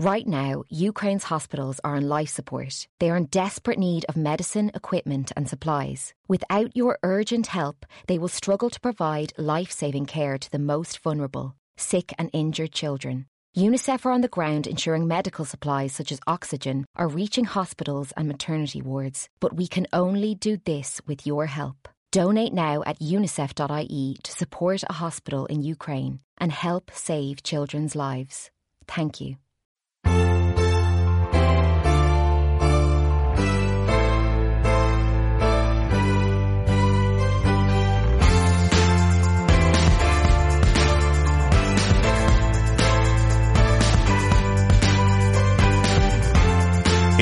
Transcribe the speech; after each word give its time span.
Right 0.00 0.26
now, 0.26 0.64
Ukraine's 0.70 1.24
hospitals 1.24 1.78
are 1.84 1.94
on 1.94 2.08
life 2.08 2.30
support. 2.30 2.88
They 3.00 3.10
are 3.10 3.18
in 3.18 3.26
desperate 3.26 3.78
need 3.78 4.06
of 4.08 4.16
medicine, 4.16 4.70
equipment, 4.74 5.30
and 5.36 5.46
supplies. 5.46 6.14
Without 6.26 6.74
your 6.74 6.98
urgent 7.02 7.48
help, 7.48 7.84
they 8.06 8.16
will 8.18 8.28
struggle 8.40 8.70
to 8.70 8.80
provide 8.80 9.34
life 9.36 9.70
saving 9.70 10.06
care 10.06 10.38
to 10.38 10.50
the 10.50 10.58
most 10.58 11.00
vulnerable, 11.00 11.54
sick 11.76 12.14
and 12.18 12.30
injured 12.32 12.72
children. 12.72 13.26
UNICEF 13.54 14.06
are 14.06 14.12
on 14.12 14.22
the 14.22 14.36
ground 14.36 14.66
ensuring 14.66 15.06
medical 15.06 15.44
supplies 15.44 15.92
such 15.92 16.10
as 16.12 16.26
oxygen 16.26 16.86
are 16.96 17.16
reaching 17.20 17.44
hospitals 17.44 18.10
and 18.16 18.26
maternity 18.26 18.80
wards, 18.80 19.28
but 19.38 19.52
we 19.52 19.66
can 19.68 19.86
only 19.92 20.34
do 20.34 20.56
this 20.64 21.02
with 21.06 21.26
your 21.26 21.44
help. 21.44 21.90
Donate 22.10 22.54
now 22.54 22.82
at 22.86 23.00
unicef.ie 23.00 24.16
to 24.22 24.32
support 24.32 24.82
a 24.88 24.94
hospital 24.94 25.44
in 25.44 25.60
Ukraine 25.60 26.20
and 26.38 26.52
help 26.52 26.90
save 26.94 27.42
children's 27.42 27.94
lives. 27.94 28.50
Thank 28.88 29.20
you. 29.20 29.36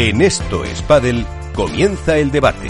En 0.01 0.21
esto 0.21 0.63
es 0.63 0.81
Padel, 0.83 1.27
comienza 1.53 2.17
el 2.17 2.31
debate. 2.31 2.69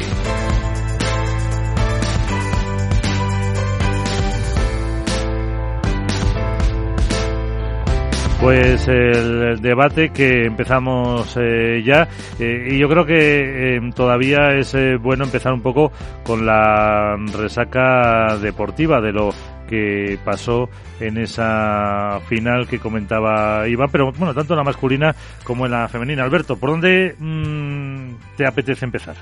Pues 8.41 8.89
el 8.89 9.61
debate 9.61 10.09
que 10.09 10.47
empezamos 10.47 11.37
eh, 11.39 11.83
ya 11.85 12.09
eh, 12.41 12.69
y 12.71 12.79
yo 12.79 12.89
creo 12.89 13.05
que 13.05 13.77
eh, 13.77 13.81
todavía 13.95 14.55
es 14.55 14.75
bueno 15.03 15.25
empezar 15.25 15.53
un 15.53 15.61
poco 15.61 15.93
con 16.25 16.47
la 16.47 17.15
resaca 17.37 18.39
deportiva 18.39 19.03
de 19.03 19.13
lo 19.13 19.35
que 19.69 20.19
pasó 20.25 20.69
en 21.01 21.19
esa 21.19 22.21
final 22.27 22.67
que 22.67 22.81
comentaba 22.81 23.69
Iván, 23.69 23.91
pero 23.93 24.13
bueno, 24.13 24.35
tanto 24.35 24.55
en 24.55 24.59
la 24.59 24.65
masculina 24.65 25.15
como 25.45 25.67
en 25.67 25.73
la 25.73 25.89
femenina. 25.89 26.25
Alberto, 26.25 26.57
¿por 26.57 26.71
dónde 26.71 27.15
mm, 27.19 28.37
te 28.37 28.47
apetece 28.47 28.85
empezar? 28.85 29.17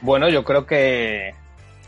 Bueno, 0.00 0.28
yo 0.28 0.44
creo 0.44 0.66
que 0.66 1.34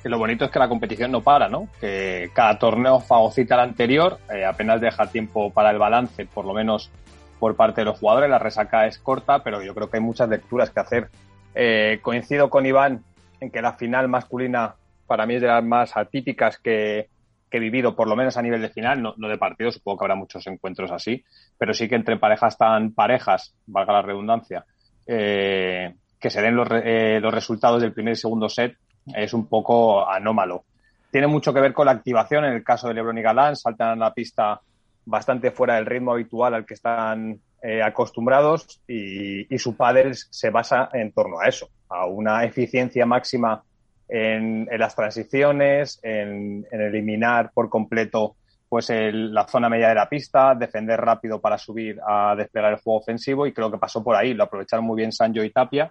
lo 0.04 0.18
bonito 0.18 0.44
es 0.44 0.50
que 0.50 0.58
la 0.58 0.68
competición 0.68 1.12
no 1.12 1.20
para, 1.20 1.48
¿no? 1.48 1.68
Que 1.80 2.30
cada 2.32 2.58
torneo 2.58 3.00
fagocita 3.00 3.54
al 3.54 3.60
anterior, 3.60 4.18
eh, 4.32 4.44
apenas 4.44 4.80
deja 4.80 5.06
tiempo 5.06 5.52
para 5.52 5.70
el 5.70 5.78
balance, 5.78 6.24
por 6.26 6.44
lo 6.44 6.54
menos 6.54 6.90
por 7.38 7.56
parte 7.56 7.82
de 7.82 7.86
los 7.86 7.98
jugadores. 7.98 8.30
La 8.30 8.38
resaca 8.38 8.86
es 8.86 8.98
corta, 8.98 9.42
pero 9.42 9.62
yo 9.62 9.74
creo 9.74 9.90
que 9.90 9.98
hay 9.98 10.02
muchas 10.02 10.28
lecturas 10.28 10.70
que 10.70 10.80
hacer. 10.80 11.10
Eh, 11.54 11.98
coincido 12.02 12.48
con 12.48 12.64
Iván 12.64 13.02
en 13.40 13.50
que 13.50 13.60
la 13.60 13.72
final 13.72 14.08
masculina 14.08 14.74
para 15.10 15.26
mí 15.26 15.34
es 15.34 15.40
de 15.40 15.48
las 15.48 15.64
más 15.64 15.96
atípicas 15.96 16.56
que, 16.58 17.08
he 17.50 17.58
vivido, 17.58 17.96
por 17.96 18.06
lo 18.06 18.14
menos 18.14 18.36
a 18.36 18.42
nivel 18.42 18.62
de 18.62 18.68
final, 18.68 19.02
no, 19.02 19.28
de 19.28 19.36
partido, 19.36 19.72
supongo 19.72 19.98
que 19.98 20.04
habrá 20.04 20.14
muchos 20.14 20.46
encuentros 20.46 20.92
así, 20.92 21.24
pero 21.58 21.74
sí 21.74 21.88
que 21.88 21.96
entre 21.96 22.16
parejas 22.16 22.56
tan 22.56 22.92
parejas, 22.92 23.52
valga 23.66 23.94
la 23.94 24.02
redundancia, 24.02 24.64
eh, 25.08 25.92
que 26.20 26.30
se 26.30 26.40
den 26.40 26.54
los, 26.54 26.68
los 26.70 27.34
resultados 27.34 27.82
del 27.82 27.92
primer 27.92 28.12
y 28.12 28.16
segundo 28.16 28.48
set 28.48 28.76
es 29.12 29.34
un 29.34 29.48
poco 29.48 30.08
anómalo. 30.08 30.62
Tiene 31.10 31.26
mucho 31.26 31.52
que 31.52 31.60
ver 31.60 31.72
con 31.72 31.86
la 31.86 31.92
activación. 31.92 32.44
En 32.44 32.52
el 32.52 32.62
caso 32.62 32.86
de 32.86 32.94
Lebron 32.94 33.18
y 33.18 33.22
Galán, 33.22 33.56
saltan 33.56 33.88
a 33.88 33.96
la 33.96 34.14
pista 34.14 34.60
bastante 35.06 35.50
fuera 35.50 35.74
del 35.74 35.86
ritmo 35.86 36.12
habitual 36.12 36.54
al 36.54 36.64
que 36.64 36.74
están 36.74 37.40
eh, 37.60 37.82
acostumbrados 37.82 38.80
y, 38.86 39.58
su 39.58 39.76
padre 39.76 40.12
se 40.14 40.50
basa 40.50 40.88
en 40.92 41.10
torno 41.10 41.40
a 41.40 41.48
eso, 41.48 41.68
a 41.88 42.06
una 42.06 42.44
eficiencia 42.44 43.04
máxima 43.06 43.64
en, 44.10 44.68
las 44.78 44.96
transiciones, 44.96 46.00
en, 46.02 46.66
eliminar 46.70 47.50
por 47.52 47.68
completo 47.68 48.36
pues 48.68 48.88
la 48.90 49.48
zona 49.48 49.68
media 49.68 49.88
de 49.88 49.96
la 49.96 50.08
pista, 50.08 50.54
defender 50.54 51.00
rápido 51.00 51.40
para 51.40 51.58
subir 51.58 51.98
a 52.06 52.36
desplegar 52.36 52.72
el 52.72 52.78
juego 52.78 53.00
ofensivo 53.00 53.46
y 53.46 53.52
creo 53.52 53.68
que 53.68 53.78
pasó 53.78 54.02
por 54.02 54.14
ahí, 54.14 54.32
lo 54.32 54.44
aprovecharon 54.44 54.84
muy 54.84 54.96
bien 54.96 55.10
Sancho 55.10 55.42
y 55.42 55.50
Tapia. 55.50 55.90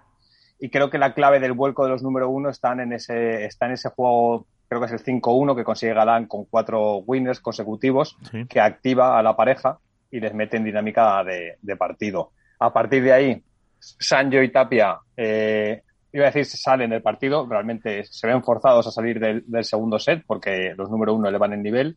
Y 0.58 0.70
creo 0.70 0.88
que 0.88 0.96
la 0.96 1.12
clave 1.12 1.40
del 1.40 1.52
vuelco 1.52 1.84
de 1.84 1.90
los 1.90 2.02
número 2.02 2.30
uno 2.30 2.48
están 2.48 2.80
en 2.80 2.94
ese, 2.94 3.44
está 3.44 3.66
en 3.66 3.72
ese 3.72 3.90
juego, 3.90 4.46
creo 4.66 4.80
que 4.80 4.86
es 4.86 4.92
el 4.92 5.04
5-1 5.04 5.56
que 5.56 5.64
consigue 5.64 5.92
Galán 5.92 6.26
con 6.26 6.46
cuatro 6.46 6.98
winners 6.98 7.40
consecutivos, 7.40 8.16
que 8.48 8.60
activa 8.60 9.18
a 9.18 9.22
la 9.22 9.36
pareja 9.36 9.78
y 10.10 10.20
les 10.20 10.32
mete 10.34 10.56
en 10.56 10.64
dinámica 10.64 11.22
de, 11.22 11.76
partido. 11.76 12.32
A 12.58 12.72
partir 12.72 13.02
de 13.02 13.12
ahí, 13.12 13.42
Sancho 13.78 14.42
y 14.42 14.50
Tapia, 14.50 14.98
eh, 15.16 15.82
iba 16.12 16.24
a 16.24 16.30
decir, 16.30 16.44
salen 16.44 16.90
del 16.90 17.02
partido, 17.02 17.46
realmente 17.48 18.04
se 18.04 18.26
ven 18.26 18.42
forzados 18.42 18.86
a 18.86 18.90
salir 18.90 19.20
del, 19.20 19.64
segundo 19.64 19.98
set 19.98 20.24
porque 20.26 20.74
los 20.76 20.90
número 20.90 21.14
uno 21.14 21.28
elevan 21.28 21.52
el 21.52 21.62
nivel. 21.62 21.96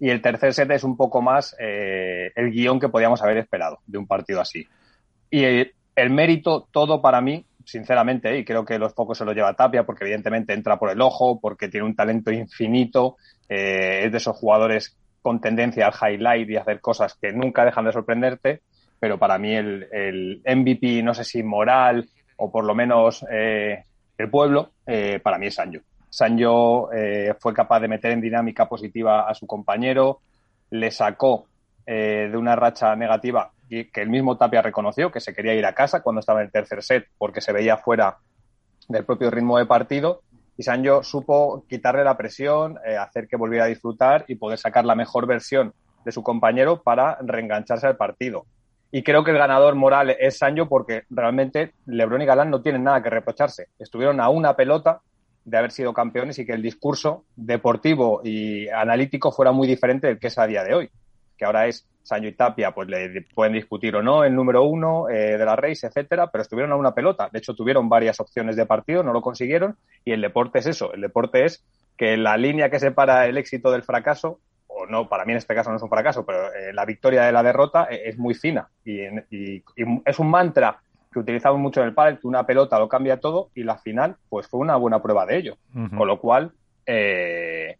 Y 0.00 0.10
el 0.10 0.20
tercer 0.20 0.52
set 0.52 0.70
es 0.72 0.82
un 0.82 0.96
poco 0.96 1.22
más 1.22 1.54
eh, 1.58 2.32
el 2.34 2.50
guion 2.50 2.80
que 2.80 2.88
podíamos 2.88 3.22
haber 3.22 3.38
esperado 3.38 3.78
de 3.86 3.98
un 3.98 4.06
partido 4.06 4.40
así. 4.40 4.66
Y 5.30 5.44
el 5.44 6.10
mérito, 6.10 6.68
todo 6.72 7.00
para 7.00 7.20
mí, 7.20 7.46
sinceramente, 7.64 8.36
y 8.36 8.44
creo 8.44 8.64
que 8.64 8.78
los 8.78 8.92
focos 8.92 9.18
se 9.18 9.24
los 9.24 9.34
lleva 9.34 9.54
Tapia, 9.54 9.84
porque 9.84 10.04
evidentemente 10.04 10.52
entra 10.52 10.78
por 10.78 10.90
el 10.90 11.00
ojo, 11.00 11.40
porque 11.40 11.68
tiene 11.68 11.86
un 11.86 11.94
talento 11.94 12.32
infinito, 12.32 13.16
eh, 13.48 14.02
es 14.04 14.12
de 14.12 14.18
esos 14.18 14.36
jugadores 14.36 14.96
con 15.22 15.40
tendencia 15.40 15.86
al 15.86 16.14
highlight 16.14 16.50
y 16.50 16.56
hacer 16.56 16.80
cosas 16.80 17.14
que 17.14 17.32
nunca 17.32 17.64
dejan 17.64 17.84
de 17.84 17.92
sorprenderte, 17.92 18.60
pero 18.98 19.18
para 19.18 19.38
mí 19.38 19.54
el, 19.54 19.86
el 19.92 20.42
MVP, 20.44 21.02
no 21.02 21.14
sé 21.14 21.24
si 21.24 21.42
moral 21.42 22.08
o 22.36 22.50
por 22.50 22.64
lo 22.64 22.74
menos 22.74 23.24
eh, 23.30 23.84
el 24.18 24.30
pueblo, 24.30 24.70
eh, 24.86 25.20
para 25.22 25.38
mí 25.38 25.46
es 25.46 25.54
Sancho. 25.54 25.80
Sancho 26.08 26.90
fue 27.40 27.52
capaz 27.52 27.80
de 27.80 27.88
meter 27.88 28.12
en 28.12 28.20
dinámica 28.20 28.68
positiva 28.68 29.28
a 29.28 29.34
su 29.34 29.48
compañero, 29.48 30.20
le 30.70 30.92
sacó 30.92 31.46
de 31.84 32.36
una 32.36 32.54
racha 32.54 32.94
negativa 32.94 33.50
que 33.68 34.00
el 34.00 34.08
mismo 34.08 34.36
Tapia 34.36 34.62
reconoció 34.62 35.10
que 35.10 35.20
se 35.20 35.34
quería 35.34 35.54
ir 35.54 35.66
a 35.66 35.74
casa 35.74 36.02
cuando 36.02 36.20
estaba 36.20 36.40
en 36.40 36.46
el 36.46 36.52
tercer 36.52 36.84
set 36.84 37.08
porque 37.18 37.40
se 37.40 37.52
veía 37.52 37.78
fuera 37.78 38.18
del 38.88 39.04
propio 39.04 39.30
ritmo 39.30 39.58
de 39.58 39.66
partido 39.66 40.20
y 40.56 40.62
Sancho 40.62 41.02
supo 41.02 41.64
quitarle 41.68 42.04
la 42.04 42.16
presión, 42.16 42.78
eh, 42.86 42.96
hacer 42.96 43.26
que 43.26 43.36
volviera 43.36 43.64
a 43.64 43.68
disfrutar 43.68 44.24
y 44.28 44.36
poder 44.36 44.58
sacar 44.58 44.84
la 44.84 44.94
mejor 44.94 45.26
versión 45.26 45.74
de 46.04 46.12
su 46.12 46.22
compañero 46.22 46.82
para 46.82 47.18
reengancharse 47.20 47.86
al 47.86 47.96
partido. 47.96 48.46
Y 48.94 49.02
creo 49.02 49.24
que 49.24 49.32
el 49.32 49.38
ganador 49.38 49.74
moral 49.74 50.14
es 50.20 50.38
Sancho 50.38 50.68
porque 50.68 51.02
realmente 51.10 51.72
Lebron 51.86 52.22
y 52.22 52.26
Galán 52.26 52.48
no 52.48 52.62
tienen 52.62 52.84
nada 52.84 53.02
que 53.02 53.10
reprocharse. 53.10 53.66
Estuvieron 53.76 54.20
a 54.20 54.28
una 54.28 54.54
pelota 54.54 55.00
de 55.44 55.58
haber 55.58 55.72
sido 55.72 55.92
campeones 55.92 56.38
y 56.38 56.46
que 56.46 56.52
el 56.52 56.62
discurso 56.62 57.24
deportivo 57.34 58.20
y 58.22 58.68
analítico 58.68 59.32
fuera 59.32 59.50
muy 59.50 59.66
diferente 59.66 60.06
del 60.06 60.20
que 60.20 60.28
es 60.28 60.38
a 60.38 60.46
día 60.46 60.62
de 60.62 60.74
hoy, 60.74 60.90
que 61.36 61.44
ahora 61.44 61.66
es 61.66 61.88
Sancho 62.04 62.28
y 62.28 62.34
Tapia, 62.34 62.70
pues 62.70 62.86
le 62.86 63.22
pueden 63.34 63.54
discutir 63.54 63.96
o 63.96 64.02
no 64.04 64.22
el 64.22 64.32
número 64.32 64.62
uno 64.62 65.08
eh, 65.08 65.36
de 65.36 65.44
la 65.44 65.56
race, 65.56 65.88
etcétera, 65.88 66.30
pero 66.30 66.42
estuvieron 66.42 66.70
a 66.70 66.76
una 66.76 66.94
pelota. 66.94 67.28
De 67.32 67.40
hecho, 67.40 67.56
tuvieron 67.56 67.88
varias 67.88 68.20
opciones 68.20 68.54
de 68.54 68.64
partido, 68.64 69.02
no 69.02 69.12
lo 69.12 69.22
consiguieron. 69.22 69.76
Y 70.04 70.12
el 70.12 70.20
deporte 70.20 70.60
es 70.60 70.66
eso. 70.66 70.92
El 70.92 71.00
deporte 71.00 71.44
es 71.44 71.64
que 71.96 72.16
la 72.16 72.36
línea 72.36 72.70
que 72.70 72.78
separa 72.78 73.26
el 73.26 73.38
éxito 73.38 73.72
del 73.72 73.82
fracaso, 73.82 74.38
o 74.76 74.86
no, 74.86 75.08
para 75.08 75.24
mí 75.24 75.32
en 75.32 75.38
este 75.38 75.54
caso 75.54 75.70
no 75.70 75.76
es 75.76 75.82
un 75.82 75.88
fracaso, 75.88 76.24
pero 76.24 76.52
eh, 76.52 76.72
la 76.72 76.84
victoria 76.84 77.24
de 77.24 77.32
la 77.32 77.42
derrota 77.42 77.86
eh, 77.90 78.02
es, 78.06 78.18
muy 78.18 78.34
fina. 78.34 78.68
Y, 78.84 79.02
es 80.04 80.18
un 80.18 80.30
mantra 80.30 80.78
que 81.12 81.20
utilizamos 81.20 81.60
mucho 81.60 81.80
en 81.80 81.88
el 81.88 81.94
pádel, 81.94 82.18
que 82.18 82.26
una 82.26 82.44
pelota 82.44 82.78
lo 82.78 82.88
cambia 82.88 83.20
todo 83.20 83.50
y 83.54 83.62
la 83.62 83.78
final, 83.78 84.16
pues 84.28 84.48
fue 84.48 84.60
una 84.60 84.76
buena 84.76 85.00
prueba 85.00 85.26
de 85.26 85.36
ello. 85.36 85.56
Con 85.96 86.08
lo 86.08 86.20
cual, 86.20 86.52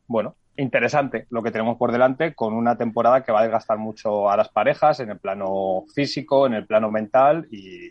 bueno, 0.06 0.37
interesante 0.56 1.26
lo 1.31 1.42
que 1.42 1.50
tenemos 1.50 1.76
por 1.76 1.91
delante 1.91 2.34
con 2.34 2.54
una 2.54 2.76
temporada 2.76 3.22
que 3.22 3.32
va 3.32 3.41
a 3.41 3.42
desgastar 3.44 3.78
mucho 3.78 4.31
a 4.31 4.37
las 4.37 4.48
parejas 4.48 5.00
en 5.00 5.10
el 5.10 5.19
plano 5.19 5.84
físico, 5.94 6.47
en 6.47 6.54
el 6.54 6.66
plano 6.66 6.91
mental 6.91 7.47
y, 7.51 7.91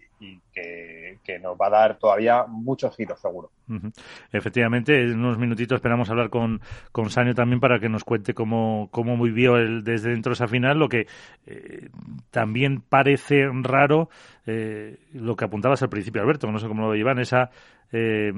que, 0.53 1.39
nos 1.41 1.57
va 1.57 1.67
a 1.67 1.69
dar 1.69 1.97
todavía 1.97 2.45
muchos 2.47 2.95
giros, 2.95 3.19
seguro. 3.19 3.49
Efectivamente, 4.31 5.01
en 5.01 5.19
unos 5.19 5.37
minutitos 5.37 5.77
esperamos 5.77 6.09
hablar 6.09 6.29
con, 6.29 6.61
con 6.91 7.09
Sanio 7.09 7.33
también 7.33 7.59
para 7.59 7.79
que 7.79 7.89
nos 7.89 8.03
cuente 8.03 8.33
cómo, 8.33 8.87
cómo 8.91 9.21
vivió 9.21 9.57
él 9.57 9.83
desde 9.83 10.11
dentro 10.11 10.29
de 10.29 10.35
esa 10.35 10.47
final, 10.47 10.79
lo 10.79 10.89
que 10.89 11.07
eh, 11.45 11.89
también 12.29 12.81
parece 12.81 13.49
raro, 13.51 14.09
eh, 14.45 14.99
lo 15.13 15.35
que 15.35 15.45
apuntabas 15.45 15.81
al 15.81 15.89
principio, 15.89 16.21
Alberto, 16.21 16.51
no 16.51 16.59
sé 16.59 16.67
cómo 16.67 16.87
lo 16.87 16.95
llevan, 16.95 17.19
esa 17.19 17.49
eh, 17.93 18.33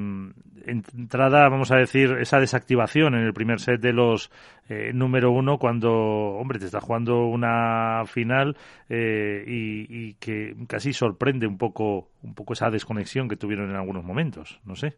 entrada, 0.65 1.47
vamos 1.49 1.71
a 1.71 1.77
decir, 1.77 2.11
esa 2.19 2.39
desactivación 2.39 3.15
en 3.15 3.21
el 3.21 3.33
primer 3.33 3.59
set 3.59 3.79
de 3.81 3.93
los 3.93 4.31
eh, 4.67 4.91
número 4.93 5.31
uno 5.31 5.57
cuando, 5.57 5.91
hombre, 5.91 6.59
te 6.59 6.65
está 6.65 6.81
jugando 6.81 7.25
una 7.27 8.03
final 8.05 8.57
eh, 8.89 9.43
y, 9.47 10.13
que 10.15 10.55
casi 10.67 10.93
sorprende 10.93 11.47
un 11.47 11.57
poco, 11.57 12.09
un 12.23 12.33
poco 12.33 12.53
esa 12.53 12.69
desconexión 12.69 13.29
que 13.29 13.37
tuvieron 13.37 13.69
en 13.69 13.75
algunos 13.75 14.03
momentos, 14.03 14.59
no 14.65 14.75
sé. 14.75 14.97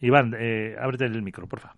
Iván, 0.00 0.34
eh, 0.38 0.76
ábrete 0.78 1.06
el 1.06 1.22
micro, 1.22 1.46
porfa. 1.46 1.74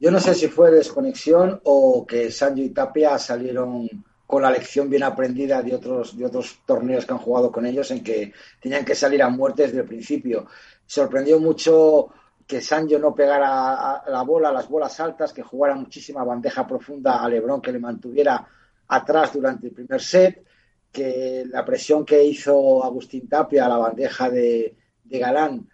Yo 0.00 0.10
no 0.10 0.20
sé 0.20 0.34
si 0.34 0.48
fue 0.48 0.70
desconexión 0.70 1.60
o 1.64 2.06
que 2.06 2.30
Sancho 2.30 2.62
y 2.62 2.70
Tapia 2.70 3.18
salieron 3.18 3.88
con 4.28 4.42
la 4.42 4.50
lección 4.50 4.90
bien 4.90 5.04
aprendida 5.04 5.62
de 5.62 5.74
otros, 5.74 6.14
de 6.14 6.26
otros 6.26 6.60
torneos 6.66 7.06
que 7.06 7.14
han 7.14 7.18
jugado 7.18 7.50
con 7.50 7.64
ellos 7.64 7.90
en 7.92 8.04
que 8.04 8.34
tenían 8.60 8.84
que 8.84 8.94
salir 8.94 9.22
a 9.22 9.30
muerte 9.30 9.62
desde 9.62 9.78
el 9.78 9.86
principio. 9.86 10.46
Sorprendió 10.84 11.40
mucho 11.40 12.10
que 12.46 12.60
Sancho 12.60 12.98
no 12.98 13.14
pegara 13.14 14.02
la 14.06 14.22
bola, 14.26 14.52
las 14.52 14.68
bolas 14.68 15.00
altas, 15.00 15.32
que 15.32 15.42
jugara 15.42 15.74
muchísima 15.74 16.24
bandeja 16.24 16.66
profunda 16.66 17.24
a 17.24 17.28
Lebron, 17.30 17.62
que 17.62 17.72
le 17.72 17.78
mantuviera 17.78 18.46
atrás 18.88 19.32
durante 19.32 19.68
el 19.68 19.72
primer 19.72 20.02
set, 20.02 20.44
que 20.92 21.46
la 21.48 21.64
presión 21.64 22.04
que 22.04 22.22
hizo 22.22 22.84
Agustín 22.84 23.30
Tapia 23.30 23.64
a 23.64 23.70
la 23.70 23.78
bandeja 23.78 24.28
de, 24.28 24.76
Galán, 25.04 25.66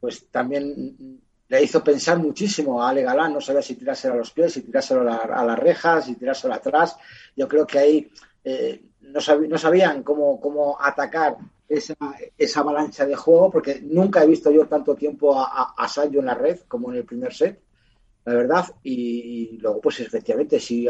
pues 0.00 0.30
también 0.30 1.20
le 1.48 1.62
hizo 1.62 1.82
pensar 1.82 2.18
muchísimo 2.18 2.82
a 2.82 2.90
Ale 2.90 3.02
Galán, 3.02 3.32
no 3.32 3.40
sabía 3.40 3.62
si 3.62 3.74
tirárselo 3.74 4.14
a 4.14 4.18
los 4.18 4.30
pies, 4.30 4.52
si 4.52 4.62
tirárselo 4.62 5.10
a, 5.10 5.44
las 5.44 5.58
rejas, 5.58 6.04
si 6.04 6.14
tirárselo 6.14 6.54
atrás. 6.54 6.96
Yo 7.34 7.48
creo 7.48 7.66
que 7.66 7.78
ahí 7.78 8.10
eh, 8.44 8.82
no, 9.00 9.20
no, 9.48 9.58
sabían 9.58 10.02
cómo, 10.02 10.38
cómo 10.40 10.76
atacar 10.78 11.38
esa, 11.66 11.94
esa, 12.36 12.60
avalancha 12.60 13.06
de 13.06 13.16
juego, 13.16 13.50
porque 13.50 13.80
nunca 13.82 14.22
he 14.22 14.26
visto 14.26 14.50
yo 14.50 14.66
tanto 14.66 14.94
tiempo 14.94 15.38
a, 15.40 15.74
a, 15.76 16.04
en 16.04 16.24
la 16.26 16.34
red 16.34 16.60
como 16.68 16.90
en 16.90 16.98
el 16.98 17.04
primer 17.04 17.32
set, 17.32 17.62
la 18.26 18.34
verdad. 18.34 18.66
Y, 18.82 19.56
luego, 19.62 19.80
pues 19.80 20.00
efectivamente, 20.00 20.60
si 20.60 20.86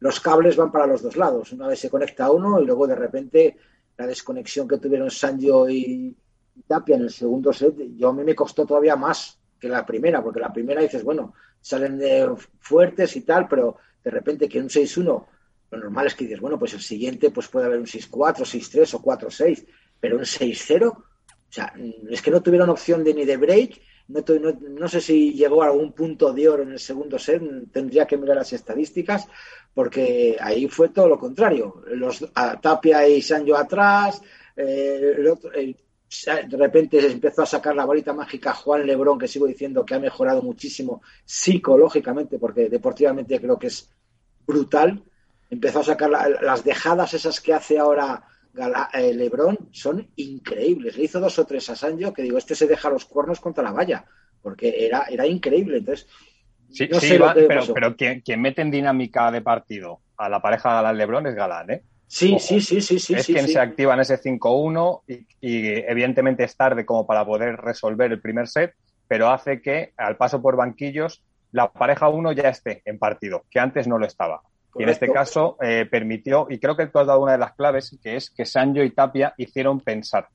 los 0.00 0.18
cables 0.18 0.56
van 0.56 0.72
para 0.72 0.86
los 0.88 1.02
dos 1.02 1.16
lados. 1.16 1.52
Una 1.52 1.68
vez 1.68 1.78
se 1.78 1.90
conecta 1.90 2.30
uno 2.30 2.60
y 2.60 2.66
luego 2.66 2.88
de 2.88 2.96
repente 2.96 3.56
la 3.96 4.08
desconexión 4.08 4.66
que 4.66 4.78
tuvieron 4.78 5.12
Sanjo 5.12 5.70
y 5.70 6.16
Tapia 6.66 6.96
en 6.96 7.02
el 7.02 7.10
segundo 7.10 7.52
set, 7.52 7.76
yo 7.96 8.08
a 8.08 8.12
mí 8.12 8.24
me 8.24 8.34
costó 8.34 8.66
todavía 8.66 8.96
más 8.96 9.38
que 9.62 9.68
la 9.68 9.86
primera, 9.86 10.20
porque 10.20 10.40
la 10.40 10.52
primera 10.52 10.82
dices, 10.82 11.04
bueno, 11.04 11.34
salen 11.60 11.96
de 11.96 12.28
fuertes 12.58 13.14
y 13.14 13.20
tal, 13.20 13.46
pero 13.46 13.76
de 14.02 14.10
repente 14.10 14.48
que 14.48 14.58
un 14.58 14.68
6-1, 14.68 15.26
lo 15.70 15.78
normal 15.78 16.08
es 16.08 16.16
que 16.16 16.24
dices, 16.24 16.40
bueno, 16.40 16.58
pues 16.58 16.74
el 16.74 16.80
siguiente 16.80 17.30
pues 17.30 17.46
puede 17.46 17.66
haber 17.66 17.78
un 17.78 17.86
6-4, 17.86 18.38
6-3 18.38 18.94
o 18.94 19.02
4-6 19.02 19.64
pero 20.00 20.16
un 20.16 20.24
6-0, 20.24 20.88
o 20.88 21.04
sea, 21.48 21.72
es 22.10 22.20
que 22.20 22.32
no 22.32 22.42
tuvieron 22.42 22.70
opción 22.70 23.04
de 23.04 23.14
ni 23.14 23.24
de 23.24 23.36
break, 23.36 23.80
no, 24.08 24.24
no, 24.68 24.88
sé 24.88 25.00
si 25.00 25.32
llegó 25.32 25.62
a 25.62 25.66
algún 25.66 25.92
punto 25.92 26.32
de 26.32 26.48
oro 26.48 26.64
en 26.64 26.72
el 26.72 26.80
segundo 26.80 27.20
set, 27.20 27.40
tendría 27.70 28.04
que 28.04 28.16
mirar 28.16 28.36
las 28.36 28.52
estadísticas, 28.52 29.28
porque 29.72 30.36
ahí 30.40 30.66
fue 30.66 30.88
todo 30.88 31.06
lo 31.06 31.20
contrario. 31.20 31.84
Los 31.86 32.28
Tapia 32.60 33.06
y 33.06 33.22
Sanjo 33.22 33.56
atrás, 33.56 34.20
eh, 34.56 35.76
de 36.48 36.56
repente 36.56 37.04
empezó 37.06 37.42
a 37.42 37.46
sacar 37.46 37.74
la 37.74 37.86
varita 37.86 38.12
mágica 38.12 38.52
Juan 38.52 38.86
Lebrón, 38.86 39.18
que 39.18 39.28
sigo 39.28 39.46
diciendo 39.46 39.84
que 39.84 39.94
ha 39.94 39.98
mejorado 39.98 40.42
muchísimo 40.42 41.02
psicológicamente, 41.24 42.38
porque 42.38 42.68
deportivamente 42.68 43.40
creo 43.40 43.58
que 43.58 43.68
es 43.68 43.90
brutal. 44.46 45.02
Empezó 45.50 45.80
a 45.80 45.84
sacar 45.84 46.10
las 46.10 46.64
dejadas 46.64 47.14
esas 47.14 47.40
que 47.40 47.54
hace 47.54 47.78
ahora 47.78 48.24
eh, 48.94 49.14
Lebron 49.14 49.70
son 49.70 50.08
increíbles. 50.16 50.96
Le 50.96 51.04
hizo 51.04 51.20
dos 51.20 51.38
o 51.38 51.46
tres 51.46 51.68
a 51.70 51.76
Sancho 51.76 52.12
que 52.12 52.22
digo, 52.22 52.38
este 52.38 52.54
se 52.54 52.66
deja 52.66 52.90
los 52.90 53.04
cuernos 53.04 53.40
contra 53.40 53.64
la 53.64 53.72
valla, 53.72 54.04
porque 54.42 54.86
era, 54.86 55.06
era 55.10 55.26
increíble. 55.26 55.78
Entonces, 55.78 56.06
sí, 56.70 56.88
pero, 56.88 57.62
pero 57.74 57.96
quien, 57.96 58.40
mete 58.40 58.62
en 58.62 58.70
dinámica 58.70 59.30
de 59.30 59.40
partido 59.40 60.00
a 60.16 60.28
la 60.28 60.40
pareja 60.40 60.74
Galán-Lebron 60.74 61.26
es 61.26 61.34
Galán, 61.34 61.70
¿eh? 61.70 61.82
Sí, 62.12 62.38
sí, 62.38 62.60
sí, 62.60 62.82
sí, 62.82 62.98
sí. 62.98 63.14
Es 63.14 63.24
quien 63.24 63.48
se 63.48 63.58
activa 63.58 63.94
en 63.94 64.00
ese 64.00 64.20
5-1 64.20 65.00
y, 65.08 65.14
y, 65.40 65.68
evidentemente 65.88 66.44
es 66.44 66.54
tarde 66.54 66.84
como 66.84 67.06
para 67.06 67.24
poder 67.24 67.56
resolver 67.56 68.12
el 68.12 68.20
primer 68.20 68.48
set, 68.48 68.74
pero 69.08 69.30
hace 69.30 69.62
que 69.62 69.94
al 69.96 70.18
paso 70.18 70.42
por 70.42 70.54
banquillos 70.54 71.24
la 71.52 71.72
pareja 71.72 72.10
1 72.10 72.32
ya 72.32 72.50
esté 72.50 72.82
en 72.84 72.98
partido, 72.98 73.44
que 73.50 73.60
antes 73.60 73.88
no 73.88 73.96
lo 73.96 74.04
estaba. 74.04 74.42
Y 74.74 74.82
en 74.82 74.90
este 74.90 75.10
caso 75.10 75.56
eh, 75.62 75.86
permitió, 75.90 76.48
y 76.50 76.58
creo 76.58 76.76
que 76.76 76.86
tú 76.86 76.98
has 76.98 77.06
dado 77.06 77.22
una 77.22 77.32
de 77.32 77.38
las 77.38 77.54
claves, 77.54 77.98
que 78.02 78.16
es 78.16 78.28
que 78.28 78.44
Sancho 78.44 78.82
y 78.82 78.90
Tapia 78.90 79.32
hicieron 79.38 79.80
pensar 79.80 80.28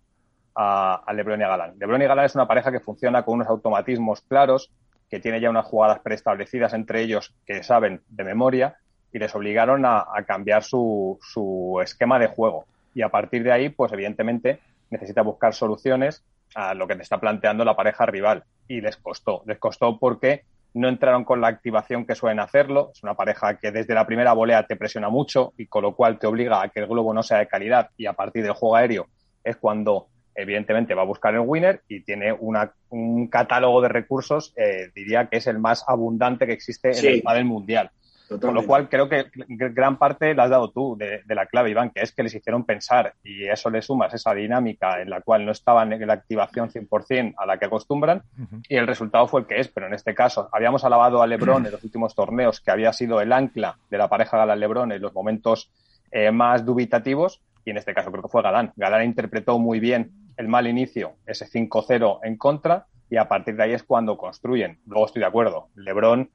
a, 0.56 1.04
Lebron 1.14 1.42
y 1.42 1.44
a 1.44 1.48
Galán. 1.48 1.76
Lebron 1.78 2.02
y 2.02 2.06
Galán 2.06 2.26
es 2.26 2.34
una 2.34 2.48
pareja 2.48 2.72
que 2.72 2.80
funciona 2.80 3.24
con 3.24 3.36
unos 3.36 3.50
automatismos 3.50 4.22
claros, 4.22 4.72
que 5.12 5.20
tiene 5.20 5.40
ya 5.40 5.52
unas 5.52 5.68
jugadas 5.68 6.00
preestablecidas 6.00 6.74
entre 6.74 7.04
ellos 7.04 7.36
que 7.46 7.62
saben 7.62 8.02
de 8.10 8.24
memoria 8.24 8.78
y 9.12 9.20
les 9.20 9.34
obligaron 9.36 9.86
a, 9.86 10.06
cambiar 10.26 10.64
su, 10.64 11.18
su, 11.22 11.80
esquema 11.82 12.20
de 12.20 12.28
juego. 12.28 12.66
Y 12.94 13.02
a 13.02 13.10
partir 13.10 13.44
de 13.44 13.52
ahí, 13.52 13.70
pues 13.70 13.92
evidentemente 13.94 14.60
necesita 14.90 15.22
buscar 15.22 15.54
soluciones 15.54 16.24
a 16.56 16.74
lo 16.74 16.88
que 16.88 16.96
te 16.96 17.04
está 17.04 17.20
planteando 17.20 17.66
la 17.66 17.76
pareja 17.76 18.06
rival. 18.06 18.44
Y 18.68 18.82
les 18.82 18.98
costó. 18.98 19.44
Les 19.46 19.58
costó 19.60 19.98
porque 19.98 20.44
no 20.74 20.90
entraron 20.90 21.24
con 21.24 21.42
la 21.42 21.48
activación 21.48 22.06
que 22.06 22.16
suelen 22.16 22.40
hacerlo. 22.40 22.92
Es 22.94 23.04
una 23.04 23.16
pareja 23.16 23.58
que 23.58 23.72
desde 23.72 23.94
la 23.94 24.06
primera 24.06 24.34
volea 24.34 24.64
te 24.64 24.76
presiona 24.76 25.10
mucho 25.10 25.54
y 25.58 25.68
con 25.68 25.84
lo 25.84 25.96
cual 25.96 26.20
te 26.20 26.28
obliga 26.28 26.62
a 26.62 26.70
que 26.70 26.82
el 26.82 26.88
globo 26.88 27.14
no 27.14 27.24
sea 27.24 27.40
de 27.40 27.48
calidad 27.48 27.90
y 27.98 28.06
a 28.06 28.14
partir 28.14 28.44
del 28.44 28.54
juego 28.54 28.76
aéreo 28.76 29.08
es 29.44 29.56
cuando 29.58 30.08
evidentemente 30.36 30.94
va 30.94 31.02
a 31.02 31.06
buscar 31.06 31.34
el 31.34 31.40
winner 31.40 31.82
y 31.88 32.02
tiene 32.02 32.32
un 32.32 33.28
catálogo 33.28 33.82
de 33.82 33.90
recursos, 33.90 34.54
eh, 34.56 34.92
diría 34.94 35.28
que 35.28 35.38
es 35.38 35.48
el 35.48 35.58
más 35.58 35.84
abundante 35.88 36.46
que 36.46 36.54
existe 36.54 36.92
en 36.92 37.06
el 37.06 37.22
pádel 37.24 37.46
mundial. 37.46 37.90
Con 38.30 38.54
lo 38.54 38.66
cual 38.66 38.90
creo 38.90 39.08
que 39.08 39.28
gran 39.34 39.98
parte 39.98 40.36
la 40.36 40.44
has 40.44 40.50
dado 40.50 40.70
tú 40.72 40.98
de, 40.98 41.22
la 41.28 41.46
clave, 41.46 41.72
Iván, 41.72 41.92
que 41.92 42.02
es 42.02 42.12
que 42.12 42.24
les 42.24 42.36
hicieron 42.36 42.66
pensar 42.66 43.14
y 43.24 43.48
eso 43.48 43.70
le 43.70 43.82
sumas 43.82 44.14
esa 44.14 44.34
dinámica 44.34 45.02
en 45.02 45.10
la 45.10 45.22
cual 45.22 45.46
no 45.46 45.52
estaban 45.52 45.94
en 45.94 46.06
la 46.06 46.14
activación 46.14 46.70
100% 46.70 47.36
a 47.38 47.46
la 47.46 47.58
que 47.58 47.66
acostumbran 47.66 48.24
y 48.68 48.76
el 48.76 48.86
resultado 48.86 49.28
fue 49.28 49.42
el 49.42 49.48
que 49.48 49.60
es. 49.60 49.70
Pero 49.70 49.88
en 49.88 49.94
este 49.94 50.14
caso, 50.14 50.50
habíamos 50.52 50.84
alabado 50.84 51.22
a 51.22 51.28
Lebron 51.28 51.66
en 51.66 51.72
los 51.72 51.84
últimos 51.84 52.16
torneos, 52.16 52.60
que 52.60 52.72
había 52.72 52.92
sido 52.92 53.22
el 53.22 53.32
ancla 53.32 53.78
de 53.90 53.98
la 53.98 54.10
pareja 54.10 54.38
Galán-Lebron 54.38 54.92
en 54.92 55.02
los 55.02 55.14
momentos 55.14 55.72
eh, 56.12 56.32
más 56.32 56.66
dubitativos 56.66 57.42
y 57.64 57.72
en 57.72 57.78
este 57.78 57.94
caso 57.94 58.12
creo 58.12 58.24
que 58.24 58.30
fue 58.30 58.42
Galán. 58.42 58.74
Galán 58.76 59.06
interpretó 59.06 59.60
muy 59.60 59.80
bien 59.80 60.12
el 60.38 60.48
mal 60.48 60.68
inicio, 60.68 61.16
ese 61.26 61.46
5-0 61.46 62.20
en 62.24 62.38
contra 62.38 62.88
y 63.10 63.18
a 63.18 63.28
partir 63.28 63.56
de 63.56 63.64
ahí 63.64 63.74
es 63.74 63.84
cuando 63.84 64.18
construyen. 64.18 64.80
Luego 64.86 65.06
estoy 65.06 65.22
de 65.22 65.28
acuerdo. 65.28 65.70
Lebron 65.76 66.30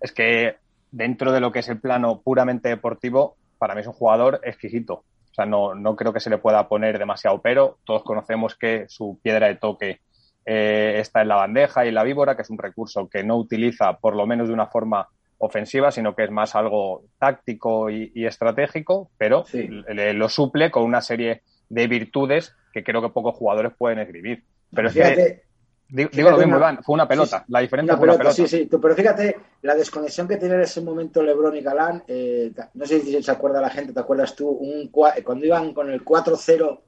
es 0.00 0.12
que 0.12 0.56
dentro 0.90 1.32
de 1.32 1.40
lo 1.40 1.52
que 1.52 1.60
es 1.60 1.68
el 1.68 1.80
plano 1.80 2.20
puramente 2.22 2.68
deportivo, 2.68 3.36
para 3.58 3.74
mí 3.74 3.80
es 3.80 3.86
un 3.86 3.92
jugador 3.92 4.40
exquisito. 4.44 4.94
O 5.30 5.34
sea, 5.34 5.46
no, 5.46 5.74
no 5.74 5.96
creo 5.96 6.12
que 6.12 6.20
se 6.20 6.30
le 6.30 6.38
pueda 6.38 6.68
poner 6.68 6.98
demasiado 6.98 7.42
pero. 7.42 7.78
Todos 7.84 8.02
conocemos 8.04 8.56
que 8.56 8.86
su 8.88 9.18
piedra 9.22 9.48
de 9.48 9.56
toque 9.56 10.00
eh, 10.44 10.96
está 10.98 11.22
en 11.22 11.28
la 11.28 11.36
bandeja 11.36 11.84
y 11.84 11.88
en 11.88 11.94
la 11.94 12.04
víbora, 12.04 12.36
que 12.36 12.42
es 12.42 12.50
un 12.50 12.58
recurso 12.58 13.08
que 13.08 13.24
no 13.24 13.36
utiliza 13.36 13.98
por 13.98 14.14
lo 14.16 14.26
menos 14.26 14.48
de 14.48 14.54
una 14.54 14.68
forma 14.68 15.08
ofensiva, 15.38 15.90
sino 15.90 16.14
que 16.14 16.24
es 16.24 16.30
más 16.30 16.54
algo 16.54 17.04
táctico 17.18 17.90
y, 17.90 18.24
estratégico, 18.24 19.10
pero 19.18 19.44
lo 19.52 20.28
suple 20.28 20.70
con 20.70 20.84
una 20.84 21.02
serie 21.02 21.42
de 21.68 21.86
virtudes 21.88 22.54
que 22.72 22.82
creo 22.84 23.02
que 23.02 23.10
pocos 23.10 23.34
jugadores 23.34 23.72
pueden 23.76 23.98
escribir. 23.98 24.44
Pero 24.72 24.88
es 24.88 24.94
que 24.94 25.42
Digo, 25.88 26.30
lo 26.30 26.38
mismo, 26.38 26.56
Iván, 26.56 26.82
fue 26.82 26.94
una 26.94 27.06
pelota. 27.06 27.44
la 27.48 27.60
diferencia 27.60 27.96
fue 27.96 28.08
una 28.08 28.18
pelota. 28.18 28.34
Sí, 28.34 28.48
sí, 28.48 28.68
pero 28.70 28.94
fíjate, 28.94 29.36
la 29.62 29.74
desconexión 29.74 30.26
que 30.26 30.36
tiene 30.36 30.56
en 30.56 30.62
ese 30.62 30.80
momento 30.80 31.22
Lebron 31.22 31.56
y 31.56 31.60
Galán, 31.60 32.02
eh, 32.08 32.52
no 32.74 32.86
sé 32.86 33.00
si 33.00 33.22
se 33.22 33.30
acuerda 33.30 33.60
la 33.60 33.70
gente, 33.70 33.92
¿te 33.92 34.00
acuerdas 34.00 34.34
tú? 34.34 34.48
Un, 34.48 34.88
cuando 34.88 35.46
iban 35.46 35.72
con 35.72 35.90
el 35.90 36.04
4-0 36.04 36.80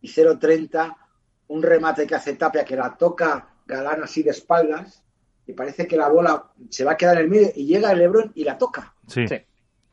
y 0.00 0.08
0-30, 0.08 0.96
un 1.48 1.62
remate 1.62 2.06
que 2.06 2.16
hace 2.16 2.34
Tapia 2.34 2.64
que 2.64 2.74
la 2.74 2.96
toca 2.96 3.48
Galán 3.64 4.02
así 4.02 4.24
de 4.24 4.30
espaldas 4.30 5.04
y 5.46 5.52
parece 5.52 5.86
que 5.86 5.96
la 5.96 6.08
bola 6.08 6.50
se 6.68 6.84
va 6.84 6.92
a 6.92 6.96
quedar 6.96 7.18
en 7.18 7.22
el 7.22 7.30
medio 7.30 7.52
y 7.54 7.66
llega 7.66 7.92
el 7.92 7.98
Lebron 7.98 8.32
y 8.34 8.42
la 8.42 8.58
toca. 8.58 8.94
Sí, 9.06 9.28
sí. 9.28 9.36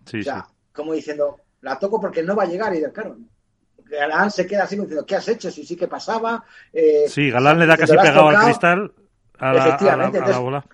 sí 0.05 0.19
o 0.21 0.23
sea, 0.23 0.47
como 0.73 0.93
diciendo, 0.93 1.37
la 1.61 1.77
toco 1.77 1.99
porque 1.99 2.23
no 2.23 2.35
va 2.35 2.43
a 2.43 2.47
llegar 2.47 2.75
y 2.75 2.79
del 2.79 2.91
claro, 2.91 3.17
Galán 3.89 4.31
se 4.31 4.45
queda 4.45 4.63
así 4.63 4.75
diciendo, 4.75 5.05
¿qué 5.05 5.15
has 5.15 5.27
hecho? 5.27 5.51
Si 5.51 5.65
sí 5.65 5.75
que 5.75 5.87
pasaba. 5.87 6.43
Eh, 6.71 7.05
sí, 7.07 7.29
Galán 7.29 7.59
le 7.59 7.65
da 7.65 7.77
casi 7.77 7.95
pegado 7.95 8.29
al 8.29 8.43
cristal 8.45 8.93
a 9.37 9.53
la, 9.53 10.39
bola. 10.39 10.65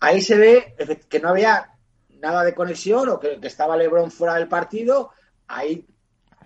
Ahí 0.00 0.20
se 0.20 0.36
ve 0.36 0.74
que 1.08 1.20
no 1.20 1.28
había 1.28 1.70
nada 2.20 2.42
de 2.42 2.54
conexión 2.54 3.08
o 3.08 3.20
que, 3.20 3.38
estaba 3.42 3.76
Lebron 3.76 4.10
fuera 4.10 4.34
del 4.34 4.48
partido. 4.48 5.10
Ahí 5.48 5.86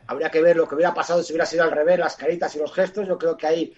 habría 0.06 0.30
que 0.30 0.42
ver 0.42 0.56
lo 0.56 0.68
que 0.68 0.74
hubiera 0.74 0.94
pasado 0.94 1.22
si 1.22 1.32
hubiera 1.32 1.46
sido 1.46 1.64
al 1.64 1.70
revés, 1.70 1.98
las 1.98 2.16
caritas 2.16 2.54
y 2.56 2.58
los 2.58 2.72
gestos. 2.72 3.06
Yo 3.06 3.18
creo 3.18 3.36
que 3.36 3.46
ahí 3.46 3.74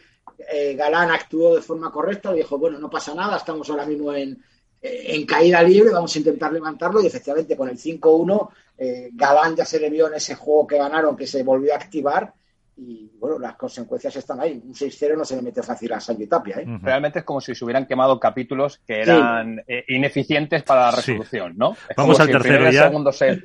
eh, 0.50 0.74
Galán 0.74 1.10
actuó 1.10 1.56
de 1.56 1.62
forma 1.62 1.90
correcta 1.90 2.32
y 2.32 2.38
dijo, 2.38 2.58
bueno, 2.58 2.78
no 2.78 2.88
pasa 2.88 3.14
nada, 3.14 3.36
estamos 3.36 3.68
ahora 3.68 3.86
mismo 3.86 4.12
en, 4.14 4.42
en 4.82 5.26
caída 5.26 5.62
libre, 5.62 5.90
vamos 5.90 6.14
a 6.14 6.18
intentar 6.18 6.52
levantarlo 6.52 7.02
y 7.02 7.06
efectivamente 7.06 7.56
con 7.56 7.68
el 7.68 7.76
5-1 7.76 8.48
eh, 8.78 9.10
Galán 9.12 9.54
ya 9.54 9.66
se 9.66 9.78
le 9.78 9.90
vio 9.90 10.08
en 10.08 10.14
ese 10.14 10.34
juego 10.34 10.66
que 10.66 10.78
ganaron 10.78 11.16
que 11.16 11.26
se 11.26 11.42
volvió 11.42 11.74
a 11.74 11.76
activar 11.76 12.32
y 12.76 13.10
bueno, 13.18 13.38
las 13.38 13.56
consecuencias 13.56 14.16
están 14.16 14.40
ahí. 14.40 14.62
Un 14.64 14.72
6-0 14.72 15.16
no 15.16 15.24
se 15.24 15.36
le 15.36 15.42
mete 15.42 15.62
fácil 15.62 15.92
a 15.92 16.00
Sancho 16.00 16.28
Tapia. 16.28 16.56
¿eh? 16.60 16.78
Realmente 16.82 17.20
es 17.20 17.24
como 17.24 17.40
si 17.40 17.54
se 17.54 17.64
hubieran 17.64 17.86
quemado 17.86 18.18
capítulos 18.18 18.80
que 18.86 19.00
eran 19.00 19.62
eh, 19.66 19.84
ineficientes 19.88 20.62
para 20.62 20.82
la 20.82 20.90
resolución, 20.92 21.54
¿no? 21.56 21.76
Vamos 21.96 22.18
al 22.20 22.28
tercero 22.28 22.66
el 22.66 22.72
segundo 22.72 23.12
set 23.12 23.40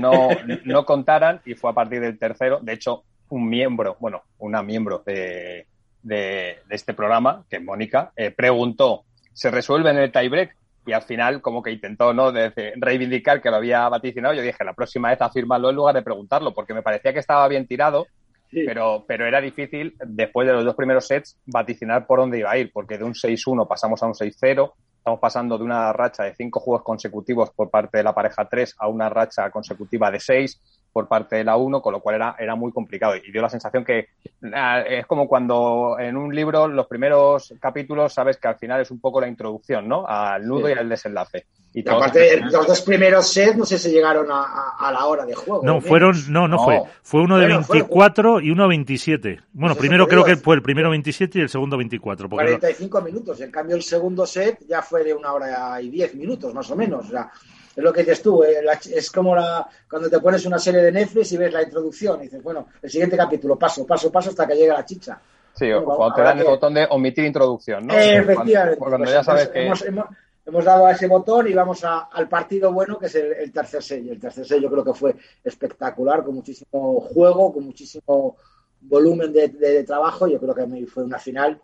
no, 0.00 0.28
no 0.64 0.84
contaran 0.84 1.40
y 1.44 1.54
fue 1.54 1.70
a 1.70 1.74
partir 1.74 2.00
del 2.00 2.18
tercero. 2.18 2.58
De 2.60 2.72
hecho, 2.72 3.04
un 3.28 3.48
miembro, 3.48 3.96
bueno, 4.00 4.22
una 4.38 4.62
miembro 4.62 5.02
de, 5.04 5.66
de, 6.02 6.58
este 6.70 6.94
programa, 6.94 7.44
que 7.48 7.56
es 7.56 7.62
Mónica, 7.62 8.12
eh, 8.16 8.30
preguntó, 8.30 9.04
¿se 9.32 9.50
resuelve 9.50 9.90
en 9.90 9.98
el 9.98 10.12
tiebreak? 10.12 10.56
y 10.84 10.92
al 10.92 11.02
final 11.02 11.40
como 11.40 11.62
que 11.62 11.70
intentó 11.70 12.12
no 12.12 12.32
de, 12.32 12.52
reivindicar 12.76 13.40
que 13.40 13.50
lo 13.50 13.56
había 13.56 13.88
vaticinado. 13.88 14.34
Yo 14.34 14.42
dije, 14.42 14.64
la 14.64 14.74
próxima 14.74 15.10
vez 15.10 15.20
afírmalo 15.20 15.70
en 15.70 15.76
lugar 15.76 15.94
de 15.94 16.02
preguntarlo, 16.02 16.52
porque 16.52 16.74
me 16.74 16.82
parecía 16.82 17.12
que 17.12 17.20
estaba 17.20 17.46
bien 17.48 17.66
tirado, 17.66 18.06
pero, 18.52 19.04
pero 19.06 19.26
era 19.26 19.40
difícil 19.40 19.96
después 20.04 20.46
de 20.46 20.52
los 20.52 20.64
dos 20.64 20.74
primeros 20.74 21.06
sets 21.06 21.38
vaticinar 21.46 22.06
por 22.06 22.20
dónde 22.20 22.38
iba 22.38 22.50
a 22.50 22.58
ir, 22.58 22.70
porque 22.72 22.98
de 22.98 23.04
un 23.04 23.14
6-1 23.14 23.66
pasamos 23.66 24.02
a 24.02 24.06
un 24.06 24.14
6-0. 24.14 24.72
Estamos 24.98 25.20
pasando 25.20 25.58
de 25.58 25.64
una 25.64 25.92
racha 25.92 26.24
de 26.24 26.34
cinco 26.34 26.60
juegos 26.60 26.84
consecutivos 26.84 27.50
por 27.50 27.70
parte 27.70 27.98
de 27.98 28.04
la 28.04 28.14
pareja 28.14 28.48
3 28.48 28.76
a 28.78 28.88
una 28.88 29.08
racha 29.08 29.50
consecutiva 29.50 30.10
de 30.10 30.20
6 30.20 30.81
por 30.92 31.08
parte 31.08 31.36
de 31.36 31.44
la 31.44 31.56
1, 31.56 31.80
con 31.80 31.92
lo 31.92 32.00
cual 32.00 32.16
era, 32.16 32.36
era 32.38 32.54
muy 32.54 32.72
complicado. 32.72 33.16
Y 33.16 33.32
dio 33.32 33.42
la 33.42 33.48
sensación 33.48 33.84
que 33.84 34.08
ah, 34.54 34.82
es 34.82 35.06
como 35.06 35.26
cuando 35.26 35.96
en 35.98 36.16
un 36.16 36.34
libro 36.34 36.68
los 36.68 36.86
primeros 36.86 37.54
capítulos 37.60 38.12
sabes 38.12 38.36
que 38.36 38.48
al 38.48 38.56
final 38.56 38.80
es 38.80 38.90
un 38.90 39.00
poco 39.00 39.20
la 39.20 39.28
introducción, 39.28 39.88
¿no? 39.88 40.06
Al 40.06 40.46
nudo 40.46 40.68
y 40.68 40.72
al 40.72 40.88
desenlace. 40.88 41.46
Y 41.74 41.88
aparte, 41.88 42.38
los 42.38 42.66
dos 42.66 42.82
primeros 42.82 43.26
sets 43.28 43.56
no 43.56 43.64
sé 43.64 43.78
si 43.78 43.90
llegaron 43.90 44.26
a, 44.30 44.92
la 44.92 45.06
hora 45.06 45.24
de 45.24 45.34
juego. 45.34 45.62
No, 45.64 45.80
fueron, 45.80 46.14
no, 46.28 46.46
no, 46.46 46.62
fue. 46.62 46.82
Fue 47.02 47.22
uno 47.22 47.38
de 47.38 47.46
24 47.46 48.40
y 48.40 48.50
uno 48.50 48.68
27. 48.68 49.40
Bueno, 49.54 49.74
pues 49.74 49.78
primero 49.78 50.06
creo 50.06 50.22
que 50.22 50.36
fue 50.36 50.56
el 50.56 50.62
primero 50.62 50.90
27 50.90 51.38
y 51.38 51.42
el 51.42 51.48
segundo 51.48 51.78
24. 51.78 52.28
45 52.28 53.00
minutos. 53.00 53.40
En 53.40 53.50
cambio, 53.50 53.76
el 53.76 53.82
segundo 53.82 54.26
set 54.26 54.58
ya 54.68 54.82
fue 54.82 55.02
de 55.02 55.14
una 55.14 55.32
hora 55.32 55.80
y 55.80 55.88
10 55.88 56.14
minutos, 56.16 56.52
más 56.52 56.70
o 56.70 56.76
menos. 56.76 57.06
O 57.06 57.10
sea, 57.10 57.30
es 57.74 57.82
lo 57.82 57.92
que 57.92 58.00
dices 58.00 58.22
tú, 58.22 58.42
eh, 58.44 58.62
es 58.94 59.10
como 59.10 59.34
la, 59.34 59.66
cuando 59.88 60.10
te 60.10 60.18
pones 60.18 60.44
una 60.44 60.58
serie 60.58 60.82
de 60.82 60.92
Netflix 60.92 61.32
y 61.32 61.36
ves 61.38 61.52
la 61.52 61.62
introducción 61.62 62.20
y 62.20 62.24
dices, 62.24 62.42
bueno, 62.42 62.66
el 62.82 62.90
siguiente 62.90 63.16
capítulo, 63.16 63.56
paso, 63.56 63.86
paso, 63.86 64.12
paso 64.12 64.30
hasta 64.30 64.46
que 64.46 64.54
llegue 64.54 64.68
la 64.68 64.84
chicha. 64.84 65.20
Sí, 65.54 65.68
cuando 65.84 66.14
te 66.14 66.22
dan 66.22 66.38
el 66.38 66.44
botón 66.44 66.74
de 66.74 66.86
omitir 66.90 67.24
introducción, 67.24 67.86
¿no? 67.86 67.94
efectivamente. 67.94 68.78
Cuando, 68.78 69.04
ya 69.04 69.22
sabes 69.22 69.48
que... 69.48 69.66
hemos, 69.66 70.64
dado 70.64 70.86
a 70.86 70.92
ese 70.92 71.06
botón 71.06 71.46
y 71.46 71.52
vamos 71.52 71.84
al 71.84 72.28
partido 72.28 72.72
bueno, 72.72 72.98
que 72.98 73.06
es 73.06 73.14
el, 73.14 73.52
tercer 73.52 73.82
sello. 73.82 74.12
El 74.12 74.20
tercer 74.20 74.46
sello 74.46 74.70
creo 74.70 74.84
que 74.84 74.94
fue 74.94 75.14
espectacular, 75.44 76.24
con 76.24 76.34
muchísimo 76.34 77.00
juego, 77.00 77.52
con 77.52 77.64
muchísimo 77.64 78.36
volumen 78.80 79.32
de, 79.32 79.48
de 79.48 79.84
trabajo. 79.84 80.26
Yo 80.26 80.40
creo 80.40 80.54
que 80.54 80.86
fue 80.86 81.04
una 81.04 81.18
final 81.18 81.60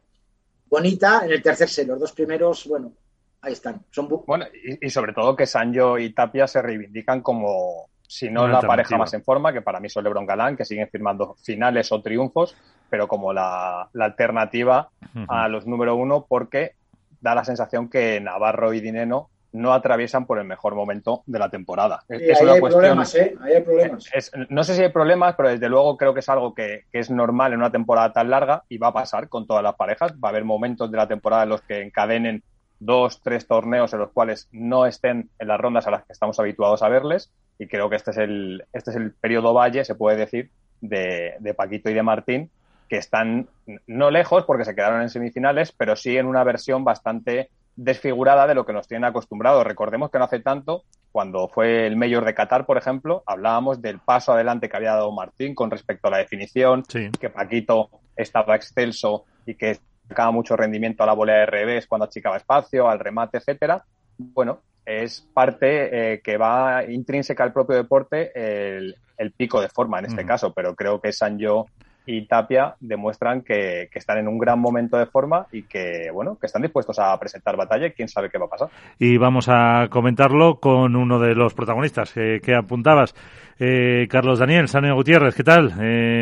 bonita. 0.68 1.22
En 1.24 1.32
el 1.32 1.42
tercer 1.42 1.68
sello, 1.68 1.92
los 1.92 2.00
dos 2.00 2.12
primeros, 2.12 2.66
bueno, 2.66 2.92
ahí 3.42 3.52
están. 3.52 3.84
Son 3.90 4.08
bueno, 4.26 4.46
y, 4.80 4.90
sobre 4.90 5.12
todo 5.12 5.36
que 5.36 5.46
Sancho 5.46 5.98
y 5.98 6.12
Tapia 6.12 6.46
se 6.46 6.62
reivindican 6.62 7.20
como, 7.20 7.88
si 8.06 8.30
no 8.30 8.48
la 8.48 8.60
pareja 8.60 8.96
más 8.96 9.12
en 9.14 9.22
forma, 9.22 9.52
que 9.52 9.62
para 9.62 9.80
mí 9.80 9.88
son 9.88 10.04
Lebron 10.04 10.26
Galán, 10.26 10.56
que 10.56 10.64
siguen 10.64 10.88
firmando 10.88 11.36
finales 11.42 11.92
o 11.92 12.02
triunfos, 12.02 12.56
pero 12.88 13.06
como 13.06 13.32
la, 13.32 13.88
alternativa 13.98 14.90
a 15.28 15.48
los 15.48 15.66
número 15.66 15.94
uno, 15.94 16.26
porque 16.28 16.72
da 17.20 17.34
la 17.34 17.44
sensación 17.44 17.88
que 17.88 18.20
Navarro 18.20 18.72
y 18.72 18.80
Dineno 18.80 19.30
no 19.50 19.72
atraviesan 19.72 20.26
por 20.26 20.38
el 20.38 20.44
mejor 20.44 20.74
momento 20.74 21.22
de 21.26 21.38
la 21.38 21.48
temporada. 21.48 22.02
es 22.08 22.40
una 22.40 22.52
hay 22.52 22.60
Problemas, 22.60 23.14
¿eh? 23.14 23.34
hay 23.40 23.62
problemas. 23.62 24.10
no 24.50 24.62
sé 24.62 24.74
si 24.74 24.82
hay 24.82 24.90
problemas, 24.90 25.34
pero 25.36 25.48
desde 25.48 25.68
luego 25.70 25.96
creo 25.96 26.12
que 26.12 26.20
es 26.20 26.28
algo 26.28 26.54
que, 26.54 26.84
que, 26.92 26.98
es 26.98 27.10
normal 27.10 27.54
en 27.54 27.60
una 27.60 27.72
temporada 27.72 28.12
tan 28.12 28.28
larga 28.28 28.64
y 28.68 28.76
va 28.76 28.88
a 28.88 28.92
pasar 28.92 29.28
con 29.28 29.46
todas 29.46 29.62
las 29.62 29.74
parejas. 29.74 30.12
Va 30.22 30.28
a 30.28 30.30
haber 30.30 30.44
momentos 30.44 30.90
de 30.90 30.96
la 30.98 31.08
temporada 31.08 31.44
en 31.44 31.48
los 31.48 31.62
que 31.62 31.80
encadenen 31.80 32.42
dos, 32.80 33.20
tres 33.22 33.46
torneos 33.46 33.92
en 33.92 34.00
los 34.00 34.12
cuales 34.12 34.48
no 34.52 34.86
estén 34.86 35.30
en 35.38 35.48
las 35.48 35.60
rondas 35.60 35.86
a 35.86 35.90
las 35.90 36.04
que 36.04 36.12
estamos 36.12 36.38
habituados 36.38 36.82
a 36.82 36.88
verles. 36.88 37.30
Y 37.58 37.66
creo 37.66 37.90
que 37.90 37.96
este 37.96 38.12
es 38.12 38.18
el, 38.18 38.64
este 38.72 38.90
es 38.90 38.96
el 38.96 39.12
periodo 39.12 39.52
valle, 39.52 39.84
se 39.84 39.94
puede 39.94 40.16
decir, 40.16 40.50
de, 40.80 41.34
de 41.40 41.54
Paquito 41.54 41.90
y 41.90 41.94
de 41.94 42.02
Martín, 42.02 42.50
que 42.88 42.96
están 42.96 43.48
no 43.86 44.10
lejos 44.10 44.44
porque 44.44 44.64
se 44.64 44.74
quedaron 44.74 45.02
en 45.02 45.10
semifinales, 45.10 45.72
pero 45.72 45.96
sí 45.96 46.16
en 46.16 46.26
una 46.26 46.44
versión 46.44 46.84
bastante 46.84 47.50
desfigurada 47.76 48.46
de 48.46 48.54
lo 48.54 48.66
que 48.66 48.72
nos 48.72 48.88
tienen 48.88 49.04
acostumbrados. 49.04 49.64
Recordemos 49.64 50.10
que 50.10 50.18
no 50.18 50.24
hace 50.24 50.40
tanto, 50.40 50.82
cuando 51.12 51.48
fue 51.48 51.86
el 51.86 51.96
Mayor 51.96 52.24
de 52.24 52.34
Qatar, 52.34 52.66
por 52.66 52.76
ejemplo, 52.76 53.22
hablábamos 53.26 53.80
del 53.80 54.00
paso 54.00 54.32
adelante 54.32 54.68
que 54.68 54.76
había 54.76 54.92
dado 54.94 55.12
Martín 55.12 55.54
con 55.54 55.70
respecto 55.70 56.08
a 56.08 56.10
la 56.10 56.18
definición, 56.18 56.82
que 56.82 57.30
Paquito 57.30 57.90
estaba 58.16 58.56
excelso 58.56 59.24
y 59.46 59.54
que 59.54 59.78
sacaba 60.08 60.30
mucho 60.30 60.56
rendimiento 60.56 61.02
a 61.02 61.06
la 61.06 61.12
volea 61.12 61.40
de 61.40 61.46
revés 61.46 61.86
cuando 61.86 62.06
achicaba 62.06 62.36
espacio, 62.36 62.88
al 62.88 62.98
remate, 62.98 63.38
etcétera. 63.38 63.84
Bueno, 64.16 64.60
es 64.84 65.20
parte 65.34 66.14
eh, 66.14 66.20
que 66.22 66.38
va 66.38 66.82
intrínseca 66.88 67.44
al 67.44 67.52
propio 67.52 67.76
deporte 67.76 68.32
el, 68.34 68.94
pico 69.36 69.60
de 69.60 69.68
forma 69.68 69.98
en 69.98 70.06
este 70.06 70.24
caso, 70.24 70.52
pero 70.54 70.74
creo 70.74 71.00
que 71.00 71.12
Sanjo 71.12 71.66
y 72.06 72.26
Tapia 72.26 72.74
demuestran 72.80 73.42
que, 73.42 73.90
están 73.92 74.18
en 74.18 74.28
un 74.28 74.38
gran 74.38 74.58
momento 74.58 74.96
de 74.96 75.06
forma 75.06 75.46
y 75.52 75.64
que, 75.64 76.08
bueno, 76.12 76.38
que 76.40 76.46
están 76.46 76.62
dispuestos 76.62 76.98
a 76.98 77.18
presentar 77.18 77.56
batalla 77.56 77.88
y 77.88 77.92
quién 77.92 78.08
sabe 78.08 78.30
qué 78.30 78.38
va 78.38 78.46
a 78.46 78.48
pasar. 78.48 78.68
Y 78.98 79.18
vamos 79.18 79.48
a 79.50 79.88
comentarlo 79.90 80.58
con 80.58 80.96
uno 80.96 81.18
de 81.18 81.34
los 81.34 81.52
protagonistas 81.52 82.16
eh, 82.16 82.40
que 82.42 82.54
apuntabas, 82.54 83.14
eh, 83.58 84.06
Carlos 84.08 84.38
Daniel, 84.38 84.68
Sanio 84.68 84.94
Gutiérrez, 84.94 85.34
¿qué 85.34 85.44
tal? 85.44 85.74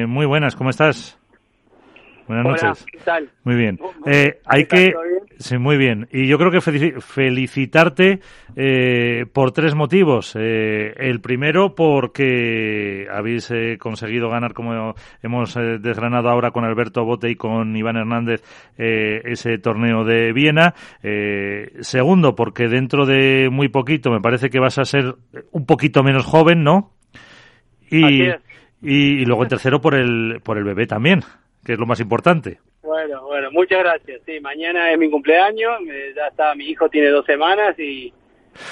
muy 0.08 0.26
buenas, 0.26 0.56
¿cómo 0.56 0.70
estás? 0.70 1.18
Buenas 2.26 2.44
noches. 2.44 2.86
¿qué 2.90 2.98
tal? 2.98 3.30
Muy 3.44 3.54
bien. 3.54 3.78
Eh, 4.04 4.40
hay 4.44 4.66
que. 4.66 4.94
Sí, 5.38 5.58
muy 5.58 5.76
bien. 5.76 6.08
Y 6.10 6.26
yo 6.26 6.38
creo 6.38 6.50
que 6.50 6.60
felicitarte 6.60 8.20
eh, 8.56 9.26
por 9.32 9.52
tres 9.52 9.74
motivos. 9.74 10.34
Eh, 10.36 10.94
el 10.96 11.20
primero, 11.20 11.74
porque 11.74 13.06
habéis 13.12 13.52
conseguido 13.78 14.28
ganar, 14.28 14.54
como 14.54 14.94
hemos 15.22 15.54
desgranado 15.54 16.28
ahora 16.28 16.50
con 16.50 16.64
Alberto 16.64 17.04
Bote 17.04 17.30
y 17.30 17.36
con 17.36 17.76
Iván 17.76 17.96
Hernández, 17.96 18.42
ese 18.76 19.58
torneo 19.58 20.04
de 20.04 20.32
Viena. 20.32 20.74
segundo, 21.80 22.34
porque 22.34 22.68
dentro 22.68 23.06
de 23.06 23.48
muy 23.50 23.68
poquito 23.68 24.10
me 24.10 24.20
parece 24.20 24.50
que 24.50 24.58
vas 24.58 24.78
a 24.78 24.84
ser 24.84 25.14
un 25.52 25.66
poquito 25.66 26.02
menos 26.02 26.24
joven, 26.24 26.64
¿no? 26.64 26.92
Y, 27.88 28.24
y, 28.24 28.32
y 28.82 29.24
luego 29.24 29.44
en 29.44 29.48
tercero, 29.48 29.80
por 29.80 29.94
el, 29.94 30.40
por 30.42 30.58
el 30.58 30.64
bebé 30.64 30.86
también 30.86 31.22
que 31.66 31.72
es 31.72 31.78
lo 31.80 31.84
más 31.84 31.98
importante. 31.98 32.60
Bueno, 32.80 33.24
bueno, 33.24 33.50
muchas 33.50 33.80
gracias. 33.80 34.20
Sí, 34.24 34.38
mañana 34.40 34.92
es 34.92 34.98
mi 34.98 35.10
cumpleaños, 35.10 35.80
ya 36.14 36.28
está, 36.28 36.54
mi 36.54 36.66
hijo 36.66 36.88
tiene 36.88 37.08
dos 37.08 37.26
semanas 37.26 37.76
y, 37.76 38.14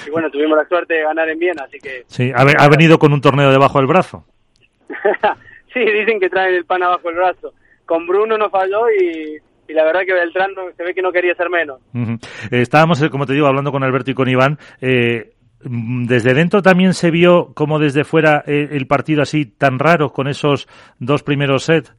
bueno, 0.09 0.31
tuvimos 0.31 0.57
la 0.57 0.65
suerte 0.65 0.93
de 0.93 1.03
ganar 1.03 1.27
en 1.27 1.37
Viena, 1.37 1.63
así 1.65 1.77
que... 1.77 2.05
Sí, 2.07 2.31
ha, 2.33 2.69
venido 2.69 2.97
con 2.97 3.11
un 3.11 3.19
torneo 3.19 3.51
debajo 3.51 3.79
del 3.79 3.87
brazo. 3.87 4.23
sí, 5.73 5.79
dicen 5.81 6.21
que 6.21 6.29
traen 6.29 6.55
el 6.55 6.63
pan 6.63 6.83
abajo 6.83 7.09
del 7.09 7.17
brazo. 7.17 7.53
Con 7.85 8.07
Bruno 8.07 8.37
no 8.37 8.49
falló 8.49 8.89
y, 8.89 9.73
la 9.73 9.83
verdad 9.83 10.01
que 10.05 10.13
Beltrán 10.13 10.51
se 10.77 10.83
ve 10.83 10.93
que 10.93 11.01
no 11.01 11.11
quería 11.11 11.35
ser 11.35 11.49
menos. 11.49 11.81
Eh, 11.93 12.61
estábamos, 12.61 13.01
eh, 13.01 13.09
como 13.09 13.25
te 13.25 13.33
digo, 13.33 13.47
hablando 13.47 13.73
con 13.73 13.83
Alberto 13.83 14.11
y 14.11 14.13
con 14.13 14.29
Iván. 14.29 14.57
Eh, 14.79 15.33
desde 15.59 16.33
dentro 16.33 16.61
también 16.61 16.93
se 16.93 17.11
vio 17.11 17.51
como 17.53 17.79
desde 17.79 18.05
fuera 18.05 18.43
el 18.45 18.85
partido 18.87 19.23
así 19.23 19.45
tan 19.45 19.79
raro 19.79 20.13
con 20.13 20.27
esos 20.27 20.67
dos 20.99 21.23
primeros 21.23 21.63
sets. 21.63 21.93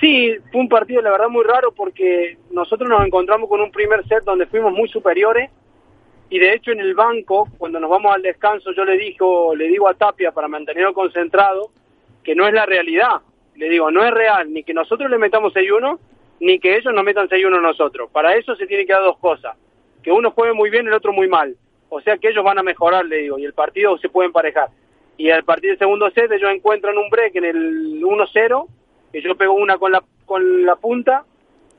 Sí, 0.00 0.34
fue 0.50 0.62
un 0.62 0.68
partido 0.68 1.02
la 1.02 1.10
verdad 1.10 1.28
muy 1.28 1.44
raro 1.44 1.72
porque 1.72 2.38
nosotros 2.50 2.88
nos 2.88 3.04
encontramos 3.06 3.50
con 3.50 3.60
un 3.60 3.70
primer 3.70 4.06
set 4.08 4.24
donde 4.24 4.46
fuimos 4.46 4.72
muy 4.72 4.88
superiores 4.88 5.50
y 6.30 6.38
de 6.38 6.54
hecho 6.54 6.70
en 6.70 6.80
el 6.80 6.94
banco, 6.94 7.48
cuando 7.58 7.78
nos 7.78 7.90
vamos 7.90 8.14
al 8.14 8.22
descanso, 8.22 8.72
yo 8.72 8.84
le 8.84 8.96
digo, 8.96 9.54
le 9.54 9.66
digo 9.68 9.88
a 9.88 9.94
Tapia 9.94 10.32
para 10.32 10.48
mantenerlo 10.48 10.94
concentrado 10.94 11.70
que 12.24 12.34
no 12.34 12.46
es 12.46 12.54
la 12.54 12.64
realidad. 12.64 13.20
Le 13.56 13.68
digo, 13.68 13.90
no 13.90 14.02
es 14.02 14.10
real 14.10 14.50
ni 14.50 14.62
que 14.62 14.72
nosotros 14.72 15.10
le 15.10 15.18
metamos 15.18 15.52
6-1 15.52 15.98
ni 16.40 16.58
que 16.58 16.76
ellos 16.76 16.94
nos 16.94 17.04
metan 17.04 17.28
6-1 17.28 17.58
a 17.58 17.60
nosotros. 17.60 18.10
Para 18.10 18.36
eso 18.36 18.56
se 18.56 18.66
tiene 18.66 18.86
que 18.86 18.94
dar 18.94 19.02
dos 19.02 19.18
cosas, 19.18 19.54
que 20.02 20.10
uno 20.10 20.30
juegue 20.30 20.54
muy 20.54 20.70
bien 20.70 20.86
y 20.86 20.88
el 20.88 20.94
otro 20.94 21.12
muy 21.12 21.28
mal. 21.28 21.54
O 21.90 22.00
sea 22.00 22.16
que 22.16 22.28
ellos 22.28 22.44
van 22.44 22.58
a 22.58 22.62
mejorar, 22.62 23.04
le 23.04 23.16
digo, 23.16 23.38
y 23.38 23.44
el 23.44 23.52
partido 23.52 23.98
se 23.98 24.08
puede 24.08 24.28
emparejar. 24.28 24.68
Y 25.18 25.28
al 25.28 25.44
partir 25.44 25.70
del 25.70 25.78
segundo 25.78 26.10
set 26.12 26.32
ellos 26.32 26.50
encuentran 26.50 26.96
un 26.96 27.10
break 27.10 27.36
en 27.36 27.44
el 27.44 28.02
1-0 28.02 28.66
que 29.12 29.22
yo 29.22 29.36
pego 29.36 29.54
una 29.54 29.78
con 29.78 29.92
la, 29.92 30.02
con 30.24 30.64
la 30.64 30.76
punta 30.76 31.24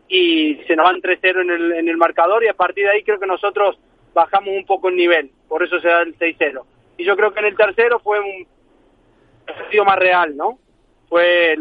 y 0.08 0.56
se 0.68 0.76
nos 0.76 0.86
van 0.86 1.02
3-0 1.02 1.42
en 1.42 1.50
el, 1.52 1.72
en 1.74 1.90
el 1.90 1.98
marcador 1.98 2.44
y 2.44 2.48
a 2.48 2.54
partir 2.54 2.86
de 2.86 2.92
ahí 2.92 3.04
creo 3.04 3.20
que 3.20 3.28
nosotros 3.28 3.80
bajamos 4.14 4.50
un 4.50 4.66
poco 4.66 4.90
el 4.90 4.96
nivel, 4.96 5.32
por 5.48 5.64
eso 5.64 5.80
se 5.80 5.88
da 5.88 6.02
el 6.02 6.18
6-0. 6.18 6.62
Y 6.98 7.06
yo 7.06 7.16
creo 7.16 7.34
que 7.34 7.40
en 7.40 7.46
el 7.46 7.56
tercero 7.56 8.00
fue 8.00 8.20
un 8.20 8.46
partido 9.46 9.86
más 9.86 9.98
real, 9.98 10.36
¿no? 10.36 10.60
Fue 11.10 11.58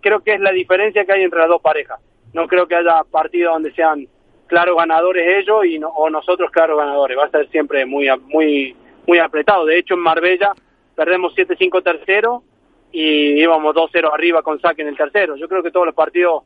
creo 0.00 0.20
que 0.20 0.34
es 0.34 0.40
la 0.40 0.52
diferencia 0.52 1.04
que 1.04 1.12
hay 1.12 1.22
entre 1.22 1.40
las 1.40 1.48
dos 1.48 1.62
parejas. 1.62 2.00
No 2.32 2.48
creo 2.48 2.66
que 2.66 2.74
haya 2.74 3.02
partido 3.10 3.52
donde 3.52 3.72
sean 3.72 4.08
claros 4.46 4.76
ganadores 4.76 5.42
ellos 5.42 5.64
y 5.64 5.80
o 5.82 6.10
nosotros 6.10 6.50
claros 6.50 6.78
ganadores. 6.78 7.16
Va 7.16 7.24
a 7.24 7.30
ser 7.30 7.48
siempre 7.50 7.86
muy 7.86 8.08
muy 8.26 8.76
muy 9.06 9.18
apretado. 9.18 9.64
De 9.64 9.78
hecho, 9.78 9.94
en 9.94 10.00
Marbella 10.00 10.52
perdemos 10.94 11.34
7-5 11.34 11.82
tercero 11.82 12.42
y 12.94 13.42
íbamos 13.42 13.74
2-0 13.74 14.08
arriba 14.12 14.42
con 14.42 14.60
saque 14.60 14.82
en 14.82 14.88
el 14.88 14.96
tercero. 14.96 15.36
Yo 15.36 15.48
creo 15.48 15.64
que 15.64 15.72
todos 15.72 15.86
los 15.86 15.94
partidos 15.96 16.44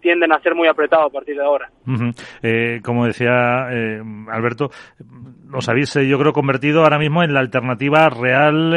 tienden 0.00 0.32
a 0.32 0.40
ser 0.40 0.54
muy 0.54 0.66
apretados 0.66 1.06
a 1.06 1.12
partir 1.12 1.36
de 1.36 1.44
ahora. 1.44 1.70
Eh, 2.42 2.80
como 2.82 3.06
decía 3.06 3.68
eh, 3.70 4.02
Alberto, 4.30 4.70
os 5.52 5.68
habéis, 5.68 5.94
eh, 5.96 6.08
yo 6.08 6.18
creo, 6.18 6.32
convertido 6.32 6.82
ahora 6.82 6.98
mismo 6.98 7.22
en 7.22 7.34
la 7.34 7.40
alternativa 7.40 8.08
real 8.08 8.74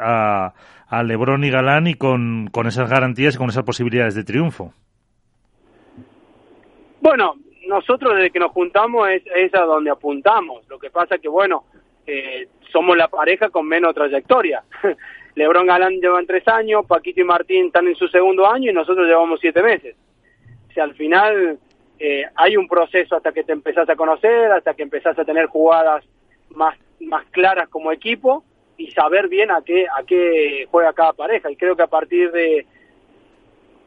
a, 0.00 0.52
a 0.88 1.02
Lebron 1.04 1.44
y 1.44 1.50
Galán 1.50 1.86
y 1.86 1.94
con, 1.94 2.48
con 2.52 2.66
esas 2.66 2.90
garantías 2.90 3.36
y 3.36 3.38
con 3.38 3.48
esas 3.48 3.64
posibilidades 3.64 4.16
de 4.16 4.24
triunfo. 4.24 4.72
Bueno, 7.00 7.34
nosotros 7.68 8.16
desde 8.16 8.30
que 8.30 8.40
nos 8.40 8.50
juntamos 8.50 9.08
es, 9.10 9.22
es 9.34 9.54
a 9.54 9.62
donde 9.62 9.90
apuntamos. 9.90 10.68
Lo 10.68 10.78
que 10.78 10.90
pasa 10.90 11.18
que, 11.18 11.28
bueno, 11.28 11.64
eh, 12.06 12.48
somos 12.72 12.96
la 12.96 13.08
pareja 13.08 13.48
con 13.50 13.66
menos 13.66 13.94
trayectoria. 13.94 14.62
Lebron 15.34 15.66
Galán 15.66 15.94
llevan 16.00 16.26
tres 16.26 16.46
años, 16.48 16.84
Paquito 16.86 17.20
y 17.20 17.24
Martín 17.24 17.66
están 17.66 17.86
en 17.86 17.94
su 17.96 18.06
segundo 18.08 18.46
año 18.46 18.70
y 18.70 18.74
nosotros 18.74 19.06
llevamos 19.06 19.40
siete 19.40 19.62
meses. 19.62 19.96
O 20.68 20.72
sea, 20.72 20.84
al 20.84 20.94
final 20.94 21.58
eh, 21.98 22.24
hay 22.34 22.56
un 22.56 22.68
proceso 22.68 23.16
hasta 23.16 23.32
que 23.32 23.44
te 23.44 23.52
empezás 23.52 23.88
a 23.88 23.96
conocer, 23.96 24.52
hasta 24.52 24.74
que 24.74 24.82
empezás 24.82 25.18
a 25.18 25.24
tener 25.24 25.46
jugadas 25.46 26.04
más, 26.50 26.76
más 27.00 27.24
claras 27.30 27.68
como 27.68 27.92
equipo 27.92 28.44
y 28.76 28.90
saber 28.90 29.28
bien 29.28 29.50
a 29.50 29.62
qué, 29.64 29.86
a 29.86 30.02
qué 30.04 30.66
juega 30.70 30.92
cada 30.92 31.12
pareja. 31.12 31.50
Y 31.50 31.56
creo 31.56 31.76
que 31.76 31.82
a 31.82 31.86
partir 31.88 32.30
de, 32.32 32.66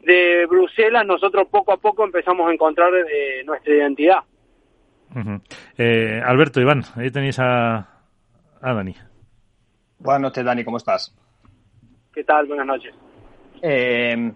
de 0.03 0.45
Bruselas 0.47 1.05
nosotros 1.05 1.47
poco 1.49 1.73
a 1.73 1.77
poco 1.77 2.03
empezamos 2.05 2.49
a 2.49 2.53
encontrar 2.53 2.91
eh, 2.95 3.43
nuestra 3.45 3.73
identidad. 3.73 4.19
eh, 5.77 6.21
Alberto, 6.23 6.59
Iván, 6.59 6.81
ahí 6.95 7.11
tenéis 7.11 7.39
a, 7.39 7.77
a 8.61 8.73
Dani. 8.73 8.95
Buenas 9.99 10.21
noches, 10.21 10.43
Dani, 10.43 10.63
¿cómo 10.63 10.77
estás? 10.77 11.15
¿Qué 12.15 12.23
tal? 12.23 12.47
Buenas 12.47 12.65
noches. 12.65 12.95
Eh, 13.61 14.31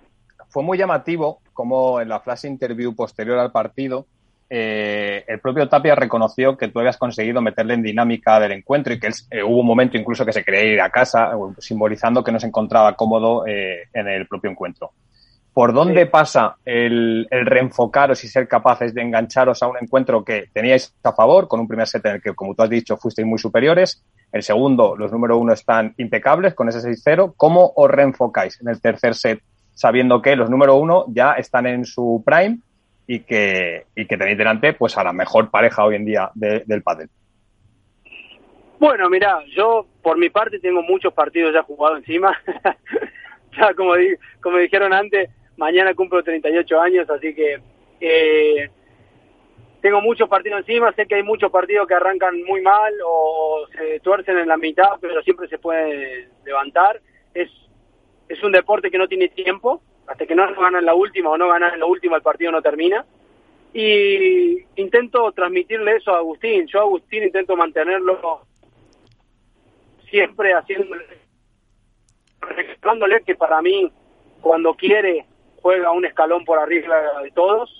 fue 0.50 0.62
muy 0.62 0.78
llamativo 0.78 1.40
como 1.54 2.00
en 2.00 2.10
la 2.10 2.20
flash 2.20 2.46
interview 2.46 2.94
posterior 2.94 3.40
al 3.40 3.52
partido, 3.52 4.06
eh, 4.52 5.24
el 5.28 5.40
propio 5.40 5.70
Tapia 5.70 5.94
reconoció 5.94 6.58
que 6.58 6.70
tú 6.70 6.80
habías 6.80 6.98
conseguido 6.98 7.40
meterle 7.40 7.76
en 7.76 7.84
dinámica 7.84 8.40
del 8.40 8.54
encuentro 8.54 8.92
y 8.92 9.00
que 9.00 9.08
él, 9.08 9.14
eh, 9.30 9.44
hubo 9.44 9.60
un 9.60 9.68
momento 9.68 9.96
incluso 9.96 10.26
que 10.26 10.34
se 10.34 10.44
quería 10.44 10.64
ir 10.64 10.82
a 10.82 10.90
casa, 10.90 11.32
simbolizando 11.60 12.24
que 12.24 12.32
no 12.32 12.40
se 12.40 12.48
encontraba 12.48 12.96
cómodo 12.96 13.46
eh, 13.46 13.84
en 13.94 14.08
el 14.08 14.28
propio 14.28 14.50
encuentro. 14.50 14.92
¿Por 15.54 15.74
dónde 15.74 16.04
sí. 16.04 16.10
pasa 16.10 16.58
el, 16.66 17.28
el, 17.30 17.46
reenfocaros 17.46 18.24
y 18.24 18.28
ser 18.28 18.48
capaces 18.48 18.94
de 18.94 19.02
engancharos 19.02 19.62
a 19.62 19.68
un 19.68 19.78
encuentro 19.80 20.24
que 20.24 20.46
teníais 20.52 20.96
a 21.04 21.12
favor, 21.12 21.48
con 21.48 21.60
un 21.60 21.68
primer 21.68 21.88
set 21.88 22.06
en 22.06 22.16
el 22.16 22.22
que, 22.22 22.34
como 22.34 22.56
tú 22.56 22.64
has 22.64 22.70
dicho, 22.70 22.98
fuisteis 22.98 23.28
muy 23.28 23.38
superiores? 23.38 24.04
El 24.32 24.44
segundo, 24.44 24.96
los 24.96 25.12
número 25.12 25.38
uno 25.38 25.54
están 25.54 25.94
impecables 25.98 26.54
con 26.54 26.70
ese 26.70 26.80
6-0. 26.80 27.34
¿Cómo 27.36 27.74
os 27.76 27.90
reenfocáis 27.90 28.62
en 28.62 28.70
el 28.70 28.80
tercer 28.80 29.16
set 29.16 29.42
sabiendo 29.74 30.22
que 30.22 30.36
los 30.36 30.50
número 30.50 30.76
uno 30.76 31.06
ya 31.08 31.34
están 31.34 31.66
en 31.66 31.86
su 31.86 32.22
prime 32.26 32.60
y 33.08 33.22
que, 33.22 33.86
y 33.96 34.06
que 34.06 34.18
tenéis 34.18 34.38
delante 34.38 34.74
pues 34.74 34.98
a 34.98 35.04
la 35.04 35.14
mejor 35.14 35.50
pareja 35.50 35.86
hoy 35.86 35.96
en 35.96 36.06
día 36.06 36.30
de, 36.36 36.64
del 36.66 36.84
pádel. 36.84 37.10
Bueno, 38.78 39.10
mira, 39.10 39.40
yo 39.56 39.86
por 40.02 40.18
mi 40.18 40.30
parte 40.30 40.60
tengo 40.60 40.82
muchos 40.82 41.14
partidos 41.14 41.54
ya 41.54 41.64
jugados 41.64 42.00
encima. 42.00 42.38
ya 43.58 43.74
como, 43.74 43.96
di, 43.96 44.10
como 44.42 44.58
dijeron 44.58 44.94
antes, 44.94 45.30
mañana 45.58 45.94
cumplo 45.94 46.24
38 46.24 46.82
años, 46.82 47.10
así 47.10 47.34
que 47.34 47.60
eh, 48.00 48.70
tengo 49.82 50.02
muchos 50.02 50.30
partidos 50.30 50.60
encima. 50.60 50.92
Sé 50.94 51.06
que 51.06 51.16
hay 51.16 51.24
muchos 51.24 51.52
partidos 51.52 51.88
que 51.88 51.94
arrancan 51.94 52.44
muy 52.44 52.62
mal 52.62 52.94
o 53.06 53.66
se 53.76 54.00
tuercen 54.02 54.38
en 54.38 54.48
la 54.48 54.58
mitad, 54.58 54.98
pero 55.00 55.22
siempre 55.22 55.48
se 55.48 55.58
puede 55.58 56.30
levantar. 56.46 57.00
Es 57.34 57.50
es 58.30 58.42
un 58.44 58.52
deporte 58.52 58.92
que 58.92 58.98
no 58.98 59.08
tiene 59.08 59.28
tiempo, 59.30 59.82
hasta 60.08 60.26
que 60.26 60.36
no 60.36 60.54
ganan 60.54 60.86
la 60.86 60.94
última 60.94 61.32
o 61.32 61.38
no 61.38 61.50
ganan 61.50 61.80
la 61.80 61.86
última 61.86 62.16
el 62.16 62.22
partido 62.22 62.52
no 62.52 62.62
termina. 62.62 63.06
Y 63.74 64.66
intento 64.76 65.32
transmitirle 65.32 65.98
eso 65.98 66.12
a 66.12 66.20
Agustín. 66.20 66.66
Yo 66.68 66.80
a 66.80 66.84
Agustín 66.84 67.24
intento 67.24 67.56
mantenerlo 67.56 68.46
siempre 70.10 70.54
haciéndole, 70.54 71.06
recordándole 72.42 73.22
que 73.24 73.36
para 73.36 73.62
mí 73.62 73.92
cuando 74.42 74.74
quiere 74.74 75.26
juega 75.62 75.92
un 75.92 76.06
escalón 76.06 76.46
por 76.46 76.58
arriba 76.58 77.22
de 77.22 77.32
todos 77.32 77.79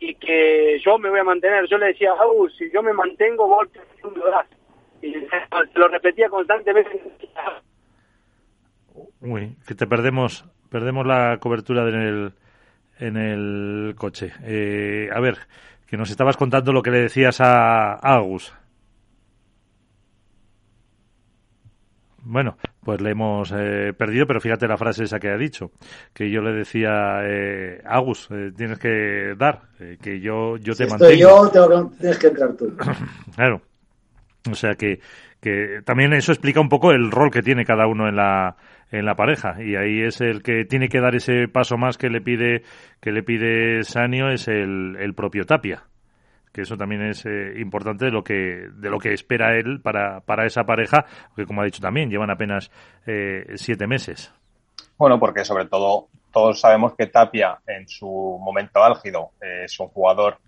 y 0.00 0.14
que 0.14 0.78
yo 0.84 0.98
me 0.98 1.10
voy 1.10 1.20
a 1.20 1.24
mantener. 1.24 1.66
Yo 1.68 1.78
le 1.78 1.86
decía 1.86 2.12
Agus, 2.12 2.56
si 2.56 2.70
yo 2.72 2.82
me 2.82 2.92
mantengo, 2.92 3.46
vos 3.46 3.66
lo. 4.02 4.58
Y 5.00 5.12
se 5.12 5.78
lo 5.78 5.86
repetía 5.86 6.28
constantemente 6.28 7.00
Uy, 9.20 9.56
que 9.66 9.74
te 9.74 9.86
perdemos, 9.86 10.44
perdemos 10.70 11.06
la 11.06 11.38
cobertura 11.38 11.88
en 11.88 11.94
el, 11.94 12.32
en 12.98 13.16
el 13.16 13.94
coche. 13.96 14.32
Eh, 14.42 15.08
a 15.12 15.20
ver, 15.20 15.38
que 15.86 15.96
nos 15.96 16.10
estabas 16.10 16.36
contando 16.36 16.72
lo 16.72 16.82
que 16.82 16.90
le 16.90 17.00
decías 17.00 17.40
a, 17.40 17.94
a 17.94 18.14
Agus. 18.16 18.52
Bueno, 22.30 22.58
pues 22.84 23.00
le 23.00 23.12
hemos 23.12 23.50
eh, 23.56 23.94
perdido, 23.96 24.26
pero 24.26 24.38
fíjate 24.38 24.68
la 24.68 24.76
frase 24.76 25.04
esa 25.04 25.18
que 25.18 25.30
ha 25.30 25.38
dicho, 25.38 25.70
que 26.12 26.30
yo 26.30 26.42
le 26.42 26.52
decía, 26.52 27.20
eh, 27.22 27.80
Agus, 27.86 28.28
eh, 28.30 28.52
tienes 28.54 28.78
que 28.78 29.34
dar, 29.34 29.62
eh, 29.80 29.96
que 29.98 30.20
yo, 30.20 30.58
yo 30.58 30.74
te 30.74 30.86
mantengo. 30.86 31.10
Estoy 31.10 31.22
yo, 31.22 31.48
tengo 31.50 31.90
que, 31.90 31.96
tienes 31.96 32.18
que 32.18 32.26
entrar 32.26 32.52
tú. 32.52 32.76
claro. 33.34 33.62
O 34.50 34.54
sea 34.54 34.74
que, 34.74 35.00
que 35.40 35.80
también 35.86 36.12
eso 36.12 36.32
explica 36.32 36.60
un 36.60 36.68
poco 36.68 36.92
el 36.92 37.10
rol 37.10 37.30
que 37.30 37.40
tiene 37.40 37.64
cada 37.64 37.86
uno 37.86 38.06
en 38.08 38.16
la, 38.16 38.56
en 38.90 39.06
la 39.06 39.14
pareja 39.16 39.62
y 39.62 39.76
ahí 39.76 40.02
es 40.02 40.20
el 40.20 40.42
que 40.42 40.66
tiene 40.66 40.90
que 40.90 41.00
dar 41.00 41.14
ese 41.14 41.48
paso 41.48 41.78
más 41.78 41.96
que 41.96 42.10
le 42.10 42.20
pide 42.20 42.62
que 43.00 43.10
le 43.10 43.22
pide 43.22 43.84
Sanio 43.84 44.30
es 44.30 44.48
el, 44.48 44.96
el 44.98 45.14
propio 45.14 45.44
Tapia 45.44 45.84
que 46.52 46.62
eso 46.62 46.76
también 46.76 47.02
es 47.02 47.24
eh, 47.26 47.54
importante 47.56 48.06
de 48.06 48.10
lo 48.10 48.22
que 48.22 48.68
de 48.72 48.90
lo 48.90 48.98
que 48.98 49.12
espera 49.12 49.56
él 49.56 49.80
para, 49.80 50.20
para 50.20 50.46
esa 50.46 50.64
pareja 50.64 51.06
que 51.36 51.46
como 51.46 51.62
ha 51.62 51.64
dicho 51.64 51.80
también 51.80 52.10
llevan 52.10 52.30
apenas 52.30 52.70
eh, 53.06 53.44
siete 53.56 53.86
meses 53.86 54.32
bueno 54.96 55.18
porque 55.18 55.44
sobre 55.44 55.66
todo 55.66 56.08
todos 56.32 56.60
sabemos 56.60 56.94
que 56.94 57.06
Tapia 57.06 57.58
en 57.66 57.88
su 57.88 58.06
momento 58.40 58.82
álgido 58.82 59.30
eh, 59.40 59.64
es 59.64 59.80
un 59.80 59.88
jugador 59.88 60.38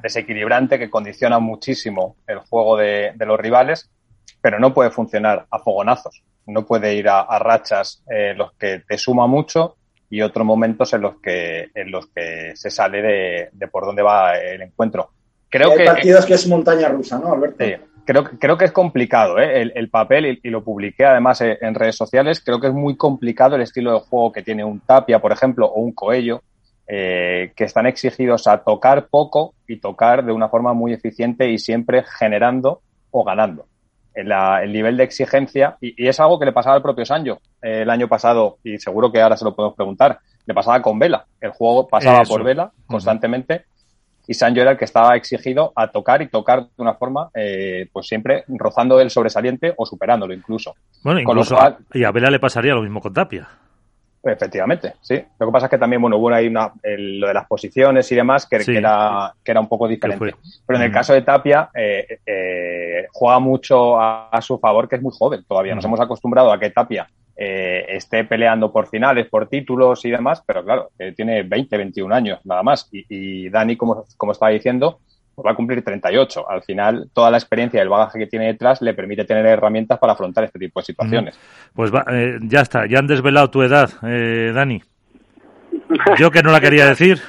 desequilibrante 0.00 0.78
que 0.78 0.90
condiciona 0.90 1.38
muchísimo 1.38 2.16
el 2.26 2.38
juego 2.38 2.76
de, 2.76 3.12
de 3.14 3.26
los 3.26 3.38
rivales 3.38 3.90
pero 4.40 4.58
no 4.58 4.74
puede 4.74 4.90
funcionar 4.90 5.46
a 5.50 5.58
fogonazos 5.58 6.22
no 6.46 6.64
puede 6.64 6.94
ir 6.94 7.08
a, 7.08 7.38
rachas 7.38 8.02
eh, 8.08 8.34
los 8.34 8.52
que 8.52 8.82
te 8.86 8.98
suma 8.98 9.26
mucho 9.26 9.76
y 10.08 10.22
otros 10.22 10.46
momentos 10.46 10.92
en 10.92 11.02
los 11.02 11.20
que 11.20 11.70
en 11.74 11.90
los 11.90 12.06
que 12.08 12.52
se 12.54 12.70
sale 12.70 13.02
de, 13.02 13.48
de 13.52 13.68
por 13.68 13.84
dónde 13.84 14.02
va 14.02 14.38
el 14.38 14.62
encuentro. 14.62 15.10
Creo 15.48 15.70
Hay 15.70 15.78
que 15.78 15.84
partidos 15.84 16.26
que 16.26 16.34
es 16.34 16.46
montaña 16.46 16.88
rusa, 16.88 17.18
¿no, 17.18 17.32
Alberto? 17.32 17.64
Sí, 17.64 17.74
creo, 18.04 18.24
creo 18.24 18.56
que 18.56 18.64
es 18.64 18.72
complicado 18.72 19.38
¿eh? 19.38 19.62
el, 19.62 19.72
el, 19.74 19.88
papel 19.88 20.26
y, 20.26 20.40
y, 20.42 20.50
lo 20.50 20.62
publiqué 20.64 21.04
además 21.04 21.40
en 21.40 21.74
redes 21.74 21.96
sociales. 21.96 22.42
Creo 22.44 22.60
que 22.60 22.68
es 22.68 22.72
muy 22.72 22.96
complicado 22.96 23.56
el 23.56 23.62
estilo 23.62 23.92
de 23.92 24.00
juego 24.00 24.32
que 24.32 24.42
tiene 24.42 24.64
un 24.64 24.80
Tapia, 24.80 25.20
por 25.20 25.32
ejemplo, 25.32 25.66
o 25.66 25.80
un 25.80 25.92
Coello, 25.92 26.42
eh, 26.88 27.52
que 27.56 27.64
están 27.64 27.86
exigidos 27.86 28.46
a 28.46 28.58
tocar 28.58 29.08
poco 29.08 29.54
y 29.66 29.78
tocar 29.78 30.24
de 30.24 30.32
una 30.32 30.48
forma 30.48 30.72
muy 30.72 30.92
eficiente 30.92 31.50
y 31.50 31.58
siempre 31.58 32.04
generando 32.18 32.80
o 33.10 33.24
ganando 33.24 33.66
la, 34.24 34.62
el 34.62 34.72
nivel 34.72 34.96
de 34.96 35.04
exigencia, 35.04 35.76
y, 35.80 36.02
y, 36.02 36.08
es 36.08 36.18
algo 36.20 36.38
que 36.38 36.46
le 36.46 36.52
pasaba 36.52 36.76
al 36.76 36.82
propio 36.82 37.04
Sancho 37.04 37.38
eh, 37.62 37.82
el 37.82 37.90
año 37.90 38.08
pasado, 38.08 38.58
y 38.64 38.78
seguro 38.78 39.12
que 39.12 39.20
ahora 39.20 39.36
se 39.36 39.44
lo 39.44 39.54
podemos 39.54 39.76
preguntar, 39.76 40.18
le 40.46 40.54
pasaba 40.54 40.80
con 40.80 40.98
Vela. 40.98 41.26
El 41.40 41.50
juego 41.50 41.86
pasaba 41.86 42.22
Eso. 42.22 42.32
por 42.32 42.44
Vela 42.44 42.70
constantemente, 42.86 43.54
uh 43.54 43.58
-huh. 43.58 43.75
Y 44.26 44.34
Sancho 44.34 44.60
era 44.60 44.72
el 44.72 44.76
que 44.76 44.84
estaba 44.84 45.16
exigido 45.16 45.72
a 45.76 45.88
tocar 45.88 46.22
y 46.22 46.28
tocar 46.28 46.62
de 46.62 46.68
una 46.78 46.94
forma, 46.94 47.30
eh, 47.34 47.88
pues 47.92 48.06
siempre 48.06 48.44
rozando 48.48 49.00
el 49.00 49.10
sobresaliente 49.10 49.74
o 49.76 49.86
superándolo 49.86 50.34
incluso. 50.34 50.74
Bueno, 51.02 51.20
incluso 51.20 51.56
cual, 51.56 51.78
y 51.92 52.04
a 52.04 52.10
Vela 52.10 52.30
le 52.30 52.40
pasaría 52.40 52.74
lo 52.74 52.82
mismo 52.82 53.00
con 53.00 53.12
Tapia. 53.12 53.48
Efectivamente, 54.24 54.94
sí. 55.00 55.22
Lo 55.38 55.46
que 55.46 55.52
pasa 55.52 55.66
es 55.66 55.70
que 55.70 55.78
también, 55.78 56.02
bueno, 56.02 56.16
hubo 56.16 56.34
ahí 56.34 56.48
una, 56.48 56.72
el, 56.82 57.20
lo 57.20 57.28
de 57.28 57.34
las 57.34 57.46
posiciones 57.46 58.10
y 58.10 58.16
demás 58.16 58.44
que, 58.46 58.58
sí. 58.58 58.72
que, 58.72 58.78
era, 58.78 59.32
que 59.44 59.52
era 59.52 59.60
un 59.60 59.68
poco 59.68 59.86
diferente. 59.86 60.34
Pero 60.66 60.78
en 60.78 60.84
el 60.84 60.90
caso 60.90 61.12
de 61.12 61.22
Tapia, 61.22 61.70
eh, 61.72 62.18
eh, 62.26 63.06
juega 63.12 63.38
mucho 63.38 64.00
a, 64.00 64.28
a, 64.28 64.42
su 64.42 64.58
favor, 64.58 64.88
que 64.88 64.96
es 64.96 65.02
muy 65.02 65.12
joven 65.16 65.44
todavía. 65.46 65.76
Nos 65.76 65.84
hemos 65.84 66.00
acostumbrado 66.00 66.52
a 66.52 66.58
que 66.58 66.70
Tapia 66.70 67.08
eh, 67.36 67.84
esté 67.88 68.24
peleando 68.24 68.72
por 68.72 68.86
finales, 68.86 69.26
por 69.28 69.48
títulos 69.48 70.04
y 70.04 70.10
demás, 70.10 70.42
pero 70.46 70.64
claro, 70.64 70.90
tiene 71.14 71.42
20, 71.42 71.76
21 71.76 72.14
años 72.14 72.40
nada 72.44 72.62
más. 72.62 72.88
Y, 72.92 73.04
y 73.08 73.48
Dani, 73.50 73.76
como, 73.76 74.04
como 74.16 74.32
estaba 74.32 74.50
diciendo, 74.50 75.00
pues 75.36 75.46
va 75.46 75.50
a 75.50 75.54
cumplir 75.54 75.84
38. 75.84 76.48
Al 76.48 76.62
final, 76.62 77.10
toda 77.12 77.30
la 77.30 77.36
experiencia 77.36 77.78
y 77.78 77.82
el 77.82 77.90
bagaje 77.90 78.18
que 78.18 78.26
tiene 78.26 78.46
detrás 78.46 78.80
le 78.80 78.94
permite 78.94 79.26
tener 79.26 79.44
herramientas 79.44 79.98
para 79.98 80.14
afrontar 80.14 80.44
este 80.44 80.58
tipo 80.58 80.80
de 80.80 80.86
situaciones. 80.86 81.38
Pues 81.74 81.94
va, 81.94 82.06
eh, 82.10 82.38
ya 82.40 82.62
está, 82.62 82.86
ya 82.86 83.00
han 83.00 83.06
desvelado 83.06 83.50
tu 83.50 83.62
edad, 83.62 83.90
eh, 84.02 84.50
Dani. 84.54 84.82
Yo 86.18 86.30
que 86.30 86.42
no 86.42 86.50
la 86.50 86.60
quería 86.60 86.86
decir. 86.88 87.20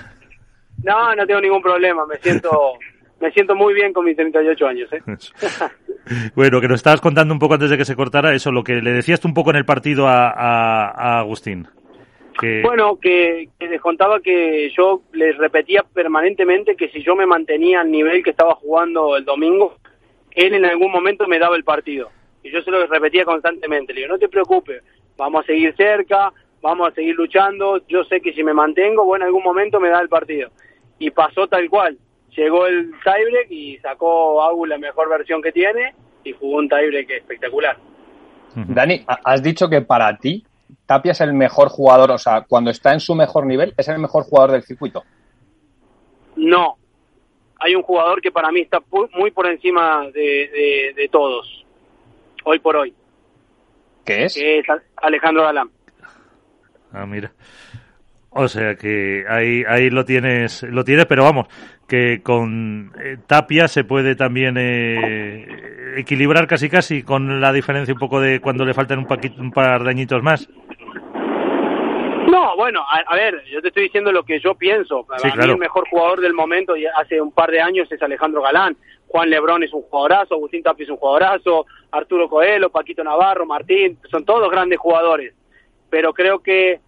No, 0.84 1.14
no 1.16 1.28
tengo 1.28 1.42
ningún 1.42 1.62
problema, 1.62 2.06
me 2.06 2.16
siento 2.18 2.76
me 3.20 3.32
siento 3.32 3.56
muy 3.56 3.74
bien 3.74 3.94
con 3.94 4.06
mis 4.06 4.16
38 4.16 4.68
años. 4.68 4.90
¿eh? 4.94 5.02
bueno, 6.36 6.62
que 6.62 6.68
nos 6.68 6.80
estabas 6.80 7.02
contando 7.02 7.34
un 7.34 7.40
poco 7.40 7.56
antes 7.56 7.70
de 7.70 7.78
que 7.78 7.86
se 7.86 7.96
cortara 7.96 8.34
eso, 8.34 8.52
lo 8.52 8.64
que 8.64 8.76
le 8.82 8.92
decías 8.92 9.20
tú 9.20 9.28
un 9.28 9.34
poco 9.34 9.50
en 9.50 9.58
el 9.58 9.66
partido 9.66 10.08
a, 10.08 10.30
a, 10.30 10.90
a 10.90 11.20
Agustín. 11.20 11.68
Que... 12.40 12.62
Bueno, 12.62 13.00
que, 13.02 13.50
que, 13.60 13.68
les 13.68 13.82
contaba 13.82 14.20
que 14.20 14.70
yo 14.78 15.02
les 15.14 15.36
repetía 15.38 15.84
permanentemente 15.92 16.76
que 16.76 16.90
si 16.90 17.02
yo 17.02 17.16
me 17.16 17.26
mantenía 17.26 17.82
al 17.82 17.90
nivel 17.90 18.24
que 18.24 18.30
estaba 18.30 18.54
jugando 18.54 19.18
el 19.18 19.26
domingo, 19.26 19.76
él 20.32 20.54
en 20.54 20.66
algún 20.66 20.92
momento 20.92 21.28
me 21.28 21.40
daba 21.40 21.56
el 21.56 21.64
partido. 21.64 22.12
Y 22.44 22.52
yo 22.52 22.62
se 22.62 22.70
lo 22.70 22.86
repetía 22.86 23.26
constantemente. 23.26 23.92
Le 23.92 24.02
digo, 24.02 24.14
no 24.14 24.20
te 24.20 24.30
preocupes, 24.30 24.84
vamos 25.18 25.44
a 25.44 25.48
seguir 25.48 25.74
cerca, 25.76 26.32
vamos 26.62 26.90
a 26.90 26.94
seguir 26.94 27.16
luchando. 27.16 27.82
Yo 27.88 28.04
sé 28.04 28.22
que 28.22 28.34
si 28.34 28.44
me 28.44 28.54
mantengo, 28.54 29.04
bueno, 29.04 29.26
en 29.26 29.30
algún 29.30 29.44
momento 29.44 29.80
me 29.80 29.90
da 29.90 30.00
el 30.00 30.10
partido. 30.10 30.52
Y 31.00 31.10
pasó 31.10 31.48
tal 31.48 31.68
cual. 31.70 31.98
Llegó 32.38 32.66
el 32.68 32.92
tiebreak 33.04 33.52
y 33.52 33.78
sacó 33.80 34.44
Agu 34.44 34.66
la 34.66 34.78
mejor 34.78 35.10
versión 35.10 35.42
que 35.42 35.52
tiene 35.52 35.94
y 36.24 36.34
jugó 36.34 36.58
un 36.58 36.70
tiebreak 36.70 37.10
espectacular. 37.10 37.78
Dani, 38.56 39.06
has 39.08 39.44
dicho 39.44 39.70
que 39.70 39.82
para 39.82 40.18
ti 40.18 40.44
Tapia 40.86 41.12
es 41.12 41.22
el 41.22 41.34
mejor 41.34 41.68
jugador, 41.70 42.12
o 42.12 42.18
sea, 42.18 42.46
cuando 42.48 42.72
está 42.72 42.94
en 42.94 43.00
su 43.00 43.14
mejor 43.14 43.46
nivel, 43.46 43.74
es 43.78 43.88
el 43.90 44.00
mejor 44.00 44.24
jugador 44.24 44.52
del 44.52 44.64
circuito. 44.64 45.04
No, 46.36 46.78
hay 47.60 47.76
un 47.76 47.84
jugador 47.84 48.22
que 48.22 48.32
para 48.32 48.52
mí 48.52 48.62
está 48.62 48.82
muy 49.14 49.32
por 49.32 49.48
encima 49.48 50.06
de, 50.14 50.94
de, 50.96 51.10
todos, 51.10 51.66
hoy 52.46 52.60
por 52.60 52.78
hoy. 52.78 52.94
¿Qué 54.06 54.26
es? 54.26 54.36
Que 54.36 54.60
es 54.60 54.66
Alejandro 54.96 55.44
Galán. 55.44 55.70
Ah, 56.94 57.06
mira. 57.06 57.34
O 58.30 58.48
sea 58.48 58.76
que 58.76 59.26
ahí, 59.28 59.64
ahí 59.68 59.90
lo 59.90 60.06
tienes, 60.06 60.64
lo 60.64 60.84
tienes, 60.84 61.06
pero 61.06 61.24
vamos, 61.24 61.48
que 61.88 62.22
con 62.22 62.92
eh, 63.02 63.18
Tapia 63.26 63.68
se 63.68 63.84
puede 63.84 64.16
también 64.16 64.58
eh, 64.58 65.96
equilibrar 65.98 66.46
casi 66.46 66.70
casi 66.70 67.04
con 67.04 67.42
la 67.42 67.54
diferencia 67.54 67.94
un 67.94 68.00
poco 68.00 68.20
de 68.20 68.40
cuando 68.40 68.66
le 68.66 68.74
faltan 68.74 69.00
un, 69.00 69.08
un 69.40 69.52
par 69.52 69.84
de 69.84 69.90
añitos 69.90 70.22
más. 70.22 70.48
No, 72.28 72.58
bueno, 72.58 72.84
a, 72.86 73.16
ver, 73.16 73.42
yo 73.46 73.62
te 73.62 73.70
estoy 73.70 73.84
diciendo 73.84 74.12
lo 74.12 74.24
que 74.24 74.42
yo 74.42 74.54
pienso. 74.54 75.06
Para 75.06 75.34
mí 75.34 75.52
el 75.52 75.58
mejor 75.58 75.88
jugador 75.90 76.20
del 76.20 76.34
momento 76.34 76.76
y 76.76 76.86
hace 76.86 77.22
un 77.22 77.32
par 77.32 77.50
de 77.50 77.62
años 77.62 77.90
es 77.90 78.02
Alejandro 78.02 78.42
Galán. 78.42 78.76
Juan 79.08 79.30
Lebrón 79.30 79.64
es 79.64 79.74
un 79.74 79.84
jugadorazo, 79.84 80.36
Agustín 80.36 80.62
Tapia 80.62 80.84
es 80.84 80.90
un 80.90 80.98
jugadorazo, 80.98 81.66
Arturo 81.90 82.28
Coelho, 82.28 82.70
Paquito 82.70 83.02
Navarro, 83.02 83.46
Martín, 83.46 83.98
son 84.12 84.26
todos 84.26 84.52
grandes 84.52 84.78
jugadores. 84.78 85.34
Pero 85.90 86.14
creo 86.14 86.40
que 86.40 86.82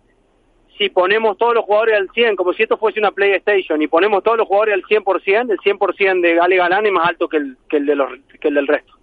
si 0.80 0.90
ponemos 0.90 1.38
todos 1.38 1.54
los 1.54 1.66
jugadores 1.66 1.98
al 1.98 2.10
100, 2.10 2.38
como 2.38 2.54
si 2.54 2.64
esto 2.64 2.78
fuese 2.78 3.00
una 3.00 3.12
PlayStation, 3.12 3.80
y 3.82 3.88
ponemos 3.88 4.24
todos 4.24 4.38
los 4.38 4.48
jugadores 4.48 4.76
al 4.76 4.84
100%, 4.84 5.52
el 5.52 5.58
100% 5.60 6.22
de 6.22 6.36
Gale 6.36 6.56
Galán 6.56 6.86
es 6.86 6.92
más 6.94 7.10
alto 7.10 7.28
que 7.28 7.38
el, 7.38 7.58
que 7.70 7.78
el, 7.78 7.86
de 7.86 7.96
los, 7.96 8.10
que 8.40 8.48
el 8.48 8.56
del 8.56 8.68
resto. 8.68 8.94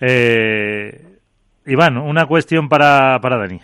eh, 0.00 1.18
Iván, 1.66 1.96
una 1.96 2.26
cuestión 2.26 2.68
para, 2.68 3.20
para 3.22 3.38
Dani. 3.38 3.60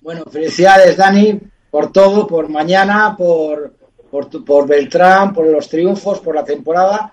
Bueno, 0.00 0.24
felicidades, 0.24 0.96
Dani, 0.96 1.38
por 1.70 1.92
todo, 1.92 2.26
por 2.26 2.48
mañana, 2.48 3.14
por, 3.16 3.74
por, 4.10 4.44
por 4.44 4.66
Beltrán, 4.66 5.34
por 5.34 5.46
los 5.46 5.68
triunfos, 5.68 6.20
por 6.20 6.34
la 6.34 6.44
temporada. 6.44 7.12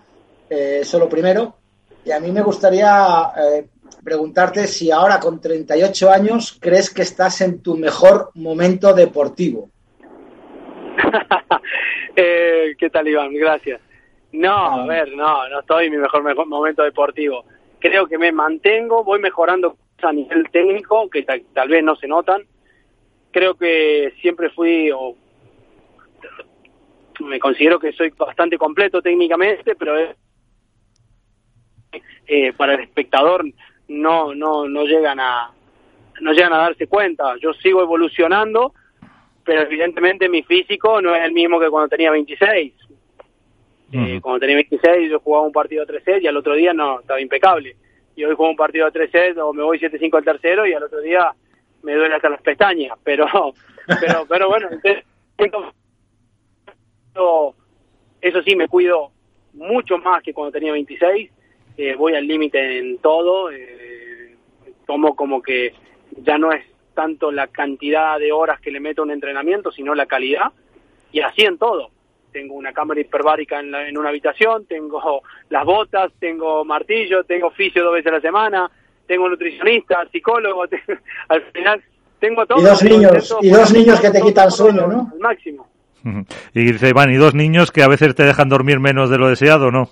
Eh, 0.50 0.80
eso 0.82 0.98
lo 0.98 1.10
primero. 1.10 1.54
Y 2.06 2.12
a 2.12 2.22
mí 2.22 2.32
me 2.32 2.42
gustaría 2.42 3.34
eh, 3.38 3.68
preguntarte 4.04 4.68
si 4.68 4.92
ahora 4.92 5.20
con 5.20 5.40
38 5.40 6.10
años 6.10 6.58
crees 6.60 6.94
que 6.94 7.02
estás 7.02 7.42
en 7.42 7.62
tu 7.62 7.76
mejor 7.76 8.32
momento 8.36 8.94
deportivo. 8.94 9.70
eh, 12.16 12.76
¿Qué 12.78 12.90
tal, 12.90 13.08
Iván? 13.08 13.34
Gracias. 13.34 13.82
No, 14.34 14.82
a 14.82 14.86
ver, 14.86 15.16
no, 15.16 15.48
no 15.50 15.60
estoy 15.60 15.86
en 15.86 15.94
mi 15.94 15.98
mejor, 15.98 16.24
mejor 16.24 16.48
momento 16.48 16.84
deportivo. 16.84 17.46
Creo 17.80 18.08
que 18.08 18.18
me 18.18 18.32
mantengo, 18.32 19.04
voy 19.04 19.20
mejorando 19.20 19.78
a 20.02 20.12
nivel 20.12 20.50
técnico, 20.52 21.10
que 21.10 21.24
tal 21.24 21.70
vez 21.70 21.84
no 21.84 21.96
se 21.96 22.08
notan, 22.08 22.44
creo 23.32 23.56
que 23.56 24.14
siempre 24.22 24.50
fui 24.50 24.92
o 24.92 25.16
me 27.20 27.40
considero 27.40 27.80
que 27.80 27.94
soy 27.94 28.10
bastante 28.10 28.58
completo 28.58 29.02
técnicamente, 29.02 29.76
pero 29.76 29.96
eh, 32.28 32.54
para 32.54 32.76
el 32.76 32.82
espectador 32.82 33.46
no 33.90 34.34
no 34.34 34.68
no 34.68 34.84
llegan 34.84 35.20
a 35.20 35.52
no 36.22 36.32
llegan 36.32 36.54
a 36.54 36.58
darse 36.58 36.88
cuenta. 36.88 37.36
Yo 37.40 37.54
sigo 37.54 37.82
evolucionando, 37.82 38.74
pero 39.44 39.62
evidentemente 39.62 40.30
mi 40.30 40.44
físico 40.44 41.02
no 41.02 41.16
es 41.16 41.24
el 41.24 41.32
mismo 41.32 41.60
que 41.60 41.70
cuando 41.70 41.90
tenía 41.90 42.12
26. 42.12 42.74
Eh, 43.94 44.20
cuando 44.22 44.40
tenía 44.40 44.58
26 44.58 45.10
yo 45.10 45.20
jugaba 45.20 45.46
un 45.46 45.54
partido 45.54 45.86
3 45.86 46.04
sets 46.04 46.24
y 46.24 46.28
al 46.28 46.36
otro 46.36 46.56
día 46.56 46.74
no, 46.74 47.00
estaba 47.00 47.22
impecable. 47.22 47.76
Y 48.16 48.24
hoy 48.24 48.36
juego 48.36 48.50
un 48.52 48.58
partido 48.58 48.92
3 48.92 49.12
sets 49.12 49.38
o 49.38 49.54
me 49.54 49.64
voy 49.64 49.80
7-5 49.80 50.18
al 50.18 50.26
tercero 50.26 50.66
y 50.66 50.74
al 50.74 50.84
otro 50.84 51.00
día 51.02 51.32
me 51.84 51.94
duele 51.94 52.16
hasta 52.16 52.30
las 52.30 52.42
pestañas, 52.42 52.98
pero 53.04 53.28
pero 54.02 54.26
pero 54.28 54.50
bueno, 54.50 54.70
eso 58.22 58.42
sí 58.44 58.56
me 58.56 58.68
cuido 58.68 59.12
mucho 59.54 59.98
más 59.98 60.22
que 60.22 60.34
cuando 60.34 60.52
tenía 60.52 60.72
26, 60.72 61.32
eh, 61.78 61.96
voy 61.96 62.16
al 62.16 62.28
límite 62.28 62.80
en 62.80 62.98
todo, 62.98 63.52
eh, 63.52 64.36
tomo 64.86 65.16
como 65.16 65.42
que 65.42 65.74
ya 66.24 66.38
no 66.38 66.52
es 66.52 66.66
tanto 66.94 67.32
la 67.32 67.48
cantidad 67.48 68.18
de 68.18 68.32
horas 68.32 68.60
que 68.60 68.72
le 68.72 68.80
meto 68.80 69.02
a 69.02 69.06
un 69.06 69.12
entrenamiento, 69.12 69.72
sino 69.72 69.94
la 69.94 70.08
calidad, 70.08 70.52
y 71.12 71.22
así 71.22 71.44
en 71.44 71.58
todo. 71.58 71.92
Tengo 72.32 72.56
una 72.56 72.74
cámara 72.74 73.00
hiperbárica 73.00 73.60
en, 73.60 73.74
en 73.74 73.98
una 73.98 74.10
habitación, 74.10 74.66
tengo 74.66 75.22
las 75.50 75.66
botas, 75.66 76.12
tengo 76.20 76.66
martillo, 76.66 77.24
tengo 77.24 77.48
oficio 77.48 77.84
dos 77.84 77.94
veces 77.94 78.12
a 78.12 78.16
la 78.16 78.22
semana, 78.22 78.72
tengo 79.06 79.30
nutricionista, 79.30 80.08
psicólogo, 80.12 80.66
al 81.30 81.42
final 81.54 81.84
tengo 82.20 82.46
todo. 82.46 82.60
Y 82.60 82.64
dos 82.64 82.84
niños, 82.84 83.38
y 83.42 83.50
dos 83.50 83.74
niños 83.74 84.00
que 84.00 84.10
te 84.10 84.22
quitan 84.22 84.52
sueño, 84.52 84.88
¿no? 84.88 85.10
Al 85.14 85.20
máximo. 85.20 85.68
Y 86.54 86.64
dice 86.64 86.90
Iván, 86.90 87.12
y 87.12 87.18
dos 87.18 87.34
niños 87.34 87.72
que 87.72 87.84
a 87.84 87.88
veces 87.88 88.16
te 88.16 88.24
dejan 88.24 88.50
dormir 88.50 88.80
menos 88.80 89.10
de 89.10 89.18
lo 89.18 89.28
deseado, 89.28 89.72
¿no? 89.72 89.90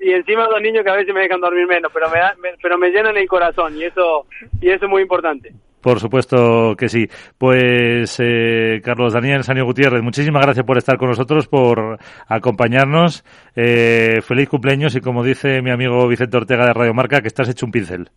Y 0.00 0.12
encima 0.12 0.46
dos 0.46 0.60
niños 0.60 0.84
que 0.84 0.90
a 0.90 0.96
veces 0.96 1.12
me 1.12 1.22
dejan 1.22 1.40
dormir 1.40 1.66
menos, 1.66 1.90
pero 1.92 2.08
me, 2.08 2.20
pero 2.62 2.78
me 2.78 2.90
llenan 2.90 3.16
el 3.16 3.26
corazón 3.26 3.76
y 3.76 3.84
eso, 3.84 4.26
y 4.60 4.70
eso 4.70 4.84
es 4.84 4.90
muy 4.90 5.02
importante. 5.02 5.52
Por 5.80 6.00
supuesto 6.00 6.74
que 6.76 6.88
sí. 6.88 7.06
Pues 7.36 8.18
eh, 8.20 8.80
Carlos 8.84 9.12
Daniel 9.12 9.44
Sanio 9.44 9.64
Gutiérrez, 9.64 10.02
muchísimas 10.02 10.42
gracias 10.42 10.66
por 10.66 10.78
estar 10.78 10.98
con 10.98 11.08
nosotros, 11.08 11.46
por 11.48 11.98
acompañarnos. 12.26 13.24
Eh, 13.54 14.20
feliz 14.22 14.48
cumpleaños 14.48 14.94
y 14.96 15.00
como 15.00 15.22
dice 15.22 15.62
mi 15.62 15.70
amigo 15.70 16.06
Vicente 16.08 16.36
Ortega 16.36 16.66
de 16.66 16.72
Radio 16.74 16.94
Marca, 16.94 17.20
que 17.20 17.28
estás 17.28 17.48
hecho 17.48 17.66
un 17.66 17.72
pincel. 17.72 18.10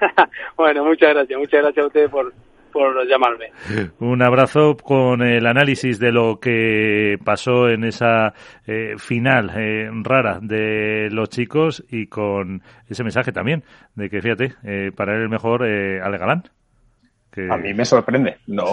bueno, 0.56 0.84
muchas 0.84 1.14
gracias, 1.14 1.38
muchas 1.38 1.62
gracias 1.62 1.84
a 1.84 1.86
ustedes 1.86 2.10
por, 2.10 2.32
por 2.78 3.08
llamarme. 3.08 3.50
Un 3.98 4.22
abrazo 4.22 4.76
con 4.76 5.22
el 5.22 5.46
análisis 5.46 5.98
de 5.98 6.12
lo 6.12 6.38
que 6.38 7.18
pasó 7.24 7.68
en 7.68 7.82
esa 7.84 8.34
eh, 8.66 8.94
final 8.98 9.50
eh, 9.56 9.90
rara 10.04 10.38
de 10.40 11.08
los 11.10 11.28
chicos 11.28 11.84
y 11.90 12.06
con 12.06 12.62
ese 12.88 13.02
mensaje 13.02 13.32
también 13.32 13.64
de 13.96 14.08
que, 14.08 14.22
fíjate, 14.22 14.54
eh, 14.62 14.92
para 14.94 15.16
él 15.16 15.22
el 15.22 15.28
mejor 15.28 15.66
eh, 15.66 16.00
Ale 16.00 16.18
Galán. 16.18 16.44
A 17.50 17.56
mí 17.56 17.72
me 17.72 17.84
sorprende. 17.84 18.38
No, 18.48 18.64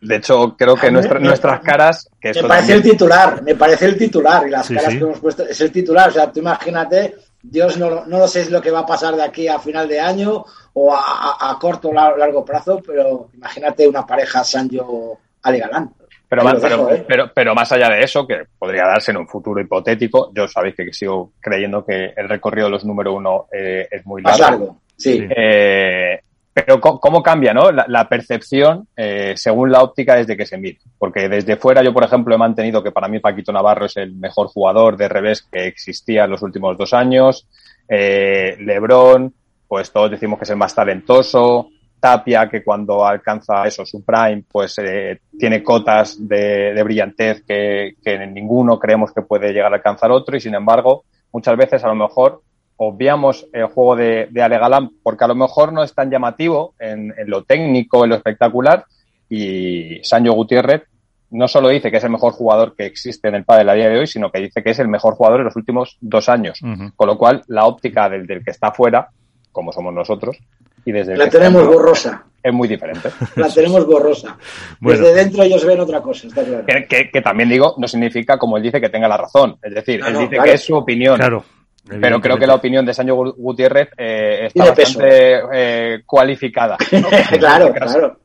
De, 0.00 0.16
hecho, 0.16 0.54
creo 0.56 0.76
que 0.76 0.92
nuestras 0.92 1.60
caras. 1.60 2.08
Que 2.20 2.32
me 2.34 2.44
parece 2.44 2.74
el 2.74 2.82
titular, 2.82 3.42
me 3.42 3.56
parece 3.56 3.86
el 3.86 3.96
titular 3.96 4.46
y 4.46 4.50
las 4.50 4.68
caras 4.68 4.94
que 4.94 5.00
hemos 5.00 5.18
puesto. 5.18 5.42
Es 5.42 5.60
el 5.60 5.72
titular, 5.72 6.10
o 6.10 6.12
sea, 6.12 6.30
tú 6.30 6.38
imagínate 6.38 7.14
Dios 7.50 7.78
no, 7.78 8.04
no 8.06 8.18
lo 8.18 8.28
sé 8.28 8.50
lo 8.50 8.60
que 8.60 8.70
va 8.70 8.80
a 8.80 8.86
pasar 8.86 9.14
de 9.14 9.22
aquí 9.22 9.46
a 9.48 9.58
final 9.58 9.88
de 9.88 10.00
año 10.00 10.44
o 10.74 10.92
a, 10.92 11.56
corto 11.60 11.88
o 11.88 11.92
largo 11.92 12.44
plazo, 12.44 12.82
pero 12.84 13.30
imagínate 13.34 13.88
una 13.88 14.04
pareja 14.04 14.44
Sancho 14.44 15.18
Ale 15.42 15.58
Galán. 15.58 15.92
Pero 16.28 16.42
más, 16.42 16.62
¿eh? 16.64 17.04
pero, 17.06 17.30
pero, 17.32 17.54
más 17.54 17.70
allá 17.70 17.88
de 17.88 18.00
eso, 18.00 18.26
que 18.26 18.42
podría 18.58 18.82
darse 18.82 19.12
en 19.12 19.18
un 19.18 19.28
futuro 19.28 19.60
hipotético, 19.60 20.32
yo 20.34 20.48
sabéis 20.48 20.74
que 20.74 20.92
sigo 20.92 21.32
creyendo 21.40 21.84
que 21.84 22.12
el 22.16 22.28
recorrido 22.28 22.66
de 22.66 22.72
los 22.72 22.84
número 22.84 23.14
uno 23.14 23.46
eh, 23.52 23.86
es 23.88 24.04
muy 24.04 24.22
largo. 24.22 24.38
Más 24.38 24.50
largo, 24.50 24.80
sí. 24.96 25.24
Eh, 25.30 26.20
pero 26.56 26.80
¿cómo 26.80 27.22
cambia 27.22 27.52
¿no? 27.52 27.70
la, 27.70 28.08
percepción 28.08 28.88
eh, 28.96 29.34
según 29.36 29.70
la 29.70 29.82
óptica 29.82 30.14
desde 30.14 30.38
que 30.38 30.46
se 30.46 30.56
mide? 30.56 30.78
Porque 30.98 31.28
desde 31.28 31.58
fuera 31.58 31.82
yo, 31.82 31.92
por 31.92 32.02
ejemplo, 32.02 32.34
he 32.34 32.38
mantenido 32.38 32.82
que 32.82 32.92
para 32.92 33.08
mí 33.08 33.18
Paquito 33.18 33.52
Navarro 33.52 33.84
es 33.84 33.98
el 33.98 34.14
mejor 34.14 34.46
jugador 34.46 34.96
de 34.96 35.06
revés 35.06 35.46
que 35.52 35.66
existía 35.66 36.24
en 36.24 36.30
los 36.30 36.40
últimos 36.40 36.78
dos 36.78 36.94
años. 36.94 37.46
Eh, 37.86 38.56
Lebron, 38.58 39.34
pues 39.68 39.92
todos 39.92 40.10
decimos 40.10 40.38
que 40.38 40.44
es 40.44 40.50
el 40.50 40.56
más 40.56 40.74
talentoso. 40.74 41.68
Tapia, 42.00 42.48
que 42.48 42.64
cuando 42.64 43.04
alcanza 43.04 43.66
eso, 43.66 43.84
su 43.84 44.02
prime, 44.02 44.44
pues 44.50 44.78
eh, 44.78 45.20
tiene 45.38 45.62
cotas 45.62 46.26
de, 46.26 46.72
de 46.72 46.82
brillantez 46.82 47.42
que, 47.46 47.96
que 48.02 48.26
ninguno 48.28 48.78
creemos 48.78 49.12
que 49.12 49.20
puede 49.20 49.52
llegar 49.52 49.74
a 49.74 49.76
alcanzar 49.76 50.10
otro. 50.10 50.34
Y 50.34 50.40
sin 50.40 50.54
embargo, 50.54 51.04
muchas 51.32 51.54
veces 51.54 51.84
a 51.84 51.88
lo 51.88 51.96
mejor 51.96 52.40
obviamos 52.76 53.46
el 53.52 53.66
juego 53.66 53.96
de, 53.96 54.28
de 54.30 54.42
Ale 54.42 54.58
Galán 54.58 54.90
porque 55.02 55.24
a 55.24 55.28
lo 55.28 55.34
mejor 55.34 55.72
no 55.72 55.82
es 55.82 55.94
tan 55.94 56.10
llamativo 56.10 56.74
en, 56.78 57.14
lo 57.26 57.44
técnico, 57.44 58.04
en 58.04 58.10
lo 58.10 58.16
espectacular 58.16 58.84
y 59.28 60.00
Sancho 60.02 60.32
Gutiérrez 60.32 60.82
no 61.30 61.48
solo 61.48 61.68
dice 61.68 61.90
que 61.90 61.96
es 61.96 62.04
el 62.04 62.10
mejor 62.10 62.32
jugador 62.32 62.74
que 62.76 62.86
existe 62.86 63.28
en 63.28 63.34
el 63.34 63.44
pádel 63.44 63.68
a 63.68 63.74
día 63.74 63.88
de 63.88 63.98
hoy, 63.98 64.06
sino 64.06 64.30
que 64.30 64.40
dice 64.40 64.62
que 64.62 64.70
es 64.70 64.78
el 64.78 64.88
mejor 64.88 65.14
jugador 65.14 65.40
en 65.40 65.46
los 65.46 65.56
últimos 65.56 65.96
dos 66.00 66.28
años. 66.28 66.60
Con 66.94 67.06
lo 67.08 67.18
cual, 67.18 67.42
la 67.48 67.66
óptica 67.66 68.08
del, 68.08 68.28
del, 68.28 68.44
que 68.44 68.52
está 68.52 68.70
fuera, 68.70 69.08
como 69.50 69.72
somos 69.72 69.92
nosotros, 69.92 70.38
y 70.84 70.92
desde 70.92 71.16
la 71.16 71.28
tenemos 71.28 71.66
borrosa. 71.66 72.24
Es 72.40 72.52
muy 72.52 72.68
diferente. 72.68 73.10
La 73.34 73.48
tenemos 73.48 73.84
borrosa. 73.84 74.38
Desde 74.80 75.12
dentro 75.12 75.42
ellos 75.42 75.64
ven 75.64 75.80
otra 75.80 76.00
cosa, 76.00 76.28
está 76.28 76.44
claro. 76.44 76.64
Que, 76.88 77.20
también 77.20 77.48
digo, 77.48 77.74
no 77.76 77.88
significa, 77.88 78.38
como 78.38 78.56
él 78.56 78.62
dice, 78.62 78.80
que 78.80 78.88
tenga 78.88 79.08
la 79.08 79.16
razón. 79.16 79.56
Es 79.60 79.74
decir, 79.74 80.00
él 80.06 80.16
dice 80.16 80.38
que 80.40 80.52
es 80.52 80.64
su 80.64 80.76
opinión. 80.76 81.16
Claro. 81.16 81.44
Pero 81.88 82.20
creo 82.20 82.36
que 82.36 82.46
la 82.46 82.54
opinión 82.54 82.84
de 82.84 82.92
Sancho 82.92 83.14
Gutiérrez 83.36 83.90
eh, 83.96 84.46
está 84.46 84.66
bastante 84.66 85.40
eh, 85.52 86.02
cualificada. 86.04 86.76
claro, 87.38 87.72
claro. 87.72 88.18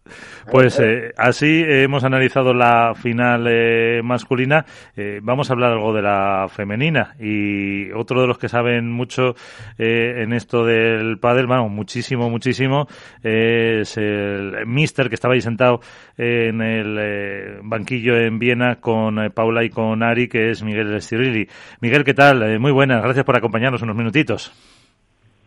Pues 0.50 0.80
eh, 0.80 1.14
así 1.18 1.64
hemos 1.66 2.04
analizado 2.04 2.54
la 2.54 2.94
final 2.96 3.48
eh, 3.48 4.02
masculina. 4.04 4.66
Eh, 4.96 5.20
vamos 5.22 5.50
a 5.50 5.54
hablar 5.54 5.74
algo 5.74 5.94
de 5.94 6.02
la 6.02 6.48
femenina 6.50 7.16
y 7.20 7.92
otro 7.92 8.22
de 8.22 8.28
los 8.28 8.38
que 8.38 8.50
saben 8.50 8.92
mucho 8.92 9.36
en 9.78 10.34
esto 10.34 10.66
del 10.66 11.20
pádel, 11.20 11.48
bueno, 11.48 11.70
muchísimo, 11.70 12.30
muchísimo, 12.30 12.88
es 13.24 13.98
el 13.98 14.66
Mister 14.66 15.10
que 15.10 15.16
estaba 15.16 15.34
ahí 15.34 15.42
sentado 15.42 15.80
en 16.18 16.62
el 16.62 17.60
banquillo 17.64 18.18
en 18.18 18.40
Viena 18.40 18.76
con 18.76 19.32
Paula 19.34 19.64
y 19.64 19.70
con 19.70 20.04
Ari, 20.04 20.28
que 20.28 20.52
es 20.52 20.64
Miguel 20.64 21.02
Cirilli. 21.02 21.48
Miguel, 21.82 22.04
¿qué 22.04 22.14
tal? 22.14 22.60
muy 22.60 22.72
buenas, 22.72 23.02
gracias 23.04 23.26
por 23.26 23.38
acompañarnos 23.38 23.82
unos 23.82 23.96
minutitos. 23.96 24.81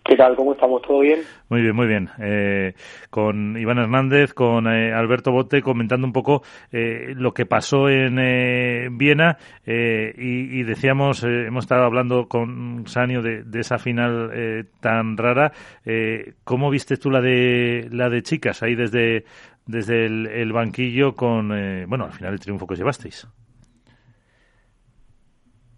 ¿Qué 0.05 0.17
tal? 0.17 0.37
¿Cómo 0.37 0.53
estamos? 0.53 0.83
¿Todo 0.83 1.01
bien? 1.01 1.21
Muy 1.49 1.63
bien, 1.63 1.75
muy 1.75 1.87
bien. 1.87 2.11
Eh, 2.21 2.75
con 3.09 3.57
Iván 3.57 3.79
Hernández, 3.79 4.35
con 4.35 4.67
eh, 4.67 4.93
Alberto 4.93 5.33
Bote, 5.33 5.63
comentando 5.63 6.07
un 6.07 6.13
poco 6.13 6.43
eh, 6.71 7.15
lo 7.17 7.33
que 7.33 7.47
pasó 7.47 7.89
en 7.89 8.17
Viena 8.99 9.39
y, 9.65 10.63
decíamos, 10.63 11.25
hemos 11.25 11.65
estado 11.65 11.85
hablando 11.85 12.29
con 12.29 12.87
Sanio 12.87 13.23
de, 13.23 13.45
esa 13.59 13.79
final 13.79 14.69
tan 14.81 15.17
rara. 15.17 15.53
¿Cómo 16.45 16.69
viste 16.69 16.99
tú 16.99 17.11
la 17.11 17.23
de 17.23 17.89
la 17.91 18.11
de 18.11 18.23
chicas 18.23 18.63
ahí 18.63 18.75
desde 18.75 19.25
desde 19.67 20.05
el, 20.05 20.27
el 20.27 20.53
banquillo 20.53 21.15
con, 21.15 21.49
bueno, 21.89 22.05
al 22.05 22.13
final 22.13 22.35
el 22.35 22.41
triunfo 22.41 22.67
que 22.67 22.77
llevasteis? 22.77 23.27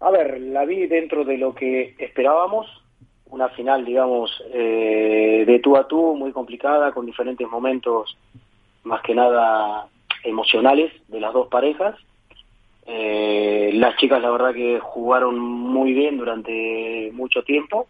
A 0.01 0.11
ver, 0.11 0.41
la 0.41 0.65
vi 0.65 0.85
dentro 0.87 1.23
de 1.23 1.37
lo 1.37 1.55
que 1.55 1.95
esperábamos 1.97 2.86
una 3.29 3.49
final, 3.49 3.85
digamos, 3.85 4.31
eh, 4.53 5.43
de 5.45 5.59
tú 5.59 5.77
a 5.77 5.87
tú, 5.87 6.15
muy 6.15 6.31
complicada, 6.31 6.91
con 6.91 7.05
diferentes 7.05 7.47
momentos, 7.47 8.17
más 8.83 9.01
que 9.01 9.13
nada 9.13 9.87
emocionales 10.23 10.91
de 11.07 11.19
las 11.19 11.33
dos 11.33 11.47
parejas. 11.47 11.95
Eh, 12.85 13.71
las 13.73 13.97
chicas, 13.97 14.21
la 14.21 14.31
verdad, 14.31 14.53
que 14.53 14.79
jugaron 14.79 15.37
muy 15.37 15.93
bien 15.93 16.17
durante 16.17 17.11
mucho 17.13 17.43
tiempo. 17.43 17.87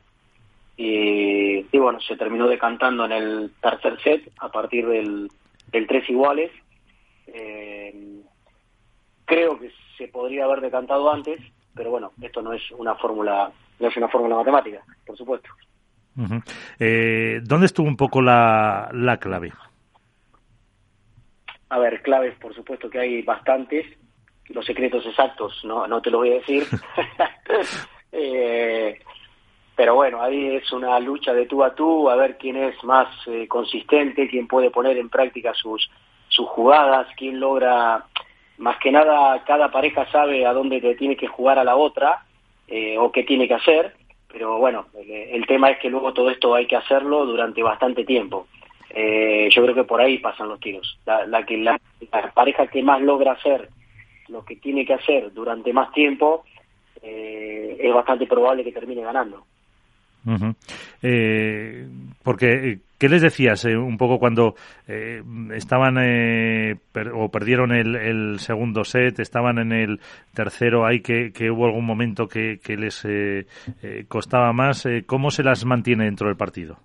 Y, 0.76 1.64
bueno, 1.78 2.00
se 2.02 2.18
terminó 2.18 2.48
decantando 2.48 3.06
en 3.06 3.12
el 3.12 3.52
tercer 3.62 4.00
set 4.02 4.32
a 4.40 4.50
partir 4.50 4.88
del, 4.88 5.30
del 5.72 5.88
tres 5.88 6.08
iguales. 6.10 6.52
Eh, 7.28 8.22
creo 9.26 9.60
que 9.60 9.72
se 9.98 10.08
podría 10.08 10.46
haber 10.46 10.62
decantado 10.62 11.12
antes, 11.12 11.40
pero 11.76 11.92
bueno, 11.92 12.12
esto 12.22 12.42
no 12.42 12.54
es 12.54 12.62
una 12.72 12.96
fórmula 12.96 13.52
no 13.80 13.88
es 13.88 13.98
una 13.98 14.08
fórmula 14.08 14.36
matemática, 14.36 14.82
por 15.06 15.18
supuesto. 15.18 15.50
Eh, 16.80 17.42
¿Dónde 17.44 17.68
estuvo 17.68 17.88
un 17.88 17.98
poco 17.98 18.22
la, 18.22 18.90
la 18.94 19.18
clave? 19.18 19.54
A 21.70 21.80
ver, 21.80 22.02
claves, 22.02 22.36
por 22.40 22.56
supuesto 22.56 22.90
que 22.90 23.00
hay 23.00 23.22
bastantes. 23.22 23.86
Los 24.50 24.66
secretos 24.66 25.06
exactos 25.06 25.62
no, 25.64 25.88
no 25.88 26.02
te 26.02 26.10
lo 26.10 26.20
voy 26.20 26.32
a 26.32 26.36
decir. 26.36 26.64
eh, 28.12 29.00
pero 29.76 29.96
bueno, 29.96 30.22
ahí 30.22 30.56
es 30.56 30.72
una 30.72 31.00
lucha 31.00 31.34
de 31.34 31.46
tú 31.46 31.64
a 31.64 31.76
tú, 31.76 32.10
a 32.10 32.16
ver 32.16 32.38
quién 32.38 32.56
es 32.56 32.82
más 32.84 33.08
eh, 33.28 33.48
consistente, 33.48 34.28
quién 34.28 34.48
puede 34.48 34.72
poner 34.72 34.98
en 34.98 35.10
práctica 35.10 35.54
sus, 35.54 35.88
sus 36.30 36.48
jugadas, 36.48 37.08
quién 37.16 37.40
logra, 37.40 38.06
más 38.58 38.78
que 38.80 38.92
nada, 38.92 39.44
cada 39.46 39.70
pareja 39.70 40.10
sabe 40.12 40.46
a 40.48 40.54
dónde 40.54 40.82
te 40.82 40.96
tiene 40.96 41.16
que 41.16 41.28
jugar 41.28 41.60
a 41.60 41.64
la 41.64 41.76
otra 41.76 42.24
eh, 42.68 42.98
o 42.98 43.12
qué 43.12 43.24
tiene 43.24 43.48
que 43.48 43.54
hacer, 43.54 43.94
pero 44.32 44.58
bueno, 44.58 44.88
el, 44.94 45.46
tema 45.48 45.70
es 45.72 45.80
que 45.80 45.90
luego 45.90 46.14
todo 46.14 46.30
esto 46.30 46.54
hay 46.54 46.68
que 46.68 46.76
hacerlo 46.76 47.26
durante 47.26 47.64
bastante 47.64 48.04
tiempo. 48.04 48.48
Eh, 48.90 49.50
yo 49.52 49.64
creo 49.64 49.76
que 49.76 49.84
por 49.84 50.02
ahí 50.02 50.18
pasan 50.18 50.50
los 50.50 50.60
tiros. 50.60 51.00
La, 51.06 51.46
que 51.46 51.58
la, 51.58 51.80
pareja 52.34 52.68
que 52.68 52.84
más 52.84 53.02
logra 53.02 53.34
hacer 53.34 53.70
lo 54.28 54.44
que 54.44 54.58
tiene 54.58 54.86
que 54.86 54.94
hacer 54.94 55.34
durante 55.34 55.72
más 55.72 55.92
tiempo 55.94 56.44
eh, 57.02 57.78
es 57.80 57.94
bastante 57.94 58.28
probable 58.28 58.64
que 58.64 58.72
termine 58.72 59.02
ganando. 59.02 59.46
eh, 61.02 61.88
porque 62.22 62.80
¿Qué 62.98 63.10
les 63.10 63.22
decías 63.22 63.64
eh, 63.66 63.78
un 63.78 63.98
poco 63.98 64.18
cuando 64.18 64.56
eh, 64.88 65.22
estaban 65.54 65.98
eh, 66.00 66.76
o 67.14 67.30
perdieron 67.30 67.72
el, 67.72 68.40
segundo 68.40 68.84
set, 68.84 69.20
estaban 69.20 69.60
en 69.60 69.72
el 69.72 70.00
tercero, 70.34 70.86
hay 70.86 71.02
que, 71.02 71.32
hubo 71.52 71.66
algún 71.66 71.86
momento 71.86 72.28
que, 72.28 72.60
les 72.68 73.08
costaba 74.08 74.52
más? 74.52 74.88
¿Cómo 75.06 75.30
se 75.30 75.44
las 75.44 75.64
mantiene 75.66 76.06
dentro 76.06 76.28
del 76.28 76.38
partido? 76.38 76.78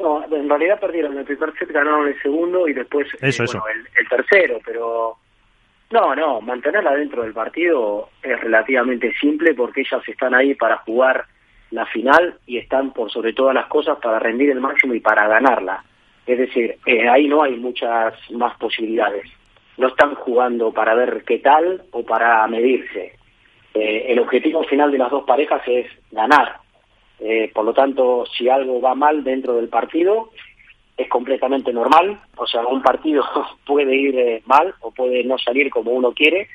No, 0.00 0.24
en 0.24 0.48
realidad 0.48 0.80
perdieron 0.80 1.16
el 1.16 1.24
primer 1.24 1.52
set, 1.58 1.70
ganaron 1.70 2.08
el 2.08 2.20
segundo 2.20 2.66
y 2.68 2.72
después 2.72 3.06
eso, 3.20 3.44
El, 3.44 3.88
el, 3.96 4.08
tercero, 4.08 4.58
pero 4.64 5.16
no, 5.90 6.14
no, 6.14 6.40
mantenerla 6.40 6.92
dentro 6.96 7.22
del 7.22 7.32
partido 7.32 8.10
es 8.20 8.38
relativamente 8.40 9.12
simple 9.14 9.54
porque 9.54 9.82
ellas 9.82 10.06
están 10.06 10.34
ahí 10.34 10.54
para 10.54 10.78
jugar 10.78 11.24
la 11.70 11.86
final 11.86 12.34
y 12.46 12.58
están 12.58 12.92
por 12.92 13.10
sobre 13.10 13.32
todas 13.32 13.54
las 13.54 13.66
cosas 13.66 13.98
para 13.98 14.18
rendir 14.18 14.50
el 14.50 14.60
máximo 14.60 14.94
y 14.94 15.00
para 15.00 15.26
ganarla. 15.26 15.84
Es 16.26 16.38
decir, 16.38 16.76
eh, 16.86 17.08
ahí 17.08 17.28
no 17.28 17.42
hay 17.42 17.56
muchas 17.56 18.14
más 18.32 18.56
posibilidades. 18.58 19.26
No 19.76 19.88
están 19.88 20.14
jugando 20.14 20.72
para 20.72 20.94
ver 20.94 21.22
qué 21.24 21.38
tal 21.38 21.82
o 21.92 22.02
para 22.02 22.46
medirse. 22.48 23.14
Eh, 23.74 24.06
el 24.08 24.18
objetivo 24.18 24.64
final 24.64 24.90
de 24.90 24.98
las 24.98 25.10
dos 25.10 25.24
parejas 25.24 25.62
es 25.66 25.86
ganar. 26.10 26.58
Eh, 27.20 27.50
por 27.54 27.64
lo 27.64 27.74
tanto, 27.74 28.24
si 28.26 28.48
algo 28.48 28.80
va 28.80 28.94
mal 28.94 29.22
dentro 29.22 29.54
del 29.54 29.68
partido, 29.68 30.30
es 30.96 31.08
completamente 31.08 31.72
normal. 31.72 32.20
O 32.36 32.46
sea, 32.46 32.66
un 32.66 32.82
partido 32.82 33.24
puede 33.66 33.94
ir 33.94 34.42
mal 34.46 34.74
o 34.80 34.90
puede 34.90 35.22
no 35.24 35.38
salir 35.38 35.70
como 35.70 35.92
uno 35.92 36.12
quiere, 36.12 36.48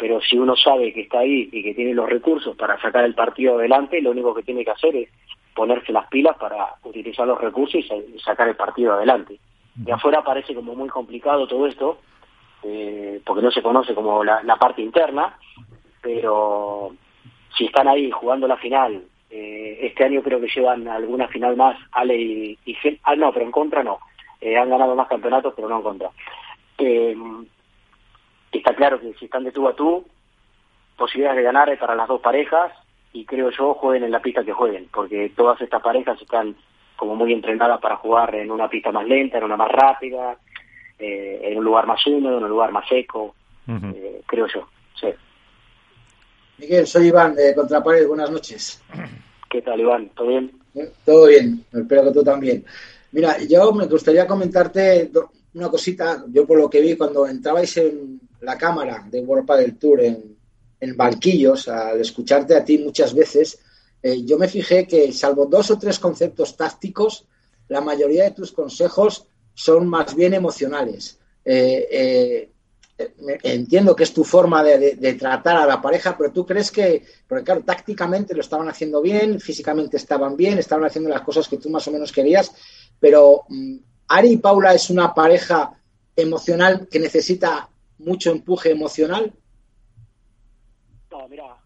pero 0.00 0.18
si 0.22 0.38
uno 0.38 0.56
sabe 0.56 0.94
que 0.94 1.02
está 1.02 1.18
ahí 1.18 1.50
y 1.52 1.62
que 1.62 1.74
tiene 1.74 1.92
los 1.92 2.08
recursos 2.08 2.56
para 2.56 2.80
sacar 2.80 3.04
el 3.04 3.14
partido 3.14 3.58
adelante, 3.58 4.00
lo 4.00 4.12
único 4.12 4.34
que 4.34 4.42
tiene 4.42 4.64
que 4.64 4.70
hacer 4.70 4.96
es 4.96 5.10
ponerse 5.54 5.92
las 5.92 6.08
pilas 6.08 6.38
para 6.38 6.76
utilizar 6.84 7.26
los 7.26 7.38
recursos 7.38 7.84
y, 7.84 8.18
sacar 8.18 8.48
el 8.48 8.56
partido 8.56 8.94
adelante. 8.94 9.38
De 9.74 9.92
afuera 9.92 10.24
parece 10.24 10.54
como 10.54 10.74
muy 10.74 10.88
complicado 10.88 11.46
todo 11.46 11.66
esto, 11.66 11.98
eh, 12.62 13.20
porque 13.26 13.42
no 13.42 13.50
se 13.50 13.60
conoce 13.60 13.94
como 13.94 14.24
la, 14.24 14.56
parte 14.58 14.80
interna, 14.80 15.36
pero 16.00 16.92
si 17.54 17.66
están 17.66 17.86
ahí 17.86 18.10
jugando 18.10 18.48
la 18.48 18.56
final, 18.56 19.04
eh, 19.28 19.80
este 19.82 20.04
año 20.04 20.22
creo 20.22 20.40
que 20.40 20.48
llevan 20.48 20.88
alguna 20.88 21.28
final 21.28 21.56
más, 21.58 21.76
Ale 21.92 22.16
y, 22.16 22.58
y 22.64 22.76
ah, 23.02 23.16
no, 23.16 23.34
pero 23.34 23.44
en 23.44 23.52
contra 23.52 23.82
no, 23.82 23.98
eh, 24.40 24.56
han 24.56 24.70
ganado 24.70 24.96
más 24.96 25.08
campeonatos, 25.08 25.52
pero 25.54 25.68
no 25.68 25.76
en 25.76 25.82
contra 25.82 26.10
está 28.58 28.74
claro 28.74 29.00
que 29.00 29.14
si 29.14 29.26
están 29.26 29.44
de 29.44 29.52
tú 29.52 29.68
a 29.68 29.74
tú, 29.74 30.04
posibilidades 30.96 31.38
de 31.38 31.44
ganar 31.44 31.78
para 31.78 31.94
las 31.94 32.08
dos 32.08 32.20
parejas 32.20 32.72
y 33.12 33.24
creo 33.24 33.50
yo 33.50 33.74
jueguen 33.74 34.04
en 34.04 34.10
la 34.10 34.20
pista 34.20 34.44
que 34.44 34.52
jueguen, 34.52 34.88
porque 34.92 35.32
todas 35.34 35.60
estas 35.60 35.82
parejas 35.82 36.20
están 36.20 36.54
como 36.96 37.16
muy 37.16 37.32
entrenadas 37.32 37.80
para 37.80 37.96
jugar 37.96 38.34
en 38.34 38.50
una 38.50 38.68
pista 38.68 38.92
más 38.92 39.06
lenta, 39.06 39.38
en 39.38 39.44
una 39.44 39.56
más 39.56 39.70
rápida, 39.70 40.36
eh, 40.98 41.40
en 41.42 41.58
un 41.58 41.64
lugar 41.64 41.86
más 41.86 42.06
húmedo, 42.06 42.38
en 42.38 42.44
un 42.44 42.50
lugar 42.50 42.72
más 42.72 42.86
seco, 42.88 43.34
eh, 43.66 44.20
creo 44.26 44.46
yo. 44.46 44.68
Sí. 45.00 45.08
Miguel, 46.58 46.86
soy 46.86 47.06
Iván 47.06 47.34
de 47.34 47.54
Contrapared, 47.54 48.06
buenas 48.06 48.30
noches. 48.30 48.82
¿Qué 49.48 49.62
tal, 49.62 49.80
Iván? 49.80 50.10
¿Todo 50.10 50.28
bien? 50.28 50.52
Eh, 50.74 50.92
todo 51.04 51.26
bien, 51.26 51.64
espero 51.72 52.04
que 52.04 52.12
tú 52.12 52.22
también. 52.22 52.64
Mira, 53.12 53.38
yo 53.48 53.72
me 53.72 53.86
gustaría 53.86 54.26
comentarte 54.26 55.10
una 55.54 55.68
cosita, 55.68 56.22
yo 56.28 56.46
por 56.46 56.58
lo 56.58 56.68
que 56.68 56.80
vi 56.80 56.96
cuando 56.96 57.26
entrabais 57.26 57.76
en, 57.78 58.20
la 58.40 58.56
cámara 58.56 59.06
de 59.10 59.20
World 59.20 59.50
del 59.58 59.78
Tour 59.78 60.00
en, 60.00 60.36
en, 60.80 60.96
banquillos, 60.96 61.68
al 61.68 62.00
escucharte 62.00 62.54
a 62.54 62.64
ti 62.64 62.78
muchas 62.78 63.14
veces, 63.14 63.58
eh, 64.02 64.22
yo 64.24 64.38
me 64.38 64.48
fijé 64.48 64.86
que 64.86 65.12
salvo 65.12 65.46
dos 65.46 65.70
o 65.70 65.78
tres 65.78 65.98
conceptos 65.98 66.56
tácticos, 66.56 67.26
la 67.68 67.80
mayoría 67.80 68.24
de 68.24 68.30
tus 68.32 68.52
consejos 68.52 69.26
son 69.54 69.86
más 69.86 70.14
bien 70.14 70.34
emocionales. 70.34 71.18
Eh, 71.44 71.86
eh, 71.90 72.50
entiendo 73.42 73.96
que 73.96 74.04
es 74.04 74.12
tu 74.12 74.24
forma 74.24 74.62
de, 74.62 75.14
tratar 75.18 75.56
a 75.56 75.66
la 75.66 75.80
pareja, 75.80 76.16
pero 76.16 76.32
tú 76.32 76.44
crees 76.44 76.70
que, 76.70 77.02
porque 77.26 77.44
claro, 77.44 77.62
tácticamente 77.62 78.34
lo 78.34 78.40
estaban 78.40 78.68
haciendo 78.68 79.00
bien, 79.00 79.40
físicamente 79.40 79.96
estaban 79.96 80.36
bien, 80.36 80.58
estaban 80.58 80.84
haciendo 80.84 81.08
las 81.08 81.22
cosas 81.22 81.48
que 81.48 81.56
tú 81.56 81.70
más 81.70 81.86
o 81.88 81.92
menos 81.92 82.12
querías, 82.12 82.52
pero 82.98 83.44
mm, 83.48 83.76
Ari 84.08 84.32
y 84.32 84.36
Paula 84.36 84.74
es 84.74 84.90
una 84.90 85.14
pareja 85.14 85.72
emocional 86.14 86.88
que 86.90 86.98
necesita 86.98 87.69
mucho 88.00 88.30
empuje 88.30 88.70
emocional? 88.70 89.32
No, 91.10 91.28
mira, 91.28 91.56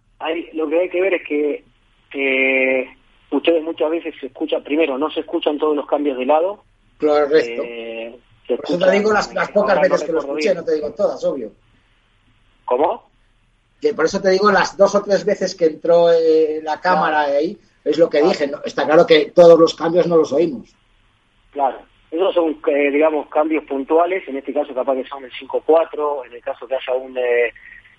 lo 0.53 0.69
que 0.69 0.81
hay 0.81 0.89
que 0.89 1.01
ver 1.01 1.15
es 1.15 1.23
que 1.27 1.65
eh, 2.15 2.87
ustedes 3.31 3.63
muchas 3.63 3.91
veces 3.91 4.15
se 4.21 4.27
escuchan, 4.27 4.63
primero, 4.63 4.97
no 4.99 5.11
se 5.11 5.21
escuchan 5.21 5.59
todos 5.59 5.77
los 5.77 5.87
cambios 5.87 6.19
de 6.19 6.27
lado. 6.27 6.63
Claro, 6.99 7.27
el 7.27 7.33
resto. 7.33 7.63
Eh, 7.65 8.19
por 8.47 8.65
eso 8.65 8.79
te 8.79 8.91
digo 8.91 9.13
las, 9.13 9.29
pocas 9.53 9.81
veces 9.81 10.05
que 10.05 10.13
lo 10.13 10.21
escuché, 10.21 10.55
no 10.55 10.65
te 10.65 10.75
digo 10.75 10.93
todas, 10.93 11.25
obvio. 11.25 11.53
¿Cómo? 12.65 13.09
Que 13.81 13.95
por 13.95 14.05
eso 14.05 14.21
te 14.21 14.31
digo 14.31 14.51
las 14.51 14.77
dos 14.77 14.95
o 14.95 15.03
tres 15.03 15.25
veces 15.25 15.55
que 15.55 15.67
entró 15.67 16.13
eh, 16.13 16.61
la 16.63 16.81
cámara 16.81 17.23
ahí, 17.23 17.59
es 17.85 17.99
lo 17.99 18.09
que 18.09 18.23
dije. 18.23 18.51
está 18.65 18.85
claro 18.85 19.07
que 19.07 19.33
todos 19.35 19.59
los 19.59 19.75
cambios 19.75 20.07
no 20.07 20.17
los 20.17 20.33
oímos. 20.33 20.75
Claro. 21.51 21.79
Esos 22.15 22.35
son, 22.35 22.57
eh, 22.69 22.91
digamos, 22.91 23.29
cambios 23.29 23.65
puntuales, 23.65 24.27
en 24.29 24.37
este 24.37 24.53
caso 24.53 24.75
capaz 24.75 24.95
que 24.95 25.05
son 25.05 25.25
el 25.25 25.33
5-4, 25.33 26.27
en 26.27 26.33
el 26.35 26.43
caso 26.43 26.67
que 26.67 26.75
haya 26.75 26.95
un 26.95 27.17
eh, 27.19 27.53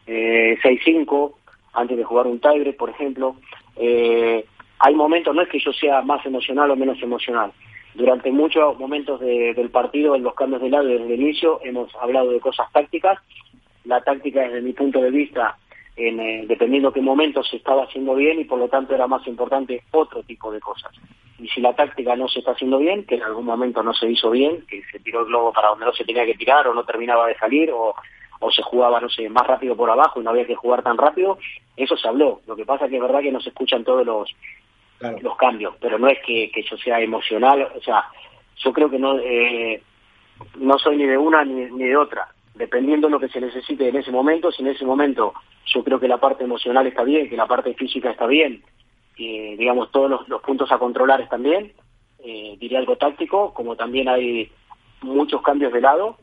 eh, 0.07 0.57
6-5, 0.63 1.33
antes 1.73 1.97
de 1.97 2.03
jugar 2.03 2.27
un 2.27 2.39
Tigre, 2.39 2.73
por 2.73 2.89
ejemplo. 2.89 3.35
Eh, 3.75 4.45
hay 4.79 4.95
momentos, 4.95 5.35
no 5.35 5.41
es 5.41 5.49
que 5.49 5.59
yo 5.59 5.73
sea 5.73 6.01
más 6.01 6.25
emocional 6.25 6.71
o 6.71 6.75
menos 6.75 7.01
emocional. 7.01 7.51
Durante 7.93 8.31
muchos 8.31 8.77
momentos 8.77 9.21
del 9.21 9.69
partido, 9.69 10.15
en 10.15 10.23
los 10.23 10.35
cambios 10.35 10.61
de 10.61 10.69
lado 10.69 10.85
desde 10.85 11.05
el 11.05 11.21
inicio, 11.21 11.61
hemos 11.63 11.93
hablado 11.95 12.29
de 12.31 12.41
cosas 12.41 12.69
tácticas. 12.73 13.19
La 13.85 14.01
táctica, 14.01 14.41
desde 14.41 14.61
mi 14.61 14.73
punto 14.73 15.01
de 15.01 15.11
vista, 15.11 15.57
en, 15.95 16.19
eh, 16.19 16.45
dependiendo 16.47 16.91
qué 16.91 17.01
momento 17.01 17.43
se 17.43 17.57
estaba 17.57 17.83
haciendo 17.83 18.15
bien 18.15 18.39
y 18.39 18.45
por 18.45 18.59
lo 18.59 18.67
tanto 18.67 18.93
era 18.93 19.07
más 19.07 19.25
importante 19.27 19.83
otro 19.91 20.23
tipo 20.23 20.51
de 20.51 20.59
cosas. 20.59 20.91
Y 21.39 21.47
si 21.49 21.61
la 21.61 21.75
táctica 21.75 22.15
no 22.15 22.27
se 22.27 22.39
está 22.39 22.51
haciendo 22.51 22.77
bien, 22.77 23.05
que 23.05 23.15
en 23.15 23.23
algún 23.23 23.45
momento 23.45 23.83
no 23.83 23.93
se 23.93 24.09
hizo 24.09 24.31
bien, 24.31 24.65
que 24.67 24.81
se 24.91 24.99
tiró 24.99 25.21
el 25.21 25.27
globo 25.27 25.53
para 25.53 25.69
donde 25.69 25.85
no 25.85 25.93
se 25.93 26.05
tenía 26.05 26.25
que 26.25 26.35
tirar 26.35 26.67
o 26.67 26.73
no 26.73 26.83
terminaba 26.85 27.27
de 27.27 27.37
salir 27.37 27.71
o, 27.71 27.93
o 28.39 28.51
se 28.51 28.61
jugaba, 28.61 28.99
no 28.99 29.09
sé, 29.09 29.29
más 29.29 29.45
rápido 29.45 29.75
por 29.75 29.89
abajo 29.89 30.19
y 30.19 30.23
no 30.23 30.31
había 30.31 30.45
que 30.45 30.55
jugar 30.55 30.83
tan 30.83 30.97
rápido, 30.97 31.37
eso 31.75 31.97
se 31.97 32.07
habló. 32.07 32.41
Lo 32.47 32.55
que 32.55 32.65
pasa 32.65 32.85
es 32.85 32.91
que 32.91 32.97
es 32.97 33.01
verdad 33.01 33.21
que 33.21 33.31
no 33.31 33.41
se 33.41 33.49
escuchan 33.49 33.83
todos 33.83 34.05
los, 34.05 34.33
los 35.21 35.37
cambios, 35.37 35.75
pero 35.79 35.99
no 35.99 36.07
es 36.07 36.19
que, 36.25 36.51
que 36.51 36.63
yo 36.63 36.77
sea 36.77 36.99
emocional, 37.01 37.69
o 37.75 37.81
sea, 37.81 38.05
yo 38.57 38.71
creo 38.71 38.89
que 38.89 38.99
no, 38.99 39.17
eh, 39.19 39.81
no 40.55 40.77
soy 40.79 40.97
ni 40.97 41.05
de 41.05 41.17
una 41.17 41.43
ni, 41.43 41.65
ni 41.71 41.83
de 41.85 41.97
otra 41.97 42.34
dependiendo 42.55 43.07
de 43.07 43.11
lo 43.11 43.19
que 43.19 43.29
se 43.29 43.41
necesite 43.41 43.89
en 43.89 43.97
ese 43.97 44.11
momento, 44.11 44.51
si 44.51 44.61
en 44.61 44.69
ese 44.69 44.85
momento 44.85 45.33
yo 45.65 45.83
creo 45.83 45.99
que 45.99 46.07
la 46.07 46.19
parte 46.19 46.43
emocional 46.43 46.87
está 46.87 47.03
bien, 47.03 47.29
que 47.29 47.37
la 47.37 47.47
parte 47.47 47.73
física 47.73 48.11
está 48.11 48.25
bien, 48.25 48.63
que 49.15 49.55
digamos 49.57 49.91
todos 49.91 50.25
los, 50.27 50.41
puntos 50.41 50.71
a 50.71 50.77
controlar 50.77 51.21
están 51.21 51.43
bien, 51.43 51.73
eh, 52.19 52.55
diría 52.59 52.79
algo 52.79 52.97
táctico, 52.97 53.53
como 53.53 53.75
también 53.75 54.07
hay 54.09 54.51
muchos 55.01 55.41
cambios 55.41 55.73
de 55.73 55.81
lado, 55.81 56.17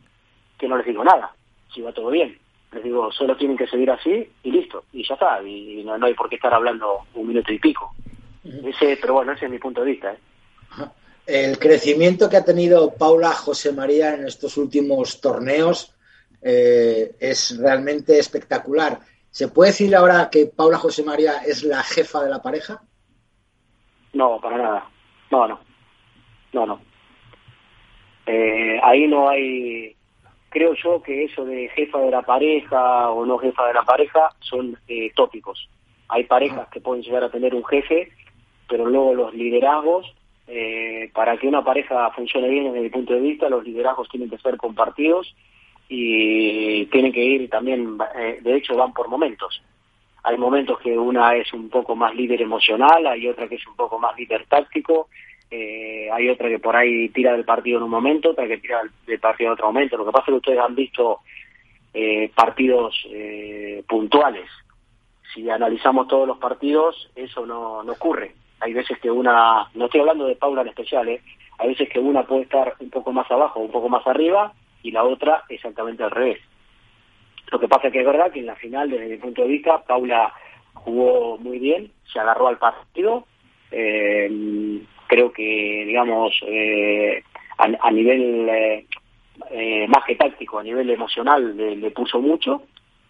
que 0.59 0.68
no 0.68 0.77
les 0.77 0.87
digo 0.87 1.05
nada, 1.05 1.35
si 1.73 1.83
va 1.83 1.92
todo 1.92 2.11
bien. 2.11 2.38
Les 2.73 2.83
digo, 2.83 3.12
solo 3.12 3.37
tienen 3.37 3.57
que 3.57 3.66
seguir 3.66 3.90
así 3.90 4.27
y 4.42 4.51
listo, 4.51 4.85
y 4.92 5.07
ya 5.07 5.14
está, 5.14 5.42
y 5.42 5.85
no, 5.85 5.95
hay 6.05 6.14
por 6.14 6.31
qué 6.31 6.37
estar 6.37 6.55
hablando 6.55 7.01
un 7.14 7.29
minuto 7.29 7.53
y 7.53 7.59
pico. 7.59 7.95
Ese, 8.45 8.99
pero 9.01 9.14
bueno, 9.14 9.33
ese 9.33 9.45
es 9.45 9.51
mi 9.51 9.59
punto 9.59 9.83
de 9.83 9.90
vista. 9.90 10.12
¿eh? 10.12 10.18
El 11.27 11.59
crecimiento 11.59 12.29
que 12.29 12.38
ha 12.38 12.45
tenido 12.45 12.95
Paula 12.95 13.33
José 13.33 13.73
María 13.73 14.14
en 14.14 14.27
estos 14.27 14.57
últimos 14.57 15.21
torneos 15.21 15.95
eh, 16.42 17.14
es 17.20 17.57
realmente 17.59 18.18
espectacular. 18.18 18.98
¿Se 19.31 19.48
puede 19.48 19.70
decir 19.70 19.94
ahora 19.94 20.28
que 20.31 20.46
Paula 20.46 20.76
José 20.76 21.05
María 21.05 21.38
es 21.46 21.62
la 21.62 21.83
jefa 21.83 22.22
de 22.22 22.31
la 22.31 22.42
pareja? 22.42 22.83
No, 24.12 24.40
para 24.40 24.59
nada. 24.59 24.90
No, 25.31 25.46
no. 25.46 25.61
No, 26.52 26.66
no. 26.66 26.81
Eh, 28.26 28.78
ahí 28.83 29.07
no 29.07 29.28
hay. 29.28 29.96
Creo 30.50 30.74
yo 30.74 31.02
que 31.02 31.24
eso 31.24 31.46
de 31.46 31.68
jefa 31.70 31.98
de 31.98 32.11
la 32.11 32.22
pareja 32.22 33.09
o 33.11 33.24
no 33.24 33.38
jefa 33.38 33.68
de 33.68 33.74
la 33.74 33.85
pareja 33.85 34.31
son 34.40 34.76
eh, 34.87 35.11
tópicos. 35.14 35.70
Hay 36.09 36.24
parejas 36.24 36.68
que 36.68 36.81
pueden 36.81 37.02
llegar 37.02 37.24
a 37.24 37.31
tener 37.31 37.55
un 37.55 37.64
jefe, 37.64 38.12
pero 38.68 38.85
luego 38.85 39.14
los 39.14 39.33
liderazgos, 39.33 40.14
para 41.14 41.38
que 41.38 41.48
una 41.48 41.64
pareja 41.64 42.11
funcione 42.11 42.50
bien 42.50 42.64
desde 42.64 42.83
mi 42.83 42.90
punto 42.90 43.14
de 43.14 43.20
vista, 43.20 43.48
los 43.48 43.64
liderazgos 43.64 44.11
tienen 44.11 44.28
que 44.28 44.37
ser 44.37 44.59
compartidos 44.59 45.35
y 45.94 46.87
tienen 46.87 47.12
que 47.12 47.22
ir 47.22 47.50
también, 47.50 47.98
eh, 48.16 48.38
de 48.40 48.57
hecho 48.57 48.74
van 48.74 48.94
por 48.94 49.09
momentos. 49.09 49.62
Hay 50.22 50.38
momentos 50.38 50.81
que 50.81 50.96
una 50.96 51.37
es 51.37 51.52
un 51.52 51.68
poco 51.68 51.94
más 51.94 52.14
líder 52.14 52.40
emocional, 52.40 53.07
hay 53.07 53.28
otra 53.28 53.46
que 53.46 53.57
es 53.57 53.66
un 53.66 53.76
poco 53.76 53.98
más 53.98 54.16
líder 54.16 54.46
táctico, 54.46 55.09
eh, 55.50 56.09
hay 56.11 56.31
otra 56.31 56.48
que 56.48 56.61
por 56.61 56.74
ahí 56.74 57.11
tira 57.11 57.33
del 57.33 57.44
partido 57.44 57.76
en 57.76 57.85
un 57.85 57.90
momento, 57.90 58.31
otra 58.31 58.48
que 58.48 58.57
tira 58.57 58.81
del 59.07 59.20
partido 59.20 59.48
en 59.48 59.52
otro 59.52 59.66
momento. 59.66 59.98
Lo 59.98 60.07
que 60.07 60.12
pasa 60.12 60.24
es 60.28 60.28
que 60.28 60.37
ustedes 60.37 60.61
han 60.61 60.74
visto 60.74 61.18
eh, 61.92 62.31
partidos 62.35 63.07
puntuales. 63.87 64.48
Si 65.35 65.50
analizamos 65.50 66.09
todos 66.09 66.26
los 66.26 66.38
partidos, 66.38 67.11
eso 67.14 67.44
no, 67.44 67.83
no 67.83 67.92
ocurre. 67.92 68.33
Hay 68.61 68.72
veces 68.72 68.98
que 68.98 69.11
una, 69.11 69.68
no 69.74 69.85
estoy 69.85 70.00
hablando 70.00 70.24
de 70.24 70.37
Paula 70.37 70.62
en 70.62 70.68
especial, 70.68 71.07
hay 71.59 71.68
veces 71.68 71.90
que 71.90 71.98
una 71.98 72.22
puede 72.22 72.42
estar 72.44 72.76
un 72.78 72.88
poco 72.88 73.12
más 73.12 73.31
abajo, 73.31 73.61
un 73.61 73.70
poco 73.70 73.90
más 73.90 74.07
arriba, 74.07 74.55
y 74.83 74.90
la 74.90 75.05
otra 75.05 75.45
exactamente 75.49 76.03
al 76.03 76.11
revés. 76.11 76.38
Lo 77.51 77.61
que 77.61 77.68
pasa 77.68 77.88
es 77.88 77.92
que 77.92 78.01
es 78.01 78.07
verdad 78.07 78.33
que 78.33 78.40
en 78.40 78.47
la 78.47 78.57
final, 78.57 78.90
desde 78.90 79.09
mi 79.09 79.16
punto 79.16 79.42
de 79.42 79.49
vista, 79.49 79.83
Paula 79.83 80.33
jugó 80.75 81.38
muy 81.38 81.59
bien, 81.59 81.92
se 82.12 82.18
agarró 82.18 82.49
al 82.49 82.59
partido. 82.59 83.27
Eh, 83.71 84.83
creo 85.12 85.31
que, 85.31 85.85
digamos, 85.87 86.33
eh, 86.47 87.23
a, 87.59 87.90
nivel 87.90 88.49
eh, 88.49 88.87
eh, 89.51 89.87
más 89.87 90.05
que 90.07 90.16
táctico, 90.16 90.59
a 90.59 90.62
nivel 90.62 90.88
emocional, 90.88 91.55
le, 91.55 91.90
puso 91.90 92.18
mucho. 92.18 92.62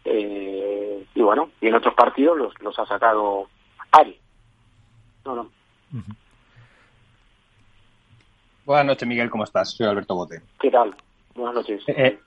y 0.05 1.21
bueno, 1.21 1.51
y 1.61 1.69
en 1.69 1.75
otros 1.75 1.95
partidos 1.95 2.37
los, 2.37 2.61
los 2.61 2.77
ha 2.77 2.87
sacado 2.87 3.47
Ari. 3.93 4.19
No, 5.25 5.37
no. 5.37 5.51
Buenas 8.65 8.87
noches, 8.87 9.07
Miguel, 9.07 9.31
¿cómo 9.31 9.45
estás? 9.45 9.71
Soy 9.71 9.87
Alberto 9.87 10.17
Bote. 10.17 10.43
¿Qué 10.59 10.73
tal? 10.73 10.93
Buenas 11.35 11.55
noches. 11.55 11.83
Eh, 11.87 11.95
eh, 11.97 12.19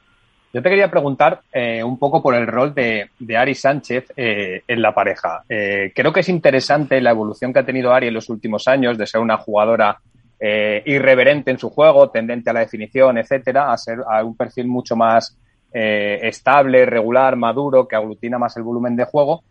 yo 0.53 0.61
te 0.61 0.69
quería 0.69 0.89
preguntar 0.89 1.41
eh, 1.51 1.83
un 1.83 1.99
poco 1.99 2.21
por 2.21 2.33
el 2.33 2.47
rol 2.47 2.73
de, 2.73 3.09
Ari 3.35 3.55
Sánchez 3.55 4.13
en 4.15 4.81
la 4.81 4.93
pareja. 4.93 5.43
creo 5.47 6.13
que 6.13 6.21
es 6.21 6.29
interesante 6.29 7.01
la 7.01 7.11
evolución 7.11 7.51
que 7.51 7.59
ha 7.59 7.65
tenido 7.65 7.93
Ari 7.93 8.07
en 8.07 8.13
los 8.13 8.29
últimos 8.29 8.67
años 8.69 8.97
de 8.97 9.05
ser 9.05 9.19
una 9.19 9.37
jugadora 9.37 9.99
irreverente 10.39 11.51
en 11.51 11.57
su 11.57 11.69
juego, 11.69 12.09
tendente 12.09 12.49
a 12.49 12.53
la 12.53 12.61
definición, 12.61 13.17
etcétera, 13.17 13.73
a 13.73 13.77
ser 13.77 13.99
a 14.09 14.23
un 14.23 14.37
perfil 14.37 14.67
mucho 14.67 14.95
más 14.95 15.37
estable, 15.73 16.85
regular, 16.85 17.35
maduro, 17.35 17.85
que 17.85 17.97
aglutina 17.97 18.37
más 18.37 18.55
el 18.55 18.63
volumen 18.63 18.95
de 18.95 19.03
juego. 19.03 19.43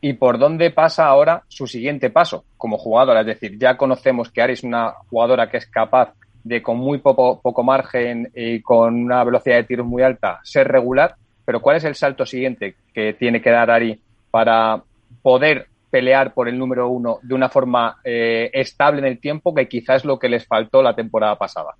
¿Y 0.00 0.12
por 0.12 0.38
dónde 0.38 0.70
pasa 0.70 1.06
ahora 1.06 1.42
su 1.48 1.66
siguiente 1.66 2.10
paso 2.10 2.44
como 2.56 2.78
jugadora? 2.78 3.22
Es 3.22 3.26
decir, 3.26 3.58
ya 3.58 3.76
conocemos 3.76 4.30
que 4.30 4.42
Ari 4.42 4.52
es 4.52 4.62
una 4.62 4.92
jugadora 5.10 5.50
que 5.50 5.56
es 5.56 5.66
capaz 5.66 6.12
de 6.44 6.62
con 6.62 6.76
muy 6.78 6.98
poco, 6.98 7.40
poco 7.40 7.62
margen 7.62 8.30
y 8.34 8.60
con 8.62 9.04
una 9.04 9.22
velocidad 9.24 9.56
de 9.56 9.64
tiros 9.64 9.86
muy 9.86 10.02
alta 10.02 10.40
ser 10.42 10.68
regular, 10.68 11.14
pero 11.44 11.60
¿cuál 11.60 11.76
es 11.76 11.84
el 11.84 11.94
salto 11.94 12.26
siguiente 12.26 12.76
que 12.92 13.14
tiene 13.14 13.40
que 13.40 13.50
dar 13.50 13.70
Ari 13.70 14.00
para 14.30 14.82
poder 15.22 15.66
pelear 15.90 16.32
por 16.32 16.48
el 16.48 16.58
número 16.58 16.88
uno 16.88 17.18
de 17.22 17.34
una 17.34 17.48
forma 17.48 17.98
eh, 18.02 18.50
estable 18.54 19.00
en 19.00 19.06
el 19.06 19.20
tiempo, 19.20 19.54
que 19.54 19.68
quizás 19.68 19.96
es 19.96 20.04
lo 20.04 20.18
que 20.18 20.28
les 20.28 20.46
faltó 20.46 20.82
la 20.82 20.94
temporada 20.94 21.36
pasada? 21.36 21.74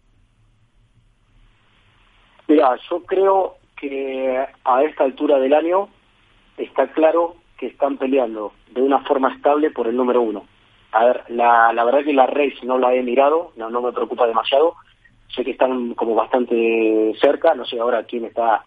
Mira, 2.46 2.76
yo 2.90 3.02
creo 3.04 3.56
que 3.80 4.38
a 4.64 4.82
esta 4.82 5.04
altura 5.04 5.38
del 5.38 5.54
año 5.54 5.88
está 6.58 6.86
claro 6.88 7.36
que 7.56 7.68
están 7.68 7.96
peleando 7.96 8.52
de 8.74 8.82
una 8.82 9.00
forma 9.04 9.34
estable 9.34 9.70
por 9.70 9.86
el 9.86 9.96
número 9.96 10.20
uno. 10.20 10.44
A 10.92 11.04
ver, 11.06 11.24
la, 11.28 11.72
la 11.72 11.84
verdad 11.84 12.04
que 12.04 12.12
la 12.12 12.26
race 12.26 12.58
no 12.64 12.78
la 12.78 12.94
he 12.94 13.02
mirado, 13.02 13.52
no, 13.56 13.70
no 13.70 13.80
me 13.80 13.92
preocupa 13.92 14.26
demasiado. 14.26 14.74
Sé 15.34 15.42
que 15.44 15.52
están 15.52 15.94
como 15.94 16.14
bastante 16.14 17.14
cerca, 17.20 17.54
no 17.54 17.64
sé 17.64 17.80
ahora 17.80 18.04
quién 18.04 18.26
está. 18.26 18.62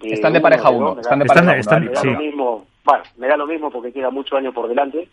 están 0.00 0.32
de 0.32 0.40
pareja 0.40 0.70
uno, 0.70 0.96
están 1.00 1.18
de 1.18 1.26
pareja 1.26 1.52
uno. 1.76 1.90
me 1.90 1.92
da 1.92 2.04
lo 2.04 2.18
mismo, 2.18 2.66
bueno, 2.84 3.02
me 3.16 3.26
da 3.26 3.36
lo 3.36 3.46
mismo 3.46 3.70
porque 3.70 3.92
queda 3.92 4.10
mucho 4.10 4.36
año 4.36 4.52
por 4.52 4.68
delante, 4.68 5.08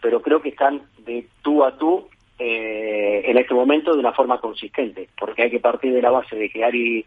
pero 0.00 0.22
creo 0.22 0.40
que 0.40 0.50
están 0.50 0.82
de 0.98 1.26
tú 1.42 1.64
a 1.64 1.76
tú 1.76 2.08
eh, 2.38 3.22
en 3.24 3.38
este 3.38 3.54
momento 3.54 3.92
de 3.92 3.98
una 4.00 4.12
forma 4.12 4.38
consistente, 4.38 5.08
porque 5.18 5.42
hay 5.42 5.50
que 5.50 5.60
partir 5.60 5.92
de 5.92 6.02
la 6.02 6.10
base 6.10 6.36
de 6.36 6.48
que 6.48 6.64
Ari 6.64 7.04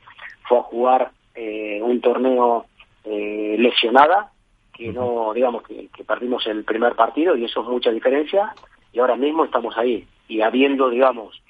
fue 0.48 0.60
a 0.60 0.64
jugar 0.64 1.12
eh, 1.34 1.80
un 1.82 2.00
torneo 2.02 2.66
eh, 3.06 3.56
lesionada, 3.58 4.32
que 4.76 4.92
no, 4.92 5.34
digamos, 5.34 5.64
que, 5.64 5.88
que, 5.96 6.04
perdimos 6.04 6.46
el 6.48 6.64
primer 6.64 6.96
partido 6.96 7.36
y 7.36 7.46
eso 7.46 7.62
es 7.62 7.68
mucha 7.68 7.92
diferencia 7.92 8.54
y 8.92 9.00
ahora 9.00 9.16
mismo 9.16 9.46
estamos 9.46 9.78
ahí 9.78 10.06
y 10.28 10.42
habiendo, 10.42 10.90
digamos, 10.90 11.42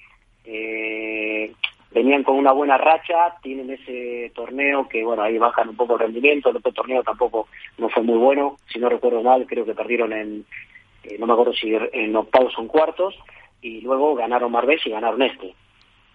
eh, 0.46 1.52
venían 1.92 2.24
con 2.24 2.36
una 2.36 2.52
buena 2.52 2.78
racha, 2.78 3.36
tienen 3.42 3.70
ese 3.72 4.32
torneo 4.36 4.88
que, 4.88 5.04
bueno, 5.04 5.24
ahí 5.24 5.38
bajan 5.38 5.70
un 5.70 5.76
poco 5.76 5.94
el 5.94 6.02
rendimiento, 6.02 6.50
el 6.50 6.58
otro 6.58 6.72
torneo 6.72 7.04
tampoco 7.04 7.48
no 7.78 7.90
fue 7.90 8.04
muy 8.04 8.18
bueno, 8.18 8.58
si 8.72 8.80
no 8.80 8.90
recuerdo 8.90 9.22
mal, 9.22 9.46
creo 9.48 9.66
que 9.66 9.74
perdieron 9.74 10.14
en, 10.14 10.46
eh, 11.04 11.18
no 11.18 11.26
me 11.26 11.34
acuerdo 11.34 11.54
si 11.54 11.74
en 11.74 12.16
octavos 12.16 12.58
o 12.58 12.62
en 12.62 12.68
cuartos, 12.68 13.16
y 13.62 13.82
luego 13.82 14.14
ganaron 14.16 14.52
Marbella 14.52 14.84
y 14.86 14.92
ganaron 14.92 15.22
este. 15.22 15.56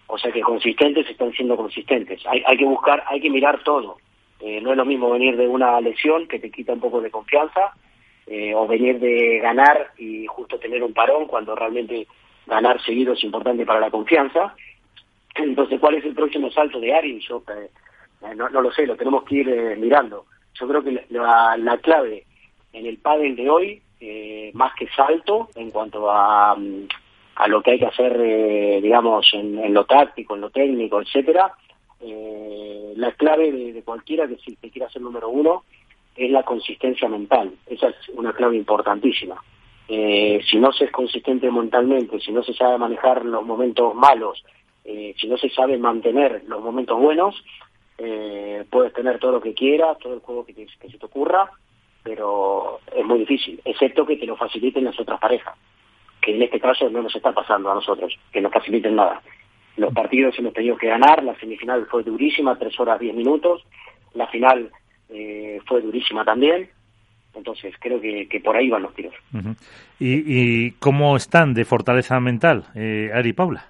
O 0.07 0.17
sea 0.17 0.31
que 0.31 0.41
consistentes 0.41 1.09
están 1.09 1.31
siendo 1.31 1.57
consistentes. 1.57 2.21
Hay, 2.27 2.43
hay 2.45 2.57
que 2.57 2.65
buscar, 2.65 3.03
hay 3.07 3.19
que 3.19 3.29
mirar 3.29 3.63
todo. 3.63 3.97
Eh, 4.41 4.59
no 4.59 4.71
es 4.71 4.77
lo 4.77 4.85
mismo 4.85 5.11
venir 5.11 5.37
de 5.37 5.47
una 5.47 5.79
lesión 5.81 6.27
que 6.27 6.39
te 6.39 6.49
quita 6.49 6.73
un 6.73 6.79
poco 6.79 6.99
de 6.99 7.11
confianza 7.11 7.73
eh, 8.25 8.55
o 8.55 8.67
venir 8.67 8.99
de 8.99 9.39
ganar 9.39 9.91
y 9.99 10.25
justo 10.25 10.57
tener 10.57 10.83
un 10.83 10.93
parón 10.93 11.27
cuando 11.27 11.55
realmente 11.55 12.07
ganar 12.47 12.81
seguido 12.81 13.13
es 13.13 13.23
importante 13.23 13.65
para 13.65 13.79
la 13.79 13.91
confianza. 13.91 14.55
Entonces, 15.35 15.79
¿cuál 15.79 15.95
es 15.95 16.05
el 16.05 16.15
próximo 16.15 16.49
salto 16.49 16.79
de 16.79 16.93
Ari? 16.93 17.19
Yo 17.19 17.43
eh, 17.49 18.35
no, 18.35 18.49
lo 18.49 18.71
sé, 18.71 18.87
lo 18.87 18.95
tenemos 18.95 19.23
que 19.25 19.35
ir 19.35 19.77
mirando. 19.77 20.25
Yo 20.55 20.67
creo 20.67 20.83
que 20.83 21.05
la, 21.09 21.55
la 21.57 21.77
clave 21.77 22.25
en 22.73 22.87
el 22.87 22.97
pádel 22.97 23.35
de 23.35 23.49
hoy, 23.49 23.81
más 24.53 24.73
que 24.73 24.87
salto 24.87 25.49
en 25.55 25.69
cuanto 25.69 26.09
a, 26.09 26.55
mm, 26.55 26.87
a 27.35 27.47
lo 27.47 27.61
que 27.61 27.71
hay 27.71 27.79
que 27.79 27.85
hacer, 27.85 28.81
digamos, 28.81 29.31
en, 29.33 29.71
lo 29.71 29.85
táctico, 29.85 30.33
en 30.33 30.41
lo 30.41 30.49
técnico, 30.49 30.99
etcétera, 30.99 31.53
eh, 32.03 32.93
la 32.95 33.11
clave 33.13 33.51
de, 33.51 33.83
cualquiera 33.83 34.27
que, 34.27 34.37
si, 34.37 34.55
quiera 34.55 34.89
ser 34.89 35.01
número 35.01 35.29
uno 35.29 35.63
es 36.15 36.29
la 36.31 36.43
consistencia 36.43 37.07
mental. 37.07 37.53
Esa 37.67 37.89
es 37.89 38.09
una 38.09 38.33
clave 38.33 38.57
importantísima. 38.57 39.41
Eh, 39.87 40.41
si 40.49 40.57
no 40.57 40.71
se 40.71 40.85
es 40.85 40.91
consistente 40.91 41.51
mentalmente, 41.51 42.19
si 42.19 42.31
no 42.31 42.43
se 42.43 42.53
sabe 42.53 42.77
manejar 42.77 43.25
los 43.25 43.45
momentos 43.45 43.93
malos, 43.93 44.43
eh, 44.83 45.13
si 45.19 45.27
no 45.27 45.37
se 45.37 45.49
sabe 45.49 45.77
mantener 45.77 46.43
los 46.47 46.61
momentos 46.61 46.99
buenos, 46.99 47.43
eh, 47.97 48.65
puedes 48.69 48.93
tener 48.93 49.19
todo 49.19 49.33
lo 49.33 49.41
que 49.41 49.53
quieras, 49.53 49.97
todo 49.99 50.13
el 50.13 50.21
juego 50.21 50.45
que 50.45 50.53
se 50.53 50.97
te 50.97 51.05
ocurra, 51.05 51.51
pero 52.03 52.79
es 52.95 53.05
muy 53.05 53.19
difícil, 53.19 53.61
excepto 53.63 54.05
que 54.05 54.17
te 54.17 54.25
lo 54.25 54.35
faciliten 54.35 54.85
las 54.85 54.99
otras 54.99 55.19
parejas, 55.19 55.55
que 56.21 56.35
en 56.35 56.41
este 56.41 56.59
caso 56.59 56.89
no 56.89 57.03
nos 57.03 57.15
está 57.15 57.31
pasando 57.31 57.69
a 57.69 57.75
nosotros, 57.75 58.17
que 58.31 58.41
nos 58.41 58.51
faciliten 58.51 58.95
nada. 58.95 59.21
Los 59.77 59.93
partidos 59.93 60.37
hemos 60.37 60.53
tenido 60.53 60.77
que 60.77 60.87
ganar, 60.87 61.23
la 61.23 61.37
semifinal 61.39 61.85
fue 61.87 62.03
durísima, 62.03 62.57
tres 62.57 62.79
horas 62.79 62.99
diez 62.99 63.15
minutos, 63.15 63.63
la 64.13 64.27
final 64.27 64.69
eh, 65.09 65.59
fue 65.65 65.81
durísima 65.81 66.25
también, 66.25 66.69
entonces 67.33 67.73
creo 67.79 68.01
que, 68.01 68.41
por 68.43 68.55
ahí 68.55 68.69
van 68.69 68.83
los 68.83 68.93
tiros. 68.93 69.13
¿Y, 69.99 70.23
¿Y, 70.25 70.71
cómo 70.71 71.15
están 71.15 71.53
de 71.53 71.65
fortaleza 71.65 72.19
mental, 72.19 72.65
eh, 72.75 73.09
Ari 73.13 73.29
y 73.29 73.33
Paula? 73.33 73.65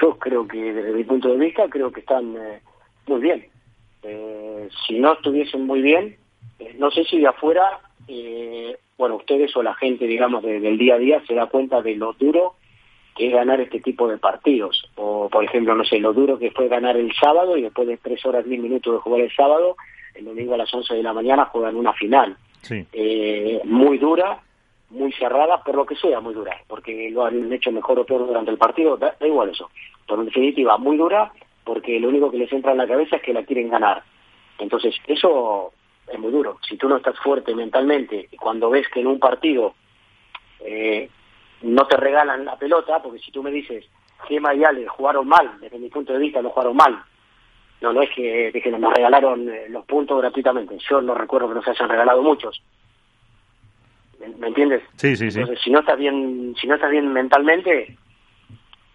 Yo 0.00 0.18
creo 0.18 0.46
que 0.46 0.72
desde 0.72 0.92
mi 0.92 1.04
punto 1.04 1.28
de 1.28 1.38
vista 1.38 1.68
creo 1.68 1.90
que 1.90 2.00
están 2.00 2.34
eh, 2.36 2.60
muy 3.06 3.20
bien. 3.20 3.46
Eh, 4.02 4.68
si 4.86 4.98
no 4.98 5.14
estuviesen 5.14 5.66
muy 5.66 5.82
bien, 5.82 6.16
eh, 6.58 6.74
no 6.78 6.90
sé 6.90 7.04
si 7.04 7.18
de 7.18 7.26
afuera, 7.26 7.80
eh, 8.06 8.76
bueno, 8.96 9.16
ustedes 9.16 9.54
o 9.56 9.62
la 9.62 9.74
gente, 9.74 10.06
digamos, 10.06 10.42
del 10.42 10.78
día 10.78 10.94
a 10.94 10.98
día 10.98 11.22
se 11.26 11.34
da 11.34 11.46
cuenta 11.46 11.82
de 11.82 11.96
lo 11.96 12.12
duro 12.12 12.54
que 13.18 13.26
es 13.26 13.32
ganar 13.34 13.60
este 13.60 13.80
tipo 13.80 14.06
de 14.06 14.16
partidos. 14.16 14.88
O, 14.94 15.28
por 15.28 15.42
ejemplo, 15.44 15.74
no 15.74 15.84
sé, 15.84 15.98
lo 15.98 16.12
duro 16.12 16.38
que 16.38 16.52
fue 16.52 16.68
ganar 16.68 16.96
el 16.96 17.12
sábado 17.14 17.56
y 17.56 17.62
después 17.62 17.88
de 17.88 17.96
tres 17.96 18.24
horas, 18.24 18.44
diez 18.44 18.60
minutos 18.60 18.94
de 18.94 19.00
jugar 19.00 19.22
el 19.22 19.34
sábado, 19.34 19.76
el 20.14 20.24
domingo 20.24 20.54
a 20.54 20.58
las 20.58 20.72
once 20.72 20.94
de 20.94 21.02
la 21.02 21.12
mañana 21.12 21.46
juegan 21.46 21.74
una 21.74 21.92
final. 21.92 22.36
Eh, 22.70 23.60
muy 23.64 23.98
dura, 23.98 24.40
muy 24.90 25.12
cerrada, 25.12 25.64
por 25.64 25.74
lo 25.74 25.84
que 25.84 25.96
sea 25.96 26.20
muy 26.20 26.32
dura, 26.32 26.56
porque 26.68 27.10
lo 27.10 27.24
han 27.24 27.52
hecho 27.52 27.72
mejor 27.72 27.98
o 27.98 28.06
peor 28.06 28.24
durante 28.24 28.52
el 28.52 28.56
partido, 28.56 28.96
da, 28.96 29.16
da 29.18 29.26
igual 29.26 29.50
eso. 29.50 29.68
Pero 30.06 30.20
en 30.20 30.26
definitiva, 30.26 30.78
muy 30.78 30.96
dura, 30.96 31.32
porque 31.64 31.98
lo 31.98 32.10
único 32.10 32.30
que 32.30 32.38
les 32.38 32.52
entra 32.52 32.70
en 32.70 32.78
la 32.78 32.86
cabeza 32.86 33.16
es 33.16 33.22
que 33.22 33.32
la 33.32 33.42
quieren 33.42 33.68
ganar. 33.68 34.04
Entonces, 34.58 34.94
eso 35.08 35.72
es 36.06 36.18
muy 36.20 36.30
duro. 36.30 36.58
Si 36.68 36.76
tú 36.76 36.88
no 36.88 36.98
estás 36.98 37.18
fuerte 37.18 37.52
mentalmente 37.52 38.28
y 38.30 38.36
cuando 38.36 38.70
ves 38.70 38.86
que 38.88 39.00
en 39.00 39.08
un 39.08 39.18
partido 39.18 39.74
eh, 40.60 41.08
no 41.62 41.86
te 41.86 41.96
regalan 41.96 42.44
la 42.44 42.56
pelota, 42.56 43.02
porque 43.02 43.18
si 43.18 43.30
tú 43.30 43.42
me 43.42 43.50
dices, 43.50 43.84
Gema 44.26 44.54
y 44.54 44.64
Ale 44.64 44.86
jugaron 44.86 45.26
mal, 45.26 45.58
desde 45.60 45.78
mi 45.78 45.88
punto 45.88 46.12
de 46.12 46.18
vista 46.18 46.42
no 46.42 46.50
jugaron 46.50 46.76
mal. 46.76 47.02
No, 47.80 47.92
no 47.92 48.02
es 48.02 48.10
que, 48.10 48.50
que 48.52 48.70
nos 48.70 48.92
regalaron 48.92 49.48
eh, 49.48 49.66
los 49.68 49.84
puntos 49.84 50.18
gratuitamente. 50.20 50.76
Yo 50.90 51.00
no 51.00 51.14
recuerdo 51.14 51.48
que 51.48 51.54
nos 51.54 51.68
hayan 51.68 51.88
regalado 51.88 52.22
muchos. 52.22 52.60
¿Me, 54.18 54.48
entiendes? 54.48 54.82
Sí, 54.96 55.16
sí, 55.16 55.30
sí. 55.30 55.38
Entonces, 55.38 55.62
si 55.62 55.70
no 55.70 55.80
estás 55.80 55.96
bien, 55.96 56.56
si 56.60 56.66
no 56.66 56.74
estás 56.74 56.90
bien 56.90 57.12
mentalmente, 57.12 57.96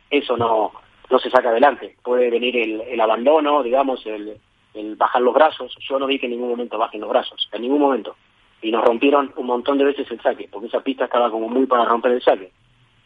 eso 0.09 0.36
no, 0.36 0.74
no 1.09 1.20
se 1.20 1.30
saca 1.30 1.49
adelante. 1.49 1.95
Puede 2.03 2.30
venir 2.30 2.57
el, 2.57 2.82
el 2.82 2.99
abandono, 2.99 3.64
digamos, 3.64 4.05
el, 4.05 4.38
el 4.74 4.95
bajar 4.97 5.22
los 5.22 5.34
brazos. 5.34 5.74
Yo 5.88 5.97
no 5.97 6.05
vi 6.05 6.20
que 6.20 6.26
en 6.26 6.34
ningún 6.34 6.49
momento 6.49 6.78
bajen 6.78 6.99
los 6.99 7.09
brazos, 7.09 7.49
en 7.53 7.61
ningún 7.61 7.80
momento. 7.80 8.18
Y 8.64 8.72
nos 8.72 8.84
rompieron 8.84 9.32
un 9.36 9.45
montón 9.45 9.78
de 9.78 9.84
veces 9.84 10.09
el 10.09 10.22
saque, 10.22 10.47
porque 10.51 10.68
esa 10.68 10.80
pista 10.80 11.05
estaba 11.05 11.30
como 11.30 11.47
muy 11.49 11.68
para 11.68 11.86
romper 11.86 12.14
el 12.14 12.24
saque. 12.24 12.51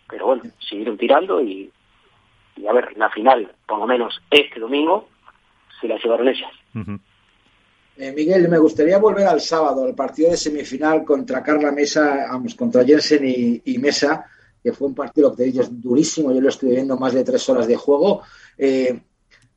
Pero 0.07 0.27
bueno, 0.27 0.43
siguieron 0.59 0.97
tirando 0.97 1.41
y, 1.41 1.69
y 2.55 2.67
a 2.67 2.73
ver, 2.73 2.95
la 2.95 3.09
final, 3.09 3.51
por 3.65 3.79
lo 3.79 3.87
menos 3.87 4.21
este 4.29 4.59
domingo, 4.59 5.09
se 5.81 5.87
la 5.87 5.97
llevaron 5.97 6.27
ellas. 6.27 6.51
Eh, 7.97 8.13
Miguel, 8.15 8.47
me 8.47 8.59
gustaría 8.59 8.99
volver 8.99 9.25
al 9.25 9.41
sábado, 9.41 9.83
al 9.83 9.95
partido 9.95 10.29
de 10.31 10.37
semifinal 10.37 11.03
contra 11.03 11.41
Carla 11.41 11.71
Mesa, 11.71 12.27
vamos, 12.29 12.53
contra 12.53 12.85
Jensen 12.85 13.23
y, 13.25 13.77
Mesa, 13.79 14.25
que 14.61 14.71
fue 14.71 14.87
un 14.87 14.95
partido 14.95 15.31
que 15.31 15.37
te 15.37 15.43
digo 15.45 15.61
es 15.61 15.81
durísimo, 15.81 16.31
yo 16.31 16.39
lo 16.39 16.49
estuve 16.49 16.75
viendo 16.75 16.97
más 16.97 17.13
de 17.13 17.23
tres 17.23 17.49
horas 17.49 17.67
de 17.67 17.75
juego. 17.75 18.21
Eh, 18.57 18.99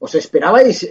¿Os 0.02 0.14
esperabais 0.14 0.82
eh, 0.82 0.88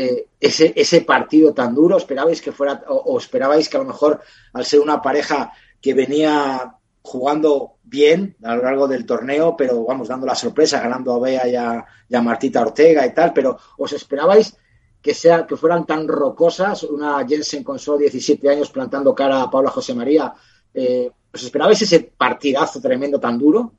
eh, 0.00 0.28
ese, 0.40 0.72
ese 0.74 1.02
partido 1.02 1.52
tan 1.52 1.74
duro? 1.74 1.98
¿Esperabais 1.98 2.40
que 2.40 2.52
fuera, 2.52 2.84
o, 2.88 3.18
esperabais 3.18 3.68
que 3.68 3.76
a 3.76 3.80
lo 3.80 3.92
mejor, 3.92 4.22
al 4.54 4.64
ser 4.64 4.80
una 4.80 5.02
pareja 5.02 5.52
que 5.78 5.92
venía 5.92 6.74
jugando 7.02 7.74
bien 7.84 8.34
a 8.42 8.56
lo 8.56 8.62
largo 8.62 8.88
del 8.88 9.04
torneo, 9.04 9.54
pero 9.58 9.84
vamos, 9.84 10.08
dando 10.08 10.24
la 10.24 10.34
sorpresa, 10.34 10.80
ganando 10.80 11.12
a 11.12 11.18
Bea 11.20 11.46
y 11.46 11.54
a, 11.54 12.22
Martita 12.22 12.62
Ortega 12.62 13.04
y 13.04 13.12
tal, 13.12 13.34
pero 13.34 13.58
¿os 13.76 13.92
esperabais 13.92 14.56
que, 15.02 15.12
sea, 15.12 15.46
que 15.46 15.56
fueran 15.56 15.84
tan 15.84 16.08
rocosas? 16.08 16.82
Una 16.84 17.26
Jensen 17.28 17.62
con 17.62 17.78
solo 17.78 17.98
17 17.98 18.48
años 18.48 18.70
plantando 18.70 19.14
cara 19.14 19.42
a 19.42 19.50
Paula 19.50 19.68
José 19.68 19.94
María. 19.94 20.32
Eh, 20.72 21.10
¿Os 21.30 21.42
esperabais 21.44 21.82
ese 21.82 22.00
partidazo 22.16 22.80
tremendo 22.80 23.20
tan 23.20 23.38
duro? 23.38 23.70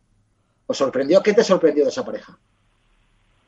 ¿Os 0.68 0.78
sorprendió? 0.78 1.24
¿Qué 1.24 1.34
te 1.34 1.44
sorprendió 1.44 1.84
de 1.84 1.90
esa 1.90 2.06
pareja? 2.06 2.38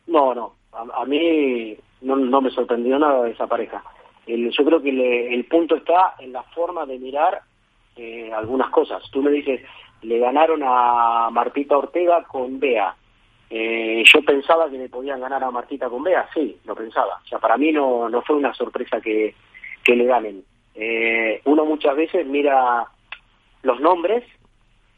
No, 0.07 0.34
no, 0.34 0.55
a, 0.93 1.05
mí 1.05 1.75
no, 2.01 2.15
no, 2.15 2.41
me 2.41 2.49
sorprendió 2.51 2.97
nada 2.99 3.23
de 3.23 3.32
esa 3.32 3.47
pareja. 3.47 3.84
yo 4.25 4.65
creo 4.65 4.82
que 4.82 5.34
el 5.34 5.45
punto 5.45 5.75
está 5.75 6.15
en 6.19 6.34
la 6.34 6.43
forma 6.43 6.86
de 6.86 6.99
mirar 6.99 7.41
eh, 7.95 8.32
algunas 8.34 8.69
cosas. 8.69 9.03
Tú 9.11 9.21
me 9.21 9.32
dices, 9.32 9.61
le 10.03 10.19
ganaron 10.19 10.61
a 10.63 11.30
Martita 11.32 11.77
Ortega 11.77 12.23
con 12.23 12.59
Bea. 12.59 12.95
Eh, 13.49 14.03
yo 14.05 14.21
pensaba 14.21 14.69
que 14.69 14.77
le 14.77 14.89
podían 14.89 15.19
ganar 15.19 15.43
a 15.43 15.51
Martita 15.51 15.89
con 15.89 16.03
Bea, 16.03 16.30
sí, 16.34 16.57
lo 16.65 16.75
pensaba. 16.75 17.19
O 17.23 17.27
sea, 17.27 17.39
para 17.39 17.57
mí 17.57 17.71
no, 17.71 18.07
no 18.07 18.21
fue 18.21 18.36
una 18.36 18.53
sorpresa 18.53 19.01
que, 19.01 19.36
que 19.84 19.95
le 19.95 20.05
ganen. 20.05 20.43
Eh, 20.75 21.41
uno 21.45 21.65
muchas 21.65 21.95
veces 21.95 22.25
mira 22.25 22.86
los 23.63 23.82
nombres 23.82 24.23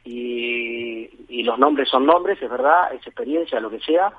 y, 0.03 1.09
y 1.29 1.43
los 1.43 1.57
nombres 1.57 1.89
son 1.89 2.05
nombres, 2.05 2.41
es 2.41 2.49
verdad, 2.49 2.93
es 2.93 3.05
experiencia, 3.07 3.59
lo 3.59 3.69
que 3.69 3.79
sea, 3.79 4.11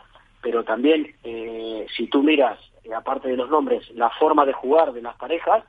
pero 0.43 0.65
también 0.65 1.15
eh, 1.23 1.87
si 1.97 2.09
tú 2.09 2.23
miras, 2.23 2.59
eh, 2.85 2.93
aparte 2.93 3.29
de 3.29 3.37
los 3.37 3.49
nombres, 3.49 3.89
la 3.93 4.11
forma 4.11 4.45
de 4.45 4.53
jugar 4.53 4.93
de 4.93 5.01
las 5.01 5.17
parejas 5.17 5.65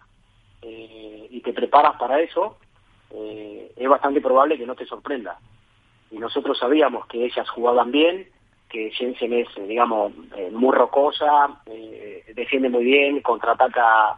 eh, 0.64 1.28
y 1.30 1.42
te 1.42 1.54
preparas 1.54 1.96
para 1.98 2.20
eso, 2.20 2.58
es 3.16 3.88
bastante 3.88 4.22
probable 4.22 4.58
que 4.58 4.66
no 4.66 4.74
te 4.74 4.88
sorprenda. 4.88 5.38
Y 6.10 6.18
nosotros 6.18 6.58
sabíamos 6.58 7.06
que 7.06 7.24
ellas 7.24 7.48
jugaban 7.48 7.92
bien, 7.92 8.28
que 8.68 8.90
Jensen 8.90 9.34
es, 9.34 9.48
digamos, 9.68 10.14
muy 10.52 10.76
rocosa, 10.76 11.62
defiende 12.34 12.70
muy 12.70 12.84
bien, 12.84 13.22
contraataca, 13.22 14.18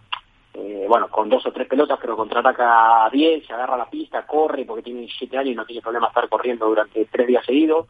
bueno, 0.88 1.10
con 1.10 1.28
dos 1.28 1.46
o 1.46 1.52
tres 1.52 1.68
pelotas, 1.68 2.00
pero 2.00 2.16
contraataca 2.16 3.10
bien, 3.10 3.46
se 3.46 3.52
agarra 3.52 3.76
la 3.76 3.90
pista, 3.90 4.26
corre, 4.26 4.64
porque 4.64 4.84
tiene 4.84 5.02
17 5.02 5.38
años 5.38 5.52
y 5.52 5.56
no 5.56 5.66
tiene 5.66 5.82
problema 5.82 6.08
estar 6.08 6.30
corriendo 6.30 6.66
durante 6.66 7.04
tres 7.12 7.28
días 7.28 7.46
seguidos. 7.46 7.88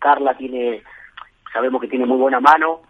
Carla 0.00 0.36
tiene 0.36 0.82
sabemos 1.52 1.80
que 1.80 1.88
tiene 1.88 2.06
muy 2.06 2.16
buena 2.16 2.40
mano, 2.40 2.82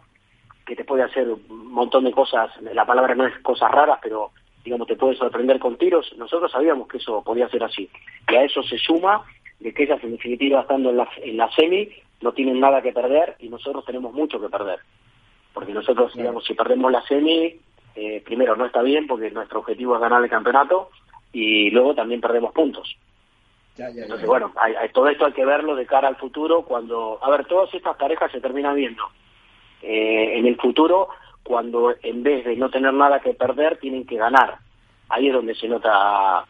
que 0.64 0.76
te 0.76 0.84
puede 0.84 1.02
hacer 1.02 1.28
un 1.28 1.72
montón 1.72 2.04
de 2.04 2.12
cosas, 2.12 2.50
la 2.60 2.86
palabra 2.86 3.14
no 3.14 3.26
es 3.26 3.36
cosas 3.40 3.70
raras, 3.70 3.98
pero 4.02 4.30
digamos 4.64 4.86
te 4.86 4.96
puede 4.96 5.16
sorprender 5.16 5.58
con 5.58 5.76
tiros, 5.76 6.14
nosotros 6.16 6.52
sabíamos 6.52 6.88
que 6.88 6.98
eso 6.98 7.22
podía 7.22 7.48
ser 7.48 7.64
así. 7.64 7.90
Y 8.28 8.34
a 8.34 8.44
eso 8.44 8.62
se 8.62 8.78
suma 8.78 9.24
de 9.58 9.72
que 9.72 9.84
ellas 9.84 10.02
en 10.02 10.12
definitiva 10.12 10.60
estando 10.60 10.90
en 10.90 10.98
la, 10.98 11.08
en 11.16 11.36
la 11.36 11.50
semi 11.50 11.88
no 12.20 12.32
tienen 12.32 12.60
nada 12.60 12.82
que 12.82 12.92
perder 12.92 13.36
y 13.40 13.48
nosotros 13.48 13.84
tenemos 13.84 14.12
mucho 14.12 14.40
que 14.40 14.48
perder. 14.48 14.78
Porque 15.52 15.72
nosotros, 15.72 16.14
digamos, 16.14 16.44
si 16.44 16.54
perdemos 16.54 16.90
la 16.90 17.02
semi, 17.02 17.56
eh, 17.94 18.22
primero 18.24 18.56
no 18.56 18.66
está 18.66 18.82
bien 18.82 19.06
porque 19.06 19.30
nuestro 19.30 19.60
objetivo 19.60 19.94
es 19.94 20.00
ganar 20.00 20.22
el 20.22 20.30
campeonato 20.30 20.90
y 21.32 21.70
luego 21.70 21.94
también 21.94 22.20
perdemos 22.20 22.52
puntos. 22.52 22.96
Entonces, 23.76 24.26
bueno, 24.26 24.52
hay, 24.56 24.88
todo 24.90 25.08
esto 25.08 25.26
hay 25.26 25.32
que 25.32 25.44
verlo 25.44 25.74
de 25.74 25.86
cara 25.86 26.08
al 26.08 26.16
futuro 26.16 26.62
cuando, 26.62 27.18
a 27.22 27.30
ver, 27.30 27.46
todas 27.46 27.72
estas 27.72 27.96
parejas 27.96 28.30
se 28.30 28.40
terminan 28.40 28.76
viendo. 28.76 29.02
Eh, 29.80 30.38
en 30.38 30.46
el 30.46 30.56
futuro, 30.56 31.08
cuando 31.42 31.94
en 32.02 32.22
vez 32.22 32.44
de 32.44 32.56
no 32.56 32.70
tener 32.70 32.92
nada 32.92 33.20
que 33.20 33.34
perder, 33.34 33.78
tienen 33.78 34.06
que 34.06 34.16
ganar. 34.16 34.58
Ahí 35.08 35.28
es 35.28 35.32
donde 35.32 35.54
se 35.54 35.68
nota, 35.68 36.44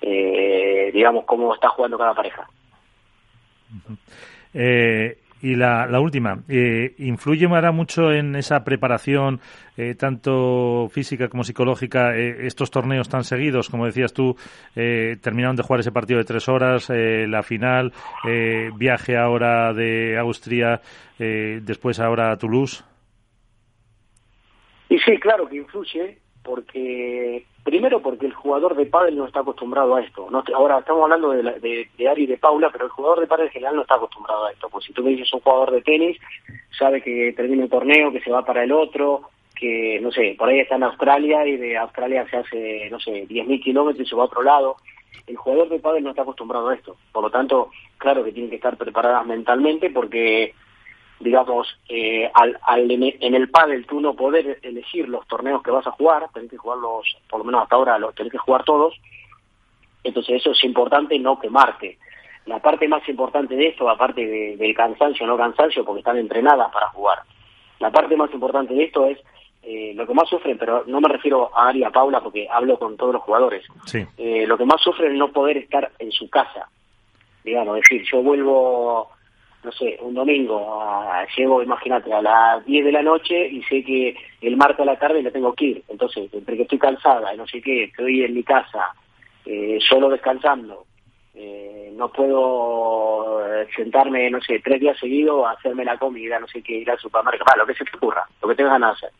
eh, 0.00 0.90
digamos, 0.92 1.24
cómo 1.24 1.54
está 1.54 1.68
jugando 1.68 1.98
cada 1.98 2.14
pareja. 2.14 2.48
eh, 4.54 5.18
y 5.44 5.56
la, 5.56 6.00
última, 6.00 6.42
eh, 6.48 6.94
¿influye 6.96 7.46
Mara 7.46 7.70
mucho 7.70 8.10
en 8.10 8.34
esa 8.34 8.64
preparación, 8.64 9.40
eh, 9.76 9.94
tanto 9.94 10.88
física 10.88 11.28
como 11.28 11.44
psicológica, 11.44 12.16
eh, 12.16 12.46
estos 12.46 12.70
torneos 12.70 13.10
tan 13.10 13.24
seguidos? 13.24 13.68
Como 13.68 13.84
decías 13.84 14.14
tú, 14.14 14.34
terminaron 14.74 15.54
de 15.54 15.62
jugar 15.62 15.80
ese 15.80 15.92
partido 15.92 16.18
de 16.18 16.24
tres 16.24 16.48
horas, 16.48 16.88
la 16.88 17.42
final, 17.42 17.92
viaje 18.78 19.18
ahora 19.18 19.74
de 19.74 20.16
Austria, 20.18 20.80
después 21.18 22.00
ahora 22.00 22.32
a 22.32 22.38
Toulouse. 22.38 22.82
Y 24.88 24.98
sí, 25.00 25.18
claro 25.18 25.46
que 25.46 25.56
influye, 25.56 26.20
porque 26.44 27.46
primero 27.64 28.00
porque 28.00 28.26
el 28.26 28.34
jugador 28.34 28.76
de 28.76 28.86
pádel 28.86 29.16
no 29.16 29.26
está 29.26 29.40
acostumbrado 29.40 29.96
a 29.96 30.02
esto. 30.02 30.28
No, 30.30 30.44
ahora 30.54 30.78
estamos 30.78 31.02
hablando 31.02 31.30
de, 31.30 31.42
de, 31.42 31.88
de, 31.96 32.08
Ari 32.08 32.24
y 32.24 32.26
de 32.26 32.36
Paula, 32.36 32.70
pero 32.70 32.84
el 32.84 32.90
jugador 32.90 33.20
de 33.20 33.26
pádel 33.26 33.46
en 33.46 33.52
general 33.52 33.76
no 33.76 33.82
está 33.82 33.96
acostumbrado 33.96 34.44
a 34.44 34.52
esto. 34.52 34.68
Pues 34.68 34.84
si 34.84 34.92
tú 34.92 35.02
me 35.02 35.10
dices 35.10 35.32
un 35.32 35.40
jugador 35.40 35.72
de 35.72 35.80
tenis, 35.80 36.18
sabe 36.78 37.00
que 37.02 37.32
termina 37.34 37.64
el 37.64 37.70
torneo, 37.70 38.12
que 38.12 38.20
se 38.20 38.30
va 38.30 38.44
para 38.44 38.62
el 38.62 38.72
otro, 38.72 39.30
que 39.58 39.98
no 40.00 40.12
sé, 40.12 40.36
por 40.38 40.48
ahí 40.48 40.60
está 40.60 40.76
en 40.76 40.82
Australia 40.84 41.46
y 41.46 41.56
de 41.56 41.76
Australia 41.78 42.26
se 42.28 42.36
hace, 42.36 42.88
no 42.90 43.00
sé, 43.00 43.26
10.000 43.26 43.62
kilómetros 43.62 44.06
y 44.06 44.10
se 44.10 44.16
va 44.16 44.22
a 44.22 44.26
otro 44.26 44.42
lado. 44.42 44.76
El 45.26 45.36
jugador 45.36 45.70
de 45.70 45.78
pádel 45.78 46.04
no 46.04 46.10
está 46.10 46.22
acostumbrado 46.22 46.68
a 46.68 46.74
esto. 46.74 46.96
Por 47.10 47.22
lo 47.22 47.30
tanto, 47.30 47.70
claro 47.96 48.22
que 48.22 48.32
tienen 48.32 48.50
que 48.50 48.56
estar 48.56 48.76
preparadas 48.76 49.24
mentalmente 49.26 49.88
porque 49.88 50.54
digamos, 51.20 51.78
eh, 51.88 52.30
al, 52.34 52.58
al, 52.62 52.90
en 52.90 53.34
el 53.34 53.50
pádel 53.50 53.86
tú 53.86 54.00
no 54.00 54.14
poder 54.14 54.58
elegir 54.62 55.08
los 55.08 55.26
torneos 55.26 55.62
que 55.62 55.70
vas 55.70 55.86
a 55.86 55.92
jugar, 55.92 56.28
tenés 56.32 56.50
que 56.50 56.56
jugarlos, 56.56 57.16
por 57.28 57.38
lo 57.38 57.44
menos 57.44 57.62
hasta 57.62 57.76
ahora, 57.76 57.98
los 57.98 58.14
tenés 58.14 58.32
que 58.32 58.38
jugar 58.38 58.64
todos, 58.64 58.94
entonces 60.02 60.36
eso 60.36 60.50
es 60.50 60.64
importante 60.64 61.18
no 61.18 61.38
quemarte. 61.38 61.98
La 62.46 62.58
parte 62.58 62.86
más 62.88 63.08
importante 63.08 63.56
de 63.56 63.68
esto, 63.68 63.88
aparte 63.88 64.26
de, 64.26 64.56
del 64.56 64.74
cansancio 64.74 65.26
no 65.26 65.36
cansancio, 65.36 65.84
porque 65.84 66.00
están 66.00 66.18
entrenadas 66.18 66.70
para 66.72 66.88
jugar, 66.88 67.20
la 67.78 67.90
parte 67.90 68.16
más 68.16 68.32
importante 68.32 68.74
de 68.74 68.84
esto 68.84 69.06
es 69.06 69.18
eh, 69.62 69.92
lo 69.94 70.06
que 70.06 70.12
más 70.12 70.28
sufren, 70.28 70.58
pero 70.58 70.84
no 70.86 71.00
me 71.00 71.08
refiero 71.08 71.50
a 71.56 71.68
Ari 71.68 71.84
a 71.84 71.90
Paula 71.90 72.20
porque 72.20 72.46
hablo 72.50 72.78
con 72.78 72.98
todos 72.98 73.14
los 73.14 73.22
jugadores, 73.22 73.64
sí. 73.86 74.04
eh, 74.18 74.46
lo 74.46 74.58
que 74.58 74.66
más 74.66 74.80
sufren 74.82 75.12
es 75.12 75.18
no 75.18 75.32
poder 75.32 75.56
estar 75.56 75.90
en 75.98 76.12
su 76.12 76.28
casa, 76.28 76.68
digamos, 77.42 77.78
es 77.78 77.82
decir, 77.88 78.06
yo 78.12 78.22
vuelvo 78.22 79.08
no 79.64 79.72
sé, 79.72 79.98
un 80.00 80.14
domingo, 80.14 80.82
a, 80.82 81.26
llego, 81.36 81.62
imagínate, 81.62 82.12
a 82.12 82.20
las 82.20 82.64
10 82.66 82.84
de 82.84 82.92
la 82.92 83.02
noche 83.02 83.48
y 83.48 83.62
sé 83.62 83.82
que 83.82 84.14
el 84.42 84.56
martes 84.56 84.80
a 84.80 84.84
la 84.84 84.98
tarde 84.98 85.22
le 85.22 85.30
tengo 85.30 85.54
que 85.54 85.64
ir. 85.64 85.84
Entonces, 85.88 86.32
entre 86.32 86.56
que 86.56 86.62
estoy 86.62 86.78
cansada 86.78 87.34
y 87.34 87.38
no 87.38 87.46
sé 87.46 87.62
qué, 87.62 87.84
estoy 87.84 88.22
en 88.22 88.34
mi 88.34 88.42
casa, 88.42 88.90
eh, 89.46 89.78
solo 89.80 90.10
descansando, 90.10 90.84
eh, 91.34 91.92
no 91.96 92.12
puedo 92.12 93.40
eh, 93.46 93.66
sentarme, 93.74 94.30
no 94.30 94.40
sé, 94.40 94.60
tres 94.60 94.80
días 94.80 94.98
seguidos 94.98 95.46
a 95.46 95.52
hacerme 95.52 95.84
la 95.84 95.98
comida, 95.98 96.38
no 96.38 96.46
sé 96.46 96.62
qué, 96.62 96.74
ir 96.74 96.90
al 96.90 96.98
supermercado, 96.98 97.58
lo 97.58 97.66
que 97.66 97.74
se 97.74 97.84
te 97.84 97.96
ocurra, 97.96 98.24
lo 98.42 98.48
que 98.48 98.54
tengas 98.54 98.72
ganas 98.72 99.00
de 99.00 99.06
hacer. 99.06 99.18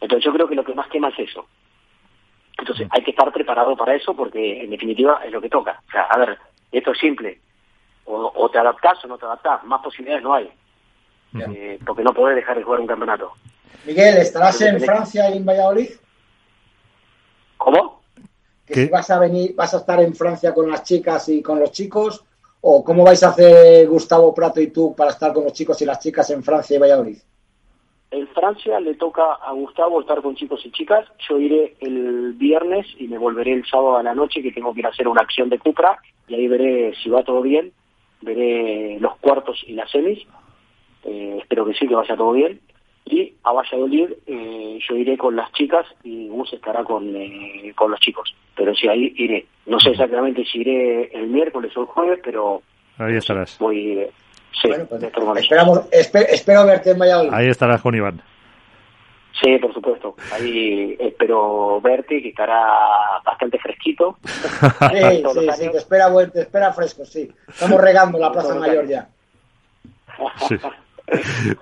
Entonces, 0.00 0.24
yo 0.24 0.32
creo 0.32 0.48
que 0.48 0.54
lo 0.54 0.64
que 0.64 0.74
más 0.74 0.88
quema 0.88 1.08
es 1.08 1.18
eso. 1.18 1.46
Entonces, 2.58 2.88
hay 2.90 3.02
que 3.02 3.12
estar 3.12 3.32
preparado 3.32 3.76
para 3.76 3.94
eso 3.94 4.14
porque, 4.14 4.62
en 4.62 4.70
definitiva, 4.70 5.20
es 5.24 5.32
lo 5.32 5.40
que 5.40 5.48
toca. 5.48 5.80
O 5.88 5.90
sea, 5.90 6.02
a 6.02 6.18
ver, 6.18 6.38
esto 6.72 6.92
es 6.92 6.98
simple 6.98 7.38
o, 8.08 8.32
o, 8.34 8.48
te 8.50 8.58
adaptás 8.58 9.04
o 9.04 9.08
no 9.08 9.18
te 9.18 9.26
adaptás, 9.26 9.62
más 9.64 9.82
posibilidades 9.82 10.24
no 10.24 10.34
hay, 10.34 10.50
eh, 11.38 11.78
porque 11.86 12.02
no 12.02 12.14
podés 12.14 12.36
dejar 12.36 12.56
de 12.56 12.64
jugar 12.64 12.80
un 12.80 12.86
campeonato. 12.86 13.32
Miguel, 13.84 14.16
¿estarás 14.16 14.60
en 14.62 14.80
Francia 14.80 15.30
y 15.30 15.36
en 15.36 15.44
Valladolid? 15.44 15.90
¿Cómo? 17.58 18.00
Que 18.66 18.74
si 18.74 18.88
vas 18.88 19.10
a 19.10 19.18
venir, 19.18 19.54
vas 19.54 19.74
a 19.74 19.78
estar 19.78 20.00
en 20.00 20.14
Francia 20.14 20.54
con 20.54 20.70
las 20.70 20.82
chicas 20.84 21.28
y 21.28 21.42
con 21.42 21.60
los 21.60 21.70
chicos, 21.70 22.24
o 22.62 22.82
cómo 22.82 23.04
vais 23.04 23.22
a 23.22 23.28
hacer 23.28 23.86
Gustavo 23.88 24.34
Prato 24.34 24.60
y 24.60 24.68
tú 24.68 24.94
para 24.96 25.10
estar 25.10 25.32
con 25.32 25.44
los 25.44 25.52
chicos 25.52 25.80
y 25.82 25.84
las 25.84 25.98
chicas 25.98 26.30
en 26.30 26.42
Francia 26.42 26.76
y 26.76 26.80
Valladolid. 26.80 27.18
En 28.10 28.26
Francia 28.28 28.80
le 28.80 28.94
toca 28.94 29.34
a 29.34 29.52
Gustavo 29.52 30.00
estar 30.00 30.22
con 30.22 30.34
chicos 30.34 30.64
y 30.64 30.70
chicas. 30.70 31.06
Yo 31.28 31.38
iré 31.38 31.76
el 31.80 32.32
viernes 32.32 32.86
y 32.98 33.06
me 33.06 33.18
volveré 33.18 33.52
el 33.52 33.66
sábado 33.66 33.98
a 33.98 34.02
la 34.02 34.14
noche 34.14 34.42
que 34.42 34.50
tengo 34.50 34.72
que 34.72 34.80
ir 34.80 34.86
a 34.86 34.90
hacer 34.90 35.08
una 35.08 35.20
acción 35.20 35.50
de 35.50 35.58
Cupra 35.58 35.98
y 36.26 36.34
ahí 36.34 36.48
veré 36.48 36.94
si 37.02 37.10
va 37.10 37.22
todo 37.22 37.42
bien 37.42 37.70
veré 38.20 38.98
los 39.00 39.16
cuartos 39.18 39.62
y 39.66 39.72
las 39.72 39.90
semis, 39.90 40.26
eh, 41.04 41.38
espero 41.40 41.64
que 41.66 41.74
sí, 41.74 41.86
que 41.86 41.94
vaya 41.94 42.16
todo 42.16 42.32
bien, 42.32 42.60
y 43.04 43.32
a 43.42 43.52
Valladolid 43.52 44.10
eh, 44.26 44.78
yo 44.86 44.96
iré 44.96 45.16
con 45.16 45.34
las 45.34 45.50
chicas 45.52 45.86
y 46.04 46.28
Gus 46.28 46.52
estará 46.52 46.84
con, 46.84 47.14
eh, 47.16 47.72
con 47.74 47.90
los 47.90 48.00
chicos, 48.00 48.34
pero 48.54 48.74
sí, 48.74 48.86
ahí 48.88 49.14
iré. 49.16 49.46
No 49.66 49.80
sé 49.80 49.90
exactamente 49.90 50.44
si 50.44 50.58
iré 50.58 51.10
el 51.14 51.28
miércoles 51.28 51.74
o 51.76 51.82
el 51.82 51.86
jueves, 51.86 52.20
pero 52.22 52.62
ahí 52.98 53.16
estarás. 53.16 53.58
Voy, 53.58 54.06
sí, 54.60 54.68
bueno, 54.68 54.86
pues, 54.86 55.02
esperamos, 55.02 55.88
esper, 55.90 56.26
espero 56.30 56.66
verte 56.66 56.90
en 56.90 56.98
Valladolid. 56.98 57.30
Ahí 57.32 57.48
estarás 57.48 57.80
con 57.80 57.94
Iván. 57.94 58.20
Sí, 59.40 59.56
por 59.58 59.72
supuesto. 59.72 60.16
Ahí 60.32 60.96
espero 60.98 61.80
verte, 61.80 62.20
que 62.20 62.30
estará 62.30 62.66
bastante 63.24 63.58
fresquito. 63.58 64.18
Sí, 64.88 65.22
sí, 65.32 65.48
sí, 65.56 65.70
te 65.70 65.78
espera, 65.78 66.08
te 66.32 66.40
espera 66.40 66.72
fresco, 66.72 67.04
sí. 67.04 67.30
Estamos 67.46 67.80
regando 67.80 68.18
la 68.18 68.32
Plaza 68.32 68.54
Mayor 68.54 68.86
ya. 68.86 69.08
Sí. 70.48 70.56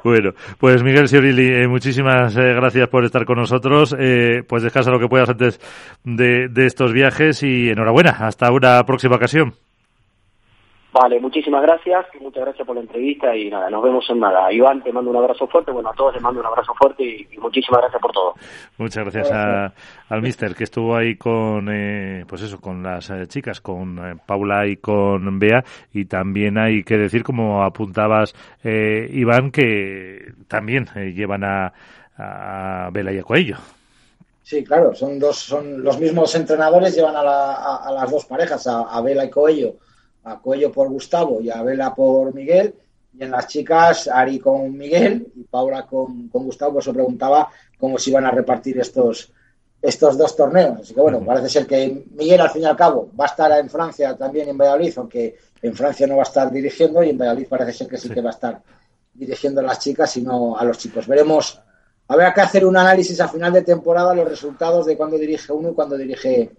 Bueno, 0.03 0.33
pues 0.59 0.83
Miguel 0.83 1.09
Siorilli, 1.09 1.53
eh, 1.53 1.69
muchísimas 1.69 2.37
eh, 2.37 2.53
gracias 2.55 2.89
por 2.89 3.05
estar 3.05 3.25
con 3.25 3.39
nosotros. 3.39 3.95
Eh, 3.99 4.43
pues 4.49 4.63
descansa 4.63 4.91
lo 4.91 4.99
que 4.99 5.09
puedas 5.09 5.29
antes 5.29 5.61
de, 6.05 6.49
de 6.49 6.67
estos 6.67 6.93
viajes 6.93 7.43
y 7.43 7.69
enhorabuena. 7.69 8.11
Hasta 8.21 8.51
una 8.51 8.83
próxima 8.85 9.17
ocasión. 9.17 9.55
Vale, 10.99 11.21
muchísimas 11.21 11.61
gracias, 11.61 12.07
muchas 12.23 12.43
gracias 12.43 12.67
por 12.67 12.75
la 12.75 12.81
entrevista 12.81 13.37
y 13.37 13.51
nada, 13.51 13.69
nos 13.69 13.83
vemos 13.83 14.09
en 14.09 14.19
nada. 14.19 14.51
Iván, 14.51 14.83
te 14.83 14.91
mando 14.91 15.11
un 15.11 15.17
abrazo 15.19 15.47
fuerte, 15.47 15.71
bueno, 15.71 15.91
a 15.91 15.93
todos 15.93 16.15
les 16.15 16.23
mando 16.23 16.41
un 16.41 16.47
abrazo 16.47 16.73
fuerte 16.73 17.05
y, 17.05 17.29
y 17.33 17.39
muchísimas 17.39 17.83
gracias 17.83 18.01
por 18.01 18.13
todo. 18.13 18.33
Muchas 18.79 19.05
gracias, 19.05 19.31
a, 19.31 19.75
al 20.09 20.23
mister 20.23 20.55
que 20.55 20.65
estuvo 20.65 20.97
ahí 20.97 21.17
con, 21.17 21.69
eh, 21.71 22.25
pues 22.27 22.41
eso, 22.41 22.59
con 22.63 22.83
las 22.83 23.11
eh, 23.11 23.27
chicas, 23.27 23.61
con 23.61 23.99
eh, 23.99 24.15
Paula 24.25 24.67
y 24.67 24.79
con 24.79 25.39
Bea 25.39 25.63
y 25.93 26.07
también 26.07 26.57
hay 26.57 26.83
que 26.83 26.97
decir, 26.97 27.23
como 27.23 27.63
apuntabas, 27.63 28.33
eh, 28.65 29.07
Iván, 29.11 29.51
que 29.51 30.33
también 30.49 30.87
llevan 31.15 31.45
a, 31.45 31.75
a 32.17 32.89
Bela 32.91 33.13
y 33.13 33.19
a 33.19 33.23
Coello. 33.23 33.57
Sí, 34.43 34.65
claro, 34.65 34.95
son 34.95 35.19
dos, 35.19 35.37
son 35.37 35.83
los 35.85 36.01
mismos 36.01 36.35
entrenadores, 36.37 36.97
llevan 36.97 37.17
a, 37.17 37.23
la, 37.23 37.53
a, 37.53 37.89
a 37.89 37.93
las 37.93 38.11
dos 38.11 38.25
parejas, 38.25 38.67
a, 38.67 38.85
a 38.85 39.03
Vela 39.03 39.27
y 39.27 39.29
Coello 39.29 39.75
a 40.27 40.39
Cuello 40.39 40.73
por 40.73 40.89
Gustavo 40.89 41.41
y 41.41 41.51
a 41.51 41.63
Vela 41.63 41.95
por 41.95 42.35
Miguel. 42.35 42.75
Y 43.19 43.23
en 43.23 43.31
las 43.31 43.47
chicas, 43.47 44.09
Ari 44.09 44.39
con 44.39 44.77
Miguel 44.77 45.33
y 45.37 45.45
Paula 45.45 45.87
con, 45.87 46.29
con 46.29 46.45
Gustavo, 46.45 46.75
pues 46.75 46.85
se 46.85 46.93
preguntaba 46.93 47.49
cómo 47.79 47.97
se 47.97 48.11
iban 48.11 48.27
a 48.27 48.31
repartir 48.31 48.79
estos, 48.79 49.33
estos 49.81 50.19
dos 50.19 50.37
torneos. 50.37 50.81
Así 50.81 50.95
que 50.95 51.01
bueno, 51.01 51.25
parece 51.25 51.49
ser 51.49 51.67
que 51.67 52.07
Miguel 52.15 52.41
al 52.41 52.51
fin 52.51 52.63
y 52.63 52.67
al 52.67 52.77
cabo 52.77 53.09
va 53.19 53.25
a 53.25 53.29
estar 53.29 53.53
en 53.53 53.71
Francia 53.71 54.17
también 54.17 54.49
en 54.49 54.59
Valladolid, 54.59 54.93
aunque 54.97 55.37
en 55.63 55.75
Francia 55.75 56.07
no 56.07 56.17
va 56.17 56.23
a 56.23 56.31
estar 56.31 56.51
dirigiendo 56.51 57.03
y 57.03 57.11
en 57.11 57.19
Valladolid 57.19 57.49
parece 57.49 57.73
ser 57.73 57.87
que 57.87 57.97
sí, 57.97 58.09
sí. 58.09 58.15
que 58.15 58.21
va 58.21 58.31
a 58.31 58.33
estar 58.33 58.63
dirigiendo 59.15 59.61
a 59.61 59.65
las 59.65 59.79
chicas 59.79 60.17
y 60.17 60.23
no 60.23 60.59
a 60.59 60.65
los 60.65 60.77
chicos. 60.77 61.07
Veremos, 61.07 61.61
habrá 62.09 62.35
que 62.35 62.41
hacer 62.41 62.67
un 62.67 62.77
análisis 62.77 63.21
a 63.21 63.29
final 63.29 63.53
de 63.53 63.63
temporada 63.63 64.13
los 64.13 64.29
resultados 64.29 64.87
de 64.87 64.97
cuando 64.97 65.17
dirige 65.17 65.53
uno 65.53 65.71
y 65.71 65.75
cuando 65.75 65.97
dirige 65.97 66.51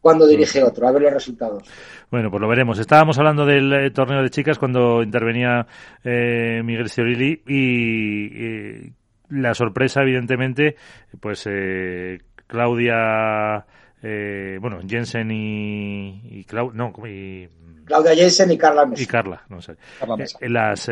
cuando 0.00 0.26
dirige 0.26 0.62
otro, 0.62 0.88
a 0.88 0.92
ver 0.92 1.02
los 1.02 1.12
resultados. 1.12 1.62
Bueno, 2.10 2.30
pues 2.30 2.40
lo 2.40 2.48
veremos. 2.48 2.78
Estábamos 2.78 3.18
hablando 3.18 3.44
del 3.44 3.72
eh, 3.72 3.90
torneo 3.90 4.22
de 4.22 4.30
chicas 4.30 4.58
cuando 4.58 5.02
intervenía 5.02 5.66
eh, 6.02 6.62
Miguel 6.64 6.90
Ciorilli 6.90 7.42
y 7.46 8.30
eh, 8.32 8.92
la 9.28 9.54
sorpresa, 9.54 10.02
evidentemente, 10.02 10.76
pues 11.20 11.46
eh, 11.48 12.20
Claudia, 12.46 13.64
bueno, 14.02 14.80
Jensen 14.88 15.30
y, 15.30 16.40
y, 16.40 16.44
Clau, 16.44 16.72
no, 16.72 16.92
y 17.06 17.48
Claudia 17.84 18.14
Jensen 18.14 18.50
y 18.50 18.58
Carla 18.58 18.86
Mesa. 18.86 19.02
Y 19.02 19.06
Carla, 19.06 19.42
no 19.48 19.60
sé. 19.60 19.76
Carla 20.00 20.16
Mesa. 20.16 20.38
las, 20.40 20.90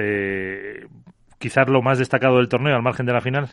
quizás 1.39 1.69
lo 1.69 1.83
más 1.83 1.99
destacado 1.99 2.37
del 2.37 2.49
torneo, 2.49 2.77
al 2.77 2.83
margen 2.83 3.07
de 3.07 3.13
la 3.13 3.21
final, 3.21 3.49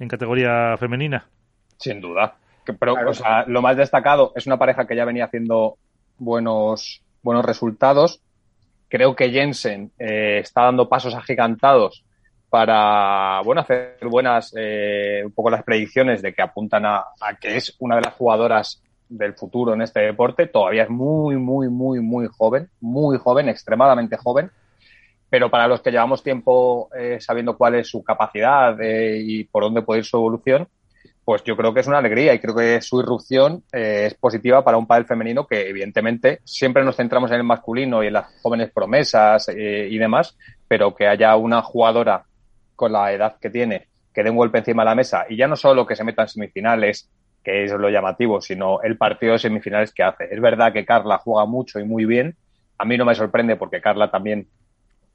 en 0.00 0.08
categoría 0.08 0.76
femenina. 0.78 1.28
Sin 1.76 2.00
duda 2.00 2.38
pero 2.72 2.94
claro. 2.94 3.10
o 3.10 3.14
sea, 3.14 3.44
lo 3.46 3.62
más 3.62 3.76
destacado 3.76 4.32
es 4.34 4.46
una 4.46 4.58
pareja 4.58 4.86
que 4.86 4.96
ya 4.96 5.04
venía 5.04 5.26
haciendo 5.26 5.76
buenos, 6.18 7.02
buenos 7.22 7.44
resultados. 7.44 8.20
Creo 8.88 9.14
que 9.14 9.30
Jensen 9.30 9.92
eh, 9.98 10.38
está 10.38 10.62
dando 10.62 10.88
pasos 10.88 11.14
agigantados 11.14 12.04
para 12.48 13.40
bueno 13.42 13.62
hacer 13.62 13.98
buenas 14.08 14.54
eh, 14.56 15.22
un 15.24 15.32
poco 15.32 15.50
las 15.50 15.64
predicciones 15.64 16.22
de 16.22 16.32
que 16.32 16.42
apuntan 16.42 16.86
a, 16.86 17.04
a, 17.20 17.34
que 17.40 17.56
es 17.56 17.74
una 17.80 17.96
de 17.96 18.02
las 18.02 18.14
jugadoras 18.14 18.80
del 19.08 19.34
futuro 19.34 19.74
en 19.74 19.82
este 19.82 20.00
deporte. 20.00 20.46
Todavía 20.46 20.84
es 20.84 20.90
muy, 20.90 21.36
muy, 21.36 21.68
muy, 21.68 22.00
muy 22.00 22.28
joven, 22.28 22.70
muy 22.80 23.18
joven, 23.18 23.48
extremadamente 23.48 24.16
joven. 24.16 24.50
Pero 25.28 25.50
para 25.50 25.66
los 25.66 25.80
que 25.80 25.90
llevamos 25.90 26.22
tiempo 26.22 26.88
eh, 26.96 27.18
sabiendo 27.20 27.56
cuál 27.56 27.74
es 27.74 27.88
su 27.88 28.04
capacidad 28.04 28.80
eh, 28.80 29.18
y 29.20 29.44
por 29.44 29.64
dónde 29.64 29.82
puede 29.82 30.00
ir 30.00 30.04
su 30.04 30.16
evolución, 30.16 30.68
pues 31.24 31.42
yo 31.44 31.56
creo 31.56 31.72
que 31.72 31.80
es 31.80 31.86
una 31.86 31.98
alegría 31.98 32.34
y 32.34 32.38
creo 32.38 32.54
que 32.54 32.80
su 32.80 33.00
irrupción 33.00 33.62
eh, 33.72 34.04
es 34.06 34.14
positiva 34.14 34.62
para 34.62 34.76
un 34.76 34.86
pádel 34.86 35.06
femenino 35.06 35.46
que 35.46 35.68
evidentemente 35.68 36.40
siempre 36.44 36.84
nos 36.84 36.96
centramos 36.96 37.30
en 37.30 37.38
el 37.38 37.44
masculino 37.44 38.02
y 38.02 38.08
en 38.08 38.12
las 38.12 38.26
jóvenes 38.42 38.70
promesas 38.70 39.48
eh, 39.48 39.88
y 39.90 39.96
demás, 39.98 40.36
pero 40.68 40.94
que 40.94 41.06
haya 41.06 41.34
una 41.36 41.62
jugadora 41.62 42.24
con 42.76 42.92
la 42.92 43.12
edad 43.12 43.36
que 43.40 43.50
tiene 43.50 43.88
que 44.14 44.22
dé 44.22 44.30
un 44.30 44.36
golpe 44.36 44.58
encima 44.58 44.82
de 44.82 44.90
la 44.90 44.94
mesa 44.94 45.26
y 45.28 45.36
ya 45.36 45.48
no 45.48 45.56
solo 45.56 45.84
que 45.84 45.96
se 45.96 46.04
meta 46.04 46.22
en 46.22 46.28
semifinales, 46.28 47.10
que 47.42 47.64
es 47.64 47.72
lo 47.72 47.90
llamativo, 47.90 48.40
sino 48.40 48.80
el 48.80 48.96
partido 48.96 49.32
de 49.32 49.40
semifinales 49.40 49.92
que 49.92 50.04
hace. 50.04 50.28
Es 50.30 50.40
verdad 50.40 50.72
que 50.72 50.86
Carla 50.86 51.18
juega 51.18 51.44
mucho 51.46 51.80
y 51.80 51.84
muy 51.84 52.04
bien. 52.04 52.36
A 52.78 52.84
mí 52.84 52.96
no 52.96 53.04
me 53.04 53.14
sorprende 53.14 53.56
porque 53.56 53.80
Carla 53.80 54.10
también 54.10 54.46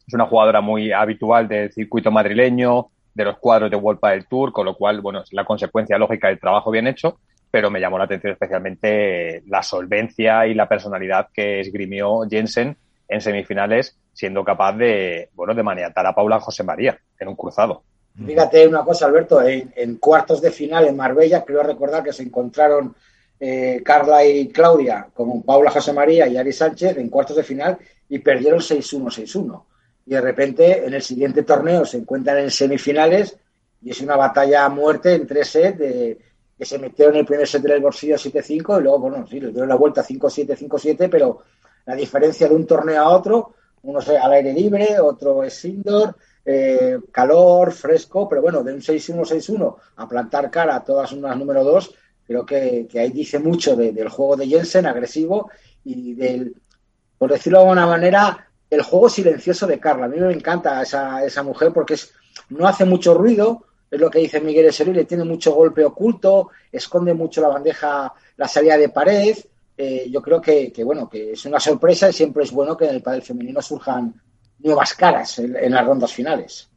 es 0.05 0.13
una 0.13 0.25
jugadora 0.25 0.59
muy 0.59 0.91
habitual 0.91 1.47
del 1.47 1.71
circuito 1.71 2.11
madrileño, 2.11 2.89
de 3.19 3.25
los 3.25 3.37
cuadros 3.37 3.69
de 3.69 3.75
World 3.75 3.99
del 4.01 4.27
Tour, 4.27 4.53
con 4.53 4.65
lo 4.65 4.75
cual, 4.75 5.01
bueno, 5.01 5.23
es 5.23 5.33
la 5.33 5.43
consecuencia 5.43 5.97
lógica 5.97 6.29
del 6.29 6.39
trabajo 6.39 6.71
bien 6.71 6.87
hecho. 6.87 7.19
pero 7.51 7.71
me 7.71 7.79
llamó 7.79 7.97
la 7.97 8.03
atención 8.05 8.31
especialmente 8.31 9.43
la 9.47 9.63
solvencia 9.63 10.45
y 10.45 10.53
la 10.53 10.69
personalidad 10.69 11.29
que 11.33 11.59
esgrimió 11.59 12.21
Jensen 12.29 12.77
en 13.07 13.21
semifinales, 13.21 13.97
siendo 14.13 14.43
capaz 14.43 14.73
de, 14.73 15.29
bueno, 15.33 15.55
de 15.55 15.63
maniatar 15.63 16.05
a 16.05 16.13
Paula 16.13 16.39
José 16.39 16.63
María 16.63 16.97
en 17.19 17.27
un 17.27 17.35
cruzado. 17.35 17.81
Fíjate 18.25 18.67
una 18.67 18.83
cosa, 18.83 19.07
Alberto, 19.07 19.41
en, 19.41 19.97
cuartos 19.97 20.41
de 20.41 20.51
final 20.51 20.87
en 20.87 20.95
Marbella, 20.95 21.43
creo 21.43 21.63
recordar 21.63 22.03
que 22.03 22.13
se 22.13 22.23
encontraron 22.23 22.95
eh, 23.39 23.81
Carla 23.83 24.23
y 24.23 24.49
Claudia 24.49 25.07
con 25.13 25.41
Paula 25.41 25.71
José 25.71 25.91
María 25.91 26.27
y 26.27 26.37
Ari 26.37 26.53
Sánchez 26.53 26.97
en 26.97 27.09
cuartos 27.09 27.35
de 27.35 27.43
final 27.43 27.77
y 28.07 28.19
perdieron 28.19 28.59
6-1, 28.59 29.05
6-1. 29.25 29.63
Y 30.09 30.13
de 30.13 30.21
repente 30.21 30.87
en 30.87 30.95
el 30.95 31.03
siguiente 31.03 31.43
torneo 31.43 31.85
se 31.85 31.97
encuentran 31.97 32.39
en 32.39 32.49
semifinales 32.49 33.37
y 33.79 33.91
es 33.91 34.01
una 34.01 34.15
batalla 34.15 34.65
a 34.65 34.69
muerte 34.69 35.13
en 35.13 35.27
tres 35.27 35.49
sets 35.49 35.77
de, 35.77 36.17
que 36.57 36.65
se 36.65 36.79
metieron 36.79 37.13
en 37.13 37.19
el 37.19 37.25
primer 37.27 37.47
set 37.47 37.61
del 37.61 37.79
bolsillo 37.79 38.15
7-5 38.15 38.79
y 38.79 38.83
luego, 38.83 39.01
bueno, 39.01 39.27
sí, 39.27 39.39
le 39.39 39.51
dieron 39.51 39.69
la 39.69 39.75
vuelta 39.75 40.03
5-7, 40.03 40.57
5-7, 40.57 41.09
pero 41.11 41.43
la 41.85 41.93
diferencia 41.93 42.49
de 42.49 42.55
un 42.55 42.65
torneo 42.65 43.03
a 43.03 43.09
otro, 43.09 43.53
uno 43.83 43.99
es 43.99 44.09
al 44.09 44.33
aire 44.33 44.51
libre, 44.51 44.99
otro 44.99 45.43
es 45.43 45.63
indoor, 45.65 46.15
eh, 46.43 46.97
calor, 47.11 47.71
fresco, 47.71 48.27
pero 48.27 48.41
bueno, 48.41 48.63
de 48.63 48.73
un 48.73 48.81
6-1, 48.81 49.27
6-1 49.27 49.75
a 49.97 50.07
plantar 50.09 50.49
cara 50.49 50.75
a 50.75 50.83
todas 50.83 51.11
unas 51.11 51.37
número 51.37 51.63
2, 51.63 51.93
creo 52.25 52.47
que, 52.47 52.87
ahí 52.95 53.11
dice 53.11 53.37
mucho 53.37 53.75
del 53.75 54.09
juego 54.09 54.35
de 54.37 54.47
Jensen, 54.47 54.87
agresivo, 54.87 55.51
y 55.83 56.15
del, 56.15 56.55
por 57.15 57.31
decirlo 57.31 57.59
de 57.59 57.63
alguna 57.65 57.85
manera, 57.85 58.48
el 58.69 58.81
juego 58.83 59.09
silencioso 59.09 59.65
de 59.67 59.79
Carla. 59.79 60.05
A 60.05 60.09
mí 60.09 60.19
me 60.19 60.33
encanta 60.33 60.81
esa, 60.81 61.23
esa 61.23 61.43
mujer 61.43 61.71
porque 61.73 61.95
es, 61.95 62.13
no 62.49 62.67
hace 62.67 62.85
mucho 62.85 63.13
ruido, 63.13 63.65
es 63.89 63.99
lo 63.99 64.09
que 64.09 64.19
dice 64.19 64.39
Miguel 64.39 64.71
le 64.93 65.05
tiene 65.05 65.23
mucho 65.23 65.53
golpe 65.53 65.83
oculto, 65.83 66.49
esconde 66.71 67.13
mucho 67.13 67.41
la 67.41 67.47
bandeja, 67.47 68.13
la 68.37 68.47
salida 68.47 68.77
de 68.77 68.89
pared. 68.89 69.35
Eh, 69.75 70.09
yo 70.11 70.21
creo 70.21 70.41
que, 70.41 70.71
bueno, 70.83 71.09
que 71.09 71.31
es 71.31 71.45
una 71.45 71.59
sorpresa 71.59 72.09
y 72.09 72.13
siempre 72.13 72.43
es 72.43 72.51
bueno 72.51 72.77
que 72.77 72.85
en 72.85 72.95
el 72.95 73.01
padel 73.01 73.21
femenino 73.21 73.61
surjan 73.61 74.13
nuevas 74.59 74.93
caras 74.93 75.39
en, 75.39 75.71
las 75.71 75.85
rondas 75.85 76.13
finales. 76.13 76.69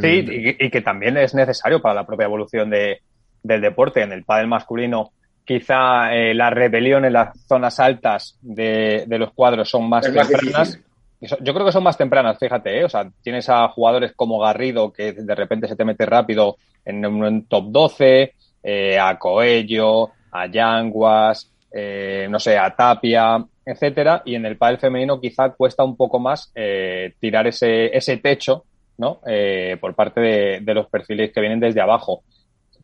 Sí, 0.00 0.26
y, 0.60 0.70
que 0.70 0.82
también 0.82 1.16
es 1.16 1.34
necesario 1.34 1.80
para 1.80 1.94
la 1.94 2.06
propia 2.06 2.26
evolución 2.26 2.68
de, 2.68 3.00
del 3.42 3.62
deporte. 3.62 4.02
En 4.02 4.12
el 4.12 4.24
pádel 4.24 4.46
masculino, 4.46 5.12
quizá 5.42 6.14
eh, 6.14 6.34
la 6.34 6.50
rebelión 6.50 7.06
en 7.06 7.14
las 7.14 7.36
zonas 7.48 7.80
altas 7.80 8.38
de, 8.42 9.06
los 9.08 9.32
cuadros 9.32 9.70
son 9.70 9.88
más 9.88 10.04
tempranas. 10.04 10.78
Yo 11.22 11.54
creo 11.54 11.64
que 11.64 11.72
son 11.72 11.84
más 11.84 11.96
tempranas, 11.96 12.36
fíjate, 12.36 12.80
¿eh? 12.80 12.84
o 12.84 12.88
sea, 12.88 13.08
tienes 13.22 13.48
a 13.48 13.68
jugadores 13.68 14.12
como 14.16 14.40
Garrido 14.40 14.92
que 14.92 15.12
de 15.12 15.34
repente 15.36 15.68
se 15.68 15.76
te 15.76 15.84
mete 15.84 16.04
rápido 16.04 16.56
en 16.84 17.46
top 17.46 17.66
12, 17.68 18.34
eh, 18.64 18.98
a 18.98 19.16
Coello, 19.20 20.10
a 20.32 20.46
Yanguas, 20.46 21.48
eh, 21.72 22.26
no 22.28 22.40
sé, 22.40 22.58
a 22.58 22.74
Tapia, 22.74 23.44
etcétera, 23.64 24.22
y 24.24 24.34
en 24.34 24.46
el 24.46 24.56
pádel 24.56 24.78
femenino 24.78 25.20
quizá 25.20 25.50
cuesta 25.50 25.84
un 25.84 25.96
poco 25.96 26.18
más 26.18 26.50
eh, 26.56 27.14
tirar 27.20 27.46
ese, 27.46 27.96
ese 27.96 28.16
techo, 28.16 28.64
¿no? 28.98 29.20
Por 29.80 29.94
parte 29.94 30.20
de, 30.20 30.60
de, 30.60 30.74
los 30.74 30.88
perfiles 30.88 31.32
que 31.32 31.40
vienen 31.40 31.60
desde 31.60 31.80
abajo 31.80 32.24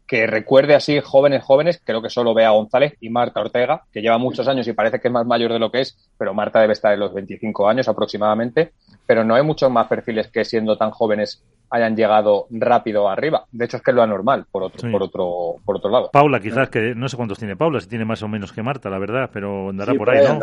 que 0.08 0.26
recuerde 0.26 0.74
así 0.74 1.00
jóvenes, 1.00 1.44
jóvenes, 1.44 1.80
creo 1.84 2.00
que 2.00 2.08
solo 2.08 2.32
Bea 2.32 2.50
González 2.50 2.94
y 2.98 3.10
Marta 3.10 3.40
Ortega, 3.40 3.82
que 3.92 4.00
lleva 4.00 4.16
muchos 4.16 4.48
años 4.48 4.66
y 4.66 4.72
parece 4.72 5.00
que 5.00 5.08
es 5.08 5.12
más 5.12 5.26
mayor 5.26 5.52
de 5.52 5.58
lo 5.58 5.70
que 5.70 5.82
es, 5.82 6.10
pero 6.16 6.32
Marta 6.32 6.60
debe 6.60 6.72
estar 6.72 6.94
en 6.94 7.00
los 7.00 7.12
25 7.12 7.68
años 7.68 7.88
aproximadamente, 7.88 8.72
pero 9.06 9.22
no 9.22 9.34
hay 9.34 9.42
muchos 9.42 9.70
más 9.70 9.86
perfiles 9.86 10.28
que 10.28 10.46
siendo 10.46 10.78
tan 10.78 10.90
jóvenes 10.92 11.44
hayan 11.70 11.94
llegado 11.94 12.46
rápido 12.50 13.06
arriba. 13.06 13.44
De 13.52 13.66
hecho, 13.66 13.76
es 13.76 13.82
que 13.82 13.90
es 13.90 13.94
lo 13.94 14.02
anormal, 14.02 14.46
por 14.50 14.62
otro, 14.62 14.90
por 14.90 15.02
otro, 15.02 15.56
por 15.62 15.76
otro 15.76 15.90
lado. 15.90 16.10
Paula, 16.10 16.40
quizás, 16.40 16.70
que 16.70 16.94
no 16.94 17.06
sé 17.10 17.16
cuántos 17.18 17.38
tiene 17.38 17.54
Paula, 17.54 17.78
si 17.78 17.86
tiene 17.86 18.06
más 18.06 18.22
o 18.22 18.28
menos 18.28 18.50
que 18.50 18.62
Marta, 18.62 18.88
la 18.88 18.98
verdad, 18.98 19.28
pero 19.30 19.68
andará 19.68 19.92
por 19.92 20.08
ahí, 20.08 20.26
¿no? 20.26 20.38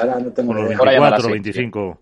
por 0.45 0.55
los 0.55 0.67
24 0.67 1.27
o 1.27 1.31
25 1.31 1.99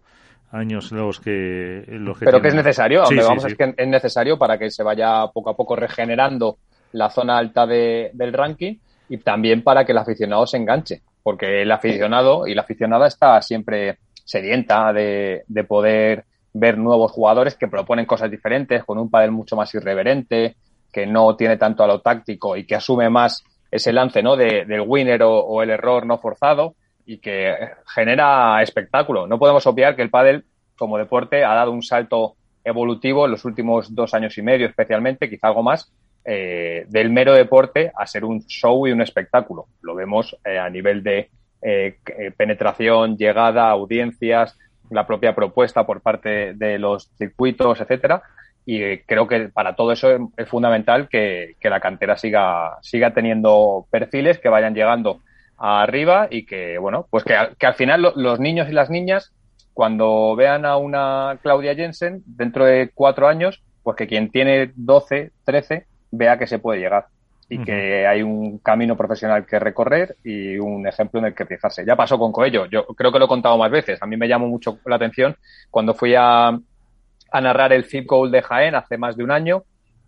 años 0.51 0.91
los 0.91 1.19
que, 1.21 1.85
los 1.87 2.17
Pero 2.19 2.41
que 2.41 2.49
es 2.49 2.53
necesario, 2.53 3.03
vamos 3.03 3.45
es 3.45 3.55
que 3.55 3.73
es 3.75 3.87
necesario 3.87 4.37
para 4.37 4.59
que 4.59 4.69
se 4.69 4.83
vaya 4.83 5.27
poco 5.33 5.49
a 5.49 5.55
poco 5.55 5.77
regenerando 5.77 6.57
la 6.93 7.09
zona 7.09 7.37
alta 7.37 7.67
de, 7.67 8.11
del 8.13 8.33
ranking 8.33 8.77
y 9.09 9.17
también 9.17 9.63
para 9.63 9.85
que 9.85 9.91
el 9.91 9.97
aficionado 9.97 10.47
se 10.47 10.57
enganche, 10.57 11.01
porque 11.21 11.61
el 11.61 11.71
aficionado 11.71 12.47
y 12.47 12.55
la 12.55 12.61
aficionada 12.61 13.07
está 13.07 13.41
siempre 13.41 13.97
sedienta 14.23 14.93
de, 14.93 15.43
de 15.47 15.63
poder 15.65 16.25
ver 16.53 16.77
nuevos 16.77 17.11
jugadores 17.11 17.55
que 17.55 17.67
proponen 17.67 18.05
cosas 18.05 18.31
diferentes, 18.31 18.83
con 18.83 18.97
un 18.97 19.09
padel 19.09 19.31
mucho 19.31 19.55
más 19.55 19.73
irreverente, 19.75 20.55
que 20.91 21.05
no 21.07 21.35
tiene 21.35 21.57
tanto 21.57 21.83
a 21.83 21.87
lo 21.87 22.01
táctico 22.01 22.55
y 22.55 22.65
que 22.65 22.75
asume 22.75 23.09
más 23.09 23.43
ese 23.71 23.91
lance 23.91 24.21
¿no? 24.21 24.35
De, 24.35 24.65
del 24.65 24.81
winner 24.81 25.23
o, 25.23 25.63
el 25.63 25.71
error 25.71 26.05
no 26.05 26.19
forzado 26.19 26.75
y 27.05 27.17
que 27.17 27.55
genera 27.87 28.61
espectáculo. 28.61 29.25
No 29.25 29.39
podemos 29.39 29.65
obviar 29.65 29.95
que 29.95 30.03
el 30.03 30.11
pádel 30.11 30.45
como 30.77 30.97
deporte 30.97 31.43
ha 31.43 31.55
dado 31.55 31.71
un 31.71 31.81
salto 31.81 32.35
evolutivo 32.63 33.25
en 33.25 33.31
los 33.31 33.43
últimos 33.45 33.93
dos 33.93 34.13
años 34.13 34.37
y 34.37 34.41
medio 34.43 34.67
especialmente, 34.67 35.29
quizá 35.29 35.47
algo 35.47 35.63
más, 35.63 35.91
eh, 36.25 36.85
del 36.87 37.09
mero 37.09 37.33
deporte 37.33 37.91
a 37.95 38.07
ser 38.07 38.23
un 38.23 38.45
show 38.45 38.87
y 38.87 38.91
un 38.91 39.01
espectáculo. 39.01 39.67
Lo 39.81 39.93
vemos 39.93 40.37
eh, 40.45 40.57
a 40.57 40.69
nivel 40.69 41.03
de 41.03 41.29
eh, 41.61 41.97
penetración, 42.37 43.17
llegada, 43.17 43.69
audiencias, 43.69 44.57
la 44.89 45.05
propia 45.05 45.35
propuesta 45.35 45.85
por 45.85 46.01
parte 46.01 46.53
de 46.53 46.79
los 46.79 47.09
circuitos, 47.17 47.81
etcétera. 47.81 48.23
Y 48.65 48.99
creo 48.99 49.27
que 49.27 49.49
para 49.49 49.75
todo 49.75 49.91
eso 49.91 50.29
es, 50.37 50.47
fundamental 50.47 51.09
que, 51.09 51.55
la 51.61 51.81
cantera 51.81 52.17
siga, 52.17 52.77
siga 52.81 53.13
teniendo 53.13 53.85
perfiles 53.91 54.39
que 54.39 54.47
vayan 54.47 54.73
llegando 54.73 55.19
arriba 55.57 56.27
y 56.29 56.45
que, 56.45 56.77
bueno, 56.77 57.05
pues 57.09 57.25
que, 57.25 57.35
al 57.35 57.73
final 57.75 58.13
los 58.15 58.39
niños 58.39 58.69
y 58.69 58.73
las 58.73 58.89
niñas, 58.89 59.33
cuando 59.73 60.35
vean 60.37 60.65
a 60.65 60.77
una 60.77 61.37
Claudia 61.41 61.75
Jensen 61.75 62.23
dentro 62.25 62.65
de 62.65 62.91
cuatro 62.93 63.27
años, 63.27 63.61
pues 63.83 63.97
que 63.97 64.07
quien 64.07 64.29
tiene 64.31 64.71
12, 64.75 65.31
13, 65.43 65.85
vea 66.13 66.37
que 66.37 66.47
se 66.47 66.59
puede 66.59 66.79
llegar 66.79 67.07
y 67.49 67.63
que 67.63 68.07
hay 68.07 68.23
un 68.23 68.57
camino 68.59 68.95
profesional 68.95 69.45
que 69.45 69.59
recorrer 69.59 70.15
y 70.23 70.57
un 70.57 70.87
ejemplo 70.87 71.19
en 71.19 71.27
el 71.27 71.35
que 71.35 71.45
fijarse. 71.45 71.85
Ya 71.85 71.95
pasó 71.95 72.17
con 72.17 72.31
Coello, 72.31 72.65
yo 72.65 72.85
creo 72.87 73.11
que 73.11 73.19
lo 73.19 73.25
he 73.25 73.27
contado 73.27 73.57
más 73.57 73.69
veces. 73.69 74.01
A 74.01 74.07
mí 74.07 74.17
me 74.17 74.27
llamó 74.27 74.47
mucho 74.47 74.79
la 74.85 74.95
atención 74.95 75.35
cuando 75.69 75.93
fui 75.93 76.15
a, 76.15 76.47
a 76.47 77.41
narrar 77.41 77.73
el 77.73 77.85
Zip 77.85 78.07
Goal 78.07 78.31
de 78.31 78.41
Jaén 78.41 78.75
hace 78.75 78.97
más 78.97 79.15
de 79.17 79.23
un 79.23 79.31
año. 79.31 79.63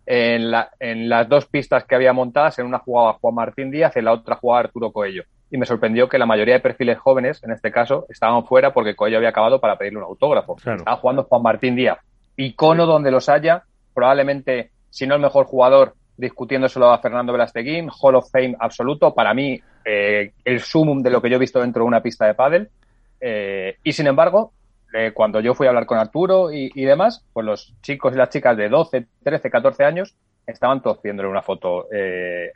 En, 0.08 0.52
la, 0.52 0.70
en 0.78 1.08
las 1.08 1.28
dos 1.28 1.46
pistas 1.46 1.84
que 1.84 1.96
había 1.96 2.12
montadas, 2.12 2.58
en 2.60 2.66
una 2.66 2.78
jugaba 2.78 3.14
Juan 3.14 3.34
Martín 3.34 3.72
Díaz, 3.72 3.96
en 3.96 4.04
la 4.04 4.12
otra 4.12 4.36
jugaba 4.36 4.60
Arturo 4.60 4.92
Coello. 4.92 5.24
Y 5.50 5.58
me 5.58 5.66
sorprendió 5.66 6.08
que 6.08 6.18
la 6.18 6.26
mayoría 6.26 6.54
de 6.54 6.60
perfiles 6.60 6.98
jóvenes, 6.98 7.42
en 7.42 7.50
este 7.50 7.72
caso, 7.72 8.06
estaban 8.08 8.44
fuera 8.46 8.72
porque 8.72 8.94
Coello 8.94 9.16
había 9.16 9.30
acabado 9.30 9.60
para 9.60 9.76
pedirle 9.76 9.98
un 9.98 10.04
autógrafo. 10.04 10.56
Estaba 10.58 10.96
jugando 10.96 11.24
Juan 11.24 11.42
Martín 11.42 11.74
Díaz. 11.74 11.98
Icono 12.36 12.86
donde 12.86 13.10
los 13.10 13.28
haya, 13.28 13.64
probablemente, 13.94 14.70
si 14.96 15.06
no 15.06 15.14
el 15.14 15.20
mejor 15.20 15.44
jugador, 15.44 15.92
discutiéndoselo 16.16 16.90
a 16.90 16.98
Fernando 17.00 17.30
Velasteguín, 17.30 17.90
Hall 18.00 18.14
of 18.14 18.30
Fame 18.30 18.56
absoluto, 18.58 19.12
para 19.12 19.34
mí 19.34 19.60
eh, 19.84 20.32
el 20.42 20.60
sumum 20.62 21.02
de 21.02 21.10
lo 21.10 21.20
que 21.20 21.28
yo 21.28 21.36
he 21.36 21.38
visto 21.38 21.60
dentro 21.60 21.82
de 21.82 21.88
una 21.88 22.02
pista 22.02 22.24
de 22.24 22.32
pádel. 22.32 22.70
Eh, 23.20 23.76
y 23.84 23.92
sin 23.92 24.06
embargo, 24.06 24.54
eh, 24.94 25.12
cuando 25.12 25.40
yo 25.40 25.52
fui 25.52 25.66
a 25.66 25.68
hablar 25.68 25.84
con 25.84 25.98
Arturo 25.98 26.50
y, 26.50 26.82
demás, 26.82 27.26
pues 27.30 27.44
los 27.44 27.74
chicos 27.82 28.14
y 28.14 28.16
las 28.16 28.30
chicas 28.30 28.56
de 28.56 28.70
12, 28.70 29.06
13, 29.22 29.50
14 29.50 29.84
años 29.84 30.16
estaban 30.46 30.80
todos 30.80 30.96
pidiéndole 30.96 31.28
una 31.28 31.42
foto 31.42 31.88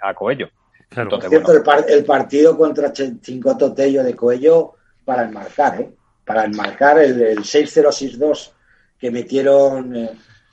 a 0.01 0.15
Coello. 0.15 0.49
Claro. 0.89 1.21
cierto, 1.21 1.53
el, 1.89 2.05
partido 2.07 2.57
contra 2.57 2.91
Chincoto 2.91 3.75
Tello 3.75 4.03
de 4.03 4.17
Coello 4.17 4.77
para 5.05 5.25
enmarcar, 5.25 5.83
¿eh? 5.83 5.91
para 6.25 6.47
enmarcar 6.47 7.01
el, 7.01 7.21
el 7.21 7.39
6-0-6-2 7.41 8.53
que 8.99 9.11
metieron 9.11 9.95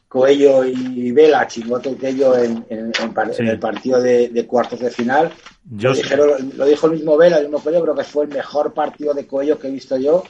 Coello 0.07 0.63
y 0.63 1.11
Vela, 1.11 1.47
Chingoto 1.47 1.89
y 1.89 1.95
Tello 1.95 2.37
en, 2.37 2.65
en, 2.69 2.91
el 3.39 3.59
partido 3.59 4.01
de, 4.01 4.45
cuartos 4.47 4.79
de 4.79 4.89
final. 4.89 5.31
lo, 5.69 6.65
dijo 6.65 6.87
el 6.87 6.93
mismo 6.93 7.17
Vela, 7.17 7.37
el 7.37 7.43
mismo 7.43 7.59
Coello, 7.59 7.81
creo 7.81 7.95
que 7.95 8.03
fue 8.03 8.23
el 8.23 8.29
mejor 8.29 8.73
partido 8.73 9.13
de 9.13 9.27
Coello 9.27 9.59
que 9.59 9.67
he 9.67 9.71
visto 9.71 9.97
yo 9.97 10.23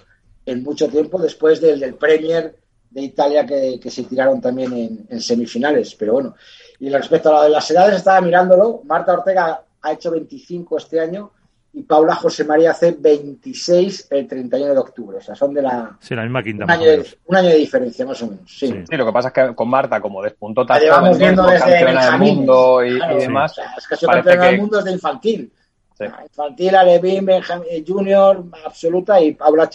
en 0.45 0.63
mucho 0.63 0.87
tiempo, 0.87 1.19
después 1.19 1.61
del, 1.61 1.79
del 1.79 1.93
Premier 1.93 2.55
de 2.89 3.01
Italia 3.01 3.45
que, 3.45 3.79
se 3.89 4.03
tiraron 4.03 4.41
también 4.41 5.05
en, 5.09 5.21
semifinales. 5.21 5.93
Pero 5.95 6.13
bueno, 6.13 6.35
y 6.79 6.89
respecto 6.89 7.29
a 7.29 7.33
lo 7.33 7.43
de 7.43 7.49
las 7.49 7.69
edades, 7.69 7.97
estaba 7.97 8.21
mirándolo. 8.21 8.81
Marta 8.85 9.13
Ortega 9.13 9.63
ha 9.81 9.93
hecho 9.93 10.11
25 10.11 10.77
este 10.77 10.99
año 10.99 11.31
y 11.77 11.83
Paula 11.83 12.15
José 12.15 12.43
María 12.43 12.71
hace 12.71 12.97
26 12.99 14.07
el 14.09 14.27
31 14.27 14.73
de 14.73 14.79
octubre. 14.79 15.17
O 15.17 15.21
sea, 15.21 15.35
son 15.35 15.53
de 15.53 15.61
la. 15.61 15.95
Sí, 15.99 16.15
la 16.15 16.23
misma 16.23 16.41
quinta. 16.41 16.63
Un, 16.63 16.71
año 16.71 16.85
de, 16.85 17.05
un 17.25 17.35
año 17.35 17.49
de, 17.49 17.55
diferencia, 17.55 18.03
más 18.03 18.19
o 18.23 18.27
menos. 18.27 18.45
Sí. 18.47 18.83
sí. 18.89 18.97
lo 18.97 19.05
que 19.05 19.11
pasa 19.11 19.27
es 19.27 19.33
que 19.35 19.55
con 19.55 19.69
Marta, 19.69 20.01
como 20.01 20.23
despuntó 20.23 20.65
tanto. 20.65 20.83
Llevamos 20.83 21.19
viendo 21.19 21.45
desde 21.45 21.81
el 21.81 22.17
mundo 22.17 22.83
y, 22.83 22.97
y 22.97 23.17
demás. 23.19 23.55
es 23.77 23.87
que 23.87 23.95
soy 23.95 24.09
campeona 24.09 24.45
del 24.45 24.59
mundo 24.59 24.77
desde 24.77 24.91
infantil. 24.91 25.53
Sí. 25.95 26.05
Infantil, 26.05 26.75
Alevín, 26.75 27.25
Benjamin 27.25 27.85
Junior, 27.87 28.43
absoluta, 28.65 29.21
y 29.21 29.33
Paula, 29.33 29.69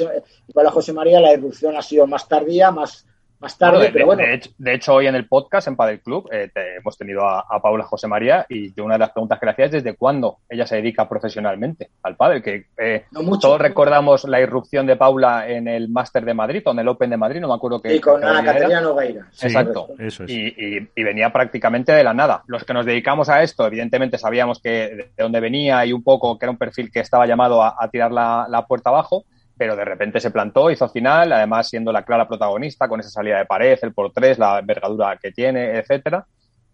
y 0.48 0.52
Paula 0.52 0.70
José 0.72 0.92
María, 0.92 1.20
la 1.20 1.32
irrupción 1.32 1.76
ha 1.76 1.82
sido 1.82 2.06
más 2.08 2.26
tardía, 2.26 2.72
más, 2.72 3.06
más 3.42 3.58
tarde, 3.58 3.90
pero 3.92 4.06
bueno. 4.06 4.22
De 4.58 4.74
hecho, 4.74 4.94
hoy 4.94 5.08
en 5.08 5.14
el 5.14 5.26
podcast 5.26 5.68
en 5.68 5.76
Padel 5.76 6.00
Club 6.00 6.28
eh, 6.32 6.50
hemos 6.78 6.96
tenido 6.96 7.26
a, 7.26 7.44
Paula 7.60 7.84
José 7.84 8.08
María 8.08 8.46
y 8.48 8.78
una 8.80 8.94
de 8.94 9.00
las 9.00 9.10
preguntas 9.10 9.38
que 9.38 9.46
le 9.46 9.52
hacía 9.52 9.64
es 9.66 9.72
desde 9.72 9.94
cuándo 9.94 10.38
ella 10.48 10.66
se 10.66 10.76
dedica 10.76 11.08
profesionalmente 11.08 11.90
al 12.02 12.16
pádel, 12.16 12.42
que 12.42 12.66
eh, 12.76 13.04
todos 13.40 13.60
recordamos 13.60 14.24
la 14.24 14.40
irrupción 14.40 14.86
de 14.86 14.96
Paula 14.96 15.48
en 15.48 15.68
el 15.68 15.88
Máster 15.88 16.24
de 16.24 16.34
Madrid 16.34 16.62
o 16.64 16.70
en 16.70 16.78
el 16.78 16.88
Open 16.88 17.10
de 17.10 17.16
Madrid, 17.16 17.40
no 17.40 17.48
me 17.48 17.54
acuerdo 17.54 17.82
qué. 17.82 17.94
Y 17.94 18.00
con 18.00 18.24
Ana 18.24 18.44
Caterina 18.44 18.80
Nogueira. 18.80 19.26
Exacto. 19.40 19.88
Eso 19.98 20.24
es. 20.24 20.30
y, 20.30 21.02
venía 21.02 21.32
prácticamente 21.32 21.92
de 21.92 22.04
la 22.04 22.14
nada. 22.14 22.42
Los 22.46 22.64
que 22.64 22.72
nos 22.72 22.86
dedicamos 22.86 23.28
a 23.28 23.42
esto, 23.42 23.66
evidentemente 23.66 24.18
sabíamos 24.18 24.60
que 24.60 24.70
de 24.70 25.10
dónde 25.18 25.40
venía 25.40 25.84
y 25.84 25.92
un 25.92 26.02
poco 26.02 26.38
que 26.38 26.44
era 26.46 26.52
un 26.52 26.58
perfil 26.58 26.90
que 26.90 27.00
estaba 27.00 27.26
llamado 27.26 27.62
a, 27.62 27.76
tirar 27.90 28.12
la 28.12 28.64
puerta 28.68 28.90
abajo 28.90 29.24
pero 29.56 29.76
de 29.76 29.84
repente 29.84 30.20
se 30.20 30.30
plantó, 30.30 30.70
hizo 30.70 30.88
final, 30.88 31.32
además 31.32 31.68
siendo 31.68 31.92
la 31.92 32.04
clara 32.04 32.26
protagonista 32.26 32.88
con 32.88 33.00
esa 33.00 33.10
salida 33.10 33.38
de 33.38 33.46
pared, 33.46 33.78
el 33.82 33.92
por 33.92 34.12
tres, 34.12 34.38
la 34.38 34.58
envergadura 34.58 35.18
que 35.20 35.32
tiene, 35.32 35.78
etcétera. 35.78 36.26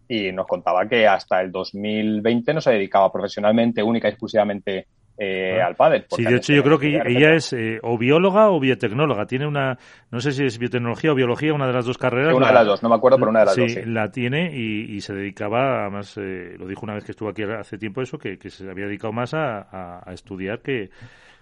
Y 0.09 0.33
nos 0.33 0.47
contaba 0.47 0.89
que 0.89 1.07
hasta 1.07 1.41
el 1.41 1.53
2020 1.53 2.55
no 2.55 2.61
se 2.61 2.72
dedicaba 2.72 3.12
profesionalmente, 3.12 3.83
única 3.83 4.09
y 4.09 4.12
exclusivamente 4.12 4.87
eh, 5.18 5.61
ah. 5.61 5.66
al 5.66 5.74
pádel. 5.74 6.07
Sí, 6.09 6.22
de 6.22 6.37
hecho 6.37 6.53
yo 6.55 6.62
creo 6.62 6.79
que 6.79 7.03
ella 7.05 7.35
es 7.35 7.53
eh, 7.53 7.81
o 7.83 7.99
bióloga 7.99 8.51
o 8.51 8.61
biotecnóloga. 8.61 9.26
Tiene 9.26 9.47
una, 9.47 9.76
no 10.11 10.20
sé 10.20 10.33
si 10.33 10.45
es 10.45 10.59
biotecnología 10.59 11.12
o 11.12 11.14
biología, 11.14 11.53
una 11.53 11.66
de 11.66 11.72
las 11.72 11.85
dos 11.85 11.99
carreras. 11.99 12.35
una 12.35 12.49
de 12.49 12.55
las 12.55 12.66
dos, 12.66 12.83
no 12.83 12.89
me 12.89 12.95
acuerdo, 12.95 13.18
pero 13.18 13.31
una 13.31 13.41
de 13.41 13.47
las 13.47 13.57
dos. 13.57 13.72
Sí, 13.72 13.83
la 13.85 14.11
tiene 14.11 14.57
y, 14.57 15.01
se 15.01 15.12
dedicaba, 15.12 15.83
además 15.83 16.16
eh, 16.16 16.55
lo 16.57 16.66
dijo 16.66 16.83
una 16.85 16.95
vez 16.95 17.05
que 17.05 17.12
estuvo 17.12 17.29
aquí 17.29 17.43
hace 17.43 17.76
tiempo 17.76 18.01
eso, 18.01 18.16
que, 18.16 18.39
se 18.49 18.70
había 18.70 18.87
dedicado 18.87 19.12
más 19.12 19.35
a 19.35 20.05
estudiar 20.12 20.61
que 20.61 20.91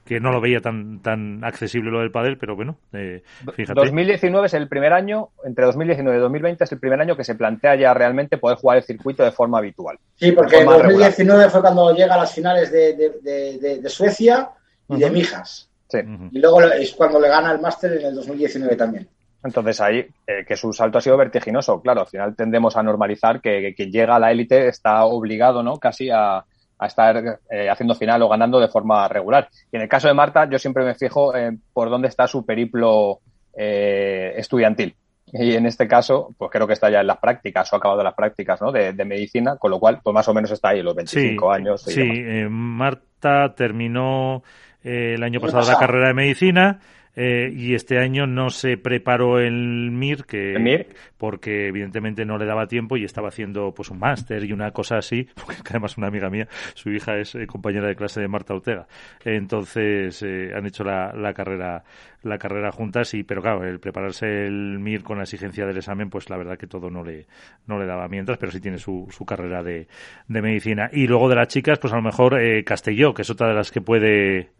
que 0.07 0.21
no 0.21 0.31
lo 0.31 0.41
veía 0.41 0.61
tan 0.61 1.03
tan 1.03 1.43
accesible 1.45 1.91
lo 1.91 2.01
del 2.01 2.13
pádel, 2.13 2.39
pero 2.39 2.55
bueno, 2.55 2.79
eh, 2.93 3.23
fíjate. 3.55 3.79
2019 3.79 4.47
es 4.47 4.55
el 4.55 4.69
primer 4.69 4.93
año, 4.93 5.31
entre 5.45 5.67
2019 5.67 6.17
y 6.17 6.21
2020 6.21 6.65
es 6.65 6.73
el 6.73 6.79
primer 6.79 7.01
año 7.01 7.17
que 7.17 7.25
se 7.25 7.35
plantea 7.35 7.75
ya 7.75 7.93
realmente 7.93 8.39
poder 8.39 8.57
jugar 8.57 8.79
el 8.79 8.85
circuito 8.85 9.25
de 9.25 9.33
forma 9.33 9.59
habitual. 9.59 9.99
Sí, 10.15 10.33
porque 10.33 10.59
en 10.59 10.67
2019 10.67 11.51
fue 11.51 11.61
cuando 11.61 11.93
llega 11.93 12.15
a 12.15 12.19
las 12.19 12.33
finales 12.33 12.71
de, 12.71 13.83
Suecia 13.89 14.51
y 14.89 14.99
de 14.99 15.11
Mijas. 15.11 15.69
Sí. 15.89 15.99
Y 16.31 16.39
luego 16.39 16.63
es 16.63 16.93
cuando 16.93 17.21
le 17.21 17.29
gana 17.29 17.53
el 17.53 17.61
máster 17.61 17.93
en 17.93 18.07
el 18.07 18.15
2019 18.15 18.77
también. 18.77 19.09
Entonces 19.45 19.81
ahí, 19.81 20.07
eh, 20.27 20.45
que 20.47 20.57
su 20.57 20.73
salto 20.73 20.99
ha 20.99 21.01
sido 21.01 21.17
vertiginoso. 21.17 21.81
Claro, 21.81 22.01
al 22.01 22.07
final 22.07 22.35
tendemos 22.35 22.77
a 22.77 22.83
normalizar 22.83 23.41
que 23.41 23.75
quien 23.77 23.91
llega 23.91 24.17
a 24.17 24.19
la 24.19 24.33
élite 24.33 24.69
está 24.69 25.05
obligado, 25.05 25.63
¿no? 25.63 25.77
Casi 25.77 26.11
a, 26.11 26.45
a 26.79 26.87
estar 26.87 27.41
eh, 27.51 27.71
haciendo 27.71 27.95
final 27.95 28.23
o 28.23 28.29
ganando 28.29 28.61
de 28.61 28.69
forma 28.69 29.09
regular. 29.09 29.49
Y 29.73 29.77
en 29.77 29.83
el 29.83 29.89
caso 29.89 30.09
de 30.09 30.15
Marta, 30.15 30.49
yo 30.49 30.59
siempre 30.59 30.85
me 30.85 30.95
fijo 30.95 31.33
por 31.73 31.91
dónde 31.91 32.09
está 32.09 32.27
su 32.27 32.45
periplo 32.45 33.21
eh, 33.57 34.35
estudiantil. 34.37 34.95
Y 35.33 35.55
en 35.55 35.67
este 35.67 35.89
caso, 35.89 36.35
pues 36.39 36.51
creo 36.53 36.67
que 36.67 36.75
está 36.75 36.89
ya 36.89 37.01
en 37.01 37.07
las 37.07 37.19
prácticas 37.19 37.73
o 37.73 37.77
ha 37.77 37.79
acabado 37.79 38.03
las 38.03 38.15
prácticas 38.15 38.61
¿no? 38.61 38.71
de, 38.71 38.93
medicina, 39.05 39.57
con 39.57 39.71
lo 39.73 39.81
cual, 39.81 40.01
pues 40.03 40.15
más 40.15 40.29
o 40.29 40.35
menos 40.35 40.51
está 40.53 40.69
ahí, 40.69 40.83
los 40.83 40.95
25 40.95 41.51
años. 41.51 41.83
sí, 41.83 42.01
eh, 42.01 42.49
Marta 42.49 43.55
terminó 43.57 44.45
el 44.85 45.21
año 45.23 45.41
pasado 45.41 45.67
la 45.73 45.79
carrera 45.79 46.09
de 46.09 46.15
medicina 46.15 46.81
eh, 47.19 47.51
y 47.51 47.75
este 47.75 47.99
año 47.99 48.27
no 48.27 48.51
se 48.51 48.77
preparó 48.77 49.41
el 49.41 49.91
MIR, 49.91 50.27
que, 50.27 50.87
porque 51.17 51.69
evidentemente 51.69 52.27
no 52.27 52.37
le 52.37 52.45
daba 52.45 52.67
tiempo 52.67 52.99
y 52.99 53.05
estaba 53.05 53.29
haciendo 53.29 53.73
pues 53.73 53.89
un 53.89 53.99
máster 53.99 54.45
y 54.45 54.53
una 54.53 54.71
cosa 54.73 54.99
así, 54.99 55.27
porque 55.35 55.63
además 55.71 55.97
una 55.97 56.09
amiga 56.09 56.29
mía, 56.29 56.47
su 56.75 56.91
hija 56.91 57.17
es 57.17 57.35
eh, 57.35 57.47
compañera 57.47 57.89
de 57.89 57.97
clase 57.97 58.21
de 58.21 58.29
Marta 58.29 58.53
Ortega. 58.53 58.87
Entonces 59.25 60.23
eh, 60.23 60.53
han 60.55 60.67
hecho 60.67 60.85
la, 60.85 61.15
la, 61.15 61.33
carrera 61.33 61.85
la 62.23 62.37
carrera 62.37 62.71
juntas 62.71 63.15
y 63.15 63.23
pero 63.23 63.41
claro, 63.41 63.65
el 63.65 63.81
prepararse 63.81 64.47
el 64.47 64.79
MIR 64.79 65.03
con 65.03 65.17
la 65.17 65.25
exigencia 65.25 65.65
del 65.65 65.79
examen, 65.79 66.11
pues 66.11 66.29
la 66.29 66.37
verdad 66.37 66.59
que 66.59 66.67
todo 66.67 66.91
no 66.91 67.03
le 67.03 67.25
no 67.67 67.79
le 67.79 67.87
daba 67.87 68.09
mientras, 68.09 68.37
pero 68.37 68.53
sí 68.53 68.61
tiene 68.61 68.77
su, 68.77 69.07
su 69.11 69.25
carrera 69.25 69.63
de, 69.63 69.89
de 70.29 70.43
medicina. 70.43 70.91
Y 70.93 71.07
luego 71.07 71.31
de 71.31 71.37
las 71.37 71.49
chicas, 71.49 71.79
pues 71.79 71.95
a 71.95 71.97
lo 71.97 72.03
mejor 72.03 72.39
Castelló, 72.65 73.15
que 73.15 73.23
es 73.23 73.31
otra 73.31 73.49
de 73.49 73.55
las 73.55 73.71
que 73.71 73.81
puede 73.81 74.51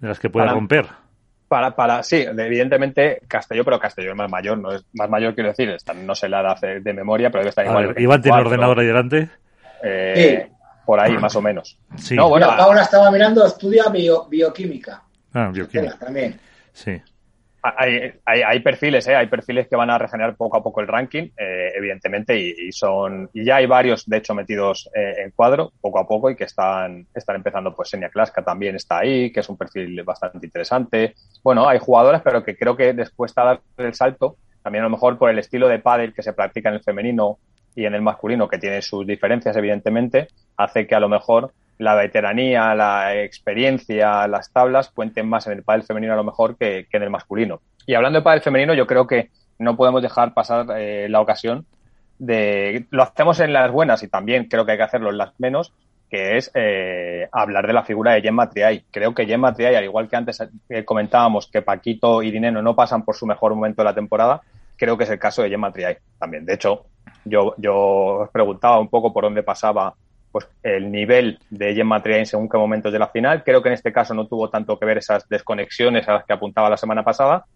de 0.00 0.08
las 0.08 0.18
que 0.18 0.30
puede 0.30 0.48
romper. 0.48 0.86
Para, 1.48 1.74
para, 1.74 2.02
sí, 2.02 2.26
evidentemente 2.26 3.22
Castelló, 3.26 3.64
pero 3.64 3.80
Castelló 3.80 4.10
es 4.10 4.16
más 4.16 4.30
mayor, 4.30 4.58
no 4.58 4.70
es 4.72 4.84
más 4.92 5.08
mayor 5.08 5.34
quiero 5.34 5.48
decir, 5.48 5.74
no 6.04 6.14
sé 6.14 6.28
la 6.28 6.40
edad 6.42 6.60
de, 6.60 6.92
memoria, 6.92 7.30
pero 7.30 7.40
debe 7.40 7.48
estar 7.48 7.64
igual. 7.64 7.94
¿Iván 7.96 8.20
tiene 8.20 8.38
ordenador 8.38 8.78
ahí 8.80 8.86
delante? 8.86 9.30
Eh, 9.82 10.44
sí. 10.46 10.54
Por 10.84 11.00
ahí, 11.00 11.16
más 11.18 11.36
o 11.36 11.42
menos. 11.42 11.78
Sí. 11.96 12.16
No, 12.16 12.28
bueno, 12.28 12.50
ahora 12.50 12.82
estaba 12.82 13.10
mirando, 13.10 13.44
estudia 13.46 13.84
bioquímica. 13.90 15.02
Ah, 15.34 15.50
bioquímica. 15.52 15.98
También. 15.98 16.38
Sí. 16.72 17.00
Hay, 17.76 18.12
hay, 18.24 18.60
perfiles, 18.60 19.06
¿eh? 19.08 19.16
hay 19.16 19.26
perfiles 19.26 19.68
que 19.68 19.76
van 19.76 19.90
a 19.90 19.98
regenerar 19.98 20.36
poco 20.36 20.56
a 20.56 20.62
poco 20.62 20.80
el 20.80 20.86
ranking, 20.86 21.30
eh, 21.36 21.72
evidentemente, 21.76 22.38
y, 22.38 22.70
son 22.72 23.28
y 23.32 23.44
ya 23.44 23.56
hay 23.56 23.66
varios, 23.66 24.06
de 24.06 24.18
hecho, 24.18 24.34
metidos 24.34 24.88
eh, 24.94 25.22
en 25.24 25.30
cuadro 25.32 25.72
poco 25.80 25.98
a 25.98 26.06
poco 26.06 26.30
y 26.30 26.36
que 26.36 26.44
están, 26.44 27.06
están 27.14 27.36
empezando, 27.36 27.74
pues 27.74 27.90
Senia 27.90 28.10
Klaska 28.10 28.42
también 28.42 28.76
está 28.76 28.98
ahí, 28.98 29.32
que 29.32 29.40
es 29.40 29.48
un 29.48 29.56
perfil 29.56 30.02
bastante 30.02 30.46
interesante. 30.46 31.14
Bueno, 31.42 31.68
hay 31.68 31.78
jugadoras, 31.78 32.22
pero 32.22 32.44
que 32.44 32.56
creo 32.56 32.76
que 32.76 32.92
después 32.92 33.34
de 33.34 33.42
dar 33.42 33.60
el 33.76 33.94
salto, 33.94 34.36
también 34.62 34.82
a 34.84 34.86
lo 34.86 34.90
mejor 34.90 35.18
por 35.18 35.30
el 35.30 35.38
estilo 35.38 35.68
de 35.68 35.78
pádel 35.78 36.14
que 36.14 36.22
se 36.22 36.32
practica 36.32 36.68
en 36.68 36.76
el 36.76 36.82
femenino 36.82 37.38
y 37.74 37.84
en 37.86 37.94
el 37.94 38.02
masculino, 38.02 38.48
que 38.48 38.58
tiene 38.58 38.82
sus 38.82 39.06
diferencias, 39.06 39.56
evidentemente, 39.56 40.28
hace 40.56 40.86
que 40.86 40.94
a 40.94 41.00
lo 41.00 41.08
mejor 41.08 41.52
la 41.78 41.94
veteranía, 41.94 42.74
la 42.74 43.16
experiencia, 43.16 44.26
las 44.26 44.52
tablas 44.52 44.90
cuenten 44.90 45.28
más 45.28 45.46
en 45.46 45.54
el 45.54 45.62
pádel 45.62 45.84
femenino 45.84 46.12
a 46.12 46.16
lo 46.16 46.24
mejor 46.24 46.56
que, 46.56 46.86
en 46.90 47.02
el 47.02 47.10
masculino. 47.10 47.60
Y 47.86 47.94
hablando 47.94 48.18
de 48.18 48.24
pádel 48.24 48.42
femenino, 48.42 48.74
yo 48.74 48.86
creo 48.86 49.06
que 49.06 49.30
no 49.58 49.76
podemos 49.76 50.02
dejar 50.02 50.34
pasar 50.34 50.66
eh, 50.76 51.08
la 51.08 51.20
ocasión 51.20 51.66
de... 52.18 52.86
Lo 52.90 53.04
hacemos 53.04 53.40
en 53.40 53.52
las 53.52 53.70
buenas 53.70 54.02
y 54.02 54.08
también 54.08 54.46
creo 54.46 54.66
que 54.66 54.72
hay 54.72 54.78
que 54.78 54.84
hacerlo 54.84 55.10
en 55.10 55.18
las 55.18 55.38
menos, 55.38 55.72
que 56.10 56.36
es 56.36 56.50
eh, 56.54 57.28
hablar 57.32 57.66
de 57.66 57.72
la 57.72 57.84
figura 57.84 58.12
de 58.12 58.22
Gemma 58.22 58.50
Triay. 58.50 58.84
Creo 58.90 59.14
que 59.14 59.26
Gemma 59.26 59.54
Triay, 59.54 59.76
al 59.76 59.84
igual 59.84 60.08
que 60.08 60.16
antes 60.16 60.42
eh, 60.68 60.84
comentábamos 60.84 61.46
que 61.46 61.62
Paquito 61.62 62.22
y 62.22 62.30
Dineno 62.30 62.60
no 62.60 62.74
pasan 62.74 63.04
por 63.04 63.14
su 63.14 63.26
mejor 63.26 63.54
momento 63.54 63.82
de 63.82 63.86
la 63.86 63.94
temporada, 63.94 64.40
creo 64.76 64.98
que 64.98 65.04
es 65.04 65.10
el 65.10 65.18
caso 65.18 65.42
de 65.42 65.50
Gemma 65.50 65.72
Triay 65.72 65.96
también. 66.18 66.44
De 66.44 66.54
hecho, 66.54 66.86
yo, 67.24 67.54
yo 67.56 67.76
os 67.76 68.30
preguntaba 68.30 68.80
un 68.80 68.88
poco 68.88 69.12
por 69.12 69.24
dónde 69.24 69.42
pasaba 69.42 69.94
pues 70.30 70.46
el 70.62 70.90
nivel 70.90 71.38
de 71.50 71.74
Gemma 71.74 72.02
Triay 72.02 72.20
en 72.20 72.26
según 72.26 72.48
qué 72.48 72.58
momentos 72.58 72.92
de 72.92 72.98
la 72.98 73.08
final. 73.08 73.42
Creo 73.44 73.62
que 73.62 73.68
en 73.68 73.74
este 73.74 73.92
caso 73.92 74.14
no 74.14 74.26
tuvo 74.26 74.50
tanto 74.50 74.78
que 74.78 74.86
ver 74.86 74.98
esas 74.98 75.28
desconexiones 75.28 76.08
a 76.08 76.14
las 76.14 76.24
que 76.24 76.32
apuntaba 76.32 76.70
la 76.70 76.76
semana 76.76 77.04
pasada, 77.04 77.46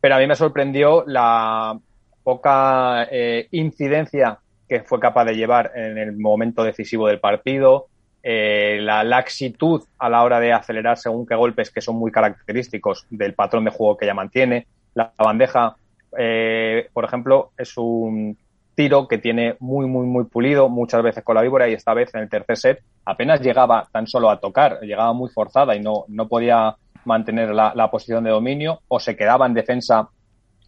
pero 0.00 0.16
a 0.16 0.18
mí 0.18 0.26
me 0.26 0.36
sorprendió 0.36 1.04
la 1.06 1.78
poca 2.22 3.06
eh, 3.10 3.48
incidencia 3.52 4.38
que 4.68 4.80
fue 4.80 4.98
capaz 4.98 5.26
de 5.26 5.36
llevar 5.36 5.72
en 5.74 5.98
el 5.98 6.16
momento 6.16 6.64
decisivo 6.64 7.06
del 7.06 7.20
partido, 7.20 7.88
eh, 8.22 8.78
la 8.80 9.04
laxitud 9.04 9.82
a 9.98 10.08
la 10.08 10.22
hora 10.22 10.40
de 10.40 10.52
acelerar 10.52 10.96
según 10.96 11.26
qué 11.26 11.34
golpes 11.34 11.70
que 11.70 11.82
son 11.82 11.96
muy 11.96 12.10
característicos 12.10 13.06
del 13.10 13.34
patrón 13.34 13.64
de 13.64 13.70
juego 13.70 13.98
que 13.98 14.06
ella 14.06 14.14
mantiene. 14.14 14.66
La 14.94 15.12
bandeja, 15.18 15.76
eh, 16.16 16.88
por 16.94 17.04
ejemplo, 17.04 17.50
es 17.58 17.76
un 17.76 18.38
tiro 18.74 19.08
que 19.08 19.18
tiene 19.18 19.56
muy, 19.60 19.86
muy, 19.86 20.06
muy 20.06 20.24
pulido, 20.24 20.68
muchas 20.68 21.02
veces 21.02 21.24
con 21.24 21.36
la 21.36 21.42
víbora 21.42 21.68
y 21.68 21.74
esta 21.74 21.94
vez 21.94 22.14
en 22.14 22.22
el 22.22 22.28
tercer 22.28 22.56
set 22.56 22.82
apenas 23.04 23.40
llegaba 23.40 23.88
tan 23.92 24.06
solo 24.06 24.30
a 24.30 24.40
tocar, 24.40 24.80
llegaba 24.80 25.12
muy 25.12 25.30
forzada 25.30 25.74
y 25.76 25.80
no, 25.80 26.04
no 26.08 26.28
podía 26.28 26.76
mantener 27.04 27.50
la, 27.50 27.72
la 27.74 27.90
posición 27.90 28.24
de 28.24 28.30
dominio 28.30 28.80
o 28.88 28.98
se 28.98 29.16
quedaba 29.16 29.46
en 29.46 29.54
defensa 29.54 30.08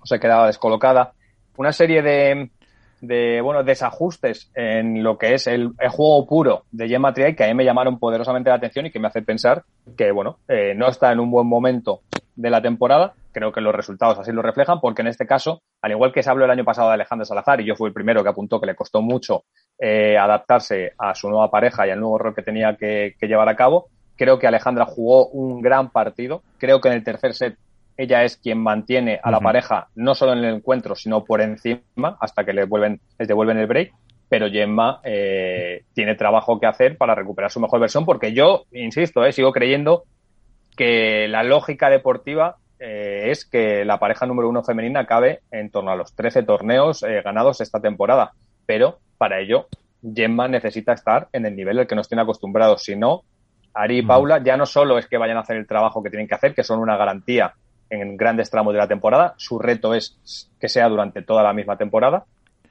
o 0.01 0.07
se 0.07 0.21
quedaba 0.21 0.47
descolocada. 0.47 1.13
Una 1.57 1.73
serie 1.73 2.03
de, 2.03 2.51
de 3.01 3.41
bueno, 3.41 3.63
desajustes 3.63 4.51
en 4.55 5.03
lo 5.03 5.19
que 5.19 5.35
es 5.35 5.47
el, 5.47 5.73
juego 5.91 6.27
puro 6.27 6.65
de 6.71 6.89
Gemma 6.89 7.13
Triay 7.13 7.35
que 7.35 7.45
a 7.45 7.49
mí 7.49 7.55
me 7.55 7.65
llamaron 7.65 7.99
poderosamente 7.99 8.51
la 8.51 8.57
atención 8.57 8.87
y 8.87 8.91
que 8.91 8.99
me 8.99 9.09
hace 9.09 9.23
pensar 9.23 9.65
que, 9.97 10.11
bueno, 10.13 10.39
eh, 10.49 10.75
no 10.75 10.89
está 10.89 11.13
en 11.13 11.21
un 11.21 11.31
buen 11.31 11.47
momento 11.47 12.01
de 12.35 12.51
la 12.51 12.61
temporada. 12.61 13.15
Creo 13.37 13.53
que 13.53 13.61
los 13.61 13.75
resultados 13.75 14.19
así 14.19 14.33
lo 14.33 14.41
reflejan, 14.41 14.81
porque 14.81 15.03
en 15.03 15.09
este 15.09 15.27
caso, 15.27 15.61
al 15.83 15.91
igual 15.91 16.11
que 16.11 16.23
se 16.23 16.31
habló 16.31 16.47
el 16.47 16.51
año 16.51 16.65
pasado 16.65 16.89
de 16.89 16.95
Alejandra 16.95 17.27
Salazar, 17.27 17.61
y 17.61 17.67
yo 17.67 17.77
fui 17.77 17.89
el 17.89 17.93
primero 17.93 18.23
que 18.23 18.31
apuntó 18.31 18.59
que 18.59 18.65
le 18.65 18.75
costó 18.75 19.03
mucho 19.03 19.45
eh, 19.79 20.17
adaptarse 20.17 20.95
a 20.97 21.15
su 21.15 21.29
nueva 21.29 21.51
pareja 21.51 21.87
y 21.87 21.91
al 21.91 22.01
nuevo 22.01 22.17
rol 22.17 22.35
que 22.35 22.41
tenía 22.41 22.79
que, 22.79 23.15
que 23.21 23.27
llevar 23.27 23.51
a 23.51 23.55
cabo, 23.55 23.89
creo 24.17 24.39
que 24.39 24.47
Alejandra 24.47 24.87
jugó 24.87 25.27
un 25.27 25.61
gran 25.61 25.91
partido. 25.91 26.45
Creo 26.57 26.81
que 26.81 26.89
en 26.89 26.95
el 26.95 27.05
tercer 27.05 27.35
set 27.35 27.59
ella 27.99 28.25
es 28.25 28.39
quien 28.39 28.57
mantiene 28.57 29.21
a 29.23 29.31
la 29.31 29.41
pareja 29.41 29.89
no 29.95 30.15
solo 30.15 30.33
en 30.33 30.39
el 30.39 30.55
encuentro, 30.55 30.95
sino 30.95 31.23
por 31.23 31.43
encima 31.43 32.17
hasta 32.19 32.43
que 32.43 32.55
le 32.55 32.65
vuelven, 32.65 33.03
les 33.19 33.29
devuelven 33.29 33.59
el 33.59 33.67
break. 33.67 33.93
Pero 34.31 34.49
Gemma 34.49 35.03
eh, 35.05 35.85
tiene 35.93 36.15
trabajo 36.15 36.59
que 36.59 36.65
hacer 36.65 36.97
para 36.97 37.15
recuperar 37.15 37.51
su 37.51 37.61
mejor 37.61 37.81
versión, 37.81 38.07
porque 38.07 38.33
yo, 38.33 38.65
insisto, 38.73 39.27
eh, 39.27 39.33
sigo 39.33 39.53
creyendo 39.53 40.05
que 40.75 41.29
la 41.29 41.43
lógica 41.43 41.91
deportiva 41.91 42.57
eh, 42.79 43.31
es 43.31 43.45
que 43.45 43.85
la 43.85 43.99
pareja 43.99 44.27
número 44.27 44.49
uno 44.49 44.63
femenina 44.63 45.01
acabe 45.01 45.41
en 45.51 45.71
torno 45.71 45.91
a 45.91 45.97
los 45.97 46.15
13 46.15 46.43
torneos 46.43 47.05
ganados 47.25 47.61
esta 47.61 47.81
temporada. 47.81 48.33
Pero 48.67 48.99
para 49.19 49.41
ello, 49.41 49.69
Gemma 50.15 50.49
necesita 50.49 50.93
estar 50.93 51.29
en 51.33 51.47
el 51.47 51.57
nivel 51.57 51.79
al 51.79 51.87
que 51.87 51.95
nos 51.95 52.09
tiene 52.09 52.23
acostumbrados. 52.23 52.83
Si 52.83 52.97
no, 52.97 53.23
Ari 53.75 53.99
y 53.99 54.03
Paula 54.03 54.43
ya 54.43 54.57
no 54.57 54.67
solo 54.67 54.99
es 54.99 55.07
que 55.07 55.19
vayan 55.19 55.37
a 55.37 55.41
hacer 55.41 55.57
el 55.57 55.67
trabajo 55.67 56.03
que 56.03 56.11
tienen 56.11 56.29
que 56.29 56.35
hacer, 56.35 56.55
que 56.55 56.65
son 56.65 56.81
una 56.81 56.97
garantía 56.97 57.55
en 57.91 58.17
grandes 58.17 58.51
tramos 58.51 58.73
de 58.73 58.79
la 58.79 58.89
temporada. 58.89 59.35
Su 59.37 59.59
reto 59.59 59.95
es 59.95 60.51
que 60.61 60.69
sea 60.69 60.89
durante 60.89 61.23
toda 61.23 61.43
la 61.43 61.53
misma 61.53 61.77
temporada 61.77 62.25